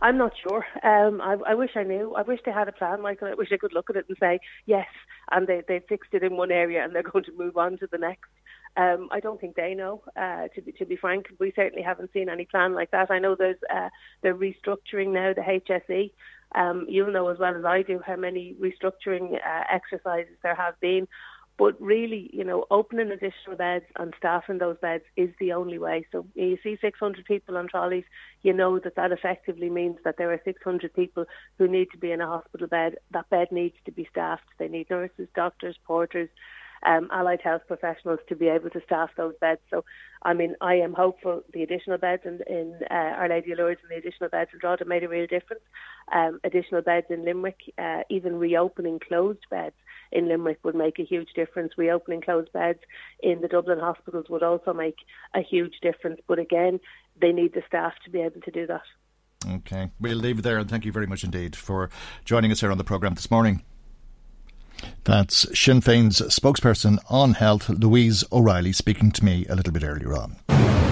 I'm 0.00 0.16
not 0.16 0.32
sure. 0.46 0.64
Um, 0.84 1.20
I, 1.20 1.38
I 1.44 1.54
wish 1.54 1.70
I 1.74 1.82
knew. 1.82 2.14
I 2.14 2.22
wish 2.22 2.38
they 2.44 2.52
had 2.52 2.68
a 2.68 2.72
plan, 2.72 3.00
Michael. 3.00 3.28
I 3.28 3.34
wish 3.34 3.48
I 3.50 3.56
could 3.56 3.72
look 3.72 3.90
at 3.90 3.96
it 3.96 4.04
and 4.06 4.16
say 4.20 4.38
yes, 4.66 4.86
and 5.32 5.48
they 5.48 5.62
they 5.66 5.80
fixed 5.88 6.12
it 6.12 6.22
in 6.22 6.36
one 6.36 6.52
area 6.52 6.84
and 6.84 6.94
they're 6.94 7.02
going 7.12 7.24
to 7.24 7.32
move 7.36 7.56
on 7.56 7.78
to 7.78 7.88
the 7.90 7.98
next. 7.98 8.28
Um, 8.76 9.08
I 9.12 9.20
don't 9.20 9.40
think 9.40 9.54
they 9.54 9.74
know. 9.74 10.02
Uh, 10.16 10.48
to 10.54 10.62
be 10.62 10.72
to 10.72 10.84
be 10.84 10.96
frank, 10.96 11.26
we 11.38 11.52
certainly 11.54 11.82
haven't 11.82 12.12
seen 12.12 12.28
any 12.28 12.44
plan 12.44 12.74
like 12.74 12.90
that. 12.90 13.10
I 13.10 13.20
know 13.20 13.36
there's 13.36 13.58
uh, 13.72 13.88
they're 14.22 14.34
restructuring 14.34 15.12
now 15.12 15.32
the 15.32 15.42
HSE. 15.42 16.10
Um, 16.54 16.86
you'll 16.88 17.12
know 17.12 17.28
as 17.28 17.38
well 17.38 17.56
as 17.56 17.64
I 17.64 17.82
do 17.82 18.00
how 18.04 18.16
many 18.16 18.54
restructuring 18.60 19.34
uh, 19.34 19.64
exercises 19.70 20.36
there 20.42 20.54
have 20.54 20.78
been. 20.80 21.06
But 21.56 21.80
really, 21.80 22.30
you 22.32 22.42
know, 22.42 22.64
opening 22.68 23.12
additional 23.12 23.56
beds 23.56 23.84
and 23.96 24.12
staffing 24.18 24.58
those 24.58 24.76
beds 24.82 25.04
is 25.16 25.30
the 25.38 25.52
only 25.52 25.78
way. 25.78 26.04
So 26.10 26.26
you 26.34 26.58
see 26.64 26.76
600 26.80 27.24
people 27.26 27.56
on 27.56 27.68
trolleys, 27.68 28.04
you 28.42 28.52
know 28.52 28.80
that 28.80 28.96
that 28.96 29.12
effectively 29.12 29.70
means 29.70 29.98
that 30.04 30.16
there 30.18 30.32
are 30.32 30.40
600 30.44 30.92
people 30.94 31.26
who 31.58 31.68
need 31.68 31.92
to 31.92 31.98
be 31.98 32.10
in 32.10 32.20
a 32.20 32.26
hospital 32.26 32.66
bed. 32.66 32.96
That 33.12 33.30
bed 33.30 33.52
needs 33.52 33.76
to 33.84 33.92
be 33.92 34.08
staffed. 34.10 34.42
They 34.58 34.66
need 34.66 34.90
nurses, 34.90 35.28
doctors, 35.36 35.76
porters, 35.86 36.28
um, 36.84 37.08
allied 37.12 37.40
health 37.42 37.62
professionals 37.66 38.20
to 38.28 38.36
be 38.36 38.48
able 38.48 38.70
to 38.70 38.80
staff 38.84 39.10
those 39.16 39.34
beds. 39.40 39.60
So, 39.70 39.84
I 40.22 40.34
mean, 40.34 40.54
I 40.60 40.74
am 40.74 40.92
hopeful 40.92 41.42
the 41.52 41.62
additional 41.62 41.98
beds 41.98 42.22
in, 42.24 42.40
in 42.46 42.80
uh, 42.90 42.94
Our 42.94 43.28
Lady 43.28 43.52
of 43.52 43.58
Lourdes 43.58 43.80
and 43.82 43.90
the 43.90 43.96
additional 43.96 44.28
beds 44.28 44.50
in 44.52 44.58
Drogheda 44.58 44.84
made 44.84 45.04
a 45.04 45.08
real 45.08 45.26
difference. 45.26 45.62
Um, 46.12 46.40
additional 46.44 46.82
beds 46.82 47.06
in 47.10 47.24
Limerick, 47.24 47.60
uh, 47.78 48.02
even 48.10 48.38
reopening 48.38 49.00
closed 49.00 49.46
beds 49.50 49.76
in 50.12 50.28
Limerick 50.28 50.58
would 50.62 50.74
make 50.74 50.98
a 50.98 51.04
huge 51.04 51.28
difference. 51.34 51.72
Reopening 51.76 52.20
closed 52.20 52.52
beds 52.52 52.80
in 53.22 53.40
the 53.40 53.48
Dublin 53.48 53.78
hospitals 53.78 54.26
would 54.28 54.42
also 54.42 54.72
make 54.72 54.96
a 55.34 55.40
huge 55.40 55.74
difference. 55.82 56.20
But 56.26 56.38
again, 56.38 56.80
they 57.20 57.32
need 57.32 57.54
the 57.54 57.62
staff 57.66 57.94
to 58.04 58.10
be 58.10 58.20
able 58.20 58.40
to 58.42 58.50
do 58.50 58.66
that. 58.66 58.82
Okay, 59.46 59.90
we'll 60.00 60.16
leave 60.16 60.38
it 60.38 60.42
there 60.42 60.58
and 60.58 60.70
thank 60.70 60.86
you 60.86 60.92
very 60.92 61.06
much 61.06 61.22
indeed 61.22 61.54
for 61.54 61.90
joining 62.24 62.50
us 62.50 62.60
here 62.60 62.70
on 62.70 62.78
the 62.78 62.84
programme 62.84 63.14
this 63.14 63.30
morning. 63.30 63.62
That's 65.04 65.46
Sinn 65.58 65.80
Féin's 65.80 66.20
spokesperson 66.20 66.98
on 67.10 67.34
health, 67.34 67.68
Louise 67.68 68.24
O'Reilly, 68.32 68.72
speaking 68.72 69.10
to 69.12 69.24
me 69.24 69.44
a 69.48 69.54
little 69.54 69.72
bit 69.72 69.84
earlier 69.84 70.14
on. 70.14 70.36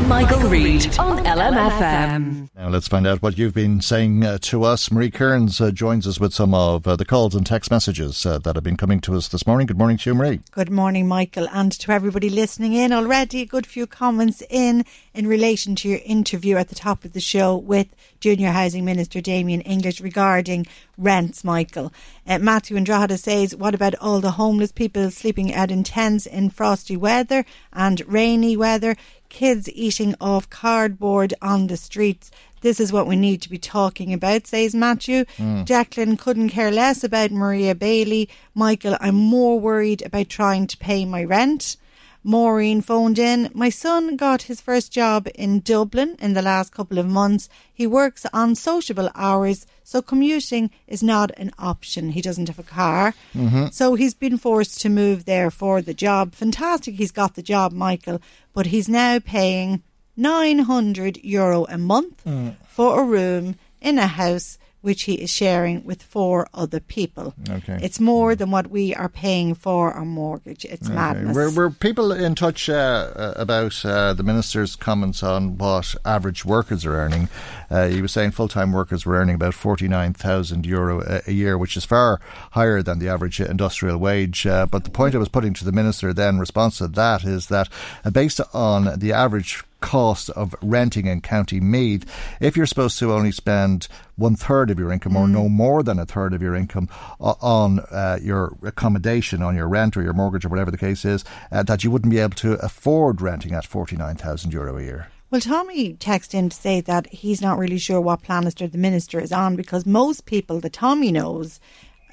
Michael, 0.09 0.41
Reade 0.41 0.99
on 0.99 1.25
LMFM. 1.25 2.51
Now 2.57 2.69
let's 2.69 2.89
find 2.89 3.07
out 3.07 3.23
what 3.23 3.39
you've 3.39 3.55
been 3.55 3.81
saying 3.81 4.25
uh, 4.25 4.39
to 4.43 4.65
us. 4.65 4.91
Marie 4.91 5.11
Kearns 5.11 5.61
uh, 5.61 5.71
joins 5.71 6.07
us 6.07 6.19
with 6.19 6.35
some 6.35 6.53
of 6.53 6.87
uh, 6.87 6.97
the 6.97 7.05
calls 7.05 7.35
and 7.35 7.47
text 7.47 7.71
messages 7.71 8.27
uh, 8.27 8.39
that 8.41 8.57
have 8.57 8.65
been 8.65 8.77
coming 8.77 9.01
to 9.03 9.15
us 9.15 9.29
this 9.29 9.47
morning. 9.47 9.67
Good 9.67 9.79
morning 9.79 9.97
to 9.99 10.11
you, 10.11 10.15
Marie. 10.15 10.41
Good 10.51 10.71
morning, 10.71 11.07
Michael, 11.07 11.49
and 11.51 11.73
to 11.73 11.93
everybody 11.93 12.29
listening 12.31 12.75
in. 12.75 12.93
Already 12.93 13.43
a 13.43 13.47
good 13.47 13.67
few 13.67 13.87
comments 13.87 14.43
in 14.51 14.85
in 15.15 15.27
relation 15.27 15.77
to 15.77 15.89
your 15.89 16.01
interview 16.05 16.57
at 16.57 16.69
the 16.69 16.75
top 16.75 17.05
of 17.05 17.13
the 17.13 17.21
show 17.21 17.57
with 17.57 17.95
Junior 18.21 18.51
Housing 18.51 18.85
Minister 18.85 19.21
Damien 19.21 19.61
English 19.63 20.01
regarding 20.01 20.67
rents, 20.99 21.45
Michael. 21.45 21.93
Uh, 22.27 22.39
Matthew 22.39 22.77
Andrada 22.77 23.19
says, 23.19 23.57
What 23.57 23.75
about 23.75 23.95
all 24.01 24.21
the 24.21 24.33
homeless 24.33 24.73
people 24.73 25.11
sleeping 25.11 25.53
out 25.53 25.71
in 25.71 25.83
tents 25.83 26.27
in 26.27 26.51
frosty 26.51 26.97
weather 26.97 27.45
and 27.73 28.01
rainy 28.07 28.57
weather? 28.57 28.97
Kids 29.29 29.69
eating 29.71 30.15
off 30.21 30.49
cardboard 30.49 31.35
on 31.43 31.67
the 31.67 31.77
streets. 31.77 32.31
This 32.61 32.79
is 32.79 32.93
what 32.93 33.09
we 33.09 33.17
need 33.17 33.43
to 33.43 33.51
be 33.51 33.59
talking 33.59 34.13
about, 34.13 34.47
says 34.47 34.73
Matthew. 34.75 35.25
Mm. 35.37 35.65
Jacqueline 35.65 36.17
couldn't 36.17 36.51
care 36.51 36.71
less 36.71 37.03
about 37.03 37.33
Maria 37.33 37.75
Bailey. 37.75 38.29
Michael, 38.55 38.97
I'm 39.01 39.17
more 39.17 39.59
worried 39.59 40.03
about 40.03 40.29
trying 40.29 40.69
to 40.69 40.77
pay 40.77 41.05
my 41.05 41.25
rent. 41.25 41.77
Maureen 42.25 42.81
phoned 42.81 43.19
in. 43.19 43.51
My 43.53 43.69
son 43.69 44.17
got 44.17 44.43
his 44.43 44.61
first 44.61 44.93
job 44.93 45.29
in 45.35 45.61
Dublin 45.61 46.17
in 46.21 46.35
the 46.35 46.43
last 46.43 46.73
couple 46.73 46.99
of 46.99 47.07
months. 47.07 47.49
He 47.73 47.87
works 47.87 48.25
on 48.33 48.55
sociable 48.55 49.11
hours, 49.15 49.67
so 49.83 50.01
commuting 50.03 50.71
is 50.87 51.03
not 51.03 51.33
an 51.37 51.53
option. 51.59 52.11
He 52.11 52.23
doesn't 52.23 52.49
have 52.49 52.59
a 52.59 52.63
car. 52.63 53.15
Mm-hmm. 53.35 53.67
So 53.73 53.95
he's 53.95 54.15
been 54.15 54.39
forced 54.39 54.81
to 54.83 54.89
move 54.89 55.25
there 55.25 55.51
for 55.51 55.83
the 55.83 55.95
job. 55.95 56.35
Fantastic, 56.35 56.95
he's 56.95 57.13
got 57.13 57.35
the 57.35 57.43
job, 57.43 57.73
Michael, 57.73 58.21
but 58.53 58.67
he's 58.67 58.89
now 58.89 59.19
paying 59.19 59.83
900 60.17 61.19
euro 61.25 61.65
a 61.69 61.79
month 61.79 62.25
mm. 62.25 62.55
for 62.67 63.01
a 63.01 63.05
room 63.05 63.57
in 63.81 63.99
a 63.99 64.07
house 64.07 64.59
which 64.83 65.05
he 65.05 65.15
is 65.15 65.31
sharing 65.31 65.85
with 65.85 66.03
four 66.03 66.49
other 66.53 66.81
people. 66.81 67.35
Okay. 67.49 67.79
It's 67.81 68.01
more 68.01 68.35
than 68.35 68.51
what 68.51 68.67
we 68.67 68.95
are 68.95 69.09
paying 69.09 69.55
for 69.55 69.93
our 69.93 70.05
mortgage. 70.05 70.65
It's 70.65 70.87
okay. 70.87 70.95
madness. 70.95 71.35
Were, 71.35 71.51
were, 71.51 71.71
people 71.71 72.13
in 72.13 72.35
touch 72.35 72.69
uh, 72.69 73.13
uh, 73.17 73.35
about 73.37 73.85
uh, 73.85 74.13
the 74.13 74.23
minister's 74.23 74.77
comments 74.77 75.23
on 75.23 75.57
what 75.57 75.95
average 76.05 76.45
workers 76.45 76.85
are 76.85 76.97
earning? 76.97 77.29
Uh, 77.71 77.89
he 77.89 78.03
was 78.03 78.13
saying 78.13 78.33
full 78.33 78.49
time 78.49 78.73
workers 78.73 79.07
were 79.07 79.15
earning 79.15 79.37
about 79.37 79.55
49,000 79.55 80.67
euro 80.67 81.01
a, 81.01 81.23
a, 81.29 81.33
year, 81.33 81.57
which 81.57 81.77
is 81.77 81.85
far 81.85 82.21
higher 82.51 82.83
than 82.83 82.99
the 82.99 83.09
average 83.09 83.41
industrial 83.41 83.99
wage. 83.99 84.47
Uh, 84.47 84.67
but 84.67 84.85
the 84.85 84.91
point 84.91 85.15
I 85.15 85.19
was 85.19 85.29
putting 85.29 85.55
to 85.55 85.65
the 85.65 85.73
minister 85.73 86.13
then, 86.13 86.39
response 86.39 86.79
to 86.79 86.89
that, 86.89 87.25
is 87.25 87.47
that 87.47 87.69
uh, 88.05 88.11
based 88.11 88.41
on 88.53 88.99
the 88.99 89.13
average 89.13 89.63
cost 89.83 90.31
of 90.31 90.55
renting 90.63 91.07
in 91.07 91.21
County 91.21 91.61
Meath, 91.61 92.07
if 92.41 92.57
you're 92.57 92.65
supposed 92.65 92.99
to 93.01 93.13
only 93.13 93.33
spend 93.33 93.89
one 94.17 94.37
third 94.37 94.71
of 94.71 94.79
your 94.79 94.91
income 94.91 95.17
or 95.17 95.27
mm. 95.27 95.33
no 95.33 95.49
more 95.49 95.83
than 95.83 95.99
a 95.99 96.07
third 96.07 96.33
of 96.33 96.41
your 96.41 96.55
income 96.55 96.89
on 97.21 97.81
uh, 97.91 98.19
your 98.23 98.57
accommodation, 98.63 99.43
on 99.43 99.55
your 99.55 99.69
rent 99.69 99.97
or 99.97 100.03
your 100.03 100.15
mortgage 100.15 100.47
or 100.47 100.49
whatever 100.49 100.71
the 100.71 100.79
case 100.79 101.05
is, 101.05 101.25
uh, 101.51 101.63
that 101.65 101.85
you 101.85 101.91
wouldn't 101.91 102.11
be 102.11 102.19
able 102.19 102.37
to 102.37 102.55
afford 102.65 103.21
renting 103.21 103.53
at 103.53 103.67
49,000 103.67 104.53
euro 104.53 104.79
a 104.79 104.83
year. 104.83 105.09
Well, 105.31 105.41
Tommy 105.41 105.95
texted 105.95 106.35
in 106.35 106.51
to 106.51 106.57
say 106.57 106.81
that 106.83 107.07
he's 107.07 107.41
not 107.41 107.59
really 107.59 107.79
sure 107.79 108.01
what 108.01 108.23
planister 108.23 108.69
the 108.69 108.79
minister 108.79 109.19
is 109.19 109.33
on 109.33 109.57
because 109.57 109.87
most 109.87 110.27
people 110.27 110.61
that 110.61 110.75
Tommy 110.75 111.11
knows 111.11 111.59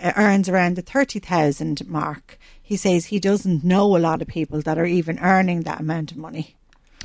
uh, 0.02 0.14
earns 0.16 0.48
around 0.48 0.78
the 0.78 0.82
30,000 0.82 1.86
mark. 1.88 2.40
He 2.62 2.78
says 2.78 3.08
he 3.08 3.20
doesn't 3.20 3.64
know 3.64 3.98
a 3.98 4.00
lot 4.00 4.22
of 4.22 4.30
people 4.30 4.62
that 4.62 4.78
are 4.78 4.86
even 4.86 5.20
earning 5.20 5.64
that 5.64 5.82
amount 5.82 6.12
of 6.12 6.18
money. 6.18 6.56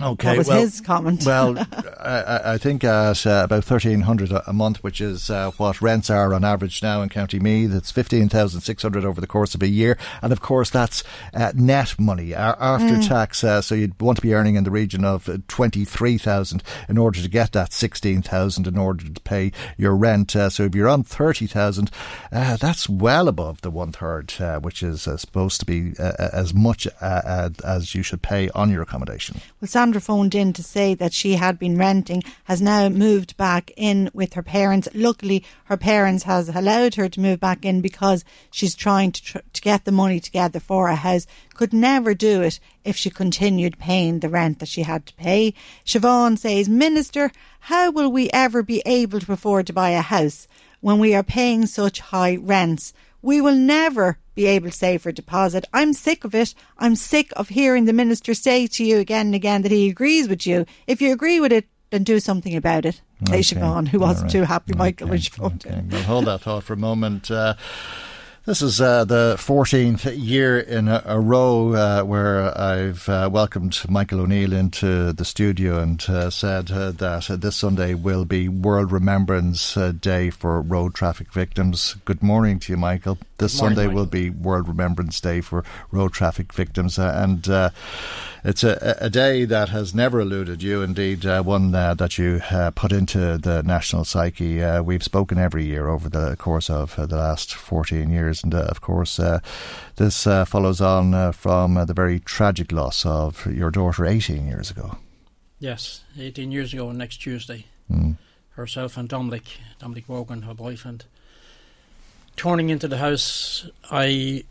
Okay, 0.01 0.30
that 0.30 0.38
was 0.38 0.49
well, 0.49 0.61
his 0.61 0.80
comment. 0.80 1.22
well, 1.26 1.57
I, 2.01 2.55
I, 2.55 2.59
think 2.59 2.82
at 2.82 3.24
uh, 3.26 3.42
about 3.45 3.64
thirteen 3.64 4.01
hundred 4.01 4.32
a 4.32 4.53
month, 4.53 4.82
which 4.82 5.01
is 5.01 5.30
uh, 5.30 5.53
what 5.53 5.80
rents 5.80 6.11
are 6.11 6.34
on 6.34 6.45
average 6.45 6.82
now 6.82 7.01
in 7.03 7.09
County 7.11 7.38
Meath, 7.38 7.72
it's 7.72 7.92
fifteen 7.92 8.28
thousand 8.28 8.62
six 8.62 8.82
hundred 8.82 9.05
over 9.05 9.20
the 9.20 9.28
course 9.28 9.55
of 9.55 9.62
a 9.62 9.68
year, 9.68 9.97
and 10.20 10.32
of 10.32 10.40
course 10.40 10.68
that's 10.68 11.05
uh, 11.32 11.53
net 11.55 11.95
money 11.99 12.34
after 12.34 12.95
mm. 12.95 13.07
tax. 13.07 13.45
Uh, 13.45 13.62
so 13.62 13.76
you'd 13.76 14.01
want 14.01 14.16
to 14.16 14.22
be 14.22 14.34
earning 14.34 14.57
in 14.57 14.64
the 14.64 14.70
region 14.70 15.05
of 15.05 15.28
uh, 15.28 15.38
twenty 15.47 15.84
three 15.84 16.18
thousand 16.18 16.64
in 16.88 16.99
order 16.99 17.22
to 17.22 17.28
get 17.28 17.53
that 17.53 17.72
sixteen 17.72 18.20
thousand 18.20 18.66
in 18.66 18.76
order 18.76 19.09
to 19.09 19.20
pay 19.20 19.53
your 19.78 19.95
rent. 19.95 20.34
Uh, 20.34 20.51
so 20.51 20.64
if 20.64 20.74
you're 20.74 20.88
on 20.88 21.05
thirty 21.05 21.47
thousand, 21.47 21.90
that's 22.32 22.88
well 22.88 23.28
above 23.28 23.61
the 23.61 23.70
one 23.70 23.92
third, 23.92 24.32
which 24.62 24.82
is 24.82 25.03
supposed 25.03 25.61
to 25.61 25.66
be 25.66 25.92
as 25.99 26.53
much 26.53 26.88
as 27.01 27.95
you 27.95 28.03
should 28.03 28.22
pay 28.22 28.51
on 28.51 28.70
your 28.70 28.82
accommodation. 28.82 29.40
Well, 29.61 29.68
Sandra 29.85 30.01
phoned 30.01 30.35
in 30.35 30.55
to 30.55 30.62
say 30.62 30.95
that 30.95 31.12
she 31.12 31.35
had 31.35 31.59
been 31.59 31.76
renting, 31.76 32.22
has 32.45 32.62
now 32.62 32.89
moved 32.89 33.37
back 33.37 33.70
in 33.76 34.11
with 34.14 34.32
her 34.32 34.43
parents. 34.43 34.89
Luckily, 34.95 35.45
her 35.64 35.76
parents 35.76 36.22
has 36.22 36.49
allowed 36.49 36.95
her 36.95 37.07
to 37.07 37.20
move 37.20 37.39
back 37.39 37.66
in 37.66 37.82
because 37.82 38.24
she's 38.51 38.74
trying 38.74 39.12
to, 39.12 39.22
tr- 39.22 39.39
to 39.53 39.61
get 39.61 39.85
the 39.85 39.93
money 39.93 40.20
together 40.20 40.59
for 40.59 40.89
a 40.89 40.97
house. 40.97 41.26
Could 41.53 41.74
never 41.74 42.14
do 42.14 42.41
it 42.41 42.61
if 42.82 42.97
she 42.97 43.11
continued 43.11 43.78
paying 43.78 44.20
the 44.20 44.30
rent 44.30 44.59
that 44.61 44.70
she 44.70 44.85
had 44.85 45.05
to 45.05 45.14
pay. 45.16 45.53
Siobhan 45.85 46.39
says, 46.39 46.66
Minister, 46.66 47.30
how 47.61 47.91
will 47.91 48.11
we 48.11 48.30
ever 48.30 48.62
be 48.62 48.80
able 48.87 49.20
to 49.20 49.32
afford 49.32 49.66
to 49.66 49.74
buy 49.74 49.91
a 49.91 50.01
house 50.01 50.49
when 50.80 50.99
we 50.99 51.14
are 51.14 51.22
paying 51.22 51.66
such 51.66 52.01
high 52.01 52.37
rents? 52.37 52.95
We 53.25 53.41
will 53.41 53.55
never 53.55 54.18
be 54.35 54.45
able 54.45 54.68
to 54.68 54.77
save 54.77 55.01
for 55.01 55.11
deposit. 55.11 55.64
I'm 55.72 55.95
sick 55.95 56.25
of 56.25 56.35
it. 56.35 56.55
I'm 56.77 56.95
sick 56.95 57.33
of 57.37 57.49
hearing 57.49 57.87
the 57.87 57.95
minister 57.95 58.35
say 58.35 58.66
to 58.66 58.85
you 58.85 58.99
again 58.99 59.27
and 59.27 59.35
again 59.35 59.62
that 59.62 59.72
he 59.72 59.89
agrees 59.89 60.29
with 60.29 60.47
you. 60.47 60.66
If 60.87 61.01
you 61.01 61.11
agree 61.11 61.41
with 61.41 61.51
it, 61.51 61.66
then 61.89 62.05
do 62.05 62.20
something 62.20 62.55
about 62.55 62.85
it. 62.85 63.01
Okay. 63.22 63.41
Say 63.41 63.55
Siobhan, 63.55 63.89
who 63.89 63.99
wasn't 63.99 64.25
right. 64.25 64.33
too 64.33 64.43
happy, 64.43 64.75
Michael, 64.77 65.07
okay. 65.07 65.11
when 65.11 65.20
she 65.20 65.31
phoned 65.31 65.64
okay. 65.66 65.83
Well, 65.91 66.03
hold 66.03 66.27
that 66.27 66.43
thought 66.43 66.64
for 66.64 66.75
a 66.75 66.77
moment. 66.77 67.31
Uh, 67.31 67.55
this 68.47 68.61
is 68.61 68.78
uh, 68.78 69.05
the 69.07 69.36
14th 69.38 70.14
year 70.16 70.59
in 70.59 70.86
a, 70.86 71.03
a 71.07 71.18
row 71.18 71.72
uh, 71.72 72.03
where 72.03 72.57
I've 72.59 73.09
uh, 73.09 73.30
welcomed 73.32 73.80
Michael 73.88 74.20
O'Neill 74.20 74.53
into 74.53 75.14
the 75.14 75.24
studio 75.24 75.80
and 75.80 76.05
uh, 76.09 76.28
said 76.28 76.70
uh, 76.70 76.90
that 76.92 77.38
this 77.40 77.57
Sunday 77.57 77.95
will 77.95 78.26
be 78.26 78.49
World 78.49 78.92
Remembrance 78.92 79.78
uh, 79.78 79.92
Day 79.92 80.28
for 80.28 80.61
road 80.61 80.95
traffic 80.95 81.32
victims. 81.32 81.97
Good 82.05 82.22
morning 82.22 82.59
to 82.61 82.72
you, 82.72 82.76
Michael. 82.76 83.16
This 83.38 83.59
morning, 83.59 83.76
Sunday 83.76 83.86
Michael. 83.86 84.01
will 84.01 84.11
be 84.11 84.28
World 84.28 84.68
Remembrance 84.68 85.20
Day 85.20 85.40
for 85.40 85.64
road 85.90 86.12
traffic 86.12 86.53
victims. 86.53 86.99
and 86.99 87.49
it's 88.45 88.62
a, 88.62 88.99
a 89.01 89.09
day 89.09 89.47
that 89.47 89.70
has 89.70 89.95
never 89.95 90.20
eluded 90.20 90.62
you, 90.62 90.82
indeed, 90.82 91.24
uh, 91.24 91.42
one 91.42 91.74
uh, 91.74 91.95
that 91.95 92.18
you 92.18 92.42
uh, 92.51 92.70
put 92.72 92.92
into 92.92 93.38
the 93.38 93.62
national 93.62 94.05
psyche. 94.05 94.62
Uh, 94.62 94.82
we've 94.82 95.03
spoken 95.03 95.38
every 95.38 95.64
year 95.64 95.88
over 95.88 96.11
the 96.11 96.36
course 96.36 96.68
of 96.68 96.99
uh, 96.99 97.07
the 97.07 97.16
last 97.16 97.55
14 97.55 98.11
years, 98.11 98.45
and 98.45 98.55
uh, 98.55 98.59
of 98.68 98.82
course, 98.82 99.18
this 99.97 100.24
follows 100.24 100.82
on 100.82 101.32
from 101.32 101.74
the 101.86 101.95
very 101.95 102.20
tragic 102.20 102.70
loss 102.70 103.07
of 103.07 103.47
your 103.47 103.70
daughter 103.70 104.05
18 104.05 104.47
years 104.47 104.70
ago. 104.70 104.99
Yes, 105.59 106.05
18 106.18 106.53
years 106.53 106.74
ago, 106.74 106.92
next 106.92 107.16
Tuesday. 107.22 107.64
Mm. 107.90 108.16
Herself 108.51 108.99
and 108.99 109.09
Dominic, 109.09 109.45
Dominic 109.78 110.07
Morgan, 110.09 110.42
her 110.42 110.55
boyfriend. 110.55 111.07
Turning 112.36 112.68
into 112.68 112.88
the 112.88 112.99
house, 112.99 113.70
I 113.90 114.45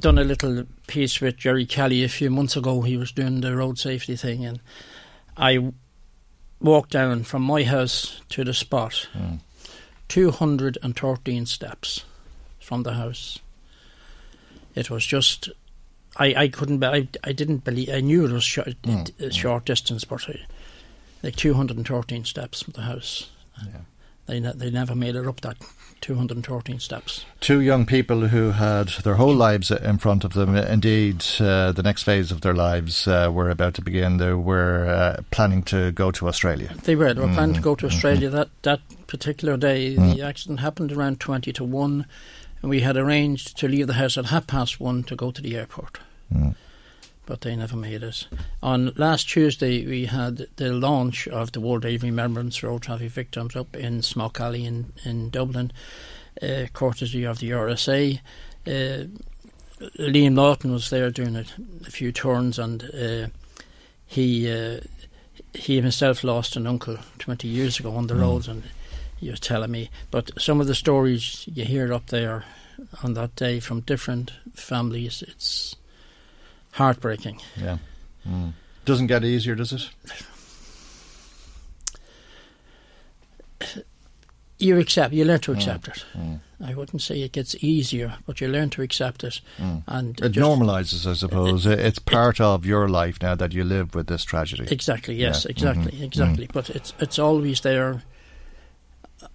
done 0.00 0.18
a 0.18 0.24
little 0.24 0.64
piece 0.86 1.20
with 1.20 1.36
Jerry 1.36 1.66
Kelly 1.66 2.04
a 2.04 2.08
few 2.08 2.30
months 2.30 2.56
ago. 2.56 2.82
He 2.82 2.96
was 2.96 3.12
doing 3.12 3.40
the 3.40 3.56
road 3.56 3.78
safety 3.78 4.16
thing, 4.16 4.44
and 4.44 4.60
I 5.36 5.72
walked 6.60 6.90
down 6.90 7.24
from 7.24 7.42
my 7.42 7.62
house 7.64 8.20
to 8.30 8.44
the 8.44 8.54
spot, 8.54 9.08
mm. 9.16 9.40
213 10.08 11.46
steps 11.46 12.04
from 12.60 12.82
the 12.82 12.94
house. 12.94 13.38
It 14.74 14.90
was 14.90 15.04
just, 15.04 15.48
I, 16.16 16.34
I 16.34 16.48
couldn't, 16.48 16.82
I, 16.84 17.08
I 17.24 17.32
didn't 17.32 17.64
believe, 17.64 17.90
I 17.90 18.00
knew 18.00 18.24
it 18.24 18.32
was 18.32 18.44
short, 18.44 18.80
mm. 18.82 19.20
a 19.20 19.32
short 19.32 19.64
distance, 19.64 20.04
but 20.04 20.28
I, 20.28 20.40
like 21.22 21.36
213 21.36 22.24
steps 22.24 22.62
from 22.62 22.72
the 22.72 22.82
house. 22.82 23.30
Yeah. 23.64 23.80
They, 24.26 24.40
ne- 24.40 24.52
they 24.54 24.70
never 24.70 24.94
made 24.94 25.16
it 25.16 25.26
up 25.26 25.40
that 25.40 25.56
213 26.00 26.78
steps. 26.80 27.24
Two 27.40 27.60
young 27.60 27.86
people 27.86 28.28
who 28.28 28.52
had 28.52 28.88
their 29.04 29.14
whole 29.14 29.34
lives 29.34 29.70
in 29.70 29.98
front 29.98 30.24
of 30.24 30.32
them. 30.32 30.56
Indeed, 30.56 31.24
uh, 31.40 31.72
the 31.72 31.82
next 31.82 32.02
phase 32.02 32.30
of 32.30 32.40
their 32.40 32.54
lives 32.54 33.06
uh, 33.06 33.30
were 33.32 33.50
about 33.50 33.74
to 33.74 33.82
begin. 33.82 34.18
They 34.18 34.32
were 34.32 34.86
uh, 34.86 35.22
planning 35.30 35.62
to 35.64 35.92
go 35.92 36.10
to 36.12 36.28
Australia. 36.28 36.74
They 36.84 36.96
were. 36.96 37.14
They 37.14 37.20
were 37.20 37.28
mm 37.28 37.34
planning 37.34 37.54
to 37.54 37.60
go 37.60 37.74
to 37.74 37.86
mm-hmm. 37.86 37.94
Australia. 37.94 38.28
Mm-hmm. 38.28 38.36
That 38.36 38.62
that 38.62 38.80
particular 39.06 39.56
day, 39.56 39.96
mm 39.96 40.14
the 40.14 40.22
accident 40.22 40.60
happened 40.60 40.92
around 40.92 41.20
20 41.20 41.52
to 41.52 41.64
1, 41.64 42.06
and 42.62 42.70
we 42.70 42.80
had 42.80 42.96
arranged 42.96 43.56
to 43.58 43.68
leave 43.68 43.86
the 43.86 43.94
house 43.94 44.16
at 44.16 44.26
half 44.26 44.46
past 44.46 44.80
1 44.80 45.04
to 45.04 45.16
go 45.16 45.30
to 45.30 45.42
the 45.42 45.56
airport. 45.56 46.00
But 47.28 47.42
they 47.42 47.54
never 47.54 47.76
made 47.76 48.02
it. 48.02 48.26
On 48.62 48.90
last 48.96 49.28
Tuesday, 49.28 49.84
we 49.84 50.06
had 50.06 50.46
the 50.56 50.72
launch 50.72 51.28
of 51.28 51.52
the 51.52 51.60
World 51.60 51.82
Day 51.82 51.96
of 51.96 52.02
Remembrance 52.02 52.56
for 52.56 52.68
Road 52.68 52.80
Traffic 52.80 53.10
Victims 53.10 53.54
up 53.54 53.76
in 53.76 54.00
Smock 54.00 54.40
Alley 54.40 54.64
in, 54.64 54.94
in 55.04 55.28
Dublin, 55.28 55.70
uh, 56.40 56.64
courtesy 56.72 57.24
of 57.24 57.38
the 57.38 57.50
RSA. 57.50 58.20
Uh, 58.66 59.04
Liam 59.98 60.36
Lawton 60.38 60.72
was 60.72 60.88
there 60.88 61.10
doing 61.10 61.36
a, 61.36 61.44
a 61.86 61.90
few 61.90 62.12
turns, 62.12 62.58
and 62.58 62.82
uh, 62.94 63.28
he 64.06 64.50
uh, 64.50 64.80
he 65.52 65.78
himself 65.78 66.24
lost 66.24 66.56
an 66.56 66.66
uncle 66.66 66.96
20 67.18 67.46
years 67.46 67.78
ago 67.78 67.92
on 67.94 68.06
the 68.06 68.14
mm. 68.14 68.22
roads, 68.22 68.48
and 68.48 68.62
he 69.18 69.28
was 69.28 69.38
telling 69.38 69.70
me. 69.70 69.90
But 70.10 70.30
some 70.40 70.62
of 70.62 70.66
the 70.66 70.74
stories 70.74 71.46
you 71.46 71.66
hear 71.66 71.92
up 71.92 72.06
there 72.06 72.46
on 73.02 73.12
that 73.14 73.36
day 73.36 73.60
from 73.60 73.80
different 73.80 74.32
families, 74.54 75.22
it's 75.22 75.76
heartbreaking. 76.78 77.40
Yeah. 77.56 77.78
Mm. 78.26 78.52
Doesn't 78.84 79.08
get 79.08 79.24
easier, 79.24 79.54
does 79.54 79.72
it? 79.72 79.90
You 84.58 84.78
accept. 84.78 85.12
You 85.12 85.24
learn 85.24 85.40
to 85.40 85.52
mm. 85.52 85.56
accept 85.56 85.86
mm. 85.86 85.96
it. 85.96 86.04
Mm. 86.16 86.40
I 86.64 86.74
wouldn't 86.74 87.02
say 87.02 87.20
it 87.22 87.32
gets 87.32 87.54
easier, 87.62 88.14
but 88.26 88.40
you 88.40 88.48
learn 88.48 88.70
to 88.70 88.82
accept 88.82 89.22
it, 89.22 89.40
mm. 89.58 89.82
and 89.86 90.20
it 90.20 90.32
normalizes. 90.32 91.06
I 91.06 91.14
suppose 91.14 91.64
it, 91.66 91.78
it's 91.78 92.00
part 92.00 92.40
it, 92.40 92.44
of 92.44 92.66
your 92.66 92.88
life 92.88 93.22
now 93.22 93.36
that 93.36 93.52
you 93.52 93.62
live 93.62 93.94
with 93.94 94.08
this 94.08 94.24
tragedy. 94.24 94.66
Exactly. 94.70 95.14
Yes. 95.14 95.44
Yeah. 95.44 95.50
Exactly. 95.50 95.92
Mm-hmm. 95.92 96.04
Exactly. 96.04 96.46
Mm. 96.46 96.52
But 96.52 96.70
it's 96.70 96.92
it's 96.98 97.18
always 97.18 97.60
there 97.60 98.02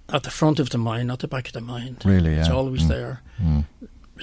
at 0.09 0.23
the 0.23 0.31
front 0.31 0.59
of 0.59 0.69
the 0.69 0.77
mind, 0.77 1.07
not 1.07 1.19
the 1.19 1.27
back 1.27 1.47
of 1.47 1.53
the 1.53 1.61
mind. 1.61 2.03
Really, 2.05 2.31
yeah. 2.31 2.41
It's 2.41 2.49
always 2.49 2.83
mm. 2.83 2.87
there. 2.89 3.21
Mm 3.41 3.65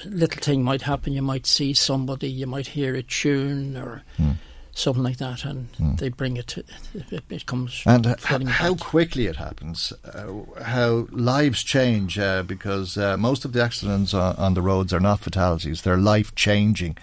little 0.05 0.41
thing 0.41 0.63
might 0.63 0.83
happen. 0.83 1.13
You 1.13 1.21
might 1.21 1.45
see 1.45 1.73
somebody, 1.73 2.29
you 2.29 2.47
might 2.47 2.67
hear 2.67 2.95
a 2.95 3.03
tune 3.03 3.77
or 3.77 4.03
mm. 4.17 4.35
something 4.73 5.03
like 5.03 5.17
that, 5.17 5.45
and 5.45 5.71
mm. 5.73 5.97
they 5.97 6.09
bring 6.09 6.37
it. 6.37 6.47
To, 6.47 6.63
it, 6.93 7.23
it 7.29 7.45
comes 7.45 7.83
and 7.85 8.05
how 8.47 8.75
quickly 8.75 9.27
it 9.27 9.35
happens, 9.35 9.93
uh, 10.05 10.61
how 10.63 11.07
lives 11.11 11.63
change 11.63 12.17
uh, 12.17 12.43
because 12.43 12.97
uh, 12.97 13.17
most 13.17 13.45
of 13.45 13.53
the 13.53 13.61
accidents 13.61 14.13
on, 14.13 14.35
on, 14.37 14.53
the 14.53 14.61
roads 14.61 14.93
are 14.93 14.99
not 14.99 15.19
fatalities; 15.19 15.81
they're 15.81 15.97
life-changing 15.97 16.97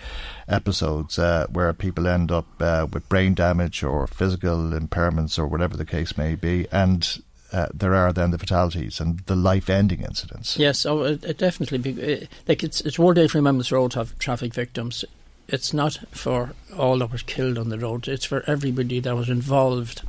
episodes 0.49 1.18
uh, 1.18 1.47
where 1.51 1.72
people 1.72 2.07
end 2.07 2.32
up 2.32 2.47
uh, 2.61 2.86
with 2.93 3.09
brain 3.09 3.34
damage 3.34 3.82
or 3.82 4.07
physical 4.07 4.70
impairments 4.70 5.39
or 5.39 5.47
whatever 5.47 5.76
the 5.76 5.84
case 5.84 6.16
may 6.16 6.34
be, 6.34 6.66
and 6.72 7.22
uh, 7.53 7.66
there 7.72 7.94
are 7.94 8.12
then 8.12 8.30
the 8.30 8.38
fatalities 8.38 9.01
and 9.01 9.20
the 9.20 9.36
life-ending 9.36 10.03
incidents. 10.03 10.59
Yes, 10.59 10.84
oh, 10.84 11.03
it, 11.03 11.24
it 11.24 11.38
definitely. 11.38 11.78
Be, 11.78 11.90
it, 12.01 12.28
like 12.46 12.62
it's 12.62 12.80
it's 12.82 12.99
World 12.99 13.16
Day 13.16 13.28
for 13.28 13.38
Remembrance 13.38 13.72
Road 13.72 13.94
have 13.94 14.18
traffic 14.18 14.55
victims. 14.55 15.05
It's 15.49 15.72
not 15.72 15.99
for 16.11 16.55
all 16.76 16.99
that 16.99 17.11
was 17.11 17.22
killed 17.22 17.57
on 17.57 17.70
the 17.70 17.78
road. 17.78 18.07
It's 18.07 18.26
for 18.26 18.44
everybody 18.46 19.01
that 19.01 19.16
was 19.16 19.30
involved 19.30 20.03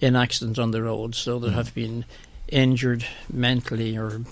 in 0.00 0.16
accidents 0.16 0.58
on 0.58 0.72
the 0.72 0.82
road. 0.82 1.14
So 1.14 1.38
there 1.38 1.52
mm. 1.52 1.54
have 1.54 1.72
been 1.72 2.04
injured 2.48 3.06
mentally 3.32 3.96
or 3.96 4.22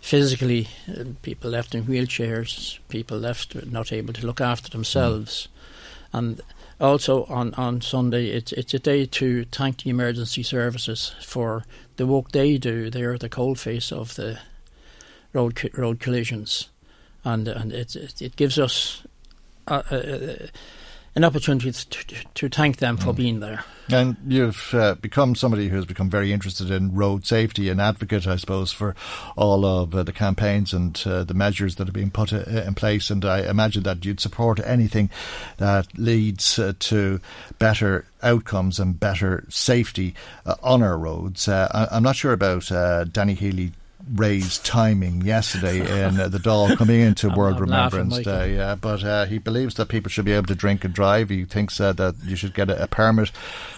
physically, 0.00 0.68
uh, 0.88 1.04
people 1.20 1.50
left 1.50 1.74
in 1.74 1.84
wheelchairs, 1.84 2.78
people 2.88 3.18
left 3.18 3.54
not 3.66 3.92
able 3.92 4.12
to 4.14 4.26
look 4.26 4.40
after 4.40 4.70
themselves, 4.70 5.48
mm. 6.12 6.18
and 6.18 6.40
also 6.82 7.24
on, 7.24 7.54
on 7.54 7.80
Sunday, 7.80 8.26
it's 8.30 8.52
it's 8.52 8.74
a 8.74 8.78
day 8.78 9.06
to 9.06 9.44
thank 9.44 9.82
the 9.82 9.90
emergency 9.90 10.42
services 10.42 11.14
for 11.22 11.64
the 11.96 12.06
work 12.06 12.32
they 12.32 12.58
do. 12.58 12.90
They 12.90 13.02
are 13.02 13.16
the 13.16 13.28
cold 13.28 13.58
face 13.58 13.92
of 13.92 14.16
the 14.16 14.40
road 15.32 15.70
road 15.74 16.00
collisions, 16.00 16.68
and 17.24 17.48
and 17.48 17.72
it 17.72 17.94
it, 17.96 18.20
it 18.20 18.36
gives 18.36 18.58
us 18.58 19.02
a, 19.68 19.84
a, 19.90 20.48
an 21.14 21.24
opportunity 21.24 21.70
to, 21.72 22.24
to 22.34 22.48
thank 22.48 22.78
them 22.78 22.96
for 22.96 23.12
mm. 23.12 23.16
being 23.16 23.40
there. 23.40 23.64
And 23.90 24.16
you've 24.26 24.72
uh, 24.72 24.94
become 24.94 25.34
somebody 25.34 25.68
who 25.68 25.76
has 25.76 25.84
become 25.84 26.08
very 26.08 26.32
interested 26.32 26.70
in 26.70 26.94
road 26.94 27.26
safety, 27.26 27.68
an 27.68 27.80
advocate, 27.80 28.26
I 28.26 28.36
suppose, 28.36 28.72
for 28.72 28.94
all 29.36 29.66
of 29.66 29.94
uh, 29.94 30.02
the 30.02 30.12
campaigns 30.12 30.72
and 30.72 31.00
uh, 31.04 31.24
the 31.24 31.34
measures 31.34 31.76
that 31.76 31.88
are 31.88 31.92
being 31.92 32.10
put 32.10 32.32
uh, 32.32 32.38
in 32.38 32.74
place. 32.74 33.10
And 33.10 33.24
I 33.24 33.40
imagine 33.40 33.82
that 33.82 34.04
you'd 34.04 34.20
support 34.20 34.60
anything 34.64 35.10
that 35.58 35.98
leads 35.98 36.58
uh, 36.58 36.72
to 36.78 37.20
better 37.58 38.06
outcomes 38.22 38.78
and 38.78 38.98
better 38.98 39.44
safety 39.48 40.14
uh, 40.46 40.54
on 40.62 40.82
our 40.82 40.96
roads. 40.96 41.48
I- 41.48 41.88
am 41.90 42.04
not 42.04 42.16
sure 42.16 42.32
about 42.32 42.68
Danny 43.12 43.34
Healy 43.34 43.72
Rae's 44.14 44.58
timing 44.58 45.22
yesterday 45.22 45.80
in 45.80 46.18
uh, 46.18 46.28
the 46.28 46.38
Dáil 46.38 46.76
coming 46.76 47.00
into 47.00 47.28
World 47.36 47.60
Remembrance 47.60 48.18
Day. 48.20 48.56
Yeah, 48.56 48.74
but 48.74 49.04
uh, 49.04 49.26
he 49.26 49.38
believes 49.38 49.74
that 49.74 49.88
people 49.88 50.10
should 50.10 50.24
be 50.24 50.32
able 50.32 50.46
to 50.46 50.54
drink 50.54 50.84
and 50.84 50.92
drive. 50.92 51.30
He 51.30 51.44
thinks 51.44 51.80
uh, 51.80 51.92
that 51.94 52.16
you 52.24 52.36
should 52.36 52.54
get 52.54 52.70
a, 52.70 52.82
a 52.82 52.86
permit 52.86 53.30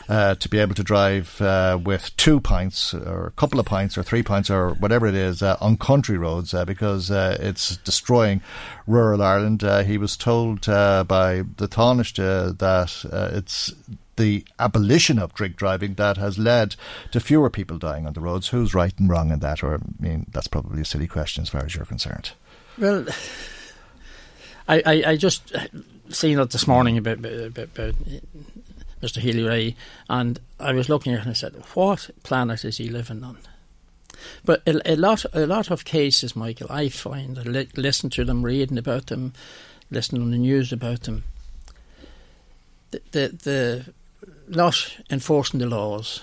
uh, 0.08 0.34
to 0.36 0.48
be 0.48 0.58
able 0.58 0.74
to 0.74 0.82
drive 0.82 1.40
uh, 1.40 1.78
with 1.82 2.16
two 2.16 2.40
pints 2.40 2.94
or 2.94 3.26
a 3.26 3.30
couple 3.32 3.60
of 3.60 3.66
pints 3.66 3.96
or 3.96 4.02
three 4.02 4.22
pints 4.22 4.50
or 4.50 4.70
whatever 4.74 5.06
it 5.06 5.14
is 5.14 5.42
uh, 5.42 5.56
on 5.60 5.76
country 5.76 6.18
roads 6.18 6.54
because 6.66 7.10
it's 7.10 7.76
destroying 7.78 8.40
rural 8.86 9.22
Ireland. 9.22 9.62
he 9.86 9.98
was 9.98 10.16
told 10.16 10.62
by 10.66 11.42
the 11.56 11.68
Taoiseach 11.68 12.58
that 12.58 13.32
it's 13.34 13.72
the 14.16 14.44
abolition 14.58 15.18
of 15.18 15.34
drink 15.34 15.56
driving 15.56 15.94
that 15.94 16.16
has 16.16 16.38
led 16.38 16.76
to 17.12 17.20
fewer 17.20 17.50
people 17.50 17.78
dying 17.78 18.06
on 18.06 18.12
the 18.12 18.20
roads. 18.20 18.48
Who's 18.48 18.74
right 18.74 18.96
and 18.98 19.08
wrong 19.08 19.30
in 19.30 19.40
that? 19.40 19.62
Or, 19.62 19.74
I 19.74 19.78
mean, 19.98 20.26
that's 20.30 20.48
probably 20.48 20.82
a 20.82 20.84
silly 20.84 21.06
question 21.06 21.42
as 21.42 21.48
far 21.48 21.64
as 21.64 21.74
you're 21.74 21.84
concerned. 21.84 22.32
Well, 22.78 23.06
I, 24.68 24.82
I, 24.84 25.02
I 25.10 25.16
just 25.16 25.54
seen 26.08 26.38
it 26.38 26.50
this 26.50 26.66
morning 26.66 26.98
about, 26.98 27.18
about, 27.18 27.58
about 27.58 27.94
Mr. 29.02 29.18
Healy 29.18 29.42
Rae, 29.42 29.76
and 30.08 30.40
I 30.58 30.72
was 30.72 30.88
looking 30.88 31.12
at 31.12 31.20
it 31.20 31.22
and 31.22 31.30
I 31.30 31.34
said, 31.34 31.54
what 31.74 32.10
planet 32.22 32.64
is 32.64 32.78
he 32.78 32.88
living 32.88 33.22
on? 33.22 33.38
But 34.44 34.62
a, 34.66 34.92
a 34.92 34.96
lot, 34.96 35.24
a 35.32 35.46
lot 35.46 35.70
of 35.70 35.84
cases, 35.84 36.34
Michael, 36.34 36.70
I 36.70 36.88
find, 36.88 37.38
I 37.38 37.42
li- 37.42 37.68
listen 37.76 38.10
to 38.10 38.24
them, 38.24 38.42
reading 38.42 38.78
about 38.78 39.06
them, 39.06 39.32
listening 39.90 40.22
on 40.22 40.30
the 40.30 40.38
news 40.38 40.72
about 40.72 41.02
them. 41.02 41.24
The, 42.90 43.02
the, 43.10 43.28
the 43.42 43.94
not 44.48 44.96
enforcing 45.10 45.60
the 45.60 45.66
laws 45.66 46.22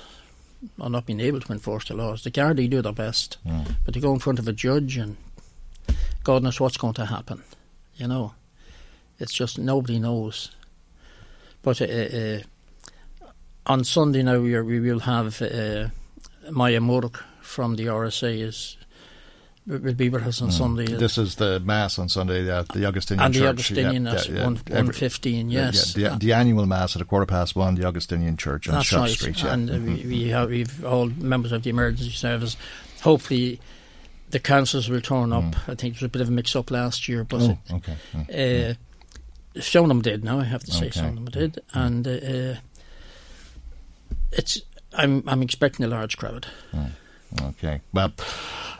or 0.79 0.89
not 0.89 1.05
being 1.05 1.19
able 1.19 1.39
to 1.39 1.51
enforce 1.51 1.87
the 1.87 1.95
laws. 1.95 2.23
The 2.23 2.31
Gardaí 2.31 2.69
do 2.69 2.81
their 2.81 2.93
best, 2.93 3.37
mm. 3.45 3.75
but 3.83 3.93
they 3.93 3.99
go 3.99 4.13
in 4.13 4.19
front 4.19 4.39
of 4.39 4.47
a 4.47 4.53
judge 4.53 4.97
and 4.97 5.17
God 6.23 6.43
knows 6.43 6.59
what's 6.59 6.77
going 6.77 6.93
to 6.95 7.05
happen. 7.05 7.43
You 7.95 8.07
know, 8.07 8.33
it's 9.19 9.33
just 9.33 9.57
nobody 9.57 9.99
knows. 9.99 10.51
But 11.61 11.81
uh, 11.81 11.85
uh, 11.85 12.39
on 13.65 13.83
Sunday 13.83 14.23
now 14.23 14.39
we, 14.39 14.55
are, 14.55 14.63
we 14.63 14.79
will 14.79 14.99
have 14.99 15.41
uh, 15.41 15.89
Moyagh 16.49 16.83
Murdock 16.83 17.23
from 17.41 17.75
the 17.75 17.85
RSA 17.85 18.41
is 18.41 18.77
will 19.67 19.93
be 19.93 20.09
with 20.09 20.25
us 20.25 20.41
on 20.41 20.49
mm. 20.49 20.53
Sunday. 20.53 20.85
This 20.85 21.17
is 21.17 21.35
the 21.35 21.59
mass 21.59 21.99
on 21.99 22.09
Sunday 22.09 22.49
at 22.49 22.69
the 22.69 22.85
Augustinian 22.85 23.25
and 23.25 23.33
Church. 23.33 23.41
the 23.41 23.49
Augustinian 23.49 24.05
yeah, 24.05 24.13
at 24.13 24.29
yeah, 24.29 24.43
one, 24.43 24.59
one 24.67 24.91
fifteen. 24.91 25.49
Yes, 25.49 25.95
yeah, 25.95 26.09
the, 26.09 26.17
the, 26.17 26.33
annual 26.33 26.65
mass 26.65 26.95
at 26.95 27.01
a 27.01 27.05
quarter 27.05 27.25
past 27.25 27.55
one. 27.55 27.75
The 27.75 27.85
Augustinian 27.85 28.37
Church 28.37 28.67
on 28.67 28.81
Shop 28.81 29.01
right. 29.01 29.09
Street. 29.11 29.43
And 29.43 29.69
uh, 29.69 29.73
mm-hmm. 29.73 30.09
we, 30.09 30.23
we 30.23 30.27
have 30.29 30.49
we've 30.49 30.85
all 30.85 31.07
members 31.07 31.51
of 31.51 31.63
the 31.63 31.69
emergency 31.69 32.11
service. 32.11 32.57
Hopefully, 33.01 33.59
the 34.31 34.39
councils 34.39 34.89
will 34.89 35.01
turn 35.01 35.31
up. 35.31 35.43
Mm. 35.43 35.55
I 35.69 35.75
think 35.75 35.79
there 35.79 35.91
was 35.91 36.03
a 36.03 36.09
bit 36.09 36.21
of 36.21 36.29
a 36.29 36.31
mix 36.31 36.55
up 36.55 36.71
last 36.71 37.07
year, 37.07 37.23
but 37.23 37.41
oh, 37.41 37.57
okay. 37.75 37.95
Mm. 38.13 38.71
Uh, 38.71 39.61
some 39.61 39.83
of 39.83 39.89
them 39.89 40.01
did. 40.01 40.23
Now 40.23 40.39
I 40.39 40.45
have 40.45 40.63
to 40.63 40.71
say, 40.71 40.87
okay. 40.87 40.99
some 40.99 41.09
of 41.09 41.15
them 41.15 41.25
did, 41.25 41.53
mm. 41.53 41.85
and 41.85 42.07
uh, 42.07 42.59
it's. 44.31 44.61
I'm 44.93 45.23
I'm 45.27 45.41
expecting 45.41 45.85
a 45.85 45.87
large 45.87 46.17
crowd. 46.17 46.47
Mm. 46.73 46.91
Okay, 47.41 47.81
well. 47.93 48.11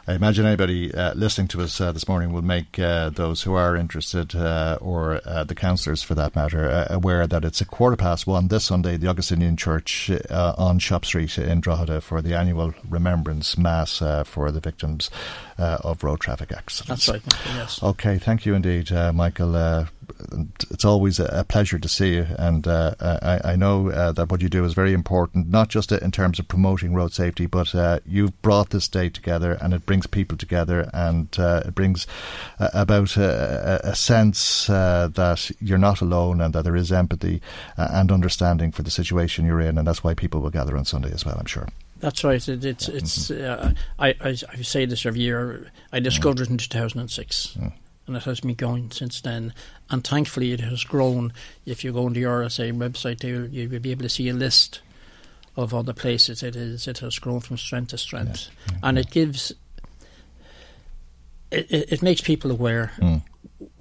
I 0.07 0.15
imagine 0.15 0.47
anybody 0.47 0.93
uh, 0.93 1.13
listening 1.13 1.47
to 1.49 1.61
us 1.61 1.79
uh, 1.79 1.91
this 1.91 2.07
morning 2.07 2.33
will 2.33 2.41
make 2.41 2.79
uh, 2.79 3.11
those 3.11 3.43
who 3.43 3.53
are 3.53 3.75
interested, 3.75 4.35
uh, 4.35 4.79
or 4.81 5.21
uh, 5.25 5.43
the 5.43 5.53
councillors 5.53 6.01
for 6.01 6.15
that 6.15 6.35
matter, 6.35 6.67
uh, 6.67 6.87
aware 6.89 7.27
that 7.27 7.45
it's 7.45 7.61
a 7.61 7.65
quarter 7.65 7.95
past 7.95 8.25
one 8.25 8.47
this 8.47 8.65
Sunday, 8.65 8.97
the 8.97 9.07
Augustinian 9.07 9.57
Church 9.57 10.09
on 10.31 10.79
Shop 10.79 11.05
Street 11.05 11.37
in 11.37 11.61
Drogheda 11.61 12.01
for 12.01 12.19
the 12.21 12.33
annual 12.33 12.73
Remembrance 12.89 13.59
Mass 13.59 13.99
for 14.25 14.51
the 14.51 14.59
victims 14.59 15.11
of 15.57 16.03
road 16.03 16.19
traffic 16.19 16.51
accidents. 16.51 17.05
That's 17.05 17.09
right, 17.09 17.55
yes. 17.55 17.83
Okay, 17.83 18.17
thank 18.17 18.45
you 18.45 18.55
indeed, 18.55 18.91
Michael 19.13 19.85
it's 20.69 20.85
always 20.85 21.19
a, 21.19 21.45
pleasure 21.47 21.79
to 21.79 21.87
see 21.87 22.15
you. 22.15 22.27
And 22.37 22.67
uh, 22.67 22.95
I, 22.99 23.51
I, 23.51 23.55
know 23.55 23.89
uh, 23.89 24.11
that 24.13 24.29
what 24.29 24.41
you 24.41 24.49
do 24.49 24.63
is 24.63 24.73
very 24.73 24.93
important, 24.93 25.49
not 25.49 25.69
just 25.69 25.91
in 25.91 26.11
terms 26.11 26.39
of 26.39 26.47
promoting 26.47 26.93
road 26.93 27.13
safety, 27.13 27.45
but 27.45 27.73
uh, 27.75 27.99
you've 28.05 28.41
brought 28.41 28.69
this 28.69 28.87
day 28.87 29.09
together 29.09 29.57
and 29.61 29.73
it 29.73 29.85
brings 29.85 30.07
people 30.07 30.37
together 30.37 30.89
and 30.93 31.27
uh, 31.39 31.63
it 31.65 31.75
brings 31.75 32.07
uh, 32.59 32.69
about 32.73 33.17
a, 33.17 33.81
a 33.83 33.95
sense 33.95 34.69
uh, 34.69 35.09
that 35.13 35.51
you're 35.59 35.77
not 35.77 36.01
alone 36.01 36.41
and 36.41 36.53
that 36.53 36.63
there 36.63 36.75
is 36.75 36.91
empathy 36.91 37.41
and 37.77 38.11
understanding 38.11 38.71
for 38.71 38.83
the 38.83 38.91
situation 38.91 39.45
you're 39.45 39.61
in. 39.61 39.77
And 39.77 39.87
that's 39.87 40.03
why 40.03 40.13
people 40.13 40.41
will 40.41 40.51
gather 40.51 40.77
on 40.77 40.85
Sunday 40.85 41.11
as 41.11 41.25
well, 41.25 41.37
I'm 41.37 41.45
sure. 41.45 41.67
That's 41.99 42.23
right. 42.23 42.47
It, 42.47 42.65
it's 42.65 42.89
it's. 42.89 43.29
Uh, 43.29 43.73
I, 43.99 44.09
I 44.21 44.29
I 44.29 44.61
say 44.63 44.85
this 44.85 45.05
every 45.05 45.21
year. 45.21 45.71
I 45.93 45.99
discovered 45.99 46.39
mm. 46.39 46.41
it 46.41 46.49
in 46.49 46.57
2006. 46.57 47.57
Mm 47.59 47.73
and 48.07 48.17
it 48.17 48.23
has 48.23 48.41
been 48.41 48.55
going 48.55 48.91
since 48.91 49.21
then. 49.21 49.53
And 49.91 50.07
thankfully, 50.07 50.53
it 50.53 50.61
has 50.61 50.85
grown. 50.85 51.33
If 51.65 51.83
you 51.83 51.91
go 51.91 52.05
on 52.05 52.13
the 52.13 52.23
RSA 52.23 52.71
website, 52.77 53.23
you 53.23 53.69
will 53.69 53.79
be 53.79 53.91
able 53.91 54.03
to 54.03 54.09
see 54.09 54.29
a 54.29 54.33
list 54.33 54.79
of 55.57 55.73
other 55.73 55.93
places 55.93 56.41
it 56.41 56.55
is. 56.55 56.87
It 56.87 56.99
has 56.99 57.19
grown 57.19 57.41
from 57.41 57.57
strength 57.57 57.89
to 57.89 57.97
strength, 57.97 58.47
yeah. 58.69 58.77
and 58.83 58.97
it 58.97 59.11
gives. 59.11 59.51
It, 61.51 61.69
it, 61.69 61.91
it 61.93 62.01
makes 62.01 62.21
people 62.21 62.49
aware. 62.51 62.93
Mm. 62.97 63.21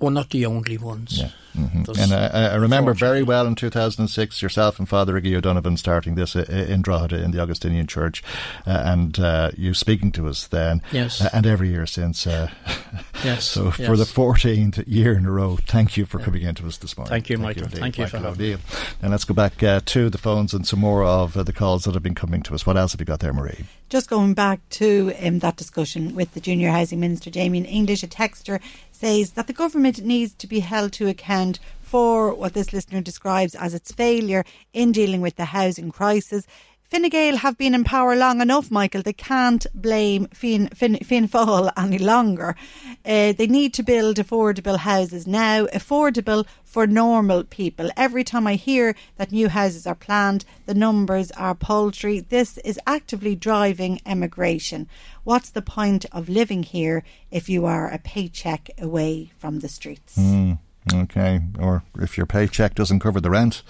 We're 0.00 0.10
not 0.10 0.30
the 0.30 0.46
only 0.46 0.76
ones. 0.76 1.22
Yeah. 1.54 1.62
Mm-hmm. 1.62 2.00
And 2.00 2.12
I, 2.12 2.52
I 2.52 2.54
remember 2.56 2.94
very 2.94 3.22
well 3.22 3.46
in 3.46 3.54
2006 3.54 4.42
yourself 4.42 4.78
and 4.78 4.88
Father 4.88 5.20
Iggy 5.20 5.36
O'Donovan 5.36 5.76
starting 5.76 6.14
this 6.14 6.36
uh, 6.36 6.44
in 6.48 6.82
Drogheda 6.82 7.22
in 7.22 7.30
the 7.30 7.40
Augustinian 7.40 7.86
Church, 7.86 8.22
uh, 8.66 8.82
and 8.84 9.18
uh, 9.18 9.50
you 9.56 9.74
speaking 9.74 10.12
to 10.12 10.28
us 10.28 10.46
then, 10.46 10.82
yes, 10.92 11.20
uh, 11.20 11.30
and 11.32 11.46
every 11.46 11.70
year 11.70 11.86
since. 11.86 12.26
Uh, 12.26 12.50
yes. 13.24 13.44
so 13.50 13.64
yes. 13.64 13.86
for 13.86 13.96
the 13.96 14.04
14th 14.04 14.84
year 14.86 15.14
in 15.14 15.26
a 15.26 15.30
row, 15.30 15.56
thank 15.66 15.96
you 15.96 16.06
for 16.06 16.18
yeah. 16.18 16.24
coming 16.24 16.42
into 16.42 16.66
us 16.66 16.76
this 16.78 16.96
morning. 16.96 17.10
Thank 17.10 17.30
you, 17.30 17.36
thank 17.36 17.44
Michael. 17.44 17.62
You 17.64 17.68
thank 17.78 17.98
you 17.98 18.04
Michael 18.04 18.20
for 18.20 18.26
having 18.26 18.52
me. 18.52 18.56
And 19.02 19.10
let's 19.10 19.24
go 19.24 19.34
back 19.34 19.62
uh, 19.62 19.80
to 19.86 20.10
the 20.10 20.18
phones 20.18 20.54
and 20.54 20.66
some 20.66 20.80
more 20.80 21.04
of 21.04 21.32
the 21.32 21.52
calls 21.52 21.84
that 21.84 21.94
have 21.94 22.02
been 22.02 22.14
coming 22.14 22.42
to 22.42 22.54
us. 22.54 22.66
What 22.66 22.76
else 22.76 22.92
have 22.92 23.00
you 23.00 23.06
got 23.06 23.20
there, 23.20 23.32
Marie? 23.32 23.64
Just 23.88 24.08
going 24.08 24.34
back 24.34 24.60
to 24.70 25.12
um, 25.20 25.40
that 25.40 25.56
discussion 25.56 26.14
with 26.14 26.32
the 26.34 26.40
Junior 26.40 26.70
Housing 26.70 27.00
Minister, 27.00 27.30
Damien 27.30 27.64
English, 27.64 28.04
a 28.04 28.06
texter 28.06 28.60
says 28.92 29.32
that 29.32 29.46
the 29.46 29.52
government 29.52 30.04
needs 30.04 30.34
to 30.34 30.46
be 30.46 30.60
held 30.60 30.92
to 30.92 31.08
account 31.08 31.39
for 31.82 32.34
what 32.34 32.54
this 32.54 32.72
listener 32.72 33.00
describes 33.00 33.54
as 33.54 33.74
its 33.74 33.92
failure 33.92 34.44
in 34.72 34.92
dealing 34.92 35.20
with 35.20 35.36
the 35.36 35.46
housing 35.46 35.90
crisis. 35.90 36.46
Fine 36.90 37.08
Gael 37.08 37.36
have 37.36 37.56
been 37.56 37.72
in 37.72 37.84
power 37.84 38.16
long 38.16 38.40
enough, 38.40 38.68
Michael. 38.68 39.02
They 39.02 39.12
can't 39.12 39.64
blame 39.72 40.26
Fianna 40.32 40.70
Fáil 40.74 41.70
any 41.76 41.98
longer. 41.98 42.56
Uh, 43.04 43.32
they 43.32 43.46
need 43.46 43.72
to 43.74 43.84
build 43.84 44.16
affordable 44.16 44.78
houses 44.78 45.24
now, 45.24 45.66
affordable 45.66 46.44
for 46.64 46.88
normal 46.88 47.44
people. 47.44 47.90
Every 47.96 48.24
time 48.24 48.48
I 48.48 48.56
hear 48.56 48.96
that 49.18 49.30
new 49.30 49.48
houses 49.48 49.86
are 49.86 49.94
planned, 49.94 50.44
the 50.66 50.74
numbers 50.74 51.30
are 51.32 51.54
paltry. 51.54 52.18
This 52.18 52.58
is 52.58 52.80
actively 52.88 53.36
driving 53.36 54.00
emigration. 54.04 54.88
What's 55.22 55.50
the 55.50 55.62
point 55.62 56.06
of 56.10 56.28
living 56.28 56.64
here 56.64 57.04
if 57.30 57.48
you 57.48 57.66
are 57.66 57.88
a 57.88 57.98
paycheck 57.98 58.68
away 58.80 59.30
from 59.38 59.60
the 59.60 59.68
streets? 59.68 60.18
Mm, 60.18 60.58
okay, 60.94 61.40
or 61.58 61.82
if 61.98 62.16
your 62.16 62.26
paycheck 62.26 62.74
doesn't 62.74 63.00
cover 63.00 63.20
the 63.20 63.30
rent. 63.30 63.62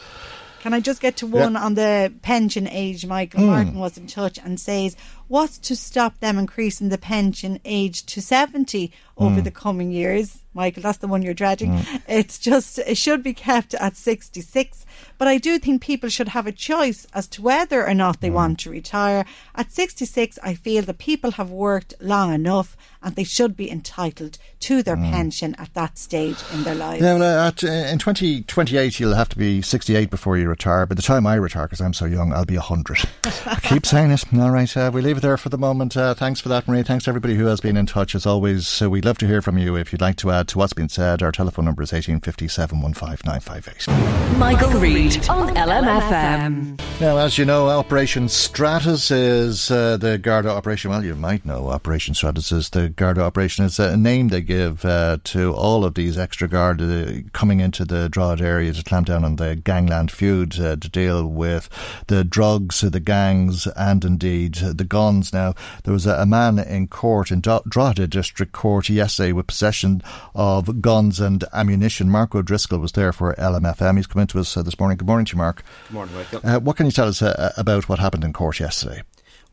Can 0.61 0.75
I 0.75 0.81
just 0.81 1.01
get 1.01 1.17
to 1.19 1.27
one 1.27 1.57
on 1.57 1.73
the 1.73 2.13
pension 2.21 2.69
age? 2.69 3.07
Michael 3.07 3.41
mm. 3.41 3.47
Martin 3.47 3.79
was 3.79 3.97
in 3.97 4.07
touch 4.07 4.39
and 4.39 4.61
says, 4.61 4.95
What's 5.27 5.57
to 5.59 5.77
stop 5.77 6.19
them 6.21 6.39
increasing 6.39 6.91
the 6.91 6.99
pension 6.99 7.61
age 7.65 8.05
to 8.07 8.21
70 8.21 8.93
over 9.17 9.41
mm. 9.41 9.45
the 9.45 9.51
coming 9.51 9.91
years? 9.91 10.41
Michael, 10.53 10.83
that's 10.83 10.99
the 10.99 11.09
one 11.09 11.23
you're 11.23 11.33
dreading. 11.33 11.79
Mm. 11.79 12.03
It's 12.09 12.39
just, 12.39 12.79
it 12.81 12.99
should 12.99 13.23
be 13.23 13.33
kept 13.33 13.73
at 13.73 13.97
66. 13.97 14.85
But 15.17 15.29
I 15.29 15.39
do 15.39 15.59
think 15.59 15.81
people 15.81 16.11
should 16.11 16.29
have 16.29 16.47
a 16.47 16.53
choice 16.53 17.07
as 17.15 17.27
to 17.29 17.43
whether 17.43 17.87
or 17.87 17.95
not 17.95 18.21
they 18.21 18.29
mm. 18.29 18.35
want 18.35 18.59
to 18.61 18.71
retire. 18.71 19.25
At 19.55 19.73
66, 19.73 20.39
I 20.43 20.53
feel 20.53 20.83
that 20.83 20.99
people 20.99 21.31
have 21.33 21.51
worked 21.51 21.95
long 22.01 22.35
enough 22.35 22.77
and 23.03 23.17
they 23.17 23.25
should 23.25 23.57
be 23.57 23.71
entitled 23.71 24.39
to 24.61 24.83
their 24.83 24.97
mm. 24.97 25.11
pension 25.11 25.55
at 25.59 25.73
that 25.75 25.99
stage 25.99 26.37
in 26.53 26.65
their 26.65 26.75
lives. 26.75 27.03
Yeah, 27.03 27.19
well, 27.19 27.45
uh, 27.45 27.49
at, 27.49 27.65
uh, 27.65 27.69
in 27.69 27.99
2028, 27.99 29.01
you'll 29.01 29.15
have 29.15 29.29
to 29.31 29.39
be 29.39 29.63
68 29.63 30.11
before 30.11 30.37
you 30.37 30.49
retire. 30.49 30.87
By 30.87 30.95
the 30.95 31.03
time 31.03 31.27
I 31.27 31.35
retire, 31.37 31.67
because 31.67 31.81
I'm 31.81 31.95
so 31.95 32.05
young, 32.05 32.33
I'll 32.33 32.45
be 32.45 32.57
100. 32.57 32.99
I 33.47 33.59
keep 33.63 33.87
saying 33.87 34.11
it. 34.11 34.25
All 34.35 34.51
right, 34.51 34.77
uh, 34.77 34.91
we 34.93 35.01
leave 35.01 35.19
it 35.19 35.21
there 35.21 35.37
for 35.37 35.49
the 35.49 35.59
moment. 35.59 35.97
Uh, 35.97 36.15
thanks 36.15 36.41
for 36.41 36.49
that, 36.51 36.69
Marie. 36.69 36.83
Thanks 36.83 37.05
to 37.05 37.11
everybody 37.11 37.37
who 37.37 37.47
has 37.47 37.61
been 37.61 37.77
in 37.77 37.87
touch. 37.87 38.15
As 38.15 38.27
always, 38.27 38.83
uh, 38.83 38.91
we'd 38.91 39.05
love 39.05 39.19
to 39.19 39.27
hear 39.27 39.41
from 39.41 39.57
you. 39.57 39.77
If 39.77 39.93
you'd 39.93 40.03
like 40.03 40.17
to 40.17 40.31
add 40.31 40.49
to 40.49 40.59
what's 40.59 40.73
been 40.73 40.89
said, 40.89 41.23
our 41.23 41.33
telephone 41.33 41.65
number 41.65 41.83
is 41.83 41.93
1857 41.93 42.95
15958. 42.95 44.39
Michael 44.39 44.81
Reade 44.81 45.29
on 45.29 45.55
LMFM. 45.55 46.81
Now, 47.01 47.17
as 47.17 47.39
you 47.39 47.45
know, 47.45 47.69
Operation 47.69 48.29
Stratus 48.29 49.11
is 49.11 49.71
uh, 49.71 49.97
the 49.97 50.19
Garda 50.19 50.51
operation. 50.51 50.91
Well, 50.91 51.05
you 51.05 51.15
might 51.15 51.47
know 51.47 51.69
Operation 51.69 52.15
Stratus 52.15 52.53
is 52.53 52.71
the 52.71 52.90
Garda 52.97 53.23
operation. 53.23 53.65
It's 53.65 53.79
a 53.79 53.97
name 53.97 54.29
they 54.29 54.41
give 54.41 54.85
uh, 54.85 55.19
to 55.25 55.55
all 55.55 55.85
of 55.85 55.95
these 55.95 56.19
extra 56.19 56.49
guard 56.49 56.81
uh, 56.81 57.29
coming 57.33 57.61
into 57.61 57.85
the 57.85 58.09
Drogheda 58.09 58.45
area 58.45 58.73
to 58.73 58.83
clamp 58.83 59.07
down 59.07 59.25
on 59.25 59.37
the 59.37 59.57
gangland 59.57 60.11
feud, 60.11 60.59
uh, 60.61 60.77
to 60.77 60.89
deal 60.89 61.27
with 61.27 61.69
the 62.09 62.25
drugs, 62.25 62.81
the 62.81 63.01
gangs, 63.01 63.67
and 63.77 64.05
indeed 64.05 64.55
the 64.55 64.85
guns. 64.85 65.33
Now, 65.33 65.55
there 65.85 65.93
was 65.93 66.07
a, 66.07 66.15
a 66.15 66.27
man 66.27 66.59
in 66.59 66.89
court 66.89 67.31
in 67.31 67.41
Drogheda 67.41 68.07
District 68.07 68.53
Court 68.53 68.89
yesterday 68.89 69.33
with 69.33 69.47
possession 69.47 70.03
of 70.35 70.81
guns 70.81 71.21
and 71.21 71.45
ammunition. 71.53 72.11
Mark 72.11 72.35
O'Driscoll 72.35 72.79
was 72.79 72.93
there 72.93 73.13
for 73.13 73.35
LMFM. 73.35 73.97
He's 73.97 74.07
come 74.07 74.23
into 74.23 74.39
us 74.39 74.57
uh, 74.57 74.63
this 74.63 74.79
morning. 74.79 74.99
Good 74.99 75.07
morning 75.07 75.27
to 75.27 75.33
you, 75.33 75.39
Mark. 75.39 75.63
Good 75.89 75.95
morning, 75.95 76.15
Michael. 76.15 76.41
Uh, 76.45 76.61
what 76.61 76.77
can 76.77 76.87
you 76.87 76.93
tell 76.93 77.09
us 77.09 77.23
uh, 77.23 77.53
about 77.57 77.89
what 77.89 77.99
happened 77.99 78.25
in 78.25 78.33
court 78.33 78.61
yesterday? 78.61 79.03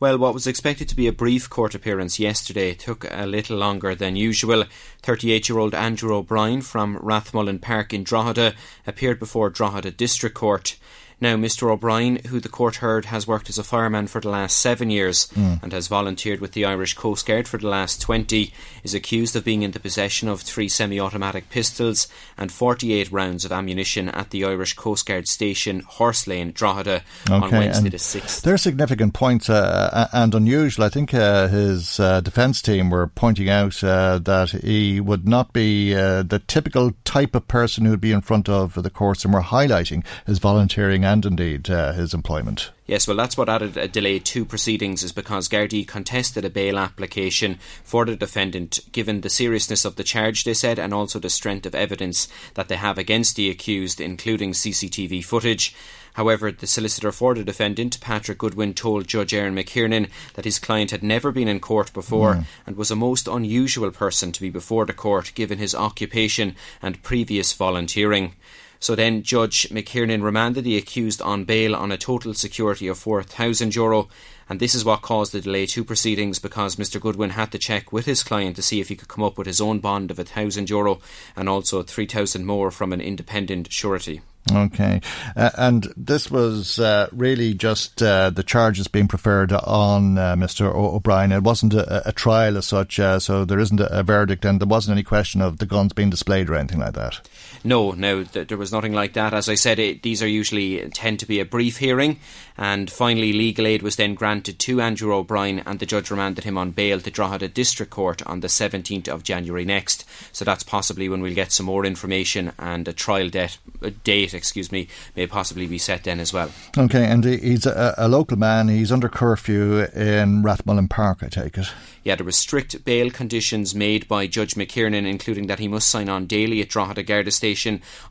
Well, 0.00 0.16
what 0.16 0.32
was 0.32 0.46
expected 0.46 0.88
to 0.90 0.94
be 0.94 1.08
a 1.08 1.12
brief 1.12 1.50
court 1.50 1.74
appearance 1.74 2.20
yesterday 2.20 2.72
took 2.72 3.04
a 3.10 3.26
little 3.26 3.56
longer 3.56 3.96
than 3.96 4.14
usual. 4.14 4.64
38 5.02 5.48
year 5.48 5.58
old 5.58 5.74
Andrew 5.74 6.14
O'Brien 6.14 6.60
from 6.62 6.98
Rathmullen 7.00 7.60
Park 7.60 7.92
in 7.92 8.04
Drogheda 8.04 8.54
appeared 8.86 9.18
before 9.18 9.50
Drogheda 9.50 9.90
District 9.90 10.36
Court. 10.36 10.76
Now, 11.20 11.34
Mr. 11.34 11.68
O'Brien, 11.70 12.20
who 12.26 12.38
the 12.38 12.48
court 12.48 12.76
heard 12.76 13.06
has 13.06 13.26
worked 13.26 13.48
as 13.48 13.58
a 13.58 13.64
fireman 13.64 14.06
for 14.06 14.20
the 14.20 14.28
last 14.28 14.58
seven 14.58 14.88
years 14.88 15.26
mm. 15.34 15.60
and 15.62 15.72
has 15.72 15.88
volunteered 15.88 16.40
with 16.40 16.52
the 16.52 16.64
Irish 16.64 16.94
Coast 16.94 17.26
Guard 17.26 17.48
for 17.48 17.58
the 17.58 17.68
last 17.68 18.00
20, 18.00 18.52
is 18.84 18.94
accused 18.94 19.34
of 19.34 19.44
being 19.44 19.62
in 19.62 19.72
the 19.72 19.80
possession 19.80 20.28
of 20.28 20.40
three 20.40 20.68
semi 20.68 21.00
automatic 21.00 21.50
pistols 21.50 22.06
and 22.36 22.52
48 22.52 23.10
rounds 23.10 23.44
of 23.44 23.50
ammunition 23.50 24.08
at 24.10 24.30
the 24.30 24.44
Irish 24.44 24.74
Coast 24.74 25.06
Guard 25.06 25.26
station 25.26 25.80
Horse 25.80 26.28
Lane, 26.28 26.52
Drogheda, 26.52 27.02
okay, 27.28 27.34
on 27.34 27.50
Wednesday 27.50 27.88
the 27.88 27.96
6th. 27.96 28.42
They're 28.42 28.56
significant 28.56 29.12
points 29.14 29.50
uh, 29.50 30.08
and 30.12 30.34
unusual. 30.34 30.84
I 30.84 30.88
think 30.88 31.12
uh, 31.12 31.48
his 31.48 31.98
uh, 31.98 32.20
defence 32.20 32.62
team 32.62 32.90
were 32.90 33.08
pointing 33.08 33.48
out 33.48 33.82
uh, 33.82 34.18
that 34.20 34.50
he 34.50 35.00
would 35.00 35.26
not 35.26 35.52
be 35.52 35.96
uh, 35.96 36.22
the 36.22 36.38
typical 36.38 36.92
type 37.04 37.34
of 37.34 37.48
person 37.48 37.84
who 37.84 37.90
would 37.90 38.00
be 38.00 38.12
in 38.12 38.20
front 38.20 38.48
of 38.48 38.80
the 38.80 38.90
courts 38.90 39.24
and 39.24 39.34
were 39.34 39.42
highlighting 39.42 40.04
his 40.24 40.38
volunteering 40.38 41.07
and 41.12 41.24
indeed 41.24 41.70
uh, 41.70 41.92
his 41.92 42.12
employment. 42.14 42.70
Yes, 42.86 43.06
well, 43.06 43.16
that's 43.16 43.36
what 43.36 43.48
added 43.48 43.76
a 43.76 43.88
delay 43.88 44.18
to 44.18 44.44
proceedings 44.44 45.02
is 45.02 45.12
because 45.12 45.48
Gardaí 45.48 45.86
contested 45.86 46.44
a 46.44 46.50
bail 46.50 46.78
application 46.78 47.58
for 47.84 48.04
the 48.04 48.16
defendant, 48.16 48.80
given 48.92 49.20
the 49.20 49.30
seriousness 49.30 49.84
of 49.84 49.96
the 49.96 50.04
charge, 50.04 50.44
they 50.44 50.54
said, 50.54 50.78
and 50.78 50.94
also 50.94 51.18
the 51.18 51.30
strength 51.30 51.66
of 51.66 51.74
evidence 51.74 52.28
that 52.54 52.68
they 52.68 52.76
have 52.76 52.98
against 52.98 53.36
the 53.36 53.50
accused, 53.50 54.00
including 54.00 54.52
CCTV 54.52 55.24
footage. 55.24 55.74
However, 56.14 56.50
the 56.50 56.66
solicitor 56.66 57.12
for 57.12 57.34
the 57.34 57.44
defendant, 57.44 58.00
Patrick 58.00 58.38
Goodwin, 58.38 58.74
told 58.74 59.06
Judge 59.06 59.32
Eirinn 59.32 59.54
McKiernan 59.54 60.10
that 60.34 60.44
his 60.44 60.58
client 60.58 60.90
had 60.90 61.02
never 61.02 61.30
been 61.30 61.46
in 61.46 61.60
court 61.60 61.92
before 61.92 62.34
mm. 62.34 62.44
and 62.66 62.76
was 62.76 62.90
a 62.90 62.96
most 62.96 63.28
unusual 63.28 63.90
person 63.90 64.32
to 64.32 64.40
be 64.40 64.50
before 64.50 64.84
the 64.84 64.92
court 64.92 65.32
given 65.34 65.58
his 65.58 65.74
occupation 65.74 66.56
and 66.82 67.02
previous 67.02 67.52
volunteering. 67.52 68.34
So 68.80 68.94
then 68.94 69.22
Judge 69.22 69.68
McKiernan 69.70 70.22
remanded 70.22 70.64
the 70.64 70.76
accused 70.76 71.20
on 71.22 71.44
bail 71.44 71.74
on 71.74 71.92
a 71.92 71.98
total 71.98 72.34
security 72.34 72.88
of 72.88 72.98
€4,000 72.98 74.08
and 74.48 74.60
this 74.60 74.74
is 74.74 74.84
what 74.84 75.02
caused 75.02 75.32
the 75.32 75.40
delay 75.40 75.66
to 75.66 75.84
proceedings 75.84 76.38
because 76.38 76.76
Mr 76.76 77.00
Goodwin 77.00 77.30
had 77.30 77.52
to 77.52 77.58
check 77.58 77.92
with 77.92 78.06
his 78.06 78.22
client 78.22 78.56
to 78.56 78.62
see 78.62 78.80
if 78.80 78.88
he 78.88 78.96
could 78.96 79.08
come 79.08 79.24
up 79.24 79.36
with 79.36 79.46
his 79.46 79.60
own 79.60 79.78
bond 79.80 80.10
of 80.10 80.16
€1,000 80.16 81.00
and 81.36 81.48
also 81.48 81.82
3,000 81.82 82.46
more 82.46 82.70
from 82.70 82.92
an 82.92 83.00
independent 83.00 83.70
surety. 83.70 84.22
Okay. 84.50 85.02
Uh, 85.36 85.50
and 85.58 85.92
this 85.94 86.30
was 86.30 86.78
uh, 86.78 87.08
really 87.12 87.52
just 87.52 88.02
uh, 88.02 88.30
the 88.30 88.42
charges 88.42 88.88
being 88.88 89.08
preferred 89.08 89.52
on 89.52 90.16
uh, 90.16 90.36
Mr. 90.36 90.72
O'Brien. 90.74 91.32
It 91.32 91.42
wasn't 91.42 91.74
a, 91.74 92.08
a 92.08 92.12
trial 92.12 92.56
as 92.56 92.66
such, 92.66 92.98
uh, 92.98 93.18
so 93.18 93.44
there 93.44 93.58
isn't 93.58 93.80
a, 93.80 93.98
a, 93.98 94.02
verdict, 94.02 94.46
and 94.46 94.58
there 94.58 94.68
wasn't 94.68 94.94
any 94.94 95.02
question 95.02 95.42
of 95.42 95.58
the 95.58 95.66
guns 95.66 95.92
being 95.92 96.08
displayed 96.08 96.48
or 96.48 96.54
anything 96.54 96.80
like 96.80 96.94
that. 96.94 97.20
No, 97.68 97.90
no, 97.90 98.24
th- 98.24 98.48
there 98.48 98.56
was 98.56 98.72
nothing 98.72 98.94
like 98.94 99.12
that. 99.12 99.34
As 99.34 99.46
I 99.46 99.54
said, 99.54 99.78
it, 99.78 100.02
these 100.02 100.22
are 100.22 100.26
usually 100.26 100.82
uh, 100.82 100.88
tend 100.90 101.20
to 101.20 101.26
be 101.26 101.38
a 101.38 101.44
brief 101.44 101.76
hearing, 101.76 102.18
and 102.56 102.90
finally, 102.90 103.30
legal 103.30 103.66
aid 103.66 103.82
was 103.82 103.96
then 103.96 104.14
granted 104.14 104.58
to 104.60 104.80
Andrew 104.80 105.14
O'Brien, 105.14 105.58
and 105.66 105.78
the 105.78 105.84
judge 105.84 106.10
remanded 106.10 106.44
him 106.44 106.56
on 106.56 106.70
bail 106.70 106.98
to 106.98 107.10
Drogheda 107.10 107.48
District 107.48 107.90
Court 107.90 108.22
on 108.22 108.40
the 108.40 108.48
17th 108.48 109.06
of 109.08 109.22
January 109.22 109.66
next. 109.66 110.06
So 110.32 110.46
that's 110.46 110.62
possibly 110.62 111.10
when 111.10 111.20
we'll 111.20 111.34
get 111.34 111.52
some 111.52 111.66
more 111.66 111.84
information 111.84 112.52
and 112.58 112.88
a 112.88 112.94
trial 112.94 113.28
date, 113.28 113.58
a 113.82 113.88
uh, 113.88 113.90
date 114.02 114.32
excuse 114.32 114.72
me, 114.72 114.88
may 115.14 115.26
possibly 115.26 115.66
be 115.66 115.76
set 115.76 116.04
then 116.04 116.20
as 116.20 116.32
well. 116.32 116.50
Okay, 116.78 117.04
and 117.04 117.22
he's 117.22 117.66
a, 117.66 117.94
a 117.98 118.08
local 118.08 118.38
man. 118.38 118.68
He's 118.68 118.90
under 118.90 119.10
curfew 119.10 119.80
in 119.94 120.42
Rathmullen 120.42 120.88
Park, 120.88 121.18
I 121.20 121.28
take 121.28 121.58
it. 121.58 121.70
Yeah, 122.02 122.14
there 122.14 122.24
were 122.24 122.32
strict 122.32 122.86
bail 122.86 123.10
conditions 123.10 123.74
made 123.74 124.08
by 124.08 124.26
Judge 124.26 124.54
McKiernan, 124.54 125.06
including 125.06 125.46
that 125.48 125.58
he 125.58 125.68
must 125.68 125.88
sign 125.88 126.08
on 126.08 126.24
daily 126.24 126.62
at 126.62 126.70
Drogheda 126.70 127.02
Garda 127.02 127.30
Station, 127.30 127.57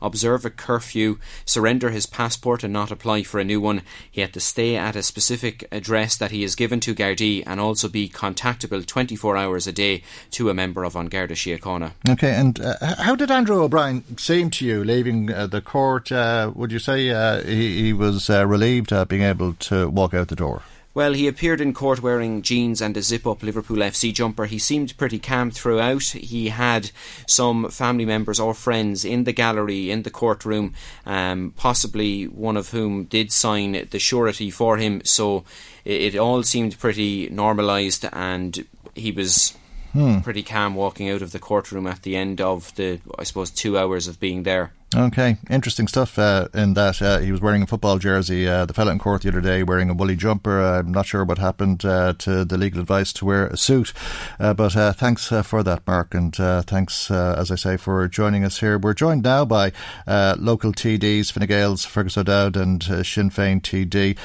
observe 0.00 0.44
a 0.44 0.50
curfew, 0.50 1.18
surrender 1.44 1.90
his 1.90 2.06
passport 2.06 2.62
and 2.62 2.72
not 2.72 2.90
apply 2.90 3.22
for 3.22 3.40
a 3.40 3.44
new 3.44 3.60
one. 3.60 3.82
He 4.10 4.20
had 4.20 4.32
to 4.34 4.40
stay 4.40 4.76
at 4.76 4.96
a 4.96 5.02
specific 5.02 5.66
address 5.70 6.16
that 6.16 6.30
he 6.30 6.44
is 6.44 6.54
given 6.54 6.80
to 6.80 6.94
Gardaí 6.94 7.42
and 7.46 7.60
also 7.60 7.88
be 7.88 8.08
contactable 8.08 8.84
24 8.84 9.36
hours 9.36 9.66
a 9.66 9.72
day 9.72 10.02
to 10.32 10.50
a 10.50 10.54
member 10.54 10.84
of 10.84 10.96
An 10.96 11.06
Garda 11.06 11.34
Síochána. 11.34 11.92
Okay, 12.08 12.34
and 12.34 12.60
uh, 12.60 12.74
how 12.98 13.14
did 13.14 13.30
Andrew 13.30 13.62
O'Brien 13.62 14.16
seem 14.18 14.50
to 14.50 14.66
you 14.66 14.84
leaving 14.84 15.32
uh, 15.32 15.46
the 15.46 15.60
court? 15.60 16.12
Uh, 16.12 16.52
would 16.54 16.72
you 16.72 16.78
say 16.78 17.10
uh, 17.10 17.42
he, 17.42 17.82
he, 17.82 17.92
was 17.92 18.30
uh, 18.30 18.46
relieved 18.46 18.92
being 19.08 19.22
able 19.22 19.54
to 19.54 19.88
walk 19.88 20.14
out 20.14 20.28
the 20.28 20.36
door? 20.36 20.62
Well, 20.94 21.12
he 21.12 21.28
appeared 21.28 21.60
in 21.60 21.74
court 21.74 22.02
wearing 22.02 22.42
jeans 22.42 22.80
and 22.80 22.96
a 22.96 23.02
zip 23.02 23.26
up 23.26 23.42
Liverpool 23.42 23.76
FC 23.76 24.12
jumper. 24.12 24.46
He 24.46 24.58
seemed 24.58 24.96
pretty 24.96 25.18
calm 25.18 25.50
throughout. 25.50 26.02
He 26.02 26.48
had 26.48 26.90
some 27.26 27.70
family 27.70 28.04
members 28.04 28.40
or 28.40 28.54
friends 28.54 29.04
in 29.04 29.24
the 29.24 29.32
gallery, 29.32 29.90
in 29.90 30.02
the 30.02 30.10
courtroom, 30.10 30.74
um, 31.06 31.52
possibly 31.56 32.24
one 32.24 32.56
of 32.56 32.70
whom 32.70 33.04
did 33.04 33.30
sign 33.30 33.86
the 33.90 33.98
surety 33.98 34.50
for 34.50 34.78
him. 34.78 35.02
So 35.04 35.44
it, 35.84 36.14
it 36.14 36.18
all 36.18 36.42
seemed 36.42 36.78
pretty 36.78 37.28
normalised 37.28 38.06
and 38.12 38.66
he 38.94 39.12
was 39.12 39.56
hmm. 39.92 40.20
pretty 40.20 40.42
calm 40.42 40.74
walking 40.74 41.08
out 41.10 41.22
of 41.22 41.32
the 41.32 41.38
courtroom 41.38 41.86
at 41.86 42.02
the 42.02 42.16
end 42.16 42.40
of 42.40 42.74
the, 42.74 43.00
I 43.18 43.24
suppose, 43.24 43.50
two 43.50 43.78
hours 43.78 44.08
of 44.08 44.18
being 44.18 44.42
there. 44.42 44.72
Okay, 44.96 45.36
interesting 45.50 45.86
stuff 45.86 46.18
uh, 46.18 46.48
in 46.54 46.72
that 46.72 47.02
uh, 47.02 47.18
he 47.18 47.30
was 47.30 47.42
wearing 47.42 47.62
a 47.62 47.66
football 47.66 47.98
jersey. 47.98 48.48
Uh, 48.48 48.64
the 48.64 48.72
fellow 48.72 48.90
in 48.90 48.98
court 48.98 49.20
the 49.20 49.28
other 49.28 49.42
day 49.42 49.62
wearing 49.62 49.90
a 49.90 49.94
woolly 49.94 50.16
jumper. 50.16 50.62
I'm 50.62 50.90
not 50.90 51.04
sure 51.04 51.26
what 51.26 51.36
happened 51.36 51.84
uh, 51.84 52.14
to 52.20 52.42
the 52.42 52.56
legal 52.56 52.80
advice 52.80 53.12
to 53.14 53.26
wear 53.26 53.48
a 53.48 53.56
suit. 53.58 53.92
Uh, 54.40 54.54
but 54.54 54.74
uh, 54.74 54.94
thanks 54.94 55.28
for 55.44 55.62
that, 55.62 55.86
Mark, 55.86 56.14
and 56.14 56.34
thanks, 56.34 57.10
as 57.10 57.50
I 57.50 57.56
say, 57.56 57.76
for 57.76 58.08
joining 58.08 58.44
us 58.44 58.60
here. 58.60 58.78
We're 58.78 58.94
joined 58.94 59.24
now 59.24 59.44
by 59.44 59.72
local 60.06 60.72
TDs, 60.72 61.32
Fine 61.32 61.48
Gael's 61.48 61.84
Fergus 61.84 62.16
O'Dowd 62.16 62.56
and 62.56 62.82
Sinn 62.82 63.28
Féin 63.28 63.60
TD, 63.60 64.16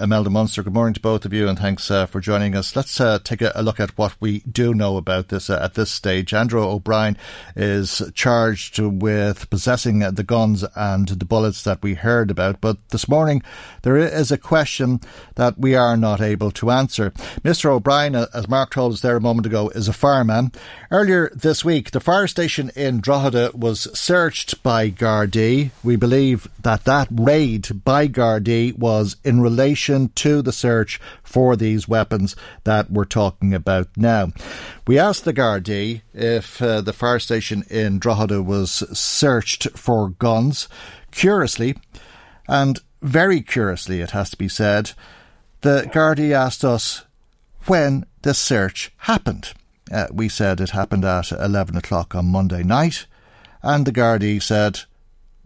Imelda 0.00 0.30
Munster. 0.30 0.62
Good 0.62 0.72
morning 0.72 0.94
to 0.94 1.00
both 1.00 1.24
of 1.24 1.32
you, 1.32 1.48
and 1.48 1.58
thanks 1.58 1.88
for 1.88 2.20
joining 2.20 2.54
us. 2.54 2.76
Let's 2.76 2.96
take 3.24 3.42
a, 3.42 3.50
a, 3.56 3.62
look 3.64 3.80
at 3.80 3.98
what 3.98 4.14
we 4.20 4.38
do 4.40 4.72
know 4.72 4.98
about 4.98 5.30
this 5.30 5.50
at 5.50 5.74
this 5.74 5.90
stage. 5.90 6.32
Andrew 6.32 6.62
O'Brien 6.62 7.18
is 7.56 8.02
charged 8.14 8.78
with 8.78 9.50
possessing 9.50 9.95
Uh, 10.02 10.10
the 10.10 10.22
guns 10.22 10.64
and 10.74 11.08
the 11.08 11.24
bullets 11.24 11.62
that 11.62 11.82
we 11.82 11.94
heard 11.94 12.30
about. 12.30 12.60
But 12.60 12.76
this 12.90 13.08
morning, 13.08 13.42
there 13.82 13.96
is 13.96 14.30
a 14.30 14.38
question 14.38 15.00
that 15.36 15.58
we 15.58 15.74
are 15.74 15.96
not 15.96 16.20
able 16.20 16.50
to 16.52 16.70
answer. 16.70 17.10
Mr. 17.42 17.70
O'Brien, 17.70 18.14
uh, 18.14 18.26
as 18.34 18.48
Mark 18.48 18.70
told 18.70 18.92
us 18.94 19.00
there 19.00 19.16
a 19.16 19.20
moment 19.20 19.46
ago, 19.46 19.68
is 19.70 19.88
a 19.88 19.92
fireman. 19.92 20.52
Earlier 20.90 21.30
this 21.34 21.64
week, 21.64 21.90
the 21.90 22.00
fire 22.00 22.26
station 22.26 22.70
in 22.74 23.00
Drogheda 23.00 23.52
was 23.54 23.88
searched 23.98 24.62
by 24.62 24.90
Gardaí. 24.90 25.70
We 25.82 25.96
believe 25.96 26.48
that 26.62 26.84
that 26.84 27.08
raid 27.10 27.84
by 27.84 28.08
Gardaí 28.08 28.76
was 28.76 29.16
in 29.24 29.40
relation 29.40 30.08
to 30.16 30.42
the 30.42 30.52
search 30.52 31.00
for 31.26 31.56
these 31.56 31.88
weapons 31.88 32.36
that 32.64 32.90
we're 32.90 33.04
talking 33.04 33.52
about 33.52 33.88
now. 33.96 34.32
We 34.86 34.98
asked 34.98 35.24
the 35.24 35.34
Gardaí 35.34 36.02
if 36.14 36.62
uh, 36.62 36.80
the 36.80 36.92
fire 36.92 37.18
station 37.18 37.64
in 37.68 37.98
Drogheda 37.98 38.42
was 38.42 38.70
searched 38.98 39.68
for 39.76 40.10
guns. 40.10 40.68
Curiously, 41.10 41.76
and 42.48 42.80
very 43.02 43.40
curiously, 43.42 44.00
it 44.00 44.12
has 44.12 44.30
to 44.30 44.36
be 44.36 44.48
said, 44.48 44.92
the 45.62 45.90
Gardaí 45.92 46.32
asked 46.32 46.64
us 46.64 47.04
when 47.66 48.06
the 48.22 48.34
search 48.34 48.92
happened. 48.98 49.52
Uh, 49.90 50.06
we 50.12 50.28
said 50.28 50.60
it 50.60 50.70
happened 50.70 51.04
at 51.04 51.32
11 51.32 51.76
o'clock 51.76 52.14
on 52.14 52.26
Monday 52.26 52.62
night, 52.62 53.06
and 53.62 53.86
the 53.86 53.92
Gardaí 53.92 54.42
said 54.42 54.80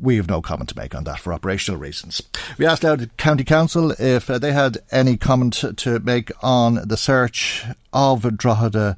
we 0.01 0.16
have 0.16 0.28
no 0.28 0.40
comment 0.40 0.70
to 0.70 0.76
make 0.76 0.94
on 0.94 1.05
that 1.05 1.20
for 1.20 1.32
operational 1.32 1.78
reasons. 1.78 2.22
We 2.59 2.66
asked 2.66 2.84
Louth 2.84 3.16
County 3.16 3.44
Council 3.44 3.92
if 3.98 4.30
uh, 4.30 4.38
they 4.38 4.53
had 4.53 4.78
any 4.90 5.16
comment 5.16 5.64
to 5.76 6.01
make 6.01 6.30
on 6.42 6.86
the 6.86 6.96
search 6.96 7.64
of 7.92 8.36
Drogheda 8.36 8.96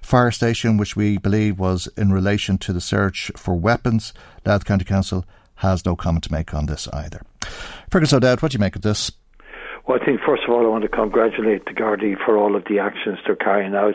fire 0.00 0.30
station, 0.30 0.76
which 0.76 0.96
we 0.96 1.18
believe 1.18 1.58
was 1.58 1.88
in 1.96 2.12
relation 2.12 2.58
to 2.58 2.72
the 2.72 2.80
search 2.80 3.32
for 3.36 3.54
weapons. 3.54 4.12
Louth 4.44 4.64
County 4.64 4.84
Council 4.84 5.24
has 5.56 5.84
no 5.84 5.96
comment 5.96 6.24
to 6.24 6.32
make 6.32 6.52
on 6.54 6.66
this 6.66 6.88
either. 6.88 7.22
Fergus 7.90 8.12
O'Dowd, 8.12 8.42
what 8.42 8.52
do 8.52 8.56
you 8.56 8.60
make 8.60 8.76
of 8.76 8.82
this? 8.82 9.10
Well, 9.86 9.98
I 10.00 10.04
think 10.04 10.20
first 10.24 10.44
of 10.44 10.50
all, 10.50 10.64
I 10.64 10.68
want 10.68 10.82
to 10.82 10.88
congratulate 10.88 11.66
the 11.66 11.72
Gardaí 11.72 12.16
for 12.24 12.38
all 12.38 12.56
of 12.56 12.64
the 12.64 12.78
actions 12.78 13.18
they're 13.26 13.36
carrying 13.36 13.74
out. 13.74 13.94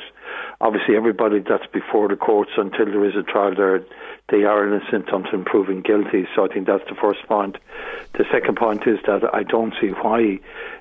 Obviously, 0.61 0.95
everybody 0.95 1.39
that's 1.39 1.65
before 1.73 2.07
the 2.07 2.15
courts 2.15 2.51
until 2.57 2.85
there 2.85 3.05
is 3.05 3.15
a 3.15 3.23
trial, 3.23 3.55
there 3.55 3.83
they 4.31 4.43
are 4.43 4.67
innocent 4.67 5.09
until 5.11 5.43
proven 5.43 5.81
guilty. 5.81 6.27
So 6.35 6.45
I 6.45 6.47
think 6.53 6.67
that's 6.67 6.87
the 6.87 6.95
first 6.95 7.25
point. 7.27 7.57
The 8.13 8.25
second 8.31 8.57
point 8.57 8.87
is 8.87 8.99
that 9.07 9.23
I 9.33 9.43
don't 9.43 9.73
see 9.79 9.89
why, 9.89 10.39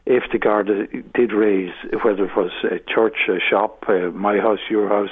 if 0.08 0.24
the 0.32 0.38
Garda 0.38 0.86
did 1.14 1.32
raise, 1.32 1.74
whether 2.02 2.24
it 2.24 2.34
was 2.34 2.50
a 2.64 2.78
church, 2.90 3.28
a 3.28 3.38
shop, 3.38 3.84
uh, 3.88 4.10
my 4.12 4.38
house, 4.38 4.58
your 4.70 4.88
house, 4.88 5.10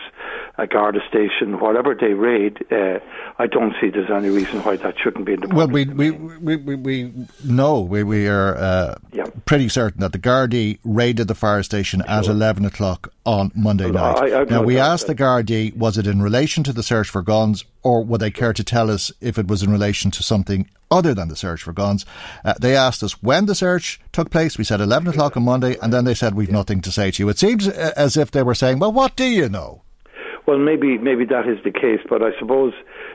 a 0.57 0.67
Garda 0.67 1.01
station, 1.07 1.61
whatever 1.61 1.95
they 1.95 2.15
raid, 2.15 2.65
uh, 2.73 2.99
I 3.39 3.47
don't 3.47 3.75
see 3.79 3.91
there's 3.91 4.11
any 4.11 4.31
reason 4.31 4.63
why 4.63 4.77
that 4.77 4.95
shouldn't 4.99 5.27
be 5.27 5.35
in 5.35 5.41
the. 5.41 5.49
Well, 5.49 5.69
we 5.69 5.85
we, 5.85 6.13
we, 6.13 6.57
we, 6.57 6.75
we 6.77 7.13
know 7.45 7.83
we, 7.83 8.05
we 8.05 8.27
are 8.27 8.57
uh, 8.57 8.95
yeah. 9.13 9.27
pretty 9.45 9.69
certain 9.69 10.01
that 10.01 10.13
the 10.13 10.19
Gardaí 10.19 10.79
raided 10.83 11.29
the 11.29 11.35
fire 11.35 11.63
station 11.63 12.01
sure. 12.01 12.11
at 12.11 12.27
eleven 12.27 12.65
o'clock 12.65 13.13
on 13.27 13.53
Monday 13.55 13.91
night. 13.91 14.33
I, 14.33 14.45
now 14.45 14.63
we 14.63 14.79
asked 14.79 15.09
the 15.09 15.15
Gardaí, 15.15 15.77
was 15.77 15.99
it 15.99 16.07
in 16.07 16.23
relation 16.23 16.65
to 16.65 16.73
the 16.73 16.83
search 16.83 17.11
for 17.11 17.21
guns, 17.21 17.67
or 17.83 18.03
would 18.03 18.23
they 18.23 18.31
care 18.31 18.55
to 18.55 18.65
tell 18.65 18.91
us 18.91 19.13
if 19.21 19.37
it 19.37 19.47
was 19.47 19.63
in 19.63 19.71
relation 19.71 20.11
to 20.13 20.23
something 20.23 20.71
other 20.91 21.15
than 21.15 21.29
the 21.29 21.37
search 21.37 21.63
for 21.63 21.73
guns. 21.73 22.05
Uh, 22.45 22.55
they 22.61 22.77
asked 22.77 23.03
us 23.03 23.23
when 23.23 23.47
the 23.47 23.55
search 23.55 24.01
took 24.13 24.31
place. 24.31 24.59
We 24.59 24.65
said 24.65 24.81
11 24.81 25.09
o'clock 25.09 25.37
on 25.37 25.45
Monday, 25.45 25.77
and 25.83 25.93
then 25.93 26.05
they 26.05 26.15
said, 26.15 26.35
We've 26.35 26.51
nothing 26.51 26.81
to 26.83 26.93
say 26.93 27.11
to 27.11 27.23
you. 27.23 27.29
It 27.29 27.39
seems 27.39 27.69
uh, 27.69 27.93
as 27.97 28.17
if 28.17 28.31
they 28.31 28.43
were 28.43 28.55
saying, 28.55 28.79
Well, 28.79 28.93
what 28.93 29.17
do 29.17 29.25
you 29.25 29.49
know? 29.49 29.83
Well, 30.47 30.59
maybe 30.59 30.97
maybe 30.97 31.25
that 31.25 31.49
is 31.49 31.59
the 31.65 31.73
case, 31.73 31.99
but 32.09 32.23
I 32.23 32.31
suppose 32.39 32.73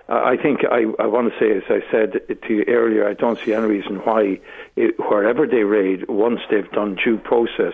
uh, 0.10 0.22
I 0.26 0.36
think 0.36 0.66
I, 0.70 0.84
I 1.02 1.08
want 1.08 1.32
to 1.32 1.40
say, 1.40 1.56
as 1.56 1.64
I 1.70 1.80
said 1.90 2.20
to 2.28 2.54
you 2.54 2.66
earlier, 2.68 3.08
I 3.08 3.14
don't 3.14 3.40
see 3.40 3.54
any 3.54 3.68
reason 3.68 3.98
why, 3.98 4.42
it, 4.76 4.96
wherever 5.00 5.48
they 5.48 5.64
raid, 5.64 6.10
once 6.10 6.42
they've 6.50 6.70
done 6.72 6.98
due 7.02 7.18
process, 7.18 7.74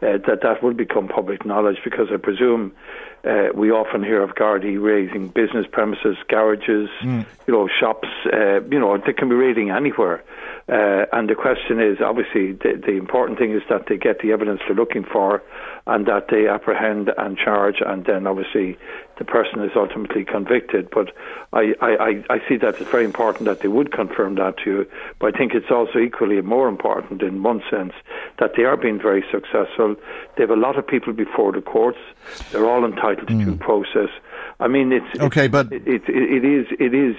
uh, 0.00 0.16
that 0.26 0.40
that 0.42 0.62
would 0.62 0.78
become 0.78 1.08
public 1.08 1.44
knowledge 1.44 1.78
because 1.84 2.08
I 2.10 2.16
presume 2.16 2.72
uh, 3.26 3.48
we 3.54 3.70
often 3.70 4.02
hear 4.02 4.22
of 4.22 4.30
Gardaí 4.34 4.80
raiding 4.82 5.28
business 5.28 5.66
premises, 5.70 6.16
garages, 6.28 6.90
mm. 7.00 7.24
you 7.46 7.54
know, 7.54 7.68
shops. 7.68 8.08
Uh, 8.32 8.60
you 8.62 8.78
know, 8.78 8.96
they 8.98 9.12
can 9.12 9.28
be 9.28 9.34
raiding 9.34 9.70
anywhere. 9.70 10.22
Uh, 10.68 11.04
and 11.12 11.28
the 11.28 11.34
question 11.34 11.80
is, 11.80 11.98
obviously, 12.00 12.52
the, 12.52 12.80
the, 12.86 12.92
important 12.92 13.38
thing 13.38 13.52
is 13.52 13.62
that 13.68 13.86
they 13.86 13.98
get 13.98 14.20
the 14.20 14.32
evidence 14.32 14.60
they're 14.66 14.76
looking 14.76 15.04
for, 15.04 15.42
and 15.86 16.06
that 16.06 16.28
they 16.28 16.48
apprehend 16.48 17.10
and 17.18 17.36
charge, 17.36 17.82
and 17.84 18.06
then 18.06 18.26
obviously 18.26 18.78
the 19.18 19.24
person 19.24 19.62
is 19.62 19.70
ultimately 19.76 20.24
convicted. 20.24 20.88
But 20.90 21.12
I, 21.52 21.74
I, 21.80 22.24
I 22.30 22.38
see 22.48 22.56
that 22.58 22.80
it's 22.80 22.90
very 22.90 23.04
important 23.04 23.44
that 23.46 23.60
they 23.60 23.68
would 23.68 23.92
confirm 23.92 24.34
that 24.36 24.56
to 24.64 24.70
you. 24.70 24.86
But 25.18 25.34
I 25.34 25.38
think 25.38 25.54
it's 25.54 25.70
also 25.70 25.98
equally 25.98 26.40
more 26.40 26.68
important 26.68 27.22
in 27.22 27.42
one 27.42 27.62
sense 27.70 27.92
that 28.38 28.52
they 28.56 28.64
are 28.64 28.76
being 28.76 29.00
very 29.00 29.24
successful. 29.30 29.96
They 30.36 30.42
have 30.42 30.50
a 30.50 30.56
lot 30.56 30.78
of 30.78 30.86
people 30.86 31.12
before 31.12 31.52
the 31.52 31.62
courts. 31.62 31.98
They're 32.50 32.68
all 32.68 32.84
entitled 32.84 33.28
to 33.28 33.44
due 33.44 33.56
process. 33.56 34.08
I 34.60 34.68
mean, 34.68 34.92
it's 34.92 35.20
Okay, 35.20 35.46
it's, 35.46 35.52
but- 35.52 35.72
it, 35.72 35.86
it, 35.86 36.02
it 36.08 36.44
is 36.44 36.66
it 36.78 36.94
is 36.94 37.16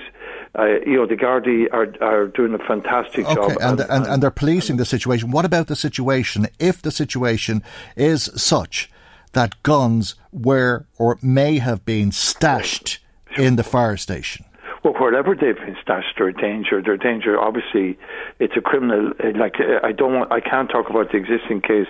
uh, 0.58 0.66
you 0.86 0.96
know 0.96 1.06
the 1.06 1.16
Gardaí 1.16 1.68
are 1.72 1.88
are 2.02 2.28
doing 2.28 2.54
a 2.54 2.60
fantastic 2.60 3.26
job. 3.26 3.38
Okay, 3.38 3.56
and, 3.62 3.80
and, 3.82 4.06
and 4.06 4.24
they're 4.24 4.32
policing 4.32 4.78
the 4.78 4.86
situation. 4.86 5.32
What 5.32 5.46
about 5.46 5.68
the 5.68 5.76
situation 5.76 6.48
if 6.60 6.82
the 6.82 6.92
situation 6.92 7.62
is 7.96 8.30
such 8.36 8.90
that 9.36 9.62
guns 9.64 10.16
were 10.32 10.88
or 10.98 11.20
may 11.22 11.60
have 11.60 11.86
been 11.86 12.12
stashed 12.12 13.00
in 13.38 13.56
the 13.58 13.64
fire 13.64 13.98
station? 13.98 14.46
Well, 14.86 14.94
wherever 14.94 15.34
they've 15.34 15.56
been 15.56 15.76
stashed, 15.82 16.14
they're 16.16 16.28
a 16.28 16.34
danger. 16.34 16.80
They're 16.80 16.94
a 16.94 17.00
danger. 17.00 17.40
Obviously, 17.40 17.98
it's 18.38 18.54
a 18.56 18.62
criminal. 18.62 19.14
Like 19.36 19.56
I 19.60 19.92
don't, 19.92 20.14
want, 20.14 20.32
I 20.32 20.40
can't 20.40 20.70
talk 20.70 20.92
about 20.92 21.12
the 21.12 21.18
existing 21.18 21.62
case. 21.62 21.88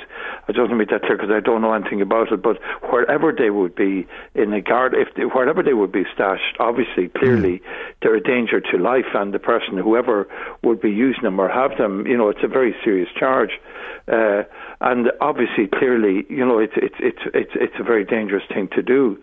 I 0.48 0.54
just 0.54 0.60
want 0.60 0.70
to 0.70 0.76
make 0.78 0.92
that 0.92 1.02
clear 1.02 1.18
because 1.18 1.30
I 1.30 1.42
don't 1.42 1.62
know 1.62 1.74
anything 1.74 2.02
about 2.02 2.32
it. 2.32 2.42
But 2.42 2.58
wherever 2.90 3.34
they 3.34 3.50
would 3.50 3.76
be 3.76 4.08
in 4.34 4.54
a 4.54 4.62
guard, 4.62 4.94
if 4.94 5.14
they, 5.16 5.24
wherever 5.24 5.62
they 5.62 5.74
would 5.74 5.92
be 5.92 6.06
stashed, 6.14 6.56
obviously, 6.58 7.10
clearly, 7.10 7.62
they're 8.02 8.16
a 8.16 8.24
danger 8.24 8.62
to 8.62 8.78
life 8.78 9.12
and 9.14 9.34
the 9.34 9.40
person, 9.40 9.78
whoever 9.78 10.30
would 10.64 10.80
be 10.80 10.90
using 10.90 11.24
them 11.24 11.38
or 11.38 11.50
have 11.50 11.78
them. 11.78 12.08
You 12.08 12.16
know, 12.16 12.30
it's 12.30 12.44
a 12.46 12.48
very 12.48 12.74
serious 12.82 13.10
charge. 13.20 13.60
Uh, 14.08 14.44
and 14.80 15.12
obviously, 15.20 15.68
clearly, 15.68 16.26
you 16.30 16.46
know, 16.46 16.60
it's 16.60 16.76
it's 16.78 16.96
it's 17.00 17.22
it's 17.34 17.52
it's 17.56 17.76
a 17.78 17.84
very 17.84 18.06
dangerous 18.06 18.44
thing 18.54 18.70
to 18.70 18.82
do. 18.82 19.22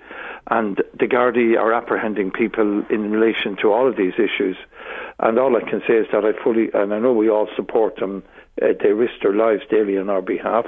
And 0.50 0.82
the 0.98 1.06
Gardaí 1.06 1.56
are 1.56 1.72
apprehending 1.72 2.32
people 2.32 2.84
in 2.90 3.12
relation 3.12 3.56
to 3.62 3.72
all 3.72 3.88
of 3.88 3.96
these 3.96 4.14
issues. 4.14 4.56
And 5.18 5.38
all 5.38 5.56
I 5.56 5.60
can 5.60 5.80
say 5.86 5.94
is 5.94 6.06
that 6.12 6.24
I 6.24 6.32
fully, 6.42 6.70
and 6.74 6.92
I 6.92 6.98
know 6.98 7.12
we 7.12 7.30
all 7.30 7.48
support 7.56 7.96
them. 7.96 8.22
Uh, 8.60 8.68
they 8.82 8.92
risk 8.92 9.14
their 9.22 9.34
lives 9.34 9.62
daily 9.70 9.96
on 9.96 10.10
our 10.10 10.20
behalf. 10.20 10.66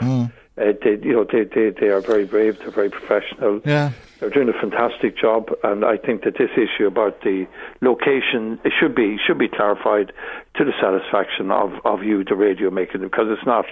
Uh, 0.56 0.72
they, 0.82 0.96
you 1.02 1.12
know, 1.12 1.26
they, 1.30 1.44
they 1.44 1.70
they 1.70 1.88
are 1.88 2.00
very 2.00 2.24
brave. 2.24 2.58
They're 2.60 2.70
very 2.70 2.88
professional. 2.88 3.60
Yeah. 3.64 3.90
They're 4.24 4.42
doing 4.42 4.48
a 4.48 4.58
fantastic 4.58 5.18
job, 5.18 5.50
and 5.62 5.84
I 5.84 5.98
think 5.98 6.24
that 6.24 6.38
this 6.38 6.48
issue 6.56 6.86
about 6.86 7.20
the 7.20 7.46
location 7.82 8.58
it 8.64 8.72
should 8.80 8.94
be 8.94 9.18
should 9.26 9.36
be 9.36 9.48
clarified 9.48 10.12
to 10.56 10.64
the 10.64 10.72
satisfaction 10.80 11.50
of, 11.50 11.72
of 11.84 12.02
you, 12.02 12.24
the 12.24 12.34
radio 12.34 12.70
maker, 12.70 12.96
because 12.96 13.26
it's 13.28 13.44
not, 13.44 13.66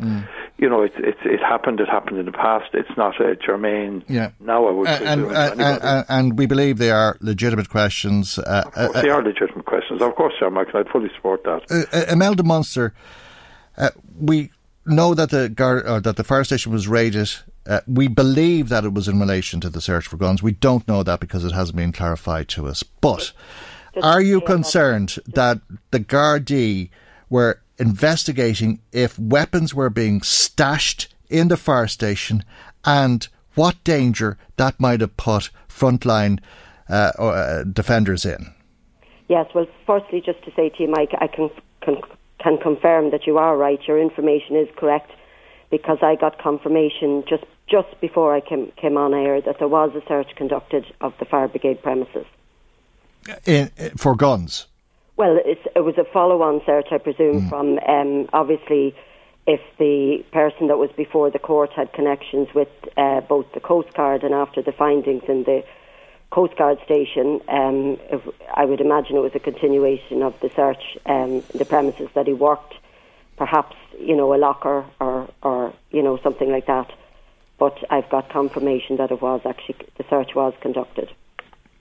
you 0.59 0.69
know, 0.69 0.83
it, 0.83 0.93
it 0.99 1.17
it 1.25 1.41
happened. 1.41 1.81
It 1.81 1.89
happened 1.89 2.19
in 2.19 2.27
the 2.27 2.33
past. 2.33 2.67
It's 2.75 2.95
not 2.99 3.19
uh, 3.19 3.35
germane. 3.47 4.05
Yeah. 4.09 4.33
Now 4.41 4.67
I 4.67 4.73
would 4.73 4.89
Uh, 4.89 4.99
and, 5.03 5.25
uh, 5.33 6.05
and, 6.11 6.37
we 6.39 6.45
believe 6.45 6.77
they 6.77 6.91
are 6.91 7.17
legitimate 7.23 7.71
questions. 7.71 8.39
Uh, 8.39 8.65
course, 8.65 9.01
they 9.01 9.09
are 9.09 9.23
legitimate 9.23 9.65
questions. 9.65 10.03
Of 10.03 10.15
course, 10.17 10.35
they 10.39 10.45
are, 10.45 10.51
Michael. 10.51 10.81
I'd 10.81 10.89
fully 10.89 11.11
support 11.17 11.45
that. 11.45 11.63
uh, 11.71 11.97
uh, 11.97 12.13
Imelda 12.13 12.43
Munster, 12.43 12.93
uh, 13.79 13.89
we 14.21 14.51
know 14.85 15.15
that 15.15 15.31
the 15.31 15.49
gar- 15.49 16.01
that 16.01 16.17
the 16.17 16.25
fire 16.25 16.45
station 16.45 16.73
was 16.73 16.87
raided. 16.89 17.31
Uh, 17.67 17.81
we 17.87 18.09
believe 18.09 18.69
that 18.69 18.85
it 18.85 18.93
was 18.93 19.09
in 19.09 19.21
relation 19.21 19.61
to 19.61 19.71
the 19.71 19.81
search 19.81 20.07
for 20.07 20.17
guns. 20.17 20.43
We 20.43 20.53
don't 20.53 20.87
know 20.89 21.03
that 21.03 21.21
because 21.21 21.45
it 21.45 21.53
hasn't 21.53 21.77
been 21.77 21.93
clarified 21.93 22.49
to 22.49 22.67
us. 22.67 22.83
But 22.83 23.33
are 24.03 24.21
you 24.21 24.41
concerned 24.41 25.17
that 25.27 25.61
the 25.91 26.01
Gardaí 26.01 26.91
were 27.31 27.61
investigating 27.79 28.81
if 28.93 29.19
weapons 29.19 29.75
were 29.75 29.91
being 29.91 30.23
stashed 30.23 31.15
in 31.29 31.49
the 31.49 31.57
fire 31.57 31.89
station 31.89 32.45
and 32.85 33.29
what 33.55 33.83
danger 33.85 34.39
that 34.57 34.81
might 34.81 35.01
have 35.01 35.17
put 35.17 35.51
frontline 35.69 36.41
uh, 36.89 37.13
uh, 37.19 37.65
defenders 37.65 38.25
in? 38.25 38.53
Yes, 39.29 39.47
well, 39.55 39.67
firstly, 39.87 40.21
just 40.25 40.43
to 40.45 40.53
say 40.57 40.69
to 40.69 40.83
you, 40.83 40.89
Mike, 40.89 41.13
I 41.19 41.27
can, 41.27 41.49
can 41.81 41.97
can 42.43 42.59
confirm 42.59 43.11
that 43.13 43.27
you 43.27 43.39
are 43.39 43.57
right. 43.57 43.79
Your 43.87 44.01
information 44.01 44.57
is 44.57 44.69
correct 44.77 45.13
because 45.71 45.99
I 46.03 46.17
got 46.17 46.39
confirmation 46.39 47.25
just 47.29 47.45
just 47.69 48.01
before 48.01 48.35
I 48.35 48.41
came 48.41 48.73
came 48.77 48.97
on 48.97 49.15
air 49.15 49.41
that 49.41 49.59
there 49.59 49.69
was 49.69 49.95
a 49.95 50.07
search 50.07 50.35
conducted 50.37 50.85
of 51.01 51.15
the 51.19 51.25
fire 51.25 51.49
brigade 51.49 51.83
premises. 51.83 52.27
In, 53.47 53.71
for 53.97 54.17
guns. 54.17 54.67
Well, 55.17 55.39
it 55.45 55.85
was 55.85 55.97
a 55.99 56.05
follow-on 56.05 56.63
search, 56.67 56.89
I 56.91 56.99
presume, 56.99 57.49
from 57.49 57.79
um, 57.87 58.29
obviously 58.33 58.97
if 59.47 59.61
the 59.79 60.25
person 60.33 60.69
that 60.69 60.79
was 60.79 60.91
before 60.97 61.31
the 61.31 61.39
court 61.39 61.71
had 61.73 61.93
connections 61.93 62.49
with 62.55 62.69
uh, 62.97 63.21
both 63.23 63.47
the 63.53 63.61
Coast 63.61 63.93
Guard 63.95 64.23
and 64.23 64.35
after 64.35 64.63
the 64.63 64.73
findings 64.73 65.25
in 65.29 65.43
the 65.45 65.65
Coast 66.31 66.57
Guard 66.57 66.79
station, 66.85 67.41
um, 67.49 67.99
if, 68.11 68.23
I 68.55 68.65
would 68.65 68.81
imagine 68.81 69.17
it 69.17 69.21
was 69.21 69.35
a 69.35 69.41
continuation 69.41 70.23
of 70.23 70.35
the 70.41 70.51
search, 70.55 70.83
um, 71.07 71.43
the 71.55 71.65
premises 71.65 72.09
that 72.15 72.27
he 72.27 72.33
worked, 72.33 72.75
perhaps 73.37 73.77
you 73.99 74.17
know 74.17 74.35
a 74.35 74.39
locker 74.39 74.85
or 75.01 75.29
or 75.43 75.75
you 75.91 76.03
know 76.03 76.19
something 76.23 76.51
like 76.51 76.67
that. 76.67 76.91
But 77.63 77.79
I've 77.91 78.11
got 78.11 78.29
confirmation 78.29 78.97
that 78.97 79.13
it 79.13 79.23
was 79.23 79.41
actually 79.47 79.77
the 79.97 80.05
search 80.11 80.35
was 80.35 80.53
conducted. 80.61 81.09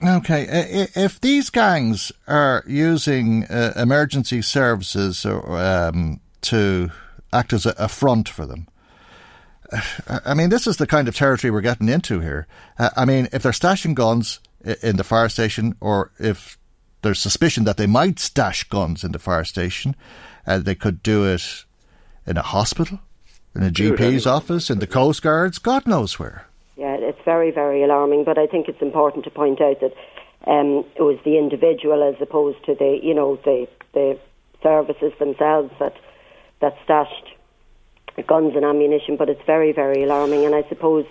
Okay, 0.05 0.41
i- 0.43 0.87
if 1.05 1.19
these 1.19 1.49
gangs 1.49 2.11
are 2.27 2.63
using 2.67 3.45
uh, 3.45 3.73
emergency 3.75 4.43
services 4.43 5.25
or, 5.25 5.57
um, 5.59 6.19
to 6.41 6.91
act 7.33 7.51
as 7.51 7.65
a, 7.65 7.87
front 7.87 8.29
for 8.29 8.45
them, 8.45 8.67
uh, 9.73 10.19
I 10.23 10.35
mean, 10.35 10.49
this 10.51 10.67
is 10.67 10.77
the 10.77 10.85
kind 10.85 11.07
of 11.07 11.15
territory 11.15 11.49
we're 11.49 11.61
getting 11.61 11.89
into 11.89 12.19
here. 12.19 12.45
Uh, 12.77 12.91
I 12.95 13.05
mean, 13.05 13.27
if 13.33 13.41
they're 13.41 13.51
stashing 13.51 13.95
guns 13.95 14.39
in 14.83 14.97
the 14.97 15.03
fire 15.03 15.29
station, 15.29 15.75
or 15.81 16.11
if 16.19 16.59
there's 17.01 17.17
suspicion 17.19 17.63
that 17.63 17.77
they 17.77 17.87
might 17.87 18.19
stash 18.19 18.65
guns 18.69 19.03
in 19.03 19.13
the 19.13 19.19
fire 19.19 19.45
station, 19.45 19.95
uh, 20.45 20.59
they 20.59 20.75
could 20.75 21.01
do 21.01 21.25
it 21.25 21.65
in 22.27 22.37
a 22.37 22.43
hospital, 22.43 22.99
in 23.55 23.63
a 23.63 23.69
GP's 23.69 24.25
office, 24.25 24.69
in 24.69 24.79
the 24.79 24.87
Coast 24.87 25.21
Guards, 25.21 25.57
God 25.57 25.85
knows 25.85 26.17
where. 26.17 26.47
Yeah, 26.77 26.95
it's 26.95 27.19
very, 27.25 27.51
very 27.51 27.83
alarming. 27.83 28.23
But 28.23 28.37
I 28.37 28.47
think 28.47 28.67
it's 28.67 28.81
important 28.81 29.25
to 29.25 29.31
point 29.31 29.61
out 29.61 29.79
that 29.81 29.93
um, 30.47 30.85
it 30.95 31.01
was 31.01 31.19
the 31.23 31.37
individual 31.37 32.01
as 32.03 32.19
opposed 32.21 32.63
to 32.65 32.75
the, 32.75 32.99
you 33.01 33.13
know, 33.13 33.37
the 33.43 33.67
the 33.93 34.17
services 34.63 35.11
themselves 35.19 35.71
that 35.79 35.95
that 36.61 36.77
stashed 36.83 37.35
guns 38.27 38.55
and 38.55 38.65
ammunition. 38.65 39.17
But 39.17 39.29
it's 39.29 39.45
very, 39.45 39.73
very 39.73 40.03
alarming. 40.03 40.45
And 40.45 40.55
I 40.55 40.63
suppose 40.69 41.05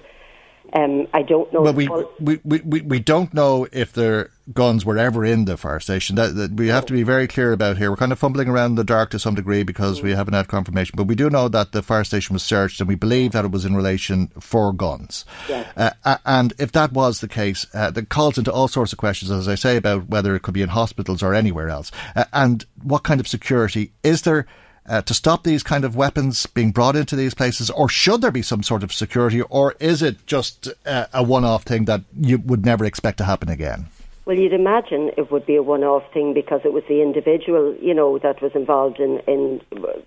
um, 0.72 1.08
I 1.12 1.22
don't 1.22 1.52
know. 1.52 1.62
Well, 1.62 1.72
we, 1.72 1.86
full- 1.86 2.10
we, 2.20 2.38
we, 2.44 2.60
we, 2.60 2.80
we 2.82 2.98
don't 3.00 3.34
know 3.34 3.66
if 3.72 3.92
their 3.92 4.30
guns 4.52 4.84
were 4.84 4.98
ever 4.98 5.24
in 5.24 5.44
the 5.44 5.56
fire 5.56 5.80
station. 5.80 6.16
That, 6.16 6.34
that 6.36 6.52
we 6.52 6.68
have 6.68 6.86
to 6.86 6.92
be 6.92 7.02
very 7.02 7.26
clear 7.26 7.52
about 7.52 7.76
here. 7.76 7.90
We're 7.90 7.96
kind 7.96 8.12
of 8.12 8.18
fumbling 8.18 8.48
around 8.48 8.70
in 8.70 8.76
the 8.76 8.84
dark 8.84 9.10
to 9.10 9.18
some 9.18 9.34
degree 9.34 9.62
because 9.62 10.02
we 10.02 10.12
haven't 10.12 10.34
had 10.34 10.48
confirmation. 10.48 10.94
But 10.96 11.06
we 11.08 11.14
do 11.14 11.28
know 11.28 11.48
that 11.48 11.72
the 11.72 11.82
fire 11.82 12.04
station 12.04 12.34
was 12.34 12.42
searched, 12.42 12.80
and 12.80 12.88
we 12.88 12.94
believe 12.94 13.32
that 13.32 13.44
it 13.44 13.50
was 13.50 13.64
in 13.64 13.74
relation 13.74 14.28
for 14.38 14.72
guns. 14.72 15.24
Yes. 15.48 15.72
Uh, 15.76 16.18
and 16.24 16.52
if 16.58 16.72
that 16.72 16.92
was 16.92 17.20
the 17.20 17.28
case, 17.28 17.66
uh, 17.74 17.90
that 17.90 18.08
calls 18.08 18.38
into 18.38 18.52
all 18.52 18.68
sorts 18.68 18.92
of 18.92 18.98
questions, 18.98 19.30
as 19.30 19.48
I 19.48 19.56
say, 19.56 19.76
about 19.76 20.08
whether 20.08 20.34
it 20.34 20.42
could 20.42 20.54
be 20.54 20.62
in 20.62 20.68
hospitals 20.68 21.22
or 21.22 21.34
anywhere 21.34 21.68
else, 21.68 21.90
uh, 22.14 22.24
and 22.32 22.64
what 22.82 23.02
kind 23.02 23.20
of 23.20 23.26
security 23.26 23.92
is 24.04 24.22
there. 24.22 24.46
Uh, 24.90 25.00
to 25.00 25.14
stop 25.14 25.44
these 25.44 25.62
kind 25.62 25.84
of 25.84 25.94
weapons 25.94 26.46
being 26.46 26.72
brought 26.72 26.96
into 26.96 27.14
these 27.14 27.32
places, 27.32 27.70
or 27.70 27.88
should 27.88 28.20
there 28.22 28.32
be 28.32 28.42
some 28.42 28.60
sort 28.60 28.82
of 28.82 28.92
security, 28.92 29.40
or 29.42 29.76
is 29.78 30.02
it 30.02 30.26
just 30.26 30.66
uh, 30.84 31.06
a 31.14 31.22
one-off 31.22 31.62
thing 31.62 31.84
that 31.84 32.00
you 32.20 32.38
would 32.38 32.66
never 32.66 32.84
expect 32.84 33.16
to 33.18 33.24
happen 33.24 33.48
again? 33.48 33.86
Well, 34.24 34.36
you'd 34.36 34.52
imagine 34.52 35.12
it 35.16 35.30
would 35.30 35.46
be 35.46 35.54
a 35.54 35.62
one-off 35.62 36.02
thing 36.12 36.34
because 36.34 36.62
it 36.64 36.72
was 36.72 36.82
the 36.88 37.02
individual, 37.02 37.76
you 37.80 37.94
know, 37.94 38.18
that 38.18 38.42
was 38.42 38.50
involved 38.56 38.98
in 38.98 39.20
in 39.28 39.60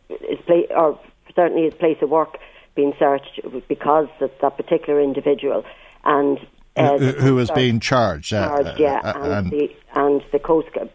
his 0.10 0.40
place, 0.46 0.68
or 0.76 1.00
certainly 1.34 1.64
his 1.64 1.74
place 1.76 2.00
of 2.02 2.10
work 2.10 2.38
being 2.76 2.94
searched 3.00 3.40
because 3.70 4.10
of 4.20 4.32
that 4.42 4.58
particular 4.58 5.00
individual, 5.00 5.64
and 6.04 6.40
uh, 6.76 6.98
who, 6.98 7.12
who 7.12 7.40
is 7.40 7.50
being 7.52 7.80
charged? 7.80 8.34
uh, 8.34 8.76
yeah, 8.78 9.00
uh, 9.02 9.14
and, 9.16 9.34
and- 9.34 9.52
the 9.52 9.76
and 9.96 10.22
the 10.34 10.40
coast 10.40 10.68
Guard, 10.74 10.90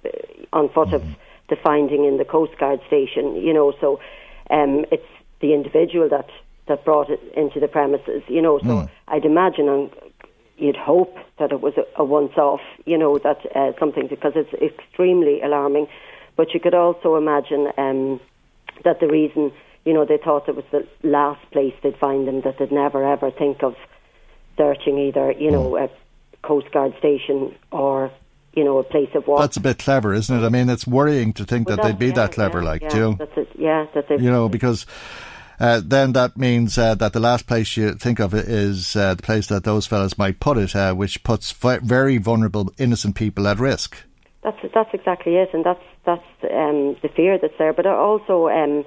on 0.53 0.69
foot 0.69 0.93
of 0.93 1.03
the 1.49 1.57
finding 1.57 2.05
in 2.05 2.19
the 2.19 2.25
Coast 2.25 2.59
Guard 2.59 2.81
station, 2.87 3.37
you 3.37 3.53
know, 3.53 3.73
so 3.81 4.01
um, 4.51 4.85
it's 4.91 5.07
the 5.41 5.55
individual 5.55 6.09
that 6.09 6.29
that 6.67 6.85
brought 6.85 7.09
it 7.09 7.21
into 7.35 7.61
the 7.61 7.69
premises, 7.69 8.23
you 8.29 8.43
know. 8.43 8.59
So 8.59 8.89
I'd 9.09 9.25
imagine 9.25 9.69
and 9.69 9.91
you'd 10.59 10.77
hope 10.77 11.17
that 11.39 11.53
it 11.53 11.61
was 11.61 11.75
a, 11.79 11.85
a 11.97 12.05
once-off, 12.05 12.61
you 12.85 12.99
know, 12.99 13.19
that 13.19 13.39
uh, 13.57 13.73
something 13.79 14.07
because 14.09 14.33
it's 14.37 14.53
extremely 14.55 15.41
alarming. 15.41 15.87
But 16.37 16.53
you 16.53 16.61
could 16.61 16.75
also 16.75 17.17
imagine 17.17 17.69
um, 17.79 18.21
that 18.85 19.01
the 19.01 19.09
reason, 19.09 19.53
you 19.85 19.95
know, 19.95 20.05
they 20.05 20.19
thought 20.19 20.49
it 20.49 20.57
was 20.57 20.65
the 20.71 20.87
last 21.03 21.41
place 21.53 21.75
they'd 21.83 21.97
find 21.97 22.29
them, 22.29 22.43
that 22.43 22.59
they'd 22.59 22.73
never 22.73 23.05
ever 23.05 23.31
think 23.31 23.63
of 23.63 23.75
searching 24.57 24.99
either, 24.99 25.33
you 25.33 25.51
know, 25.51 25.77
a 25.77 25.89
Coast 26.43 26.71
Guard 26.73 26.95
station 26.99 27.55
or, 27.73 28.11
you 28.59 28.65
know, 28.65 28.79
a 28.79 28.85
place 28.85 29.09
of 29.15 29.27
work. 29.29 29.39
That's 29.39 29.57
a 29.57 29.61
bit 29.61 29.79
clever, 29.79 30.13
isn't 30.13 30.37
it? 30.37 30.45
I 30.45 30.49
mean, 30.49 30.69
it's 30.69 30.87
worrying 30.87 31.33
to 31.35 31.45
think 31.45 31.69
Well, 31.69 31.77
that 31.77 31.83
they'd 31.85 31.99
be 31.99 32.09
yeah, 32.09 32.15
that 32.15 32.33
clever, 32.33 32.59
yeah, 32.59 32.71
like, 32.71 32.83
yeah, 32.83 32.89
do 32.89 32.97
you 32.97 33.03
know? 33.03 33.15
That's 33.15 33.37
it, 33.37 33.49
yeah, 33.57 33.87
that 33.95 34.09
they've 34.09 34.21
you 34.21 34.31
know, 34.31 34.49
because 34.49 34.85
uh, 35.61 35.81
then 35.85 36.13
that 36.13 36.37
means 36.37 36.77
uh, 36.77 36.97
that 36.97 37.13
the 37.13 37.21
last 37.21 37.47
place 37.47 37.77
you 37.77 37.95
think 37.95 38.19
of 38.19 38.35
is 38.35 38.97
uh, 38.97 39.15
the 39.15 39.23
place 39.23 39.47
that 39.47 39.63
those 39.63 39.87
fellas 39.87 40.19
might 40.19 40.41
put 40.41 40.59
it, 40.59 40.75
uh, 40.75 40.93
which 40.93 41.23
puts 41.23 41.53
vi- 41.53 41.79
very 41.79 42.19
vulnerable, 42.19 42.73
innocent 42.79 43.15
people 43.15 43.47
at 43.47 43.61
risk. 43.61 43.97
That's 44.43 44.59
that's 44.75 44.91
exactly 44.93 45.37
it, 45.37 45.51
and 45.53 45.65
that's 45.65 45.83
that's 46.05 46.25
um, 46.45 46.97
the 47.03 47.11
fear 47.15 47.39
that's 47.39 47.59
there. 47.59 47.73
But 47.73 47.87
also, 47.87 48.49
um, 48.49 48.85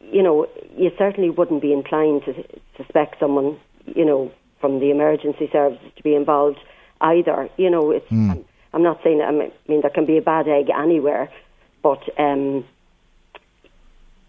you 0.00 0.22
know, 0.22 0.46
you 0.76 0.90
certainly 0.96 1.30
wouldn't 1.30 1.60
be 1.60 1.72
inclined 1.72 2.22
to 2.24 2.32
suspect 2.76 3.20
someone, 3.20 3.58
you 3.84 4.04
know, 4.04 4.30
from 4.60 4.80
the 4.80 4.90
emergency 4.90 5.48
services 5.52 5.92
to 5.96 6.02
be 6.02 6.14
involved 6.14 6.58
either. 7.02 7.50
You 7.58 7.70
know, 7.70 7.90
it's. 7.90 8.06
I'm, 8.10 8.44
I'm 8.72 8.82
not 8.82 9.00
saying. 9.02 9.20
I 9.20 9.30
mean, 9.30 9.80
there 9.80 9.90
can 9.90 10.06
be 10.06 10.16
a 10.16 10.22
bad 10.22 10.48
egg 10.48 10.70
anywhere, 10.70 11.30
but 11.82 12.02
um, 12.18 12.64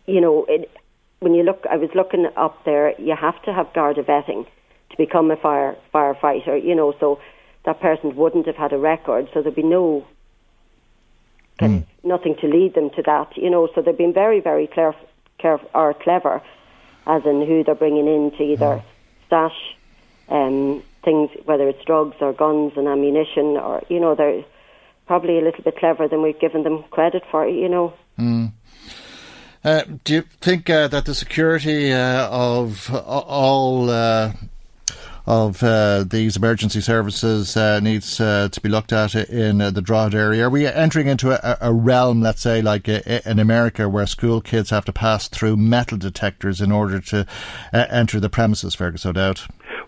you 0.07 0.21
know, 0.21 0.45
it, 0.49 0.69
when 1.19 1.33
you 1.33 1.43
look, 1.43 1.63
I 1.69 1.77
was 1.77 1.89
looking 1.93 2.27
up 2.35 2.63
there. 2.65 2.99
You 2.99 3.15
have 3.15 3.41
to 3.43 3.53
have 3.53 3.71
Garda 3.73 4.03
vetting 4.03 4.45
to 4.89 4.97
become 4.97 5.29
a 5.31 5.37
fire 5.37 5.75
firefighter. 5.93 6.63
You 6.63 6.75
know, 6.75 6.93
so 6.99 7.19
that 7.65 7.79
person 7.79 8.15
wouldn't 8.15 8.47
have 8.47 8.55
had 8.55 8.73
a 8.73 8.77
record, 8.77 9.29
so 9.33 9.41
there'd 9.41 9.55
be 9.55 9.63
no 9.63 10.05
of 11.61 11.83
nothing 12.03 12.35
to 12.41 12.47
lead 12.47 12.73
them 12.73 12.89
to 12.91 13.01
that. 13.03 13.37
You 13.37 13.49
know, 13.49 13.69
so 13.73 13.81
they've 13.81 13.97
been 13.97 14.13
very, 14.13 14.39
very 14.39 14.67
clear, 14.67 14.95
caref 15.39 15.63
or 15.73 15.93
clever, 15.93 16.41
as 17.05 17.23
in 17.25 17.45
who 17.45 17.63
they're 17.63 17.75
bringing 17.75 18.07
in 18.07 18.31
to 18.37 18.43
either 18.43 18.83
stash 19.27 19.75
um, 20.29 20.83
things, 21.03 21.29
whether 21.45 21.67
it's 21.67 21.83
drugs 21.85 22.15
or 22.21 22.33
guns 22.33 22.73
and 22.75 22.87
ammunition, 22.87 23.57
or 23.57 23.81
you 23.89 23.99
know, 23.99 24.15
they're 24.15 24.43
probably 25.07 25.39
a 25.39 25.41
little 25.41 25.63
bit 25.63 25.77
cleverer 25.77 26.07
than 26.07 26.21
we've 26.21 26.39
given 26.39 26.63
them 26.63 26.83
credit 26.91 27.23
for. 27.31 27.47
You 27.47 27.69
know. 27.69 27.93
Mm. 28.17 28.51
Uh, 29.63 29.83
do 30.03 30.15
you 30.15 30.21
think 30.41 30.69
uh, 30.69 30.87
that 30.87 31.05
the 31.05 31.13
security 31.13 31.93
uh, 31.93 32.27
of 32.29 32.89
uh, 32.91 32.99
all 32.99 33.91
uh, 33.91 34.33
of 35.27 35.61
uh, 35.61 36.03
these 36.03 36.35
emergency 36.35 36.81
services 36.81 37.55
needs 37.83 38.17
to 38.17 38.59
be 38.63 38.69
looked 38.69 38.91
at 38.91 39.13
in 39.13 39.59
the 39.59 39.81
Drogheda 39.81 40.17
area? 40.17 40.47
Are 40.47 40.49
we 40.49 40.65
entering 40.65 41.07
into 41.07 41.31
a, 41.31 41.57
a 41.61 41.71
realm, 41.71 42.21
let's 42.21 42.41
say, 42.41 42.63
like 42.63 42.89
in 42.89 43.37
America, 43.37 43.87
where 43.87 44.07
school 44.07 44.41
kids 44.41 44.71
have 44.71 44.85
to 44.85 44.93
pass 44.93 45.27
through 45.27 45.57
metal 45.57 45.97
detectors 45.97 46.59
in 46.59 46.71
order 46.71 46.99
to 46.99 47.27
enter 47.71 48.19
the 48.19 48.29
premises, 48.29 48.73
Fergus 48.73 49.05
O'Dowd? 49.05 49.41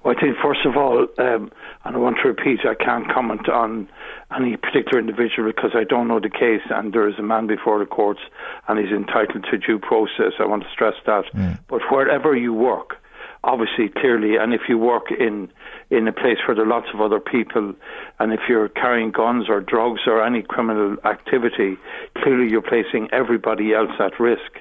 Well, 0.04 0.16
I 0.18 0.20
think, 0.20 0.36
first 0.44 0.66
of 0.66 0.76
all, 0.76 1.08
um, 1.18 1.52
and 1.86 1.96
I 1.96 1.98
want 1.98 2.18
to 2.22 2.28
repeat, 2.28 2.60
I 2.66 2.76
can't 2.76 3.10
comment 3.10 3.48
on 3.48 3.88
any 4.36 4.58
particular 4.58 5.00
individual 5.00 5.52
because 5.52 5.72
I 5.74 5.86
don't 5.86 6.08
know 6.08 6.20
the 6.20 6.30
case, 6.30 6.62
and 6.70 6.92
there 6.92 7.08
is 7.08 7.16
a 7.18 7.24
man 7.24 7.48
before 7.48 7.80
the 7.80 7.86
courts, 7.86 8.20
and 8.68 8.80
he's 8.80 8.92
entitled 8.92 9.46
to 9.50 9.58
due 9.58 9.80
process. 9.80 10.34
I 10.40 10.46
want 10.46 10.64
to 10.64 10.70
stress 10.72 10.96
that. 11.06 11.26
Mm. 11.34 11.60
But 11.70 11.82
wherever 11.90 12.36
you 12.36 12.54
work, 12.54 12.98
obviously, 13.46 13.88
clearly, 13.90 14.36
and 14.36 14.54
if 14.54 14.62
you 14.68 14.78
work 14.78 15.12
in 15.12 15.50
in 15.90 16.08
a 16.08 16.14
place 16.14 16.38
where 16.48 16.56
there 16.56 16.66
are 16.66 16.68
lots 16.68 16.88
of 16.94 17.00
other 17.00 17.20
people, 17.20 17.74
and 18.20 18.34
if 18.34 18.42
you're 18.50 18.70
carrying 18.70 19.12
guns 19.12 19.46
or 19.48 19.62
drugs 19.62 20.02
or 20.08 20.24
any 20.24 20.42
criminal 20.42 20.98
activity, 21.06 21.78
clearly 22.18 22.50
you're 22.50 22.62
placing 22.62 23.08
everybody 23.12 23.74
else 23.74 23.92
at 24.00 24.20
risk 24.20 24.60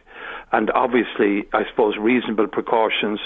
and 0.53 0.71
obviously, 0.73 1.45
I 1.53 1.63
suppose 1.69 1.97
reasonable 1.99 2.47
precautions 2.47 3.21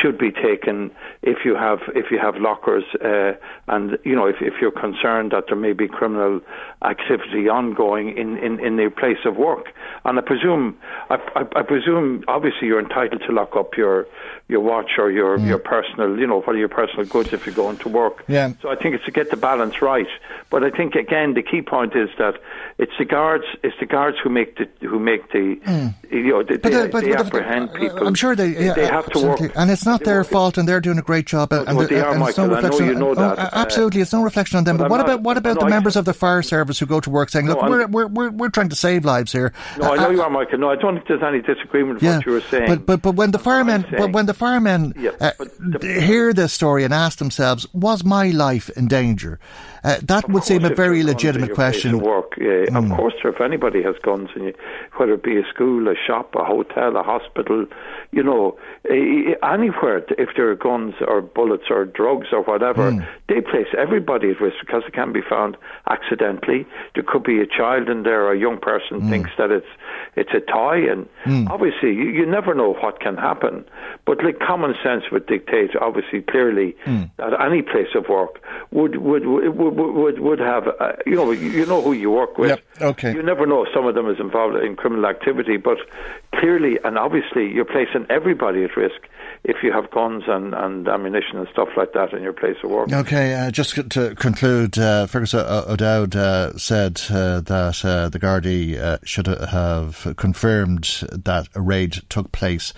should 0.00 0.18
be 0.18 0.30
taken 0.30 0.90
if 1.22 1.38
you 1.44 1.54
have 1.54 1.78
if 1.94 2.10
you 2.10 2.18
have 2.18 2.36
lockers, 2.36 2.84
uh, 3.02 3.32
and 3.68 3.98
you 4.04 4.14
know 4.14 4.26
if, 4.26 4.36
if 4.40 4.54
you're 4.60 4.70
concerned 4.70 5.32
that 5.32 5.44
there 5.48 5.56
may 5.56 5.72
be 5.72 5.88
criminal 5.88 6.40
activity 6.84 7.48
ongoing 7.48 8.16
in, 8.16 8.36
in, 8.38 8.60
in 8.60 8.76
their 8.76 8.90
place 8.90 9.24
of 9.24 9.36
work. 9.36 9.72
And 10.04 10.18
I 10.18 10.22
presume, 10.22 10.76
I, 11.10 11.16
I, 11.34 11.60
I 11.60 11.62
presume, 11.62 12.22
obviously, 12.28 12.68
you're 12.68 12.80
entitled 12.80 13.22
to 13.26 13.32
lock 13.32 13.56
up 13.56 13.76
your 13.76 14.06
your 14.48 14.60
watch 14.60 14.90
or 14.98 15.10
your 15.10 15.38
Mm. 15.38 15.48
your 15.48 15.58
personal, 15.58 16.18
you 16.18 16.26
know, 16.26 16.40
what 16.40 16.54
are 16.54 16.58
your 16.58 16.68
personal 16.68 17.04
goods 17.04 17.32
if 17.32 17.46
you're 17.46 17.54
going 17.54 17.76
to 17.78 17.88
work. 17.88 18.22
Yeah. 18.28 18.52
So 18.62 18.68
I 18.70 18.76
think 18.76 18.94
it's 18.94 19.04
to 19.06 19.10
get 19.10 19.30
the 19.30 19.36
balance 19.36 19.82
right. 19.82 20.06
But 20.50 20.62
I 20.62 20.70
think 20.70 20.94
again 20.94 21.34
the 21.34 21.42
key 21.42 21.62
point 21.62 21.96
is 21.96 22.10
that 22.18 22.34
it's 22.78 22.92
the 22.98 23.04
guards, 23.04 23.44
it's 23.64 23.74
the 23.80 23.86
guards 23.86 24.18
who 24.22 24.30
make 24.30 24.56
the 24.58 24.68
who 24.86 24.98
make 25.00 25.32
the 25.32 25.56
Mm. 25.66 25.94
you 26.12 26.28
know 26.30 26.42
they, 26.44 26.58
But, 26.58 26.70
they, 26.72 26.80
uh, 26.82 26.86
but- 26.86 27.02
they 27.04 27.10
but- 27.10 27.26
apprehend 27.26 27.74
people. 27.74 28.06
I'm 28.06 28.14
sure 28.14 28.36
they, 28.36 28.48
yeah, 28.50 28.74
they 28.74 28.86
have 28.86 29.06
to 29.10 29.18
work. 29.26 29.40
and 29.56 29.70
it's 29.70 29.84
not 29.84 30.04
their 30.04 30.22
fault, 30.22 30.58
and 30.58 30.68
they're 30.68 30.80
doing 30.80 30.98
a 30.98 31.02
great 31.02 31.26
job. 31.26 31.52
And, 31.52 31.76
Well, 31.76 31.88
they 31.88 31.96
and 31.96 32.04
are, 32.04 32.10
it's 32.10 32.20
Michael, 32.20 32.44
I 32.44 32.46
know 32.46 32.54
reflection 32.54 32.86
you 32.86 32.94
know 32.94 33.10
on- 33.10 33.18
oh, 33.18 33.34
that, 33.34 33.38
uh, 33.38 33.48
absolutely, 33.64 34.00
it's 34.00 34.12
no 34.12 34.22
reflection 34.22 34.58
on 34.58 34.64
them. 34.64 34.76
but 34.76 34.84
But, 34.84 34.90
what 34.92 34.96
not- 34.98 35.06
about 35.06 35.20
what 35.22 35.36
about 35.36 35.56
no, 35.56 35.62
the 35.62 35.70
members 35.70 35.96
of 35.96 36.04
the 36.04 36.14
fire 36.14 36.42
service 36.42 36.78
who 36.78 36.86
go 36.86 37.00
to 37.00 37.10
work 37.10 37.30
saying, 37.30 37.46
"Look, 37.48 37.60
we're, 37.62 37.86
we're 37.88 38.06
we're 38.06 38.30
we're 38.30 38.48
trying 38.50 38.68
to 38.68 38.76
save 38.76 39.04
lives 39.04 39.32
here." 39.32 39.52
No, 39.80 39.92
I 39.92 39.96
know 39.96 40.06
Uh, 40.06 40.10
you 40.10 40.22
are, 40.22 40.30
Michael. 40.30 40.58
No, 40.58 40.70
I 40.70 40.76
don't 40.76 40.94
think 40.94 41.08
there's 41.08 41.22
any 41.24 41.40
disagreement 41.42 41.94
with 41.94 42.04
yeah, 42.04 42.16
what 42.18 42.26
you 42.26 42.32
were 42.32 42.40
saying. 42.42 42.68
but 42.68 42.86
but 42.86 43.02
but 43.02 43.14
when 43.16 43.32
the 43.32 43.38
firemen 43.40 43.84
but 43.98 44.12
when 44.12 44.26
the 44.26 44.34
firemen 44.36 44.92
Yeah, 44.96 45.10
uh, 45.20 45.30
hear 45.82 46.32
this 46.32 46.52
story 46.52 46.84
and 46.84 46.92
ask 46.94 47.18
themselves, 47.18 47.66
"Was 47.72 48.04
my 48.04 48.26
life 48.30 48.70
in 48.78 48.86
danger?" 48.88 49.38
Uh, 49.84 49.96
that 50.02 50.28
would 50.28 50.42
seem 50.44 50.64
a 50.64 50.74
very 50.74 51.02
legitimate 51.02 51.44
at 51.44 51.48
your 51.48 51.56
place 51.56 51.74
question. 51.82 51.94
of 51.94 52.02
work, 52.02 52.30
yeah, 52.38 52.66
Mm. 52.70 52.90
of 52.90 52.96
course, 52.98 53.14
sir, 53.22 53.28
if 53.28 53.40
anybody 53.40 53.82
has 53.82 53.94
guns, 54.02 54.28
and 54.34 54.44
you, 54.46 54.52
whether 54.96 55.14
it 55.14 55.22
be 55.22 55.36
a 55.38 55.46
school, 55.54 55.86
a 55.88 55.94
shop, 56.06 56.34
a 56.34 56.44
hotel, 56.44 56.96
a 56.96 57.02
hospital, 57.04 57.66
you 58.10 58.22
know, 58.22 58.56
anywhere, 59.42 60.04
if 60.18 60.30
there 60.36 60.50
are 60.50 60.54
guns 60.54 60.94
or 61.06 61.20
bullets 61.20 61.64
or 61.70 61.84
drugs 61.84 62.28
or 62.32 62.42
whatever, 62.42 62.90
Mm. 62.90 63.04
they 63.28 63.40
place 63.40 63.68
everybody 63.78 64.30
at 64.30 64.40
risk 64.40 64.56
because 64.60 64.82
it 64.86 64.92
can 64.92 65.12
be 65.12 65.20
found 65.22 65.56
accidentally. 65.88 66.66
There 66.94 67.02
could 67.04 67.22
be 67.22 67.40
a 67.40 67.46
child 67.46 67.88
in 67.88 68.02
there, 68.02 68.22
or 68.26 68.32
a 68.32 68.38
young 68.38 68.58
person 68.58 69.00
Mm. 69.02 69.10
thinks 69.10 69.30
that 69.38 69.50
it's 69.50 69.66
it's 70.16 70.32
a 70.32 70.40
toy, 70.40 70.90
and 70.90 71.06
Mm. 71.26 71.50
obviously 71.50 71.92
you, 71.92 72.04
you 72.18 72.24
never 72.24 72.54
know 72.54 72.72
what 72.82 73.00
can 73.00 73.16
happen. 73.18 73.64
But 74.06 74.24
like 74.26 74.38
common 74.40 74.74
sense 74.82 75.04
would 75.12 75.26
dictate, 75.26 75.70
obviously, 75.80 76.20
clearly 76.22 76.76
Mm. 76.86 77.10
that 77.16 77.32
any 77.40 77.62
place 77.62 77.92
of 77.94 78.08
work 78.08 78.40
would 78.70 78.96
would 78.96 79.24
would 79.26 79.56
would, 79.56 79.76
would, 79.76 80.18
would 80.20 80.38
have 80.38 80.64
uh, 80.80 80.92
you 81.06 81.14
know 81.14 81.30
you 81.30 81.64
know 81.66 81.80
who 81.82 81.92
you 81.92 82.10
work 82.10 82.36
with. 82.38 82.50
Yep, 82.50 82.60
okay. 82.82 83.12
You 83.14 83.22
never 83.22 83.46
know. 83.46 83.66
Some 83.74 83.86
of 83.86 83.94
them 83.94 84.08
is 84.10 84.18
involved 84.20 84.56
in 84.56 84.76
criminal 84.76 85.06
activity, 85.06 85.56
but 85.56 85.78
clearly 86.34 86.78
and 86.84 86.98
obviously 86.98 87.50
you're 87.52 87.64
placing 87.64 88.06
everybody 88.10 88.64
at 88.64 88.76
risk 88.76 89.00
if 89.44 89.56
you 89.62 89.72
have 89.72 89.90
guns 89.90 90.24
and, 90.26 90.54
and 90.54 90.88
ammunition 90.88 91.38
and 91.38 91.48
stuff 91.52 91.68
like 91.76 91.92
that 91.92 92.12
in 92.12 92.22
your 92.22 92.32
place 92.32 92.56
of 92.64 92.70
work. 92.70 92.92
Okay, 92.92 93.34
uh, 93.34 93.50
just 93.50 93.74
to 93.90 94.14
conclude, 94.16 94.76
uh, 94.78 95.06
Fergus 95.06 95.34
O'Dowd 95.34 96.16
uh, 96.16 96.56
said 96.58 97.00
uh, 97.10 97.40
that 97.42 97.84
uh, 97.84 98.08
the 98.08 98.18
Gardaí 98.18 98.76
uh, 98.76 98.98
should 99.04 99.26
have 99.28 100.14
confirmed 100.16 101.02
that 101.12 101.48
a 101.54 101.60
raid 101.60 102.02
took 102.08 102.32
place 102.32 102.72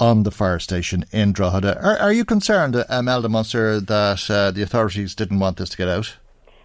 on 0.00 0.22
the 0.22 0.30
fire 0.30 0.58
station 0.58 1.04
in 1.12 1.32
Drogheda. 1.32 1.80
Are, 1.82 1.98
are 1.98 2.12
you 2.12 2.24
concerned, 2.24 2.76
uh, 2.76 2.84
Imelda 2.90 3.28
Munster, 3.28 3.80
that 3.80 4.30
uh, 4.30 4.50
the 4.50 4.62
authorities 4.62 5.14
didn't 5.14 5.38
want 5.38 5.56
this 5.56 5.70
to 5.70 5.76
get 5.76 5.88
out? 5.88 6.16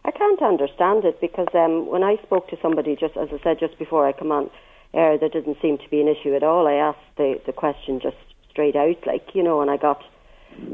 I 0.04 0.12
can't 0.12 0.42
understand 0.42 1.06
it 1.06 1.22
because 1.22 1.48
um, 1.54 1.88
when 1.88 2.04
I 2.04 2.18
spoke 2.24 2.50
to 2.50 2.58
somebody, 2.62 2.96
just 2.96 3.16
as 3.18 3.30
I 3.32 3.40
said 3.44 3.60
just 3.60 3.78
before 3.78 4.08
I 4.08 4.14
come 4.14 4.32
on 4.32 4.50
air, 4.94 5.18
there 5.18 5.30
didn't 5.30 5.58
seem 5.62 5.78
to 5.78 5.90
be 5.90 6.02
an 6.02 6.08
issue 6.08 6.36
at 6.36 6.44
all. 6.44 6.68
I 6.68 6.74
asked 6.74 7.00
the, 7.18 7.40
the 7.46 7.54
question 7.54 8.00
just 8.02 8.18
straight 8.50 8.76
out, 8.76 8.98
like, 9.06 9.30
you 9.34 9.44
know, 9.44 9.62
and 9.62 9.70
I 9.70 9.78
got 9.78 10.02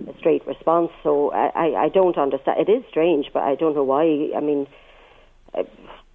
a 0.07 0.17
straight 0.19 0.45
response. 0.47 0.91
So 1.03 1.31
I, 1.31 1.51
I, 1.53 1.83
I 1.83 1.89
don't 1.89 2.17
understand. 2.17 2.59
It 2.67 2.71
is 2.71 2.83
strange, 2.89 3.27
but 3.33 3.43
I 3.43 3.55
don't 3.55 3.75
know 3.75 3.83
why. 3.83 4.31
I 4.35 4.39
mean, 4.39 4.67
uh, 5.53 5.63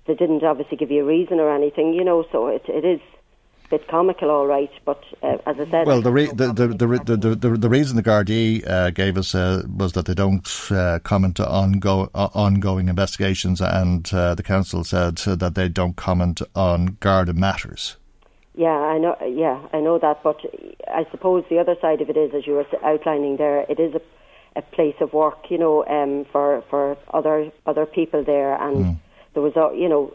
they 0.07 0.15
didn't 0.15 0.43
obviously 0.43 0.77
give 0.77 0.91
you 0.91 1.03
a 1.03 1.07
reason 1.07 1.39
or 1.39 1.55
anything, 1.55 1.95
you 1.95 2.05
know, 2.05 2.25
so 2.33 2.49
it, 2.49 2.65
it 2.67 2.85
is 2.85 3.01
bit 3.73 3.89
comical, 3.89 4.31
all 4.31 4.47
right. 4.47 4.71
But 4.85 5.03
uh, 5.23 5.39
as 5.47 5.57
I 5.59 5.71
said, 5.71 5.87
Well, 5.87 6.03
the, 6.03 6.13
re- 6.13 6.27
the, 6.27 6.53
the, 6.53 6.69
the, 6.69 7.17
the, 7.17 7.35
the, 7.35 7.57
the, 7.57 7.69
reason 7.71 7.97
the 7.97 8.03
Gardaí 8.03 8.69
uh, 8.69 8.91
gave 8.91 9.17
us 9.17 9.35
uh, 9.35 9.63
was 9.67 9.93
that 9.93 10.05
they 10.05 10.15
don't 10.15 10.47
uh, 10.71 10.99
comment 11.01 11.41
on 11.41 11.73
go- 11.81 12.11
uh, 12.15 12.29
ongoing 12.35 12.89
investigations, 12.89 13.61
and 13.63 14.13
uh, 14.13 14.35
the 14.35 14.43
council 14.43 14.85
said 14.85 15.17
that 15.17 15.55
they 15.55 15.69
don't 15.69 15.97
comment 15.97 16.43
on 16.55 16.99
Garda 17.01 17.33
matters. 17.33 17.97
Yeah, 18.55 18.69
I 18.69 18.99
know. 18.99 19.17
Yeah, 19.27 19.59
I 19.73 19.81
know 19.81 19.99
that. 19.99 20.23
But 20.23 20.39
I 20.89 21.07
suppose 21.11 21.45
the 21.49 21.59
other 21.59 21.77
side 21.81 22.03
of 22.03 22.11
it 22.11 22.19
is, 22.19 22.35
as 22.35 22.47
you 22.47 22.53
were 22.53 22.67
outlining 22.85 23.39
there, 23.39 23.61
it 23.71 23.81
is 23.81 23.95
a, 23.95 24.03
a 24.57 24.63
place 24.63 24.97
of 25.01 25.15
work, 25.15 25.51
you 25.51 25.57
know, 25.57 25.87
um, 25.87 26.27
for 26.31 26.63
for 26.69 26.99
other 27.15 27.51
other 27.65 27.87
people 27.87 28.23
there, 28.23 28.55
and 28.63 29.01
there 29.33 29.43
was, 29.43 29.57
al- 29.57 29.75
you 29.75 29.89
know, 29.89 30.13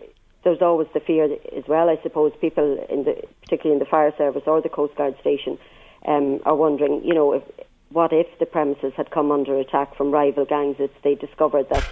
there's 0.47 0.61
always 0.61 0.87
the 0.93 1.01
fear 1.01 1.25
as 1.57 1.67
well. 1.67 1.89
I 1.89 1.97
suppose 2.01 2.31
people 2.39 2.81
in 2.89 3.03
the, 3.03 3.21
particularly 3.43 3.73
in 3.73 3.79
the 3.79 3.89
fire 3.89 4.13
service 4.17 4.43
or 4.45 4.61
the 4.61 4.69
coast 4.69 4.95
guard 4.95 5.19
station, 5.19 5.57
um, 6.05 6.39
are 6.45 6.55
wondering, 6.55 7.03
you 7.03 7.13
know, 7.13 7.33
if, 7.33 7.43
what 7.89 8.13
if 8.13 8.27
the 8.39 8.45
premises 8.45 8.93
had 8.95 9.11
come 9.11 9.29
under 9.29 9.57
attack 9.59 9.93
from 9.97 10.09
rival 10.11 10.45
gangs 10.45 10.77
if 10.79 10.89
they 11.01 11.15
discovered 11.15 11.67
that 11.69 11.85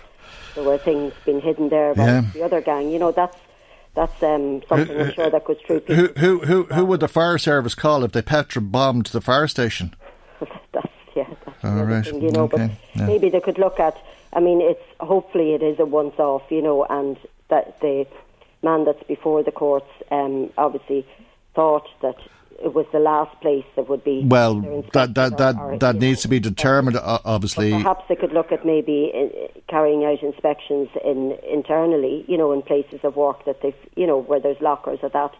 there 0.55 0.63
were 0.63 0.77
things 0.77 1.11
being 1.25 1.41
hidden 1.41 1.67
there 1.67 1.93
by 1.93 2.05
Yeah. 2.05 2.21
the 2.33 2.43
other 2.43 2.61
gang. 2.61 2.89
You 2.91 2.99
know, 2.99 3.11
that's 3.11 3.37
that's 3.93 4.23
um, 4.23 4.61
something 4.69 4.97
I'm 5.01 5.11
sure 5.13 5.29
that 5.29 5.43
goes 5.43 5.57
through 5.65 5.81
Who, 5.87 6.07
who, 6.17 6.39
who, 6.39 6.63
who 6.63 6.85
would 6.85 6.99
the 7.01 7.07
fire 7.09 7.37
service 7.37 7.75
call 7.75 8.03
if 8.05 8.11
they 8.13 8.21
petra 8.21 8.61
bombed 8.61 9.07
the 9.07 9.21
fire 9.21 9.47
station? 9.49 9.95
that's 10.71 10.87
yeah, 11.13 11.27
that's 11.45 11.63
All 11.63 11.71
another 11.71 11.91
right, 11.91 12.05
thing, 12.05 12.21
you 12.21 12.31
know. 12.31 12.43
okay, 12.43 12.71
But 12.93 12.99
yeah. 13.01 13.05
maybe 13.07 13.29
they 13.29 13.41
could 13.41 13.57
look 13.57 13.79
at. 13.81 13.97
I 14.33 14.39
mean, 14.39 14.61
it's 14.61 14.83
hopefully 15.01 15.53
it 15.55 15.61
is 15.63 15.77
a 15.79 15.85
once-off, 15.85 16.43
you 16.49 16.61
know, 16.61 16.85
and 16.85 17.17
that 17.49 17.79
the 17.81 18.05
man 18.65 18.83
that's 18.85 19.03
before 19.15 19.39
the 19.49 19.51
courts 19.63 19.91
um, 20.11 20.49
obviously 20.57 21.05
thought 21.53 21.87
that 22.01 22.15
it 22.63 22.73
was 22.73 22.85
the 22.93 22.99
last 22.99 23.33
place 23.41 23.65
that 23.75 23.89
would 23.89 24.03
be. 24.03 24.23
Well, 24.25 24.53
that 24.93 25.13
that 25.15 25.37
that, 25.37 25.55
or- 25.57 25.77
that 25.77 25.95
needs 25.97 26.21
to 26.21 26.29
be 26.35 26.39
determined, 26.39 26.97
obviously. 27.35 27.71
Perhaps 27.71 28.05
they 28.09 28.15
could 28.15 28.31
look 28.31 28.51
at 28.51 28.65
maybe 28.65 29.11
uh, 29.13 29.59
carrying 29.69 30.05
out 30.05 30.21
inspections 30.23 30.87
in 31.03 31.37
internally, 31.57 32.23
you 32.27 32.37
know, 32.37 32.53
in 32.53 32.61
places 32.61 32.99
of 33.03 33.15
work 33.15 33.45
that 33.45 33.61
they've, 33.61 33.81
you 33.95 34.07
know, 34.07 34.17
where 34.29 34.39
there's 34.39 34.61
lockers 34.61 34.99
or 35.03 35.09
that, 35.09 35.33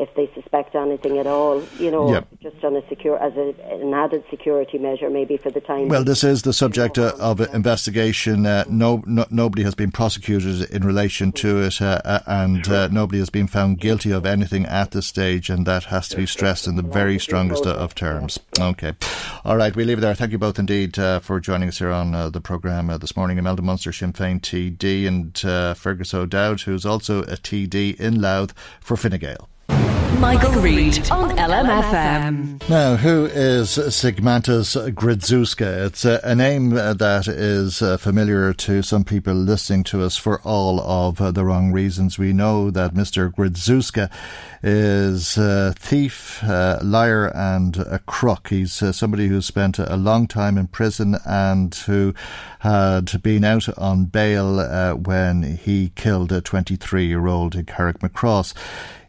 if 0.00 0.14
they 0.14 0.30
suspect 0.34 0.74
anything 0.74 1.18
at 1.18 1.26
all, 1.26 1.62
you 1.78 1.90
know, 1.90 2.24
just 2.42 2.64
on 2.64 2.74
a 2.74 2.88
secure 2.88 3.18
as 3.18 3.34
a, 3.36 3.54
an 3.70 3.92
added 3.92 4.24
security 4.30 4.78
measure, 4.78 5.10
maybe 5.10 5.36
for 5.36 5.50
the 5.50 5.60
time. 5.60 5.88
Well, 5.88 6.04
this 6.04 6.24
is 6.24 6.42
the 6.42 6.54
subject 6.54 6.98
uh, 6.98 7.12
of 7.20 7.40
investigation. 7.54 8.46
Uh, 8.46 8.64
no, 8.68 9.02
no, 9.06 9.26
nobody 9.30 9.62
has 9.62 9.74
been 9.74 9.90
prosecuted 9.90 10.70
in 10.70 10.84
relation 10.84 11.32
to 11.32 11.62
it, 11.62 11.82
uh, 11.82 12.00
uh, 12.04 12.20
and 12.26 12.66
uh, 12.68 12.88
nobody 12.88 13.18
has 13.18 13.28
been 13.28 13.46
found 13.46 13.78
guilty 13.78 14.10
of 14.10 14.24
anything 14.24 14.64
at 14.64 14.92
this 14.92 15.06
stage, 15.06 15.50
and 15.50 15.66
that 15.66 15.84
has 15.84 16.08
to 16.08 16.16
be 16.16 16.26
stressed 16.26 16.66
in 16.66 16.76
the 16.76 16.82
very 16.82 17.18
strongest 17.18 17.66
of 17.66 17.94
terms. 17.94 18.38
Okay. 18.58 18.94
All 19.44 19.56
right, 19.56 19.76
we 19.76 19.84
leave 19.84 19.98
it 19.98 20.00
there. 20.00 20.14
Thank 20.14 20.32
you 20.32 20.38
both 20.38 20.58
indeed 20.58 20.98
uh, 20.98 21.20
for 21.20 21.40
joining 21.40 21.68
us 21.68 21.78
here 21.78 21.90
on 21.90 22.14
uh, 22.14 22.30
the 22.30 22.40
programme 22.40 22.88
uh, 22.88 22.96
this 22.96 23.16
morning. 23.16 23.36
Imelda 23.36 23.62
Munster, 23.62 23.92
Sinn 23.92 24.14
Féin 24.14 24.40
TD, 24.40 25.06
and 25.06 25.44
uh, 25.44 25.74
Fergus 25.74 26.14
O'Dowd, 26.14 26.62
who's 26.62 26.86
also 26.86 27.22
a 27.24 27.36
TD 27.36 28.00
in 28.00 28.20
Louth 28.20 28.54
for 28.80 28.96
Fine 28.96 29.18
Gael. 29.18 29.50
Michael 30.18 30.52
Reade 30.60 31.10
on 31.10 31.30
LMFM. 31.36 32.68
Now, 32.68 32.96
who 32.96 33.26
is 33.26 33.70
Zigimantas 33.78 34.92
Gridziuska? 34.92 35.86
It's 35.86 36.04
a, 36.04 36.20
a 36.24 36.34
name 36.34 36.76
uh, 36.76 36.94
that 36.94 37.28
is 37.28 37.80
uh, 37.80 37.96
familiar 37.96 38.52
to 38.52 38.82
some 38.82 39.04
people 39.04 39.34
listening 39.34 39.84
to 39.84 40.02
us 40.02 40.16
for 40.16 40.40
all 40.42 40.80
of 40.80 41.20
uh, 41.20 41.30
the 41.30 41.44
wrong 41.44 41.72
reasons. 41.72 42.18
We 42.18 42.32
know 42.32 42.70
that 42.70 42.94
Mr. 42.94 43.32
Gridziuska 43.32 44.10
is 44.62 45.38
a 45.38 45.74
thief, 45.78 46.42
uh, 46.44 46.78
liar, 46.82 47.28
and 47.34 47.76
a 47.78 47.98
crook. 48.00 48.48
He's 48.48 48.82
uh, 48.82 48.92
somebody 48.92 49.28
who 49.28 49.40
spent 49.40 49.78
a 49.78 49.96
long 49.96 50.26
time 50.26 50.58
in 50.58 50.66
prison 50.66 51.16
and 51.24 51.74
who 51.74 52.14
had 52.60 53.22
been 53.22 53.44
out 53.44 53.68
on 53.78 54.04
bail 54.06 54.60
uh, 54.60 54.94
when 54.94 55.42
he 55.42 55.92
killed 55.94 56.30
a 56.32 56.40
23 56.40 57.06
year 57.06 57.26
old 57.26 57.54
in 57.54 57.64
Carrickmacross. 57.64 58.54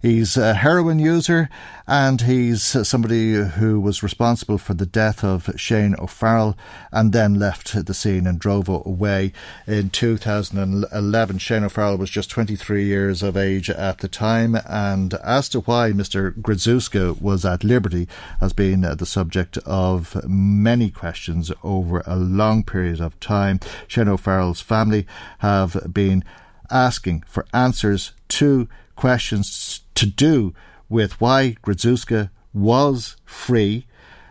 He's 0.01 0.35
a 0.35 0.55
heroin 0.55 0.97
user 0.97 1.47
and 1.85 2.21
he's 2.21 2.63
somebody 2.87 3.35
who 3.35 3.79
was 3.79 4.01
responsible 4.01 4.57
for 4.57 4.73
the 4.73 4.87
death 4.87 5.23
of 5.23 5.51
Shane 5.57 5.95
O'Farrell 5.99 6.57
and 6.91 7.13
then 7.13 7.35
left 7.35 7.85
the 7.85 7.93
scene 7.93 8.25
and 8.25 8.39
drove 8.39 8.67
away 8.67 9.31
in 9.67 9.91
2011. 9.91 11.37
Shane 11.37 11.63
O'Farrell 11.63 11.97
was 11.97 12.09
just 12.09 12.31
23 12.31 12.83
years 12.83 13.21
of 13.21 13.37
age 13.37 13.69
at 13.69 13.99
the 13.99 14.07
time 14.07 14.57
and 14.65 15.13
as 15.15 15.47
to 15.49 15.59
why 15.59 15.91
Mr. 15.91 16.33
Gridziuska 16.33 17.21
was 17.21 17.45
at 17.45 17.63
liberty 17.63 18.07
has 18.39 18.53
been 18.53 18.81
the 18.81 19.05
subject 19.05 19.59
of 19.67 20.27
many 20.27 20.89
questions 20.89 21.51
over 21.61 22.01
a 22.07 22.15
long 22.15 22.63
period 22.63 22.99
of 22.99 23.19
time. 23.19 23.59
Shane 23.87 24.07
O'Farrell's 24.07 24.61
family 24.61 25.05
have 25.39 25.93
been 25.93 26.23
asking 26.71 27.23
for 27.27 27.45
answers 27.53 28.13
to 28.29 28.67
questions 28.95 29.80
to 29.95 30.05
do 30.05 30.53
with 30.89 31.19
why 31.21 31.55
Gridziuska 31.63 32.29
was 32.53 33.15
free, 33.25 33.85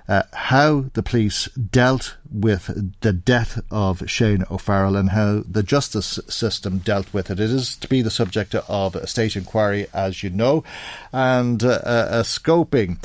uh, 0.09 0.23
how 0.33 0.87
the 0.93 1.03
police 1.03 1.47
dealt 1.55 2.17
with 2.31 2.95
the 3.01 3.13
death 3.13 3.61
of 3.71 4.09
Shane 4.09 4.45
O'Farrell 4.51 4.97
and 4.97 5.11
how 5.11 5.43
the 5.49 5.63
justice 5.63 6.19
system 6.29 6.79
dealt 6.79 7.13
with 7.13 7.31
it. 7.31 7.41
It 7.41 7.51
is 7.51 7.77
to 7.77 7.89
be 7.89 8.03
the 8.03 8.11
subject 8.11 8.55
of 8.55 8.95
a 8.95 9.07
state 9.07 9.37
inquiry, 9.37 9.87
as 9.93 10.23
you 10.23 10.31
know, 10.31 10.65
and 11.13 11.63
uh, 11.63 11.81
a 11.85 12.21
scoping 12.23 12.99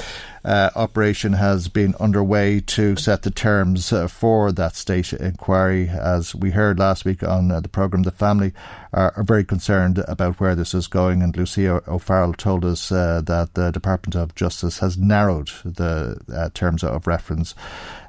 uh, 0.45 0.69
operation 0.75 1.33
has 1.33 1.67
been 1.67 1.95
underway 1.99 2.59
to 2.59 2.95
set 2.95 3.23
the 3.23 3.31
terms 3.31 3.91
uh, 3.91 4.07
for 4.07 4.51
that 4.51 4.75
state 4.75 5.11
inquiry. 5.11 5.89
As 5.89 6.35
we 6.35 6.51
heard 6.51 6.77
last 6.77 7.03
week 7.03 7.23
on 7.23 7.51
uh, 7.51 7.61
the 7.61 7.67
programme, 7.67 8.03
the 8.03 8.11
family 8.11 8.53
are, 8.93 9.11
are, 9.17 9.23
very 9.23 9.43
concerned 9.43 10.03
about 10.07 10.39
where 10.39 10.53
this 10.53 10.75
is 10.75 10.85
going, 10.85 11.23
and 11.23 11.35
Lucia 11.35 11.81
O'Farrell 11.87 12.33
told 12.33 12.63
us 12.63 12.91
uh, 12.91 13.21
that 13.25 13.55
the 13.55 13.71
Department 13.71 14.13
of 14.13 14.35
Justice 14.35 14.79
has 14.79 14.99
narrowed 14.99 15.49
the 15.63 16.21
uh, 16.31 16.49
terms 16.53 16.83
of 16.83 17.07
reference 17.07 17.55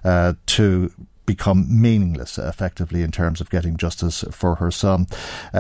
uh, 0.06 0.34
to 0.46 0.92
become 1.26 1.66
meaningless 1.68 2.38
effectively 2.38 3.02
in 3.02 3.10
terms 3.10 3.40
of 3.40 3.50
getting 3.50 3.76
justice 3.76 4.24
for 4.30 4.54
her 4.54 4.70
son. 4.70 5.06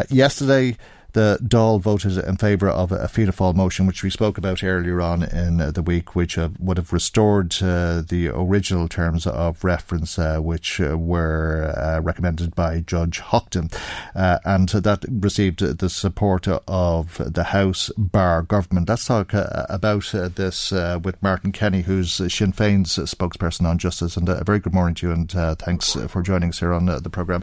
yesterday, 0.08 0.76
the 1.16 1.38
Dáil 1.42 1.80
voted 1.80 2.18
in 2.18 2.36
favour 2.36 2.68
of 2.68 2.92
a 2.92 3.08
Fianna 3.08 3.32
Fáil 3.32 3.54
motion, 3.54 3.86
which 3.86 4.02
we 4.02 4.10
spoke 4.10 4.36
about 4.36 4.62
earlier 4.62 5.00
on 5.00 5.22
in 5.22 5.62
uh, 5.62 5.70
the 5.70 5.80
week, 5.80 6.14
which 6.14 6.36
uh, 6.36 6.50
would 6.58 6.76
have 6.76 6.92
restored 6.92 7.56
uh, 7.62 8.02
the 8.06 8.28
original 8.34 8.86
terms 8.86 9.26
of 9.26 9.64
reference, 9.64 10.18
uh, 10.18 10.40
which 10.40 10.78
uh, 10.78 10.98
were 10.98 11.72
uh, 11.74 12.00
recommended 12.02 12.54
by 12.54 12.80
Judge 12.80 13.20
Haughton. 13.20 13.70
and 14.14 14.68
that 14.68 15.06
received 15.08 15.60
the 15.60 15.88
support 15.88 16.46
of 16.48 17.16
the 17.32 17.44
House 17.44 17.90
Bar 17.96 18.42
government. 18.42 18.90
Let's 18.90 19.06
talk 19.06 19.32
about 19.32 20.04
this 20.12 20.70
with 20.70 21.22
Martin 21.22 21.50
Kenny, 21.50 21.80
who's 21.80 22.12
Sinn 22.12 22.52
Féin's 22.52 22.98
spokesperson 23.10 23.64
on 23.64 23.78
justice. 23.78 24.18
And 24.18 24.28
a 24.28 24.44
very 24.44 24.58
good 24.58 24.74
morning 24.74 24.96
to 24.96 25.06
you, 25.06 25.12
and 25.14 25.30
thanks 25.58 25.96
for 26.08 26.20
joining 26.20 26.50
us 26.50 26.58
here 26.58 26.74
on 26.74 26.84
the 26.84 27.10
programme. 27.10 27.42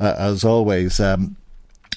as 0.00 0.42
always, 0.42 0.98
um, 0.98 1.36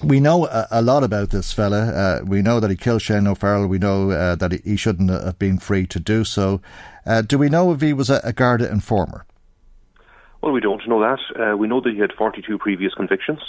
we 0.03 0.19
know 0.19 0.47
a, 0.47 0.67
a, 0.71 0.81
lot 0.81 1.03
about 1.03 1.29
this 1.29 1.53
fella. 1.53 1.87
Uh, 1.87 2.21
we 2.25 2.41
know 2.41 2.59
that 2.59 2.69
he 2.69 2.75
killed 2.75 3.01
Shane 3.01 3.27
O'Farrell. 3.27 3.67
We 3.67 3.77
know 3.77 4.11
uh, 4.11 4.35
that 4.35 4.51
he, 4.63 4.75
shouldn't 4.75 5.09
have 5.09 5.37
been 5.37 5.57
free 5.57 5.85
to 5.87 5.99
do 5.99 6.23
so. 6.23 6.61
Uh, 7.05 7.21
do 7.21 7.37
we 7.37 7.49
know 7.49 7.71
if 7.71 7.81
he 7.81 7.93
was 7.93 8.09
a, 8.09 8.19
a 8.23 8.33
Garda 8.33 8.69
informer? 8.69 9.25
Well, 10.41 10.53
we 10.53 10.61
don't 10.61 10.87
know 10.87 10.99
that. 11.01 11.19
Uh, 11.39 11.57
we 11.57 11.67
know 11.67 11.81
that 11.81 11.93
he 11.93 11.99
had 11.99 12.13
42 12.13 12.57
previous 12.57 12.93
convictions. 12.93 13.39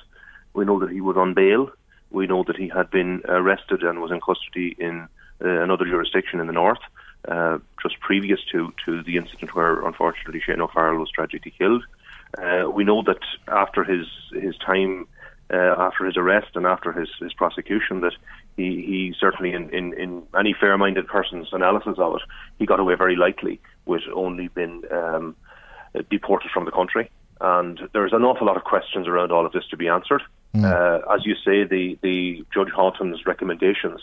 We 0.52 0.64
know 0.64 0.78
that 0.80 0.90
he 0.90 1.00
was 1.00 1.16
on 1.16 1.34
bail. 1.34 1.70
We 2.10 2.26
know 2.26 2.44
that 2.46 2.56
he 2.56 2.68
had 2.68 2.90
been 2.90 3.22
arrested 3.26 3.82
and 3.82 4.00
was 4.00 4.10
in 4.10 4.20
custody 4.20 4.76
in 4.78 5.08
uh, 5.42 5.48
another 5.48 5.86
jurisdiction 5.86 6.40
in 6.40 6.46
the 6.46 6.52
north, 6.52 6.80
uh, 7.26 7.58
just 7.82 7.98
previous 8.00 8.40
to, 8.52 8.72
to 8.84 9.02
the 9.02 9.16
incident 9.16 9.54
where, 9.54 9.86
unfortunately, 9.86 10.42
Shane 10.44 10.60
O'Farrell 10.60 10.98
was 10.98 11.10
tragically 11.10 11.54
killed. 11.56 11.84
we 12.74 12.84
know 12.84 13.02
that 13.04 13.20
after 13.48 13.84
his, 13.84 14.06
his 14.32 14.56
time 14.58 15.06
uh, 15.52 15.74
after 15.78 16.04
his 16.06 16.16
arrest 16.16 16.48
and 16.54 16.66
after 16.66 16.92
his, 16.92 17.08
his 17.20 17.32
prosecution 17.34 18.00
that 18.00 18.14
he, 18.56 18.64
he 18.64 19.14
certainly, 19.18 19.52
in, 19.52 19.70
in, 19.70 19.92
in 19.94 20.22
any 20.38 20.54
fair 20.58 20.76
minded 20.78 21.06
person's 21.06 21.48
analysis 21.52 21.96
of 21.98 22.14
it, 22.16 22.22
he 22.58 22.66
got 22.66 22.80
away 22.80 22.94
very 22.94 23.16
lightly 23.16 23.60
with 23.84 24.02
only 24.14 24.48
been 24.48 24.82
um, 24.90 25.36
deported 26.10 26.50
from 26.52 26.64
the 26.64 26.70
country. 26.70 27.10
And 27.40 27.80
there's 27.92 28.12
an 28.12 28.22
awful 28.22 28.46
lot 28.46 28.56
of 28.56 28.64
questions 28.64 29.08
around 29.08 29.32
all 29.32 29.44
of 29.44 29.52
this 29.52 29.66
to 29.70 29.76
be 29.76 29.88
answered. 29.88 30.22
Mm. 30.54 30.64
Uh, 30.64 31.12
as 31.12 31.26
you 31.26 31.34
say, 31.34 31.64
the, 31.64 31.98
the 32.02 32.44
Judge 32.54 32.70
Haughton's 32.70 33.26
recommendations 33.26 34.00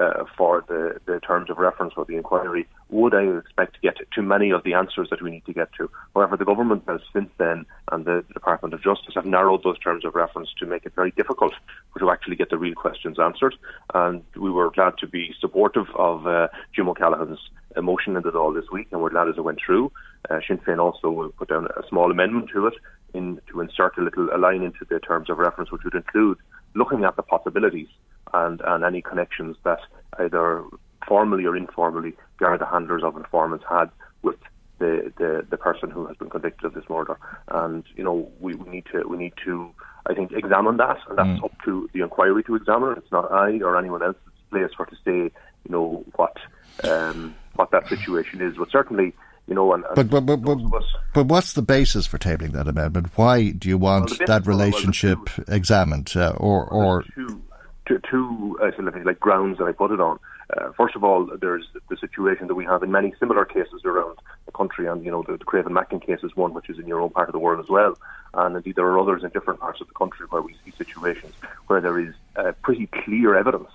uh, 0.00 0.24
for 0.36 0.64
the, 0.66 0.98
the 1.06 1.20
terms 1.20 1.50
of 1.50 1.58
reference 1.58 1.92
for 1.92 2.04
the 2.04 2.16
inquiry 2.16 2.66
would, 2.88 3.14
I 3.14 3.22
expect, 3.38 3.74
to 3.74 3.80
get 3.80 3.96
to 4.14 4.22
many 4.22 4.50
of 4.50 4.64
the 4.64 4.74
answers 4.74 5.08
that 5.10 5.22
we 5.22 5.30
need 5.30 5.44
to 5.46 5.52
get 5.52 5.72
to. 5.74 5.90
However, 6.14 6.36
the 6.36 6.44
government 6.44 6.84
has 6.88 7.00
since 7.12 7.30
then, 7.38 7.66
and 7.92 8.04
the, 8.04 8.24
Department 8.32 8.72
of 8.74 8.82
Justice 8.82 9.14
have 9.14 9.26
narrowed 9.26 9.62
those 9.62 9.78
terms 9.78 10.04
of 10.04 10.14
reference 10.14 10.48
to 10.58 10.66
make 10.66 10.86
it 10.86 10.94
very 10.94 11.10
difficult 11.10 11.52
to 11.98 12.10
actually 12.10 12.36
get 12.36 12.48
the 12.48 12.56
real 12.56 12.74
questions 12.74 13.18
answered. 13.18 13.54
And 13.94 14.22
we 14.34 14.50
were 14.50 14.70
glad 14.70 14.94
to 14.98 15.06
be 15.06 15.34
supportive 15.38 15.86
of 15.94 16.26
uh, 16.26 16.48
Jim 16.74 16.88
O'Callaghan's 16.88 17.38
motion 17.80 18.16
in 18.16 18.22
the 18.22 18.30
Dáil 18.30 18.54
this 18.54 18.70
week, 18.72 18.88
and 18.90 19.00
we're 19.00 19.10
glad 19.10 19.28
as 19.28 19.36
it 19.36 19.42
went 19.42 19.58
through. 19.64 19.92
Uh, 20.28 20.40
Sinn 20.46 20.58
Féin 20.58 20.78
also 20.78 21.32
put 21.38 21.48
down 21.48 21.66
a 21.66 21.86
small 21.88 22.10
amendment 22.10 22.50
to 22.52 22.66
it 22.66 22.74
in, 23.14 23.40
to 23.50 23.60
insert 23.60 23.98
a 23.98 24.02
little 24.02 24.28
a 24.34 24.38
line 24.38 24.62
into 24.62 24.84
the 24.88 24.98
terms 25.00 25.30
of 25.30 25.38
reference, 25.38 25.70
which 25.70 25.84
would 25.84 25.94
include 25.94 26.38
looking 26.74 27.04
at 27.04 27.16
the 27.16 27.22
possibilities 27.22 27.88
and, 28.32 28.60
and 28.64 28.84
any 28.84 29.02
connections 29.02 29.56
that 29.64 29.80
either 30.18 30.64
formally 31.06 31.44
or 31.44 31.56
informally 31.56 32.14
Garda 32.38 32.66
handlers 32.66 33.02
of 33.02 33.16
informants 33.16 33.64
had 33.68 33.90
with 34.22 34.36
the, 34.78 35.12
the, 35.18 35.46
the 35.48 35.56
person 35.56 35.90
who 35.90 36.06
has 36.06 36.16
been 36.16 36.30
convicted 36.30 36.64
of 36.64 36.74
this 36.74 36.84
murder. 36.88 37.18
And, 37.48 37.84
you 37.96 38.04
know, 38.04 38.30
we, 38.40 38.54
we 38.54 38.70
need 38.70 38.86
to 38.92 39.06
we 39.06 39.16
need 39.16 39.34
to 39.44 39.70
I 40.06 40.14
think 40.14 40.32
examine 40.32 40.78
that 40.78 40.98
and 41.08 41.18
that's 41.18 41.40
mm. 41.40 41.44
up 41.44 41.52
to 41.64 41.88
the 41.92 42.02
inquiry 42.02 42.42
to 42.44 42.54
examine. 42.54 42.94
It's 42.96 43.12
not 43.12 43.30
I 43.30 43.60
or 43.60 43.76
anyone 43.76 44.02
else's 44.02 44.22
place 44.50 44.70
for 44.76 44.86
to 44.86 44.96
say, 45.04 45.32
you 45.64 45.70
know, 45.70 46.04
what 46.16 46.36
um, 46.84 47.34
what 47.54 47.70
that 47.72 47.88
situation 47.88 48.40
is. 48.40 48.56
But 48.56 48.70
certainly 48.70 49.14
you 49.50 49.56
know, 49.56 49.74
and, 49.74 49.84
and 49.84 49.96
but 49.96 50.08
but 50.08 50.20
but, 50.20 50.36
but, 50.36 50.82
but, 51.12 51.26
what's 51.26 51.54
the 51.54 51.62
basis 51.62 52.06
for 52.06 52.18
tabling 52.18 52.52
that 52.52 52.68
amendment? 52.68 53.08
Why 53.16 53.50
do 53.50 53.68
you 53.68 53.76
want 53.76 54.10
well, 54.10 54.26
that 54.28 54.46
relationship 54.46 55.18
well, 55.36 55.46
examined, 55.48 56.12
uh, 56.14 56.34
or 56.36 56.66
or 56.66 57.02
two, 57.16 57.42
two, 57.84 58.00
two 58.08 58.58
uh, 58.62 58.70
like 59.04 59.18
grounds 59.18 59.58
that 59.58 59.64
I 59.64 59.72
put 59.72 59.90
it 59.90 60.00
on? 60.00 60.20
Uh, 60.56 60.70
first 60.76 60.94
of 60.94 61.02
all, 61.02 61.28
there's 61.40 61.66
the 61.88 61.96
situation 61.96 62.46
that 62.46 62.54
we 62.54 62.64
have 62.64 62.84
in 62.84 62.92
many 62.92 63.12
similar 63.18 63.44
cases 63.44 63.82
around 63.84 64.18
the 64.46 64.52
country, 64.52 64.86
and 64.86 65.04
you 65.04 65.10
know 65.10 65.24
the, 65.24 65.36
the 65.36 65.44
Craven 65.44 65.72
Mackin 65.72 65.98
case 65.98 66.20
is 66.22 66.36
one 66.36 66.54
which 66.54 66.70
is 66.70 66.78
in 66.78 66.86
your 66.86 67.00
own 67.00 67.10
part 67.10 67.28
of 67.28 67.32
the 67.32 67.40
world 67.40 67.58
as 67.58 67.68
well, 67.68 67.98
and 68.34 68.54
indeed 68.54 68.76
there 68.76 68.86
are 68.86 69.00
others 69.00 69.24
in 69.24 69.30
different 69.30 69.58
parts 69.58 69.80
of 69.80 69.88
the 69.88 69.94
country 69.94 70.26
where 70.30 70.42
we 70.42 70.54
see 70.64 70.70
situations 70.78 71.34
where 71.66 71.80
there 71.80 71.98
is 71.98 72.14
uh, 72.36 72.52
pretty 72.62 72.86
clear 72.86 73.34
evidence 73.34 73.70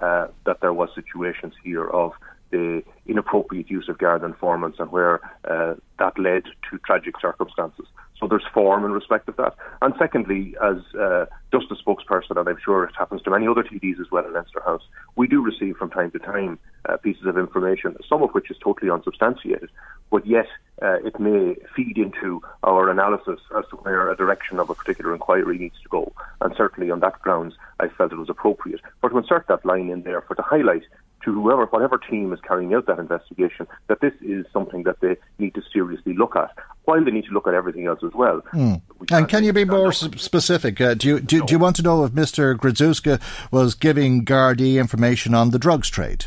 uh, 0.00 0.28
that 0.44 0.60
there 0.62 0.72
was 0.72 0.88
situations 0.94 1.52
here 1.62 1.86
of 1.86 2.14
the 2.50 2.82
inappropriate 3.06 3.70
use 3.70 3.88
of 3.88 3.98
Garda 3.98 4.26
informants 4.26 4.78
and 4.78 4.90
where 4.90 5.20
uh, 5.44 5.74
that 5.98 6.18
led 6.18 6.44
to 6.70 6.78
tragic 6.78 7.14
circumstances. 7.20 7.86
So 8.18 8.26
there's 8.26 8.44
form 8.52 8.84
in 8.84 8.92
respect 8.92 9.28
of 9.28 9.36
that. 9.36 9.54
And 9.80 9.94
secondly, 9.98 10.56
as 10.62 10.78
uh, 10.94 11.26
a 11.52 11.74
spokesperson, 11.74 12.36
and 12.36 12.48
I'm 12.48 12.58
sure 12.64 12.84
it 12.84 12.94
happens 12.96 13.22
to 13.22 13.30
many 13.30 13.46
other 13.46 13.62
TDs 13.62 14.00
as 14.00 14.10
well 14.10 14.24
in 14.24 14.32
Leinster 14.32 14.60
House, 14.64 14.82
we 15.16 15.26
do 15.26 15.42
receive 15.42 15.76
from 15.76 15.90
time 15.90 16.10
to 16.12 16.18
time 16.18 16.58
uh, 16.88 16.96
pieces 16.96 17.26
of 17.26 17.38
information, 17.38 17.96
some 18.08 18.22
of 18.22 18.30
which 18.30 18.50
is 18.50 18.56
totally 18.62 18.90
unsubstantiated, 18.90 19.70
but 20.10 20.26
yet 20.26 20.46
uh, 20.82 20.98
it 21.04 21.18
may 21.18 21.56
feed 21.74 21.98
into 21.98 22.40
our 22.62 22.90
analysis 22.90 23.40
as 23.56 23.64
to 23.70 23.76
where 23.76 24.10
a 24.10 24.16
direction 24.16 24.58
of 24.58 24.70
a 24.70 24.74
particular 24.74 25.12
inquiry 25.12 25.58
needs 25.58 25.80
to 25.82 25.88
go. 25.88 26.12
And 26.40 26.54
certainly 26.56 26.90
on 26.90 27.00
that 27.00 27.20
grounds, 27.22 27.54
I 27.80 27.88
felt 27.88 28.12
it 28.12 28.18
was 28.18 28.30
appropriate. 28.30 28.80
But 29.00 29.10
to 29.10 29.18
insert 29.18 29.46
that 29.48 29.64
line 29.64 29.90
in 29.90 30.02
there 30.02 30.22
for 30.22 30.34
to 30.34 30.42
highlight 30.42 30.84
to 31.28 31.42
whoever, 31.42 31.66
whatever 31.66 31.98
team 31.98 32.32
is 32.32 32.40
carrying 32.40 32.74
out 32.74 32.86
that 32.86 32.98
investigation, 32.98 33.66
that 33.88 34.00
this 34.00 34.14
is 34.22 34.46
something 34.52 34.84
that 34.84 35.00
they 35.00 35.16
need 35.38 35.54
to 35.54 35.62
seriously 35.72 36.14
look 36.14 36.34
at, 36.36 36.50
while 36.84 37.04
they 37.04 37.10
need 37.10 37.26
to 37.26 37.32
look 37.32 37.46
at 37.46 37.54
everything 37.54 37.86
else 37.86 38.00
as 38.02 38.12
well. 38.14 38.40
Mm. 38.52 38.80
And 39.10 39.28
can 39.28 39.44
you 39.44 39.52
be 39.52 39.64
more 39.64 39.92
specific? 39.92 40.80
Uh, 40.80 40.94
do, 40.94 41.08
you, 41.08 41.20
do, 41.20 41.40
no. 41.40 41.46
do 41.46 41.52
you 41.52 41.58
want 41.58 41.76
to 41.76 41.82
know 41.82 42.04
if 42.04 42.12
Mr. 42.12 42.56
Gridziuska 42.56 43.20
was 43.52 43.74
giving 43.74 44.24
Gardaí 44.24 44.78
information 44.78 45.34
on 45.34 45.50
the 45.50 45.58
drugs 45.58 45.90
trade? 45.90 46.26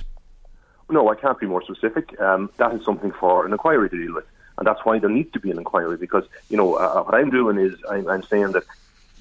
No, 0.89 1.09
I 1.09 1.15
can't 1.15 1.39
be 1.39 1.47
more 1.47 1.63
specific. 1.63 2.19
Um, 2.19 2.49
that 2.57 2.73
is 2.73 2.85
something 2.85 3.11
for 3.11 3.45
an 3.45 3.53
inquiry 3.53 3.89
to 3.89 3.97
deal 3.97 4.13
with. 4.13 4.25
And 4.57 4.67
that's 4.67 4.81
why 4.83 4.99
there 4.99 5.09
needs 5.09 5.31
to 5.31 5.39
be 5.39 5.49
an 5.49 5.57
inquiry 5.57 5.97
because, 5.97 6.25
you 6.49 6.57
know, 6.57 6.75
uh, 6.75 7.03
what 7.03 7.15
I'm 7.15 7.31
doing 7.31 7.57
is 7.57 7.73
I'm, 7.89 8.07
I'm 8.07 8.23
saying 8.23 8.51
that 8.51 8.63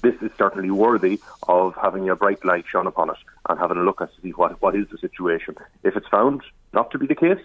this 0.01 0.15
is 0.21 0.31
certainly 0.37 0.71
worthy 0.71 1.19
of 1.47 1.75
having 1.81 2.09
a 2.09 2.15
bright 2.15 2.43
light 2.43 2.65
shone 2.67 2.87
upon 2.87 3.09
it 3.09 3.17
and 3.49 3.59
having 3.59 3.77
a 3.77 3.83
look 3.83 4.01
at 4.01 4.09
see 4.21 4.31
what, 4.31 4.61
what 4.61 4.75
is 4.75 4.87
the 4.89 4.97
situation. 4.97 5.55
If 5.83 5.95
it's 5.95 6.07
found 6.07 6.41
not 6.73 6.91
to 6.91 6.97
be 6.97 7.07
the 7.07 7.15
case, 7.15 7.39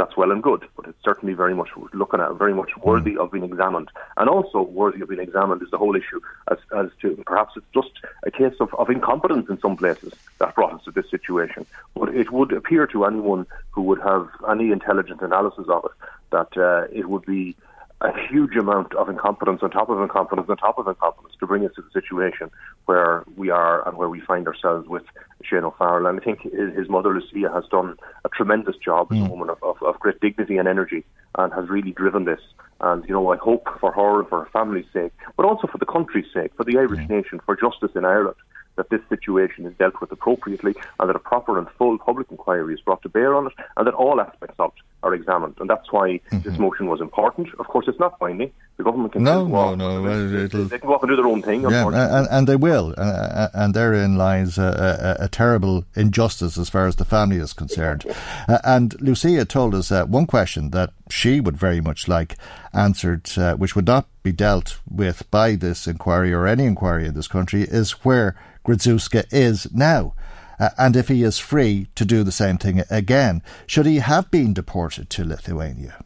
that's 0.00 0.16
well 0.16 0.30
and 0.30 0.42
good, 0.42 0.64
but 0.76 0.86
it's 0.88 1.04
certainly 1.04 1.34
very 1.34 1.54
much 1.54 1.68
looking 1.92 2.20
at, 2.20 2.32
very 2.32 2.54
much 2.54 2.70
worthy 2.78 3.18
of 3.18 3.30
being 3.30 3.44
examined. 3.44 3.90
And 4.16 4.30
also 4.30 4.62
worthy 4.62 5.02
of 5.02 5.10
being 5.10 5.20
examined 5.20 5.62
is 5.62 5.70
the 5.70 5.76
whole 5.76 5.94
issue 5.94 6.20
as, 6.50 6.56
as 6.74 6.86
to 7.02 7.22
perhaps 7.26 7.52
it's 7.56 7.66
just 7.74 7.90
a 8.24 8.30
case 8.30 8.54
of, 8.60 8.72
of 8.74 8.88
incompetence 8.88 9.50
in 9.50 9.60
some 9.60 9.76
places 9.76 10.14
that 10.38 10.54
brought 10.54 10.72
us 10.72 10.84
to 10.84 10.90
this 10.90 11.10
situation. 11.10 11.66
But 11.94 12.14
it 12.14 12.32
would 12.32 12.52
appear 12.52 12.86
to 12.86 13.04
anyone 13.04 13.46
who 13.72 13.82
would 13.82 14.00
have 14.00 14.28
any 14.48 14.72
intelligent 14.72 15.20
analysis 15.20 15.66
of 15.68 15.84
it 15.84 15.90
that 16.30 16.56
uh, 16.56 16.86
it 16.90 17.10
would 17.10 17.26
be 17.26 17.54
a 18.02 18.12
huge 18.28 18.56
amount 18.56 18.94
of 18.94 19.08
incompetence 19.08 19.60
on 19.62 19.70
top 19.70 19.90
of 19.90 20.00
incompetence 20.00 20.48
on 20.48 20.56
top 20.56 20.78
of 20.78 20.88
incompetence 20.88 21.34
to 21.38 21.46
bring 21.46 21.66
us 21.66 21.72
to 21.76 21.82
the 21.82 21.90
situation 21.92 22.50
where 22.86 23.24
we 23.36 23.50
are 23.50 23.86
and 23.86 23.98
where 23.98 24.08
we 24.08 24.20
find 24.20 24.46
ourselves 24.46 24.88
with 24.88 25.02
Shane 25.42 25.64
O'Farrell. 25.64 26.06
And 26.06 26.18
I 26.18 26.24
think 26.24 26.40
his, 26.40 26.88
mother, 26.88 27.12
Lucia, 27.14 27.52
has 27.52 27.64
done 27.70 27.96
a 28.24 28.28
tremendous 28.30 28.76
job 28.76 29.10
mm. 29.10 29.16
as 29.16 29.24
a 29.24 29.26
mm. 29.26 29.30
woman 29.30 29.50
of, 29.50 29.62
of, 29.62 29.82
of 29.82 30.00
great 30.00 30.18
dignity 30.20 30.56
and 30.56 30.66
energy 30.66 31.04
and 31.36 31.52
has 31.52 31.68
really 31.68 31.92
driven 31.92 32.24
this. 32.24 32.40
And, 32.80 33.04
you 33.06 33.12
know, 33.12 33.30
I 33.30 33.36
hope 33.36 33.68
for 33.78 33.92
her 33.92 34.20
and 34.20 34.28
for 34.28 34.44
her 34.44 34.50
family's 34.50 34.86
sake, 34.92 35.12
but 35.36 35.44
also 35.44 35.66
for 35.66 35.76
the 35.76 35.84
country's 35.84 36.32
sake, 36.32 36.52
for 36.56 36.64
the 36.64 36.78
Irish 36.78 37.00
mm. 37.00 37.10
nation, 37.10 37.40
for 37.44 37.54
justice 37.54 37.90
in 37.94 38.06
Ireland, 38.06 38.36
that 38.80 38.88
this 38.88 39.06
situation 39.10 39.66
is 39.66 39.74
dealt 39.74 40.00
with 40.00 40.10
appropriately 40.10 40.74
and 40.98 41.08
that 41.08 41.14
a 41.14 41.18
proper 41.18 41.58
and 41.58 41.68
full 41.76 41.98
public 41.98 42.26
inquiry 42.30 42.72
is 42.72 42.80
brought 42.80 43.02
to 43.02 43.10
bear 43.10 43.34
on 43.34 43.46
it 43.46 43.52
and 43.76 43.86
that 43.86 43.92
all 43.92 44.18
aspects 44.22 44.54
of 44.58 44.72
it 44.74 44.82
are 45.02 45.14
examined. 45.14 45.54
And 45.60 45.68
that's 45.68 45.92
why 45.92 46.20
mm-hmm. 46.30 46.40
this 46.40 46.58
motion 46.58 46.86
was 46.86 47.00
important. 47.02 47.48
Of 47.58 47.66
course, 47.68 47.86
it's 47.88 48.00
not 48.00 48.18
binding. 48.18 48.52
The 48.78 48.84
government 48.84 49.12
can 49.12 49.22
no, 49.22 49.46
no, 49.46 49.74
no. 49.74 50.26
They, 50.26 50.46
they 50.46 50.78
can 50.78 50.88
go 50.88 50.94
off 50.94 51.02
and 51.02 51.10
do 51.10 51.16
their 51.16 51.26
own 51.26 51.42
thing. 51.42 51.62
Yeah, 51.62 51.86
and, 51.88 52.26
and 52.30 52.46
they 52.46 52.56
will. 52.56 52.94
Uh, 52.96 53.02
uh, 53.02 53.48
and 53.52 53.74
therein 53.74 54.16
lies 54.16 54.56
a, 54.56 55.18
a, 55.20 55.24
a, 55.24 55.28
terrible 55.28 55.84
injustice 55.94 56.56
as 56.56 56.70
far 56.70 56.86
as 56.86 56.96
the 56.96 57.04
family 57.04 57.36
is 57.36 57.52
concerned. 57.52 58.06
uh, 58.48 58.58
and 58.64 58.98
Lucia 59.02 59.44
told 59.44 59.74
us 59.74 59.92
uh, 59.92 60.06
one 60.06 60.26
question 60.26 60.70
that 60.70 60.92
she 61.10 61.40
would 61.40 61.58
very 61.58 61.82
much 61.82 62.08
like 62.08 62.36
answered, 62.72 63.30
uh, 63.36 63.54
which 63.56 63.76
would 63.76 63.86
not 63.86 64.06
be 64.22 64.32
dealt 64.32 64.80
with 64.90 65.30
by 65.30 65.56
this 65.56 65.86
inquiry 65.86 66.32
or 66.32 66.46
any 66.46 66.64
inquiry 66.64 67.06
in 67.06 67.14
this 67.14 67.28
country, 67.28 67.62
is 67.62 67.92
where 68.04 68.34
Gridziuska 68.70 69.24
is 69.32 69.70
now. 69.72 70.14
Uh, 70.58 70.70
and 70.78 70.94
if 70.94 71.08
he 71.08 71.22
is 71.22 71.38
free 71.38 71.88
to 71.94 72.04
do 72.04 72.22
the 72.22 72.32
same 72.32 72.58
thing 72.58 72.82
again, 72.90 73.42
should 73.66 73.86
he 73.86 73.96
have 73.96 74.30
been 74.30 74.52
deported 74.52 75.10
to 75.10 75.24
Lithuania? 75.24 76.04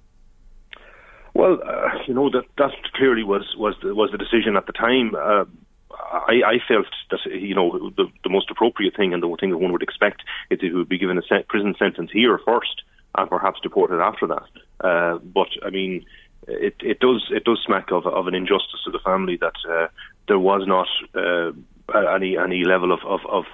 Well, 1.34 1.58
uh, 1.66 1.88
you 2.06 2.14
know 2.14 2.30
that 2.30 2.44
that 2.58 2.70
clearly 2.94 3.24
was 3.24 3.54
was 3.58 3.74
the, 3.82 3.94
was 3.94 4.10
the 4.12 4.18
decision 4.18 4.56
at 4.56 4.66
the 4.66 4.72
time. 4.72 5.14
Uh, 5.16 5.44
I, 5.92 6.42
I, 6.46 6.58
felt 6.66 6.86
that 7.10 7.18
you 7.26 7.54
know 7.54 7.90
the, 7.96 8.06
the, 8.22 8.30
most 8.30 8.50
appropriate 8.50 8.96
thing 8.96 9.12
and 9.12 9.20
the 9.20 9.36
thing 9.40 9.50
that 9.50 9.58
one 9.58 9.72
would 9.72 9.82
expect 9.82 10.22
is 10.50 10.60
that 10.60 10.66
he 10.66 10.72
would 10.72 10.88
be 10.88 10.98
given 10.98 11.18
a 11.18 11.42
prison 11.48 11.74
sentence 11.76 12.10
here 12.12 12.38
first 12.44 12.82
and 13.16 13.28
perhaps 13.28 13.60
deported 13.60 14.00
after 14.00 14.28
that. 14.28 14.46
Uh, 14.80 15.18
but 15.18 15.48
I 15.66 15.70
mean, 15.70 16.06
it, 16.46 16.76
it 16.80 17.00
does 17.00 17.26
it 17.30 17.44
does 17.44 17.60
smack 17.66 17.90
of, 17.90 18.06
of 18.06 18.28
an 18.28 18.34
injustice 18.36 18.82
to 18.84 18.92
the 18.92 19.00
family 19.00 19.36
that 19.38 19.56
uh, 19.68 19.88
there 20.28 20.38
was 20.38 20.62
not 20.68 20.86
uh, 21.14 21.50
any 21.94 22.36
any 22.36 22.64
level 22.64 22.92
of 22.92 23.00
of, 23.04 23.20
of 23.28 23.44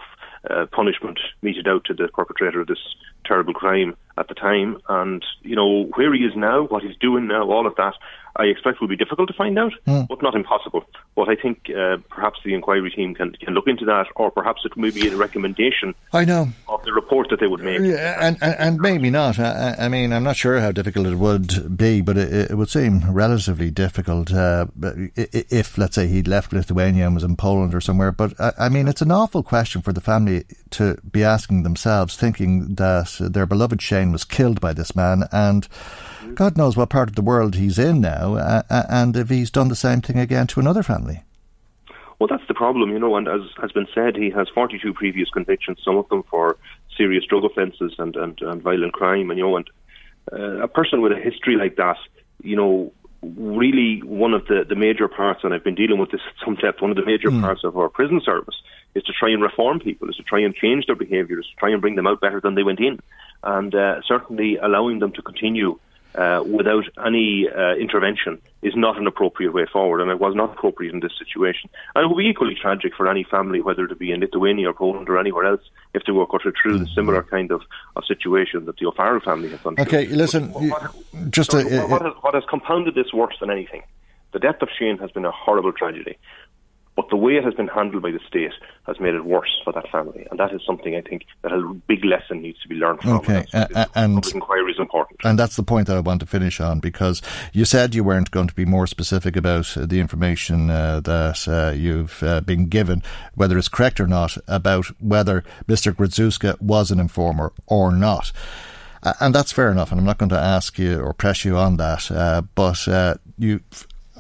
uh, 0.48 0.66
punishment 0.72 1.20
meted 1.42 1.68
out 1.68 1.84
to 1.84 1.94
the 1.94 2.08
perpetrator 2.08 2.60
of 2.60 2.66
this 2.66 2.94
terrible 3.24 3.52
crime 3.52 3.96
at 4.16 4.28
the 4.28 4.34
time. 4.34 4.78
And 4.88 5.24
you 5.42 5.56
know 5.56 5.84
where 5.96 6.14
he 6.14 6.20
is 6.20 6.34
now, 6.36 6.64
what 6.64 6.82
he's 6.82 6.96
doing 6.96 7.26
now, 7.26 7.50
all 7.50 7.66
of 7.66 7.76
that. 7.76 7.94
I 8.36 8.44
expect 8.44 8.76
it 8.76 8.80
will 8.80 8.88
be 8.88 8.96
difficult 8.96 9.28
to 9.28 9.34
find 9.34 9.58
out, 9.58 9.72
mm. 9.86 10.06
but 10.08 10.22
not 10.22 10.34
impossible. 10.34 10.84
But 11.16 11.28
I 11.28 11.36
think 11.36 11.70
uh, 11.70 11.98
perhaps 12.08 12.40
the 12.44 12.54
inquiry 12.54 12.90
team 12.90 13.14
can, 13.14 13.32
can 13.32 13.54
look 13.54 13.66
into 13.66 13.84
that, 13.86 14.06
or 14.16 14.30
perhaps 14.30 14.62
it 14.64 14.76
may 14.76 14.90
be 14.90 15.08
a 15.08 15.16
recommendation. 15.16 15.94
I 16.12 16.24
know 16.24 16.48
of 16.68 16.84
the 16.84 16.92
report 16.92 17.28
that 17.30 17.40
they 17.40 17.46
would 17.46 17.62
make, 17.62 17.80
yeah, 17.80 18.16
and, 18.20 18.38
and, 18.40 18.54
and 18.58 18.80
maybe 18.80 19.10
not. 19.10 19.38
I, 19.38 19.74
I, 19.78 19.88
mean, 19.88 20.12
I'm 20.12 20.22
not 20.22 20.36
sure 20.36 20.60
how 20.60 20.72
difficult 20.72 21.06
it 21.06 21.16
would 21.16 21.76
be, 21.76 22.00
but 22.00 22.16
it, 22.16 22.50
it 22.50 22.54
would 22.56 22.70
seem 22.70 23.10
relatively 23.10 23.70
difficult 23.70 24.32
uh, 24.32 24.66
if, 25.16 25.76
let's 25.76 25.96
say, 25.96 26.06
he'd 26.06 26.28
left 26.28 26.52
Lithuania 26.52 27.06
and 27.06 27.14
was 27.14 27.24
in 27.24 27.36
Poland 27.36 27.74
or 27.74 27.80
somewhere. 27.80 28.12
But 28.12 28.38
I, 28.40 28.52
I 28.58 28.68
mean, 28.68 28.88
it's 28.88 29.02
an 29.02 29.10
awful 29.10 29.42
question 29.42 29.82
for 29.82 29.92
the 29.92 30.00
family 30.00 30.44
to 30.70 30.96
be 31.10 31.24
asking 31.24 31.64
themselves, 31.64 32.16
thinking 32.16 32.76
that 32.76 33.16
their 33.20 33.46
beloved 33.46 33.82
Shane 33.82 34.12
was 34.12 34.24
killed 34.24 34.60
by 34.60 34.72
this 34.72 34.94
man 34.94 35.24
and 35.32 35.66
God 36.34 36.56
knows 36.56 36.76
what 36.76 36.90
part 36.90 37.08
of 37.08 37.14
the 37.14 37.22
world 37.22 37.54
he's 37.54 37.78
in 37.78 38.00
now, 38.00 38.34
uh, 38.34 38.62
and 38.88 39.16
if 39.16 39.28
he's 39.28 39.50
done 39.50 39.68
the 39.68 39.76
same 39.76 40.00
thing 40.00 40.18
again 40.18 40.46
to 40.48 40.60
another 40.60 40.82
family. 40.82 41.22
Well, 42.18 42.28
that's 42.28 42.46
the 42.48 42.54
problem, 42.54 42.90
you 42.90 42.98
know, 42.98 43.16
and 43.16 43.26
as 43.26 43.40
has 43.60 43.72
been 43.72 43.88
said, 43.94 44.14
he 44.14 44.28
has 44.30 44.46
42 44.54 44.92
previous 44.92 45.30
convictions, 45.30 45.78
some 45.82 45.96
of 45.96 46.08
them 46.10 46.22
for 46.24 46.58
serious 46.94 47.24
drug 47.24 47.44
offences 47.44 47.94
and, 47.98 48.14
and, 48.14 48.38
and 48.42 48.60
violent 48.60 48.92
crime, 48.92 49.30
and, 49.30 49.38
you 49.38 49.44
know, 49.46 49.56
and 49.56 49.70
uh, 50.32 50.62
a 50.62 50.68
person 50.68 51.00
with 51.00 51.12
a 51.12 51.16
history 51.16 51.56
like 51.56 51.76
that, 51.76 51.96
you 52.42 52.56
know, 52.56 52.92
really 53.22 54.02
one 54.02 54.34
of 54.34 54.46
the, 54.46 54.64
the 54.68 54.74
major 54.74 55.08
parts, 55.08 55.40
and 55.44 55.54
I've 55.54 55.64
been 55.64 55.74
dealing 55.74 55.98
with 55.98 56.10
this 56.10 56.20
at 56.26 56.44
some 56.44 56.56
depth, 56.56 56.82
one 56.82 56.90
of 56.90 56.96
the 56.96 57.04
major 57.04 57.30
mm. 57.30 57.40
parts 57.40 57.64
of 57.64 57.76
our 57.76 57.88
prison 57.88 58.20
service 58.24 58.56
is 58.94 59.02
to 59.04 59.12
try 59.12 59.30
and 59.30 59.42
reform 59.42 59.80
people, 59.80 60.08
is 60.08 60.16
to 60.16 60.22
try 60.22 60.40
and 60.40 60.54
change 60.54 60.86
their 60.86 60.96
behaviours, 60.96 61.46
to 61.46 61.56
try 61.56 61.70
and 61.70 61.80
bring 61.80 61.96
them 61.96 62.06
out 62.06 62.20
better 62.20 62.40
than 62.40 62.54
they 62.54 62.62
went 62.62 62.80
in, 62.80 62.98
and 63.44 63.74
uh, 63.74 64.00
certainly 64.06 64.56
allowing 64.56 64.98
them 64.98 65.12
to 65.12 65.22
continue 65.22 65.78
uh, 66.14 66.42
without 66.44 66.84
any 67.04 67.48
uh, 67.48 67.74
intervention 67.74 68.40
is 68.62 68.74
not 68.76 68.98
an 68.98 69.06
appropriate 69.06 69.52
way 69.52 69.66
forward, 69.72 70.00
and 70.00 70.10
it 70.10 70.18
was 70.18 70.34
not 70.34 70.52
appropriate 70.52 70.92
in 70.92 71.00
this 71.00 71.12
situation. 71.18 71.70
And 71.94 72.04
it 72.04 72.08
would 72.08 72.18
be 72.18 72.28
equally 72.28 72.54
tragic 72.54 72.94
for 72.94 73.08
any 73.08 73.24
family, 73.24 73.60
whether 73.60 73.84
it 73.84 73.98
be 73.98 74.12
in 74.12 74.20
Lithuania 74.20 74.70
or 74.70 74.74
Poland 74.74 75.08
or 75.08 75.18
anywhere 75.18 75.44
else, 75.44 75.62
if 75.94 76.04
they 76.04 76.12
were 76.12 76.26
cut 76.26 76.42
through 76.60 76.78
the 76.78 76.86
similar 76.94 77.22
kind 77.22 77.50
of, 77.50 77.62
of 77.96 78.04
situation 78.04 78.64
that 78.66 78.76
the 78.78 78.86
O'Farrell 78.86 79.20
family 79.20 79.48
has 79.50 79.60
gone 79.60 79.76
through. 79.76 79.84
Okay, 79.84 80.06
listen, 80.06 80.52
what, 80.52 80.94
just 81.30 81.54
a, 81.54 81.62
what, 81.86 82.02
has, 82.02 82.12
what 82.20 82.34
has 82.34 82.44
compounded 82.48 82.94
this 82.94 83.12
worse 83.12 83.36
than 83.40 83.50
anything? 83.50 83.82
The 84.32 84.38
death 84.38 84.62
of 84.62 84.68
Shane 84.78 84.98
has 84.98 85.10
been 85.10 85.24
a 85.24 85.32
horrible 85.32 85.72
tragedy. 85.72 86.16
But 86.96 87.08
the 87.08 87.16
way 87.16 87.36
it 87.36 87.44
has 87.44 87.54
been 87.54 87.68
handled 87.68 88.02
by 88.02 88.10
the 88.10 88.20
state 88.26 88.52
has 88.86 88.98
made 89.00 89.14
it 89.14 89.24
worse 89.24 89.60
for 89.64 89.72
that 89.72 89.88
family, 89.90 90.26
and 90.30 90.38
that 90.38 90.52
is 90.52 90.60
something 90.66 90.94
I 90.94 91.00
think 91.00 91.24
that 91.42 91.52
a 91.52 91.74
big 91.86 92.04
lesson 92.04 92.42
needs 92.42 92.60
to 92.62 92.68
be 92.68 92.74
learned 92.74 93.00
from. 93.00 93.12
Okay, 93.12 93.46
and, 93.52 93.76
uh, 93.76 93.86
and 93.94 94.14
public 94.16 94.34
inquiry 94.34 94.72
is 94.72 94.78
important, 94.78 95.20
and 95.24 95.38
that's 95.38 95.56
the 95.56 95.62
point 95.62 95.86
that 95.86 95.96
I 95.96 96.00
want 96.00 96.20
to 96.20 96.26
finish 96.26 96.60
on 96.60 96.80
because 96.80 97.22
you 97.52 97.64
said 97.64 97.94
you 97.94 98.04
weren't 98.04 98.30
going 98.30 98.48
to 98.48 98.54
be 98.54 98.64
more 98.64 98.86
specific 98.86 99.36
about 99.36 99.76
uh, 99.76 99.86
the 99.86 100.00
information 100.00 100.68
uh, 100.68 101.00
that 101.00 101.48
uh, 101.48 101.72
you've 101.74 102.22
uh, 102.22 102.40
been 102.40 102.66
given, 102.66 103.02
whether 103.34 103.56
it's 103.56 103.68
correct 103.68 104.00
or 104.00 104.06
not, 104.06 104.36
about 104.46 104.86
whether 105.00 105.44
Mr. 105.66 105.92
Gridziuska 105.92 106.60
was 106.60 106.90
an 106.90 107.00
informer 107.00 107.52
or 107.66 107.92
not. 107.92 108.32
Uh, 109.02 109.14
and 109.20 109.34
that's 109.34 109.52
fair 109.52 109.70
enough, 109.70 109.90
and 109.90 109.98
I'm 109.98 110.06
not 110.06 110.18
going 110.18 110.28
to 110.30 110.38
ask 110.38 110.78
you 110.78 111.00
or 111.00 111.14
press 111.14 111.44
you 111.44 111.56
on 111.56 111.76
that. 111.78 112.10
Uh, 112.10 112.42
but 112.54 112.86
uh, 112.86 113.14
you 113.38 113.60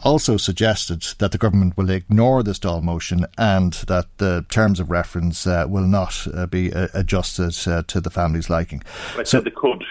also 0.02 0.36
suggested 0.36 1.02
that 1.18 1.32
the 1.32 1.38
government 1.38 1.76
will 1.76 1.90
ignore 1.90 2.42
this 2.42 2.58
Dáil 2.58 2.82
motion 2.82 3.26
and 3.38 3.72
that 3.88 4.06
the 4.18 4.44
terms 4.48 4.80
of 4.80 4.90
reference 4.90 5.46
uh, 5.46 5.66
will 5.68 5.86
not 5.86 6.26
uh, 6.34 6.46
be 6.46 6.72
uh, 6.72 6.88
adjusted 6.94 7.56
uh, 7.68 7.82
to 7.86 8.00
the 8.00 8.10
family's 8.10 8.50
liking. 8.50 8.82
So, 9.24 9.40
they 9.40 9.50
could. 9.50 9.84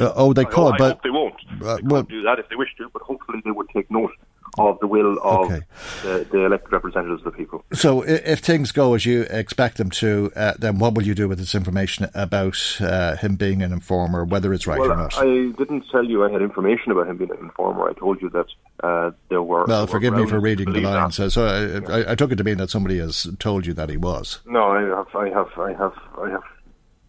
Uh, 0.00 0.12
oh, 0.16 0.32
they 0.32 0.44
could, 0.56 0.74
I 0.74 0.78
but 0.78 1.02
they 1.02 1.10
won't. 1.10 1.34
They 1.60 1.82
well, 1.82 2.02
do 2.02 2.22
that 2.22 2.38
if 2.38 2.48
they 2.48 2.56
wish 2.56 2.74
to, 2.78 2.88
but 2.92 3.02
hopefully 3.02 3.40
they 3.44 3.50
would 3.50 3.68
take 3.70 3.90
note 3.90 4.12
of 4.58 4.78
the 4.80 4.86
will 4.86 5.18
of 5.22 5.46
okay. 5.46 5.60
the, 6.02 6.26
the, 6.30 6.44
elected 6.44 6.72
representatives 6.72 7.24
of 7.24 7.32
the 7.32 7.36
people. 7.36 7.64
So, 7.72 8.02
if 8.02 8.40
things 8.40 8.72
go 8.72 8.94
as 8.94 9.06
you 9.06 9.22
expect 9.30 9.76
them 9.76 9.90
to, 9.90 10.32
uh, 10.36 10.54
then 10.58 10.78
what 10.78 10.94
will 10.94 11.04
you 11.04 11.14
do 11.14 11.28
with 11.28 11.38
this 11.38 11.54
information 11.54 12.08
about 12.14 12.58
uh, 12.80 13.16
him 13.16 13.36
being 13.36 13.62
an 13.62 13.72
informer, 13.72 14.24
whether 14.24 14.52
it's 14.52 14.66
right 14.66 14.80
well, 14.80 14.92
or 14.92 14.96
not? 14.96 15.18
I 15.18 15.24
didn't 15.24 15.84
tell 15.90 16.04
you 16.04 16.24
I 16.24 16.30
had 16.30 16.42
information 16.42 16.92
about 16.92 17.08
him 17.08 17.16
being 17.18 17.30
an 17.30 17.38
informer. 17.38 17.88
I 17.88 17.92
told 17.92 18.20
you 18.22 18.30
that 18.30 18.46
uh, 18.82 19.10
there 19.28 19.42
were. 19.42 19.64
Well, 19.66 19.86
there 19.86 19.92
forgive 19.92 20.14
were 20.14 20.24
me 20.24 20.28
for 20.28 20.40
reading 20.40 20.72
the 20.72 20.80
lines. 20.80 21.16
So, 21.16 21.28
so 21.28 21.82
I, 21.88 21.92
I, 21.92 22.12
I, 22.12 22.14
took 22.14 22.32
it 22.32 22.36
to 22.36 22.44
mean 22.44 22.58
that 22.58 22.70
somebody 22.70 22.98
has 22.98 23.26
told 23.38 23.66
you 23.66 23.74
that 23.74 23.90
he 23.90 23.96
was. 23.96 24.40
No, 24.46 24.68
I 24.68 24.82
have, 24.82 25.14
I 25.14 25.28
have, 25.30 25.58
I 25.58 25.72
have, 25.72 25.94
I 26.18 26.30
have 26.30 26.42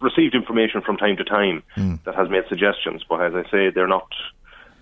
received 0.02 0.36
information 0.36 0.82
from 0.82 0.98
time 0.98 1.18
to 1.18 1.24
time 1.24 1.64
mm. 1.76 2.04
that 2.06 2.16
has 2.16 2.30
made 2.30 2.44
suggestions, 2.48 3.04
but 3.08 3.22
as 3.22 3.34
I 3.34 3.50
say, 3.50 3.70
they're 3.70 3.88
not. 3.88 4.08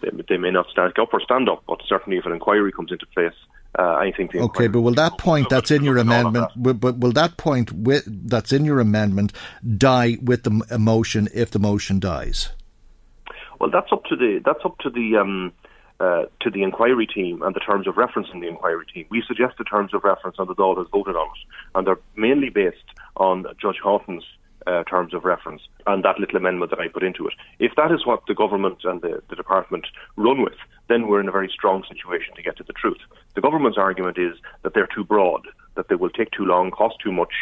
They, 0.02 0.10
they, 0.30 0.38
may 0.38 0.52
not 0.52 0.68
stand 0.70 0.98
up 1.00 1.14
or 1.14 1.22
stand 1.22 1.50
up, 1.50 1.64
but 1.68 1.82
certainly 1.88 2.18
if 2.18 2.26
an 2.26 2.32
inquiry 2.32 2.72
comes 2.72 2.92
into 2.92 3.06
place, 3.08 3.34
uh, 3.78 3.82
I 3.82 4.12
think. 4.16 4.32
the. 4.32 4.40
okay, 4.40 4.68
but 4.68 4.82
will 4.82 4.94
that 4.94 5.18
point 5.18 5.50
that's 5.50 5.72
in 5.72 5.84
your 5.84 5.98
amendment? 5.98 6.52
But 6.56 6.98
will 6.98 7.12
that 7.14 7.38
point 7.38 7.72
with, 7.72 8.04
that's 8.30 8.52
in 8.52 8.66
your 8.66 8.80
amendment 8.80 9.34
die 9.78 10.18
with 10.22 10.44
the 10.44 10.78
motion 10.78 11.28
if 11.34 11.52
the 11.52 11.60
motion 11.60 12.00
dies? 12.00 12.50
Well, 13.60 13.72
that's 13.72 13.92
up 13.92 14.06
to 14.06 14.16
the 14.16 14.42
that's 14.46 14.64
up 14.64 14.78
to 14.80 14.90
the. 14.90 15.18
Um, 15.18 15.54
uh, 16.00 16.26
to 16.40 16.52
the 16.52 16.62
inquiry 16.62 17.08
team 17.08 17.42
and 17.42 17.56
the 17.56 17.60
terms 17.60 17.88
of 17.88 17.98
reference 17.98 18.28
in 18.32 18.40
the 18.40 18.48
inquiry 18.48 18.86
team. 18.94 19.08
We 19.10 19.24
suggest 19.28 19.58
the 19.58 19.64
terms 19.64 19.96
of 19.96 20.04
reference 20.04 20.36
and 20.38 20.48
the 20.48 20.54
Dáil 20.54 20.78
has 20.78 20.86
voted 20.92 21.16
on 21.16 21.26
it. 21.26 21.54
And 21.74 21.88
they're 21.88 22.00
mainly 22.16 22.50
based 22.50 22.78
on 23.16 23.48
Judge 23.60 23.80
Haughton's 23.82 24.24
uh, 24.68 24.84
terms 24.84 25.14
of 25.14 25.26
reference 25.26 25.62
and 25.86 26.04
that 26.04 26.20
little 26.20 26.38
amendment 26.38 26.72
that 26.72 26.80
I 26.80 26.88
put 26.90 27.04
into 27.04 27.28
it. 27.28 27.34
If 27.60 27.76
that 27.76 27.92
is 27.92 28.06
what 28.06 28.22
the 28.28 28.36
government 28.36 28.80
and 28.84 29.02
the, 29.02 29.22
the 29.30 29.36
department 29.36 29.88
run 30.18 30.42
with, 30.42 30.58
then 30.90 31.08
we're 31.08 31.22
in 31.22 31.28
a 31.28 31.32
very 31.32 31.50
strong 31.50 31.84
situation 31.88 32.36
to 32.36 32.44
get 32.44 32.58
to 32.58 32.64
the 32.64 32.74
truth. 32.74 33.00
The 33.36 33.42
government's 33.42 33.78
argument 33.78 34.18
is 34.18 34.36
that 34.64 34.74
they're 34.74 34.90
too 34.94 35.04
broad, 35.04 35.48
that 35.76 35.88
they 35.88 35.96
will 35.96 36.10
take 36.10 36.32
too 36.32 36.46
long, 36.46 36.72
cost 36.72 36.96
too 37.00 37.12
much, 37.12 37.34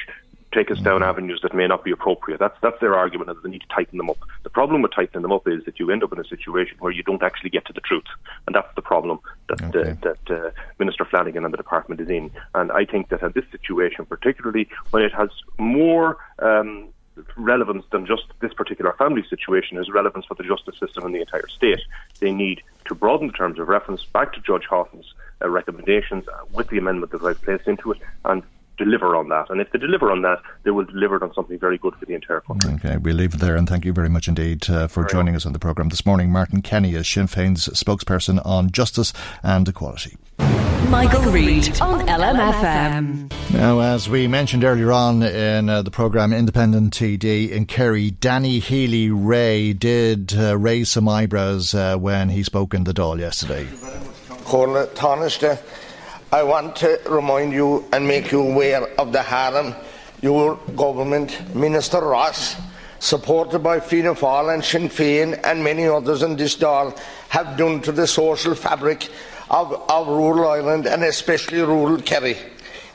take 0.55 0.71
us 0.71 0.79
down 0.79 1.03
avenues 1.03 1.41
that 1.43 1.53
may 1.53 1.67
not 1.67 1.83
be 1.83 1.91
appropriate. 1.91 2.39
That's 2.39 2.57
that's 2.61 2.79
their 2.79 2.95
argument, 2.95 3.29
and 3.29 3.37
they 3.43 3.49
need 3.49 3.61
to 3.61 3.67
tighten 3.67 3.97
them 3.97 4.09
up. 4.09 4.17
The 4.43 4.49
problem 4.49 4.81
with 4.81 4.93
tightening 4.93 5.21
them 5.21 5.31
up 5.31 5.47
is 5.47 5.65
that 5.65 5.79
you 5.79 5.91
end 5.91 6.03
up 6.03 6.13
in 6.13 6.19
a 6.19 6.23
situation 6.23 6.77
where 6.79 6.91
you 6.91 7.03
don't 7.03 7.21
actually 7.21 7.49
get 7.49 7.65
to 7.65 7.73
the 7.73 7.81
truth, 7.81 8.05
and 8.47 8.55
that's 8.55 8.73
the 8.75 8.81
problem 8.81 9.19
that 9.49 9.61
okay. 9.61 9.91
uh, 9.91 9.95
that 10.01 10.31
uh, 10.31 10.51
Minister 10.79 11.05
Flanagan 11.05 11.43
and 11.43 11.53
the 11.53 11.57
department 11.57 11.99
is 11.99 12.09
in. 12.09 12.31
And 12.53 12.71
I 12.71 12.85
think 12.85 13.09
that 13.09 13.21
in 13.21 13.33
this 13.35 13.45
situation, 13.51 14.05
particularly 14.05 14.69
when 14.91 15.03
it 15.03 15.13
has 15.13 15.29
more 15.57 16.17
um, 16.39 16.87
relevance 17.37 17.85
than 17.91 18.05
just 18.05 18.23
this 18.39 18.53
particular 18.53 18.93
family 18.93 19.23
situation 19.29 19.77
is 19.77 19.89
relevance 19.89 20.25
for 20.25 20.35
the 20.35 20.43
justice 20.43 20.77
system 20.79 21.05
in 21.05 21.11
the 21.11 21.19
entire 21.19 21.47
state. 21.47 21.81
They 22.19 22.31
need 22.31 22.61
to 22.85 22.95
broaden 22.95 23.27
the 23.27 23.33
terms 23.33 23.59
of 23.59 23.67
reference 23.67 24.05
back 24.05 24.33
to 24.33 24.41
Judge 24.41 24.65
Haughton's 24.65 25.13
uh, 25.41 25.49
recommendations 25.49 26.27
uh, 26.27 26.45
with 26.53 26.69
the 26.69 26.77
amendment 26.77 27.11
that 27.11 27.23
I've 27.23 27.41
placed 27.41 27.67
into 27.67 27.91
it 27.91 27.99
and 28.25 28.43
deliver 28.77 29.15
on 29.15 29.29
that. 29.29 29.49
And 29.49 29.61
if 29.61 29.71
they 29.71 29.79
deliver 29.79 30.11
on 30.11 30.21
that, 30.23 30.41
they 30.63 30.71
will 30.71 30.85
deliver 30.85 31.23
on 31.23 31.33
something 31.33 31.59
very 31.59 31.77
good 31.77 31.95
for 31.95 32.05
the 32.05 32.13
entire 32.13 32.41
country. 32.41 32.73
Okay, 32.75 32.97
we'll 32.97 33.15
leave 33.15 33.35
it 33.35 33.39
there 33.39 33.55
and 33.55 33.67
thank 33.67 33.85
you 33.85 33.93
very 33.93 34.09
much 34.09 34.27
indeed 34.27 34.69
uh, 34.69 34.87
for 34.87 35.03
very 35.03 35.11
joining 35.11 35.33
much. 35.33 35.43
us 35.43 35.45
on 35.45 35.53
the 35.53 35.59
programme 35.59 35.89
this 35.89 36.05
morning. 36.05 36.31
Martin 36.31 36.61
Kenny 36.61 36.93
is 36.95 37.07
Sinn 37.07 37.27
Féin's 37.27 37.67
spokesperson 37.69 38.45
on 38.45 38.71
justice 38.71 39.13
and 39.43 39.67
equality. 39.67 40.17
Michael, 40.89 41.31
Reade 41.31 41.81
on 41.81 42.05
LMFM. 42.07 43.31
Now, 43.53 43.79
as 43.79 44.07
we 44.07 44.27
mentioned 44.27 44.63
earlier 44.63 44.91
on 44.91 45.23
in 45.23 45.67
uh, 45.67 45.81
the 45.81 45.89
programme 45.89 46.31
Independent 46.31 46.93
TD 46.93 47.49
in 47.49 47.65
Kerry, 47.65 48.11
Danny 48.11 48.59
Healy 48.59 49.09
Rae 49.09 49.73
did 49.73 50.37
uh, 50.37 50.57
raise 50.57 50.89
some 50.89 51.09
eyebrows 51.09 51.73
uh, 51.73 51.97
when 51.97 52.29
he 52.29 52.43
spoke 52.43 52.73
in 52.73 52.83
the 52.83 52.93
Dáil 52.93 53.19
yesterday. 53.19 53.67
I 56.35 56.43
want 56.43 56.75
to 56.77 56.99
remind 57.07 57.53
you 57.53 57.85
and 57.93 58.05
make 58.05 58.33
you 58.33 58.41
aware 58.41 58.83
of 58.99 59.13
the 59.13 59.23
harm 59.23 59.73
your 60.21 60.57
government, 60.75 61.55
Minister 61.55 62.01
Ross, 62.01 62.57
supported 62.99 63.59
by 63.59 63.79
Fianna 63.79 64.15
Fáil 64.15 64.53
and 64.53 64.61
Sinn 64.61 64.89
Féin 64.89 65.39
and 65.45 65.63
many 65.63 65.87
others 65.87 66.23
in 66.23 66.35
this 66.35 66.57
Dáil, 66.57 66.99
have 67.29 67.55
done 67.55 67.79
to 67.83 67.93
the 67.93 68.05
social 68.05 68.53
fabric 68.53 69.07
of, 69.49 69.81
of 69.89 70.09
rural 70.09 70.49
Ireland 70.49 70.87
and 70.87 71.05
especially 71.05 71.61
rural 71.61 72.01
Kerry. 72.01 72.35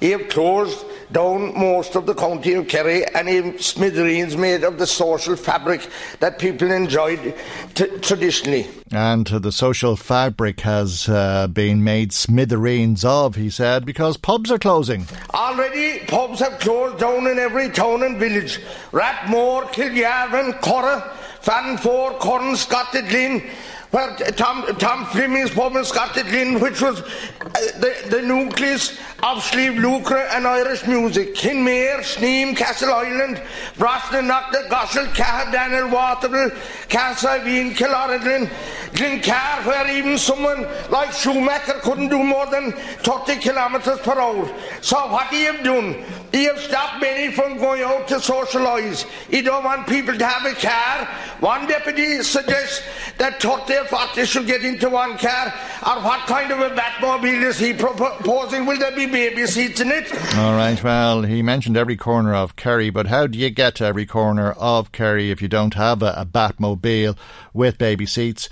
He 0.00 0.10
have 0.10 0.28
closed 0.28 0.84
down 1.12 1.58
most 1.58 1.96
of 1.96 2.06
the 2.06 2.14
county 2.14 2.54
of 2.54 2.68
Kerry 2.68 3.04
and 3.04 3.28
even 3.28 3.58
smithereens 3.58 4.36
made 4.36 4.64
of 4.64 4.78
the 4.78 4.86
social 4.86 5.36
fabric 5.36 5.88
that 6.20 6.38
people 6.38 6.70
enjoyed 6.70 7.34
t- 7.74 7.98
traditionally. 7.98 8.68
And 8.92 9.26
the 9.26 9.52
social 9.52 9.96
fabric 9.96 10.60
has 10.60 11.08
uh, 11.08 11.46
been 11.48 11.84
made 11.84 12.12
smithereens 12.12 13.04
of, 13.04 13.34
he 13.34 13.50
said, 13.50 13.84
because 13.84 14.16
pubs 14.16 14.50
are 14.50 14.58
closing. 14.58 15.06
Already, 15.34 16.04
pubs 16.06 16.40
have 16.40 16.58
closed 16.58 16.98
down 16.98 17.26
in 17.26 17.38
every 17.38 17.70
town 17.70 18.02
and 18.02 18.18
village. 18.18 18.60
Rathmore, 18.92 19.64
Kilgarvan, 19.72 20.60
Corra, 20.60 21.16
Fanfor, 21.42 22.18
Corn, 22.18 22.54
Scartaglin, 22.54 23.48
where 23.90 24.14
Tom, 24.16 24.64
Tom 24.76 25.04
Fleming's 25.06 25.50
in 25.50 25.56
Scartaglin, 25.56 26.60
which 26.60 26.80
was 26.80 27.00
uh, 27.00 27.50
the, 27.80 27.94
the 28.08 28.22
nucleus 28.22 28.92
of 29.22 29.42
Sliabh 29.42 29.78
Luachra 29.78 30.28
and 30.30 30.46
Irish 30.46 30.86
music. 30.86 31.34
Kenmare, 31.34 31.98
Sneem, 31.98 32.56
Castle 32.56 32.88
Castleisland, 32.88 33.44
Brosnanock, 33.74 34.52
Gossel, 34.68 35.12
Caher, 35.14 35.50
Daniel, 35.50 35.90
Waterville, 35.90 36.50
Castlevine, 36.88 37.76
Killarney, 37.76 38.48
Glencar, 38.92 39.66
where 39.66 39.90
even 39.90 40.16
someone 40.18 40.66
like 40.90 41.12
Schumacher 41.12 41.80
couldn't 41.82 42.08
do 42.08 42.22
more 42.22 42.46
than 42.46 42.72
30 42.72 43.36
kilometres 43.36 43.98
per 44.00 44.18
hour. 44.18 44.48
So 44.80 44.96
what 45.10 45.28
he 45.28 45.42
have 45.44 45.64
done? 45.64 46.04
He 46.32 46.44
have 46.44 46.58
stopped 46.60 47.00
many 47.00 47.32
from 47.32 47.58
going 47.58 47.82
out 47.82 48.06
to 48.08 48.16
socialise. 48.16 49.04
He 49.28 49.42
don't 49.42 49.64
want 49.64 49.86
people 49.88 50.16
to 50.16 50.26
have 50.26 50.44
a 50.44 50.54
car. 50.54 51.06
One 51.40 51.66
deputy 51.66 52.22
suggests 52.22 52.82
that 53.18 53.42
30 53.42 53.79
or 53.80 53.84
40 53.84 54.24
should 54.26 54.46
get 54.46 54.64
into 54.64 54.88
one 54.88 55.16
car. 55.16 55.52
Or 55.86 56.02
what 56.02 56.26
kind 56.26 56.50
of 56.50 56.60
a 56.60 56.70
Batmobile 56.70 57.42
is 57.42 57.58
he 57.58 57.72
proposing? 57.72 58.66
Will 58.66 58.78
there 58.78 58.94
be 58.94 59.06
baby 59.06 59.46
seats 59.46 59.80
in 59.80 59.90
it? 59.90 60.12
All 60.36 60.54
right, 60.54 60.82
well, 60.82 61.22
he 61.22 61.42
mentioned 61.42 61.76
every 61.76 61.96
corner 61.96 62.34
of 62.34 62.56
Kerry, 62.56 62.90
but 62.90 63.06
how 63.06 63.26
do 63.26 63.38
you 63.38 63.50
get 63.50 63.76
to 63.76 63.84
every 63.84 64.06
corner 64.06 64.52
of 64.52 64.92
Kerry 64.92 65.30
if 65.30 65.40
you 65.40 65.48
don't 65.48 65.74
have 65.74 66.02
a, 66.02 66.14
a 66.16 66.26
Batmobile 66.26 67.16
with 67.52 67.78
baby 67.78 68.06
seats? 68.06 68.48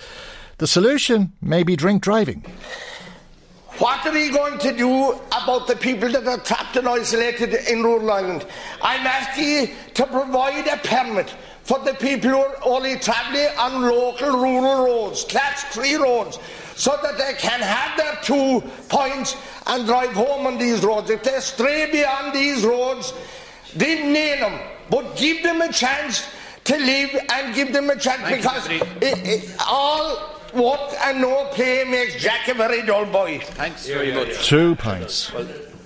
The 0.59 0.67
solution 0.67 1.33
may 1.41 1.63
be 1.63 1.77
drink 1.77 2.03
driving. 2.03 2.45
What 3.79 4.05
are 4.05 4.13
we 4.13 4.31
going 4.31 4.59
to 4.59 4.77
do 4.77 5.13
about 5.29 5.69
the 5.69 5.77
people 5.77 6.11
that 6.11 6.27
are 6.27 6.39
trapped 6.39 6.77
and 6.77 6.89
isolated 6.89 7.55
in 7.71 7.85
rural 7.85 8.11
Ireland? 8.11 8.45
I'm 8.83 9.07
asking 9.07 9.45
you 9.45 9.69
to 9.95 10.07
provide 10.07 10.67
a 10.67 10.77
permit 10.79 11.33
for 11.69 11.79
the 11.81 11.93
people 11.93 12.31
who 12.31 12.39
are 12.39 12.57
only 12.63 12.97
travelling 12.97 13.47
on 13.59 13.83
local 13.83 14.31
rural 14.31 14.87
roads, 14.87 15.25
class 15.25 15.65
three 15.65 15.97
roads, 15.97 16.39
so 16.75 16.99
that 17.03 17.19
they 17.19 17.35
can 17.35 17.61
have 17.61 17.95
their 17.99 18.19
two 18.23 18.63
points 18.89 19.37
and 19.67 19.85
drive 19.85 20.13
home 20.13 20.47
on 20.47 20.57
these 20.57 20.83
roads. 20.83 21.11
If 21.11 21.23
they 21.23 21.39
stray 21.41 21.93
beyond 21.93 22.35
these 22.35 22.65
roads, 22.65 23.13
then 23.77 24.15
nail 24.15 24.49
them, 24.49 24.61
but 24.89 25.15
give 25.19 25.43
them 25.43 25.61
a 25.61 25.71
chance 25.71 26.27
to 26.65 26.75
live 26.79 27.15
and 27.33 27.55
give 27.55 27.75
them 27.75 27.91
a 27.91 27.97
chance 27.97 28.23
Thank 28.23 28.37
because 28.39 28.67
it, 28.71 28.83
it, 29.03 29.57
all 29.69 30.17
what 30.53 30.95
and 31.05 31.21
no 31.21 31.51
play 31.53 31.85
makes 31.85 32.15
Jack 32.23 32.49
a 32.49 32.55
very 32.55 32.81
dull 32.81 33.05
boy. 33.05 33.41
Thanks 33.41 33.87
very 33.87 34.15
much. 34.15 34.47
Two 34.47 34.75
pints. 34.77 35.31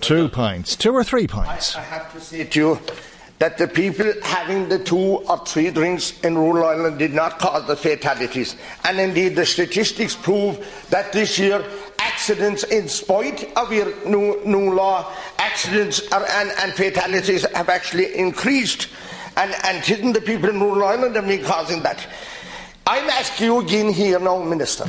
Two 0.01 0.29
pints. 0.29 0.77
Two 0.77 0.93
or 0.93 1.03
three 1.03 1.27
pints. 1.27 1.75
I, 1.75 1.81
I 1.81 1.83
have 1.83 2.13
to 2.13 2.21
say 2.21 2.45
to 2.45 2.59
you 2.61 2.79
that 3.39 3.59
the 3.59 3.67
people 3.67 4.13
having 4.23 4.69
the 4.69 4.79
two 4.79 4.97
or 4.97 5.39
three 5.45 5.71
drinks 5.71 6.19
in 6.21 6.39
rural 6.39 6.65
Ireland 6.65 6.99
did 6.99 7.13
not 7.13 7.41
cause 7.41 7.67
the 7.67 7.75
fatalities. 7.75 8.55
And 8.85 9.01
indeed, 9.01 9.35
the 9.35 9.45
statistics 9.45 10.15
prove 10.15 10.65
that 10.91 11.13
this 11.13 11.39
year, 11.39 11.65
accidents, 11.99 12.63
in 12.63 12.89
spite 12.89 13.51
of 13.57 13.73
your 13.73 13.93
new, 14.07 14.41
new 14.45 14.73
law, 14.73 15.13
accidents 15.39 16.07
are, 16.13 16.25
and, 16.25 16.53
and 16.61 16.73
fatalities 16.73 17.45
have 17.53 17.69
actually 17.69 18.15
increased. 18.15 18.89
And, 19.37 19.53
and 19.65 19.79
it 19.79 19.91
isn't 19.91 20.13
the 20.13 20.21
people 20.21 20.49
in 20.49 20.61
rural 20.61 20.85
Ireland 20.85 21.17
have 21.17 21.27
been 21.27 21.45
causing 21.45 21.83
that. 21.83 22.07
I'm 22.87 23.09
asking 23.11 23.47
you 23.47 23.61
again 23.61 23.93
here 23.93 24.19
now, 24.19 24.43
Minister, 24.43 24.89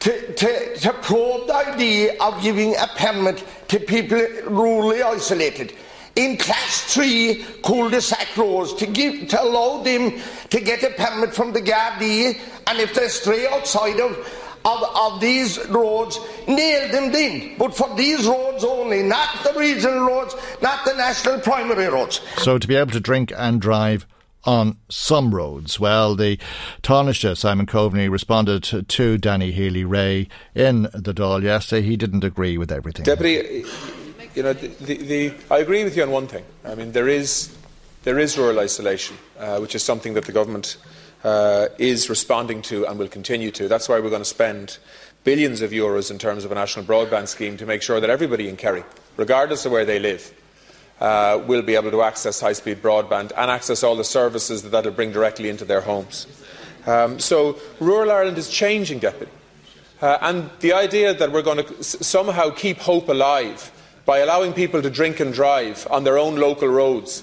to, 0.00 0.34
to, 0.34 0.76
to 0.78 0.92
probe 0.94 1.46
the 1.46 1.54
idea 1.54 2.16
of 2.20 2.42
giving 2.42 2.74
a 2.76 2.88
permit 2.96 3.44
to 3.68 3.78
people 3.78 4.18
rurally 4.18 5.02
isolated 5.02 5.74
in 6.18 6.36
class 6.36 6.92
three 6.92 7.44
cul-de-sac 7.62 8.36
roads 8.36 8.74
to 8.74 8.86
give 8.86 9.28
to 9.28 9.40
allow 9.40 9.80
them 9.84 10.12
to 10.50 10.60
get 10.60 10.82
a 10.82 10.90
permit 10.90 11.32
from 11.32 11.52
the 11.52 11.62
Gardaí 11.62 12.36
and 12.66 12.78
if 12.80 12.92
they 12.92 13.06
stray 13.06 13.46
outside 13.46 14.00
of, 14.00 14.18
of, 14.64 14.96
of 14.96 15.20
these 15.20 15.64
roads, 15.68 16.18
nail 16.48 16.90
them 16.90 17.12
then. 17.12 17.56
But 17.56 17.76
for 17.76 17.94
these 17.94 18.26
roads 18.26 18.64
only, 18.64 19.04
not 19.04 19.44
the 19.44 19.58
regional 19.58 20.00
roads, 20.08 20.34
not 20.60 20.84
the 20.84 20.94
national 20.94 21.38
primary 21.38 21.86
roads. 21.86 22.20
So 22.38 22.58
to 22.58 22.66
be 22.66 22.74
able 22.74 22.90
to 22.92 23.00
drink 23.00 23.32
and 23.36 23.60
drive 23.60 24.04
on 24.42 24.76
some 24.88 25.32
roads. 25.32 25.78
Well, 25.78 26.16
the 26.16 26.38
Taoiseach, 26.82 27.36
Simon 27.36 27.66
Coveney, 27.66 28.10
responded 28.10 28.64
to 28.88 29.18
Danny 29.18 29.52
Healy 29.52 29.84
Rae 29.84 30.26
in 30.54 30.82
the 30.82 31.14
Dáil 31.14 31.42
yesterday. 31.44 31.86
He 31.86 31.96
didn't 31.96 32.24
agree 32.24 32.58
with 32.58 32.72
everything. 32.72 33.04
Deputy, 33.04 33.64
you 34.38 34.44
know, 34.44 34.52
the, 34.52 34.68
the, 34.68 34.96
the, 34.98 35.34
I 35.50 35.58
agree 35.58 35.82
with 35.82 35.96
you 35.96 36.04
on 36.04 36.12
one 36.12 36.28
thing. 36.28 36.44
I 36.64 36.76
mean, 36.76 36.92
there 36.92 37.08
is, 37.08 37.52
there 38.04 38.20
is 38.20 38.38
rural 38.38 38.60
isolation, 38.60 39.16
uh, 39.36 39.58
which 39.58 39.74
is 39.74 39.82
something 39.82 40.14
that 40.14 40.26
the 40.26 40.32
government 40.32 40.76
uh, 41.24 41.66
is 41.76 42.08
responding 42.08 42.62
to 42.62 42.86
and 42.86 43.00
will 43.00 43.08
continue 43.08 43.50
to. 43.50 43.66
That's 43.66 43.88
why 43.88 43.98
we're 43.98 44.10
going 44.10 44.22
to 44.22 44.24
spend 44.24 44.78
billions 45.24 45.60
of 45.60 45.72
euros 45.72 46.12
in 46.12 46.18
terms 46.18 46.44
of 46.44 46.52
a 46.52 46.54
national 46.54 46.84
broadband 46.84 47.26
scheme 47.26 47.56
to 47.56 47.66
make 47.66 47.82
sure 47.82 47.98
that 47.98 48.10
everybody 48.10 48.48
in 48.48 48.56
Kerry, 48.56 48.84
regardless 49.16 49.66
of 49.66 49.72
where 49.72 49.84
they 49.84 49.98
live, 49.98 50.32
uh, 51.00 51.42
will 51.48 51.62
be 51.62 51.74
able 51.74 51.90
to 51.90 52.02
access 52.02 52.40
high 52.40 52.52
speed 52.52 52.80
broadband 52.80 53.32
and 53.36 53.50
access 53.50 53.82
all 53.82 53.96
the 53.96 54.04
services 54.04 54.62
that 54.62 54.68
that 54.68 54.84
will 54.84 54.92
bring 54.92 55.10
directly 55.10 55.48
into 55.48 55.64
their 55.64 55.80
homes. 55.80 56.28
Um, 56.86 57.18
so, 57.18 57.58
rural 57.80 58.12
Ireland 58.12 58.38
is 58.38 58.48
changing, 58.48 59.00
Deputy. 59.00 59.32
Uh, 60.00 60.16
and 60.20 60.48
the 60.60 60.74
idea 60.74 61.12
that 61.12 61.32
we're 61.32 61.42
going 61.42 61.64
to 61.64 61.82
somehow 61.82 62.50
keep 62.50 62.78
hope 62.78 63.08
alive 63.08 63.72
by 64.08 64.20
allowing 64.20 64.54
people 64.54 64.80
to 64.80 64.88
drink 64.88 65.20
and 65.20 65.34
drive 65.34 65.86
on 65.90 66.02
their 66.02 66.16
own 66.16 66.36
local 66.36 66.66
roads 66.66 67.22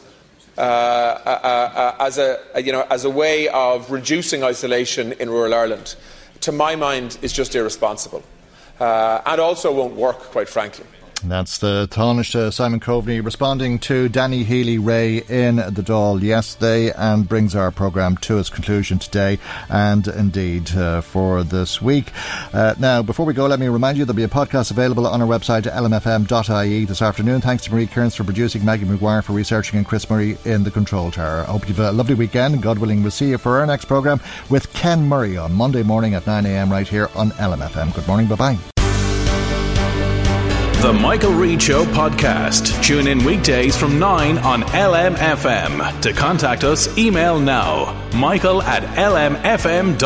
uh, 0.56 0.62
uh, 0.62 0.62
uh, 0.62 1.95
as, 1.99 2.20
a, 2.20 2.38
you 2.64 2.72
know, 2.72 2.86
as 2.91 3.06
a 3.06 3.10
way 3.10 3.48
of 3.48 3.90
reducing 3.90 4.44
isolation 4.44 5.12
in 5.14 5.28
rural 5.28 5.56
Ireland, 5.56 5.95
to 6.41 6.52
my 6.52 6.76
mind, 6.76 7.18
is 7.24 7.34
just 7.34 7.56
irresponsible. 7.56 8.22
Uh, 8.80 9.20
and 9.26 9.41
also 9.41 9.74
won't 9.74 9.95
work, 9.95 10.20
quite 10.30 10.48
frankly. 10.48 10.86
That's 11.23 11.57
the 11.57 11.87
Taoiseach 11.89 12.53
Simon 12.53 12.79
Coveney 12.79 13.23
responding 13.23 13.79
to 13.79 14.09
Danny 14.09 14.43
Healy 14.43 14.77
Rae 14.77 15.17
in 15.17 15.55
the 15.55 15.81
Dáil 15.81 16.21
yesterday 16.21 16.91
and 16.91 17.27
brings 17.27 17.55
our 17.55 17.71
programme 17.71 18.17
to 18.17 18.37
its 18.37 18.49
conclusion 18.49 18.99
today 18.99 19.39
and 19.69 20.07
indeed 20.07 20.71
uh, 20.75 21.01
for 21.01 21.43
this 21.43 21.81
week. 21.81 22.11
Uh, 22.53 22.75
now, 22.79 23.01
before 23.01 23.25
we 23.25 23.33
go, 23.33 23.47
let 23.47 23.59
me 23.59 23.67
remind 23.67 23.97
you 23.97 24.05
there'll 24.05 24.15
be 24.15 24.23
a 24.23 24.27
podcast 24.27 24.71
available 24.71 25.07
on 25.07 25.21
our 25.21 25.27
website 25.27 25.63
lmfm.ie 25.63 26.85
this 26.85 27.01
afternoon. 27.01 27.41
Thanks 27.41 27.63
to 27.65 27.71
Marie 27.71 27.87
Kearns 27.87 28.15
for 28.15 28.23
producing, 28.23 28.63
Maggie 28.63 28.85
McGuire 28.85 29.23
for 29.23 29.33
researching, 29.33 29.77
and 29.77 29.87
Chris 29.87 30.09
Murray 30.09 30.37
in 30.45 30.63
the 30.63 30.71
control 30.71 31.11
tower. 31.11 31.41
I 31.41 31.45
hope 31.45 31.67
you've 31.67 31.79
a 31.79 31.91
lovely 31.91 32.15
weekend. 32.15 32.61
God 32.61 32.77
willing, 32.77 33.01
we'll 33.01 33.11
see 33.11 33.29
you 33.29 33.37
for 33.37 33.59
our 33.59 33.65
next 33.65 33.85
programme 33.85 34.19
with 34.49 34.71
Ken 34.73 35.07
Murray 35.07 35.37
on 35.37 35.53
Monday 35.53 35.83
morning 35.83 36.13
at 36.13 36.23
9am 36.23 36.69
right 36.69 36.87
here 36.87 37.09
on 37.15 37.31
LMFM. 37.31 37.95
Good 37.95 38.07
morning. 38.07 38.27
Bye 38.27 38.35
bye. 38.35 38.74
The 40.86 40.94
Michael 40.94 41.34
Reade 41.34 41.64
Show 41.64 41.84
podcast. 41.84 42.84
Tune 42.84 43.07
in 43.07 43.26
weekdays 43.26 43.76
from 43.76 43.98
9 43.98 44.38
on 44.38 44.62
LMFM. 44.62 45.99
To 46.02 46.14
contact 46.14 46.64
us, 46.64 46.95
email 46.95 47.40
now 47.40 47.91
michael 48.14 48.62
at 48.62 48.84
lmfm.ie. 48.84 49.98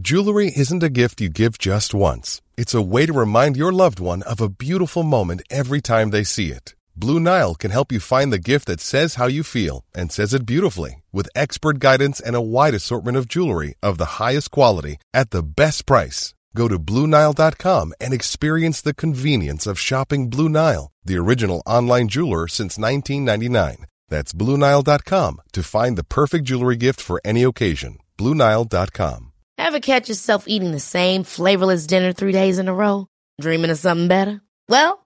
Jewelry 0.00 0.52
isn't 0.54 0.84
a 0.84 0.88
gift 0.88 1.20
you 1.20 1.30
give 1.30 1.58
just 1.58 1.92
once. 1.92 2.40
It's 2.56 2.72
a 2.72 2.80
way 2.80 3.06
to 3.06 3.12
remind 3.12 3.56
your 3.56 3.72
loved 3.72 3.98
one 3.98 4.22
of 4.22 4.40
a 4.40 4.48
beautiful 4.48 5.02
moment 5.02 5.42
every 5.50 5.80
time 5.80 6.10
they 6.10 6.22
see 6.22 6.52
it. 6.52 6.76
Blue 6.98 7.20
Nile 7.20 7.54
can 7.54 7.70
help 7.70 7.92
you 7.92 8.00
find 8.00 8.32
the 8.32 8.38
gift 8.38 8.64
that 8.68 8.80
says 8.80 9.16
how 9.16 9.26
you 9.26 9.42
feel 9.42 9.84
and 9.94 10.10
says 10.10 10.32
it 10.32 10.46
beautifully 10.46 11.04
with 11.12 11.28
expert 11.36 11.78
guidance 11.78 12.20
and 12.20 12.34
a 12.34 12.40
wide 12.40 12.72
assortment 12.72 13.18
of 13.18 13.28
jewelry 13.28 13.74
of 13.82 13.98
the 13.98 14.16
highest 14.18 14.50
quality 14.50 14.96
at 15.12 15.28
the 15.30 15.42
best 15.42 15.84
price. 15.84 16.34
Go 16.54 16.68
to 16.68 16.78
BlueNile.com 16.78 17.92
and 18.00 18.14
experience 18.14 18.80
the 18.80 18.94
convenience 18.94 19.66
of 19.66 19.78
shopping 19.78 20.30
Blue 20.30 20.48
Nile, 20.48 20.90
the 21.04 21.18
original 21.18 21.62
online 21.66 22.08
jeweler 22.08 22.48
since 22.48 22.78
1999. 22.78 23.84
That's 24.08 24.32
BlueNile.com 24.32 25.42
to 25.52 25.62
find 25.62 25.98
the 25.98 26.04
perfect 26.04 26.44
jewelry 26.44 26.76
gift 26.76 27.02
for 27.02 27.20
any 27.26 27.42
occasion. 27.42 27.98
BlueNile.com. 28.16 29.32
Ever 29.58 29.80
catch 29.80 30.08
yourself 30.08 30.44
eating 30.46 30.72
the 30.72 30.80
same 30.80 31.24
flavorless 31.24 31.86
dinner 31.86 32.14
three 32.14 32.32
days 32.32 32.58
in 32.58 32.68
a 32.68 32.74
row? 32.74 33.06
Dreaming 33.38 33.70
of 33.70 33.78
something 33.78 34.08
better? 34.08 34.40
Well, 34.68 35.05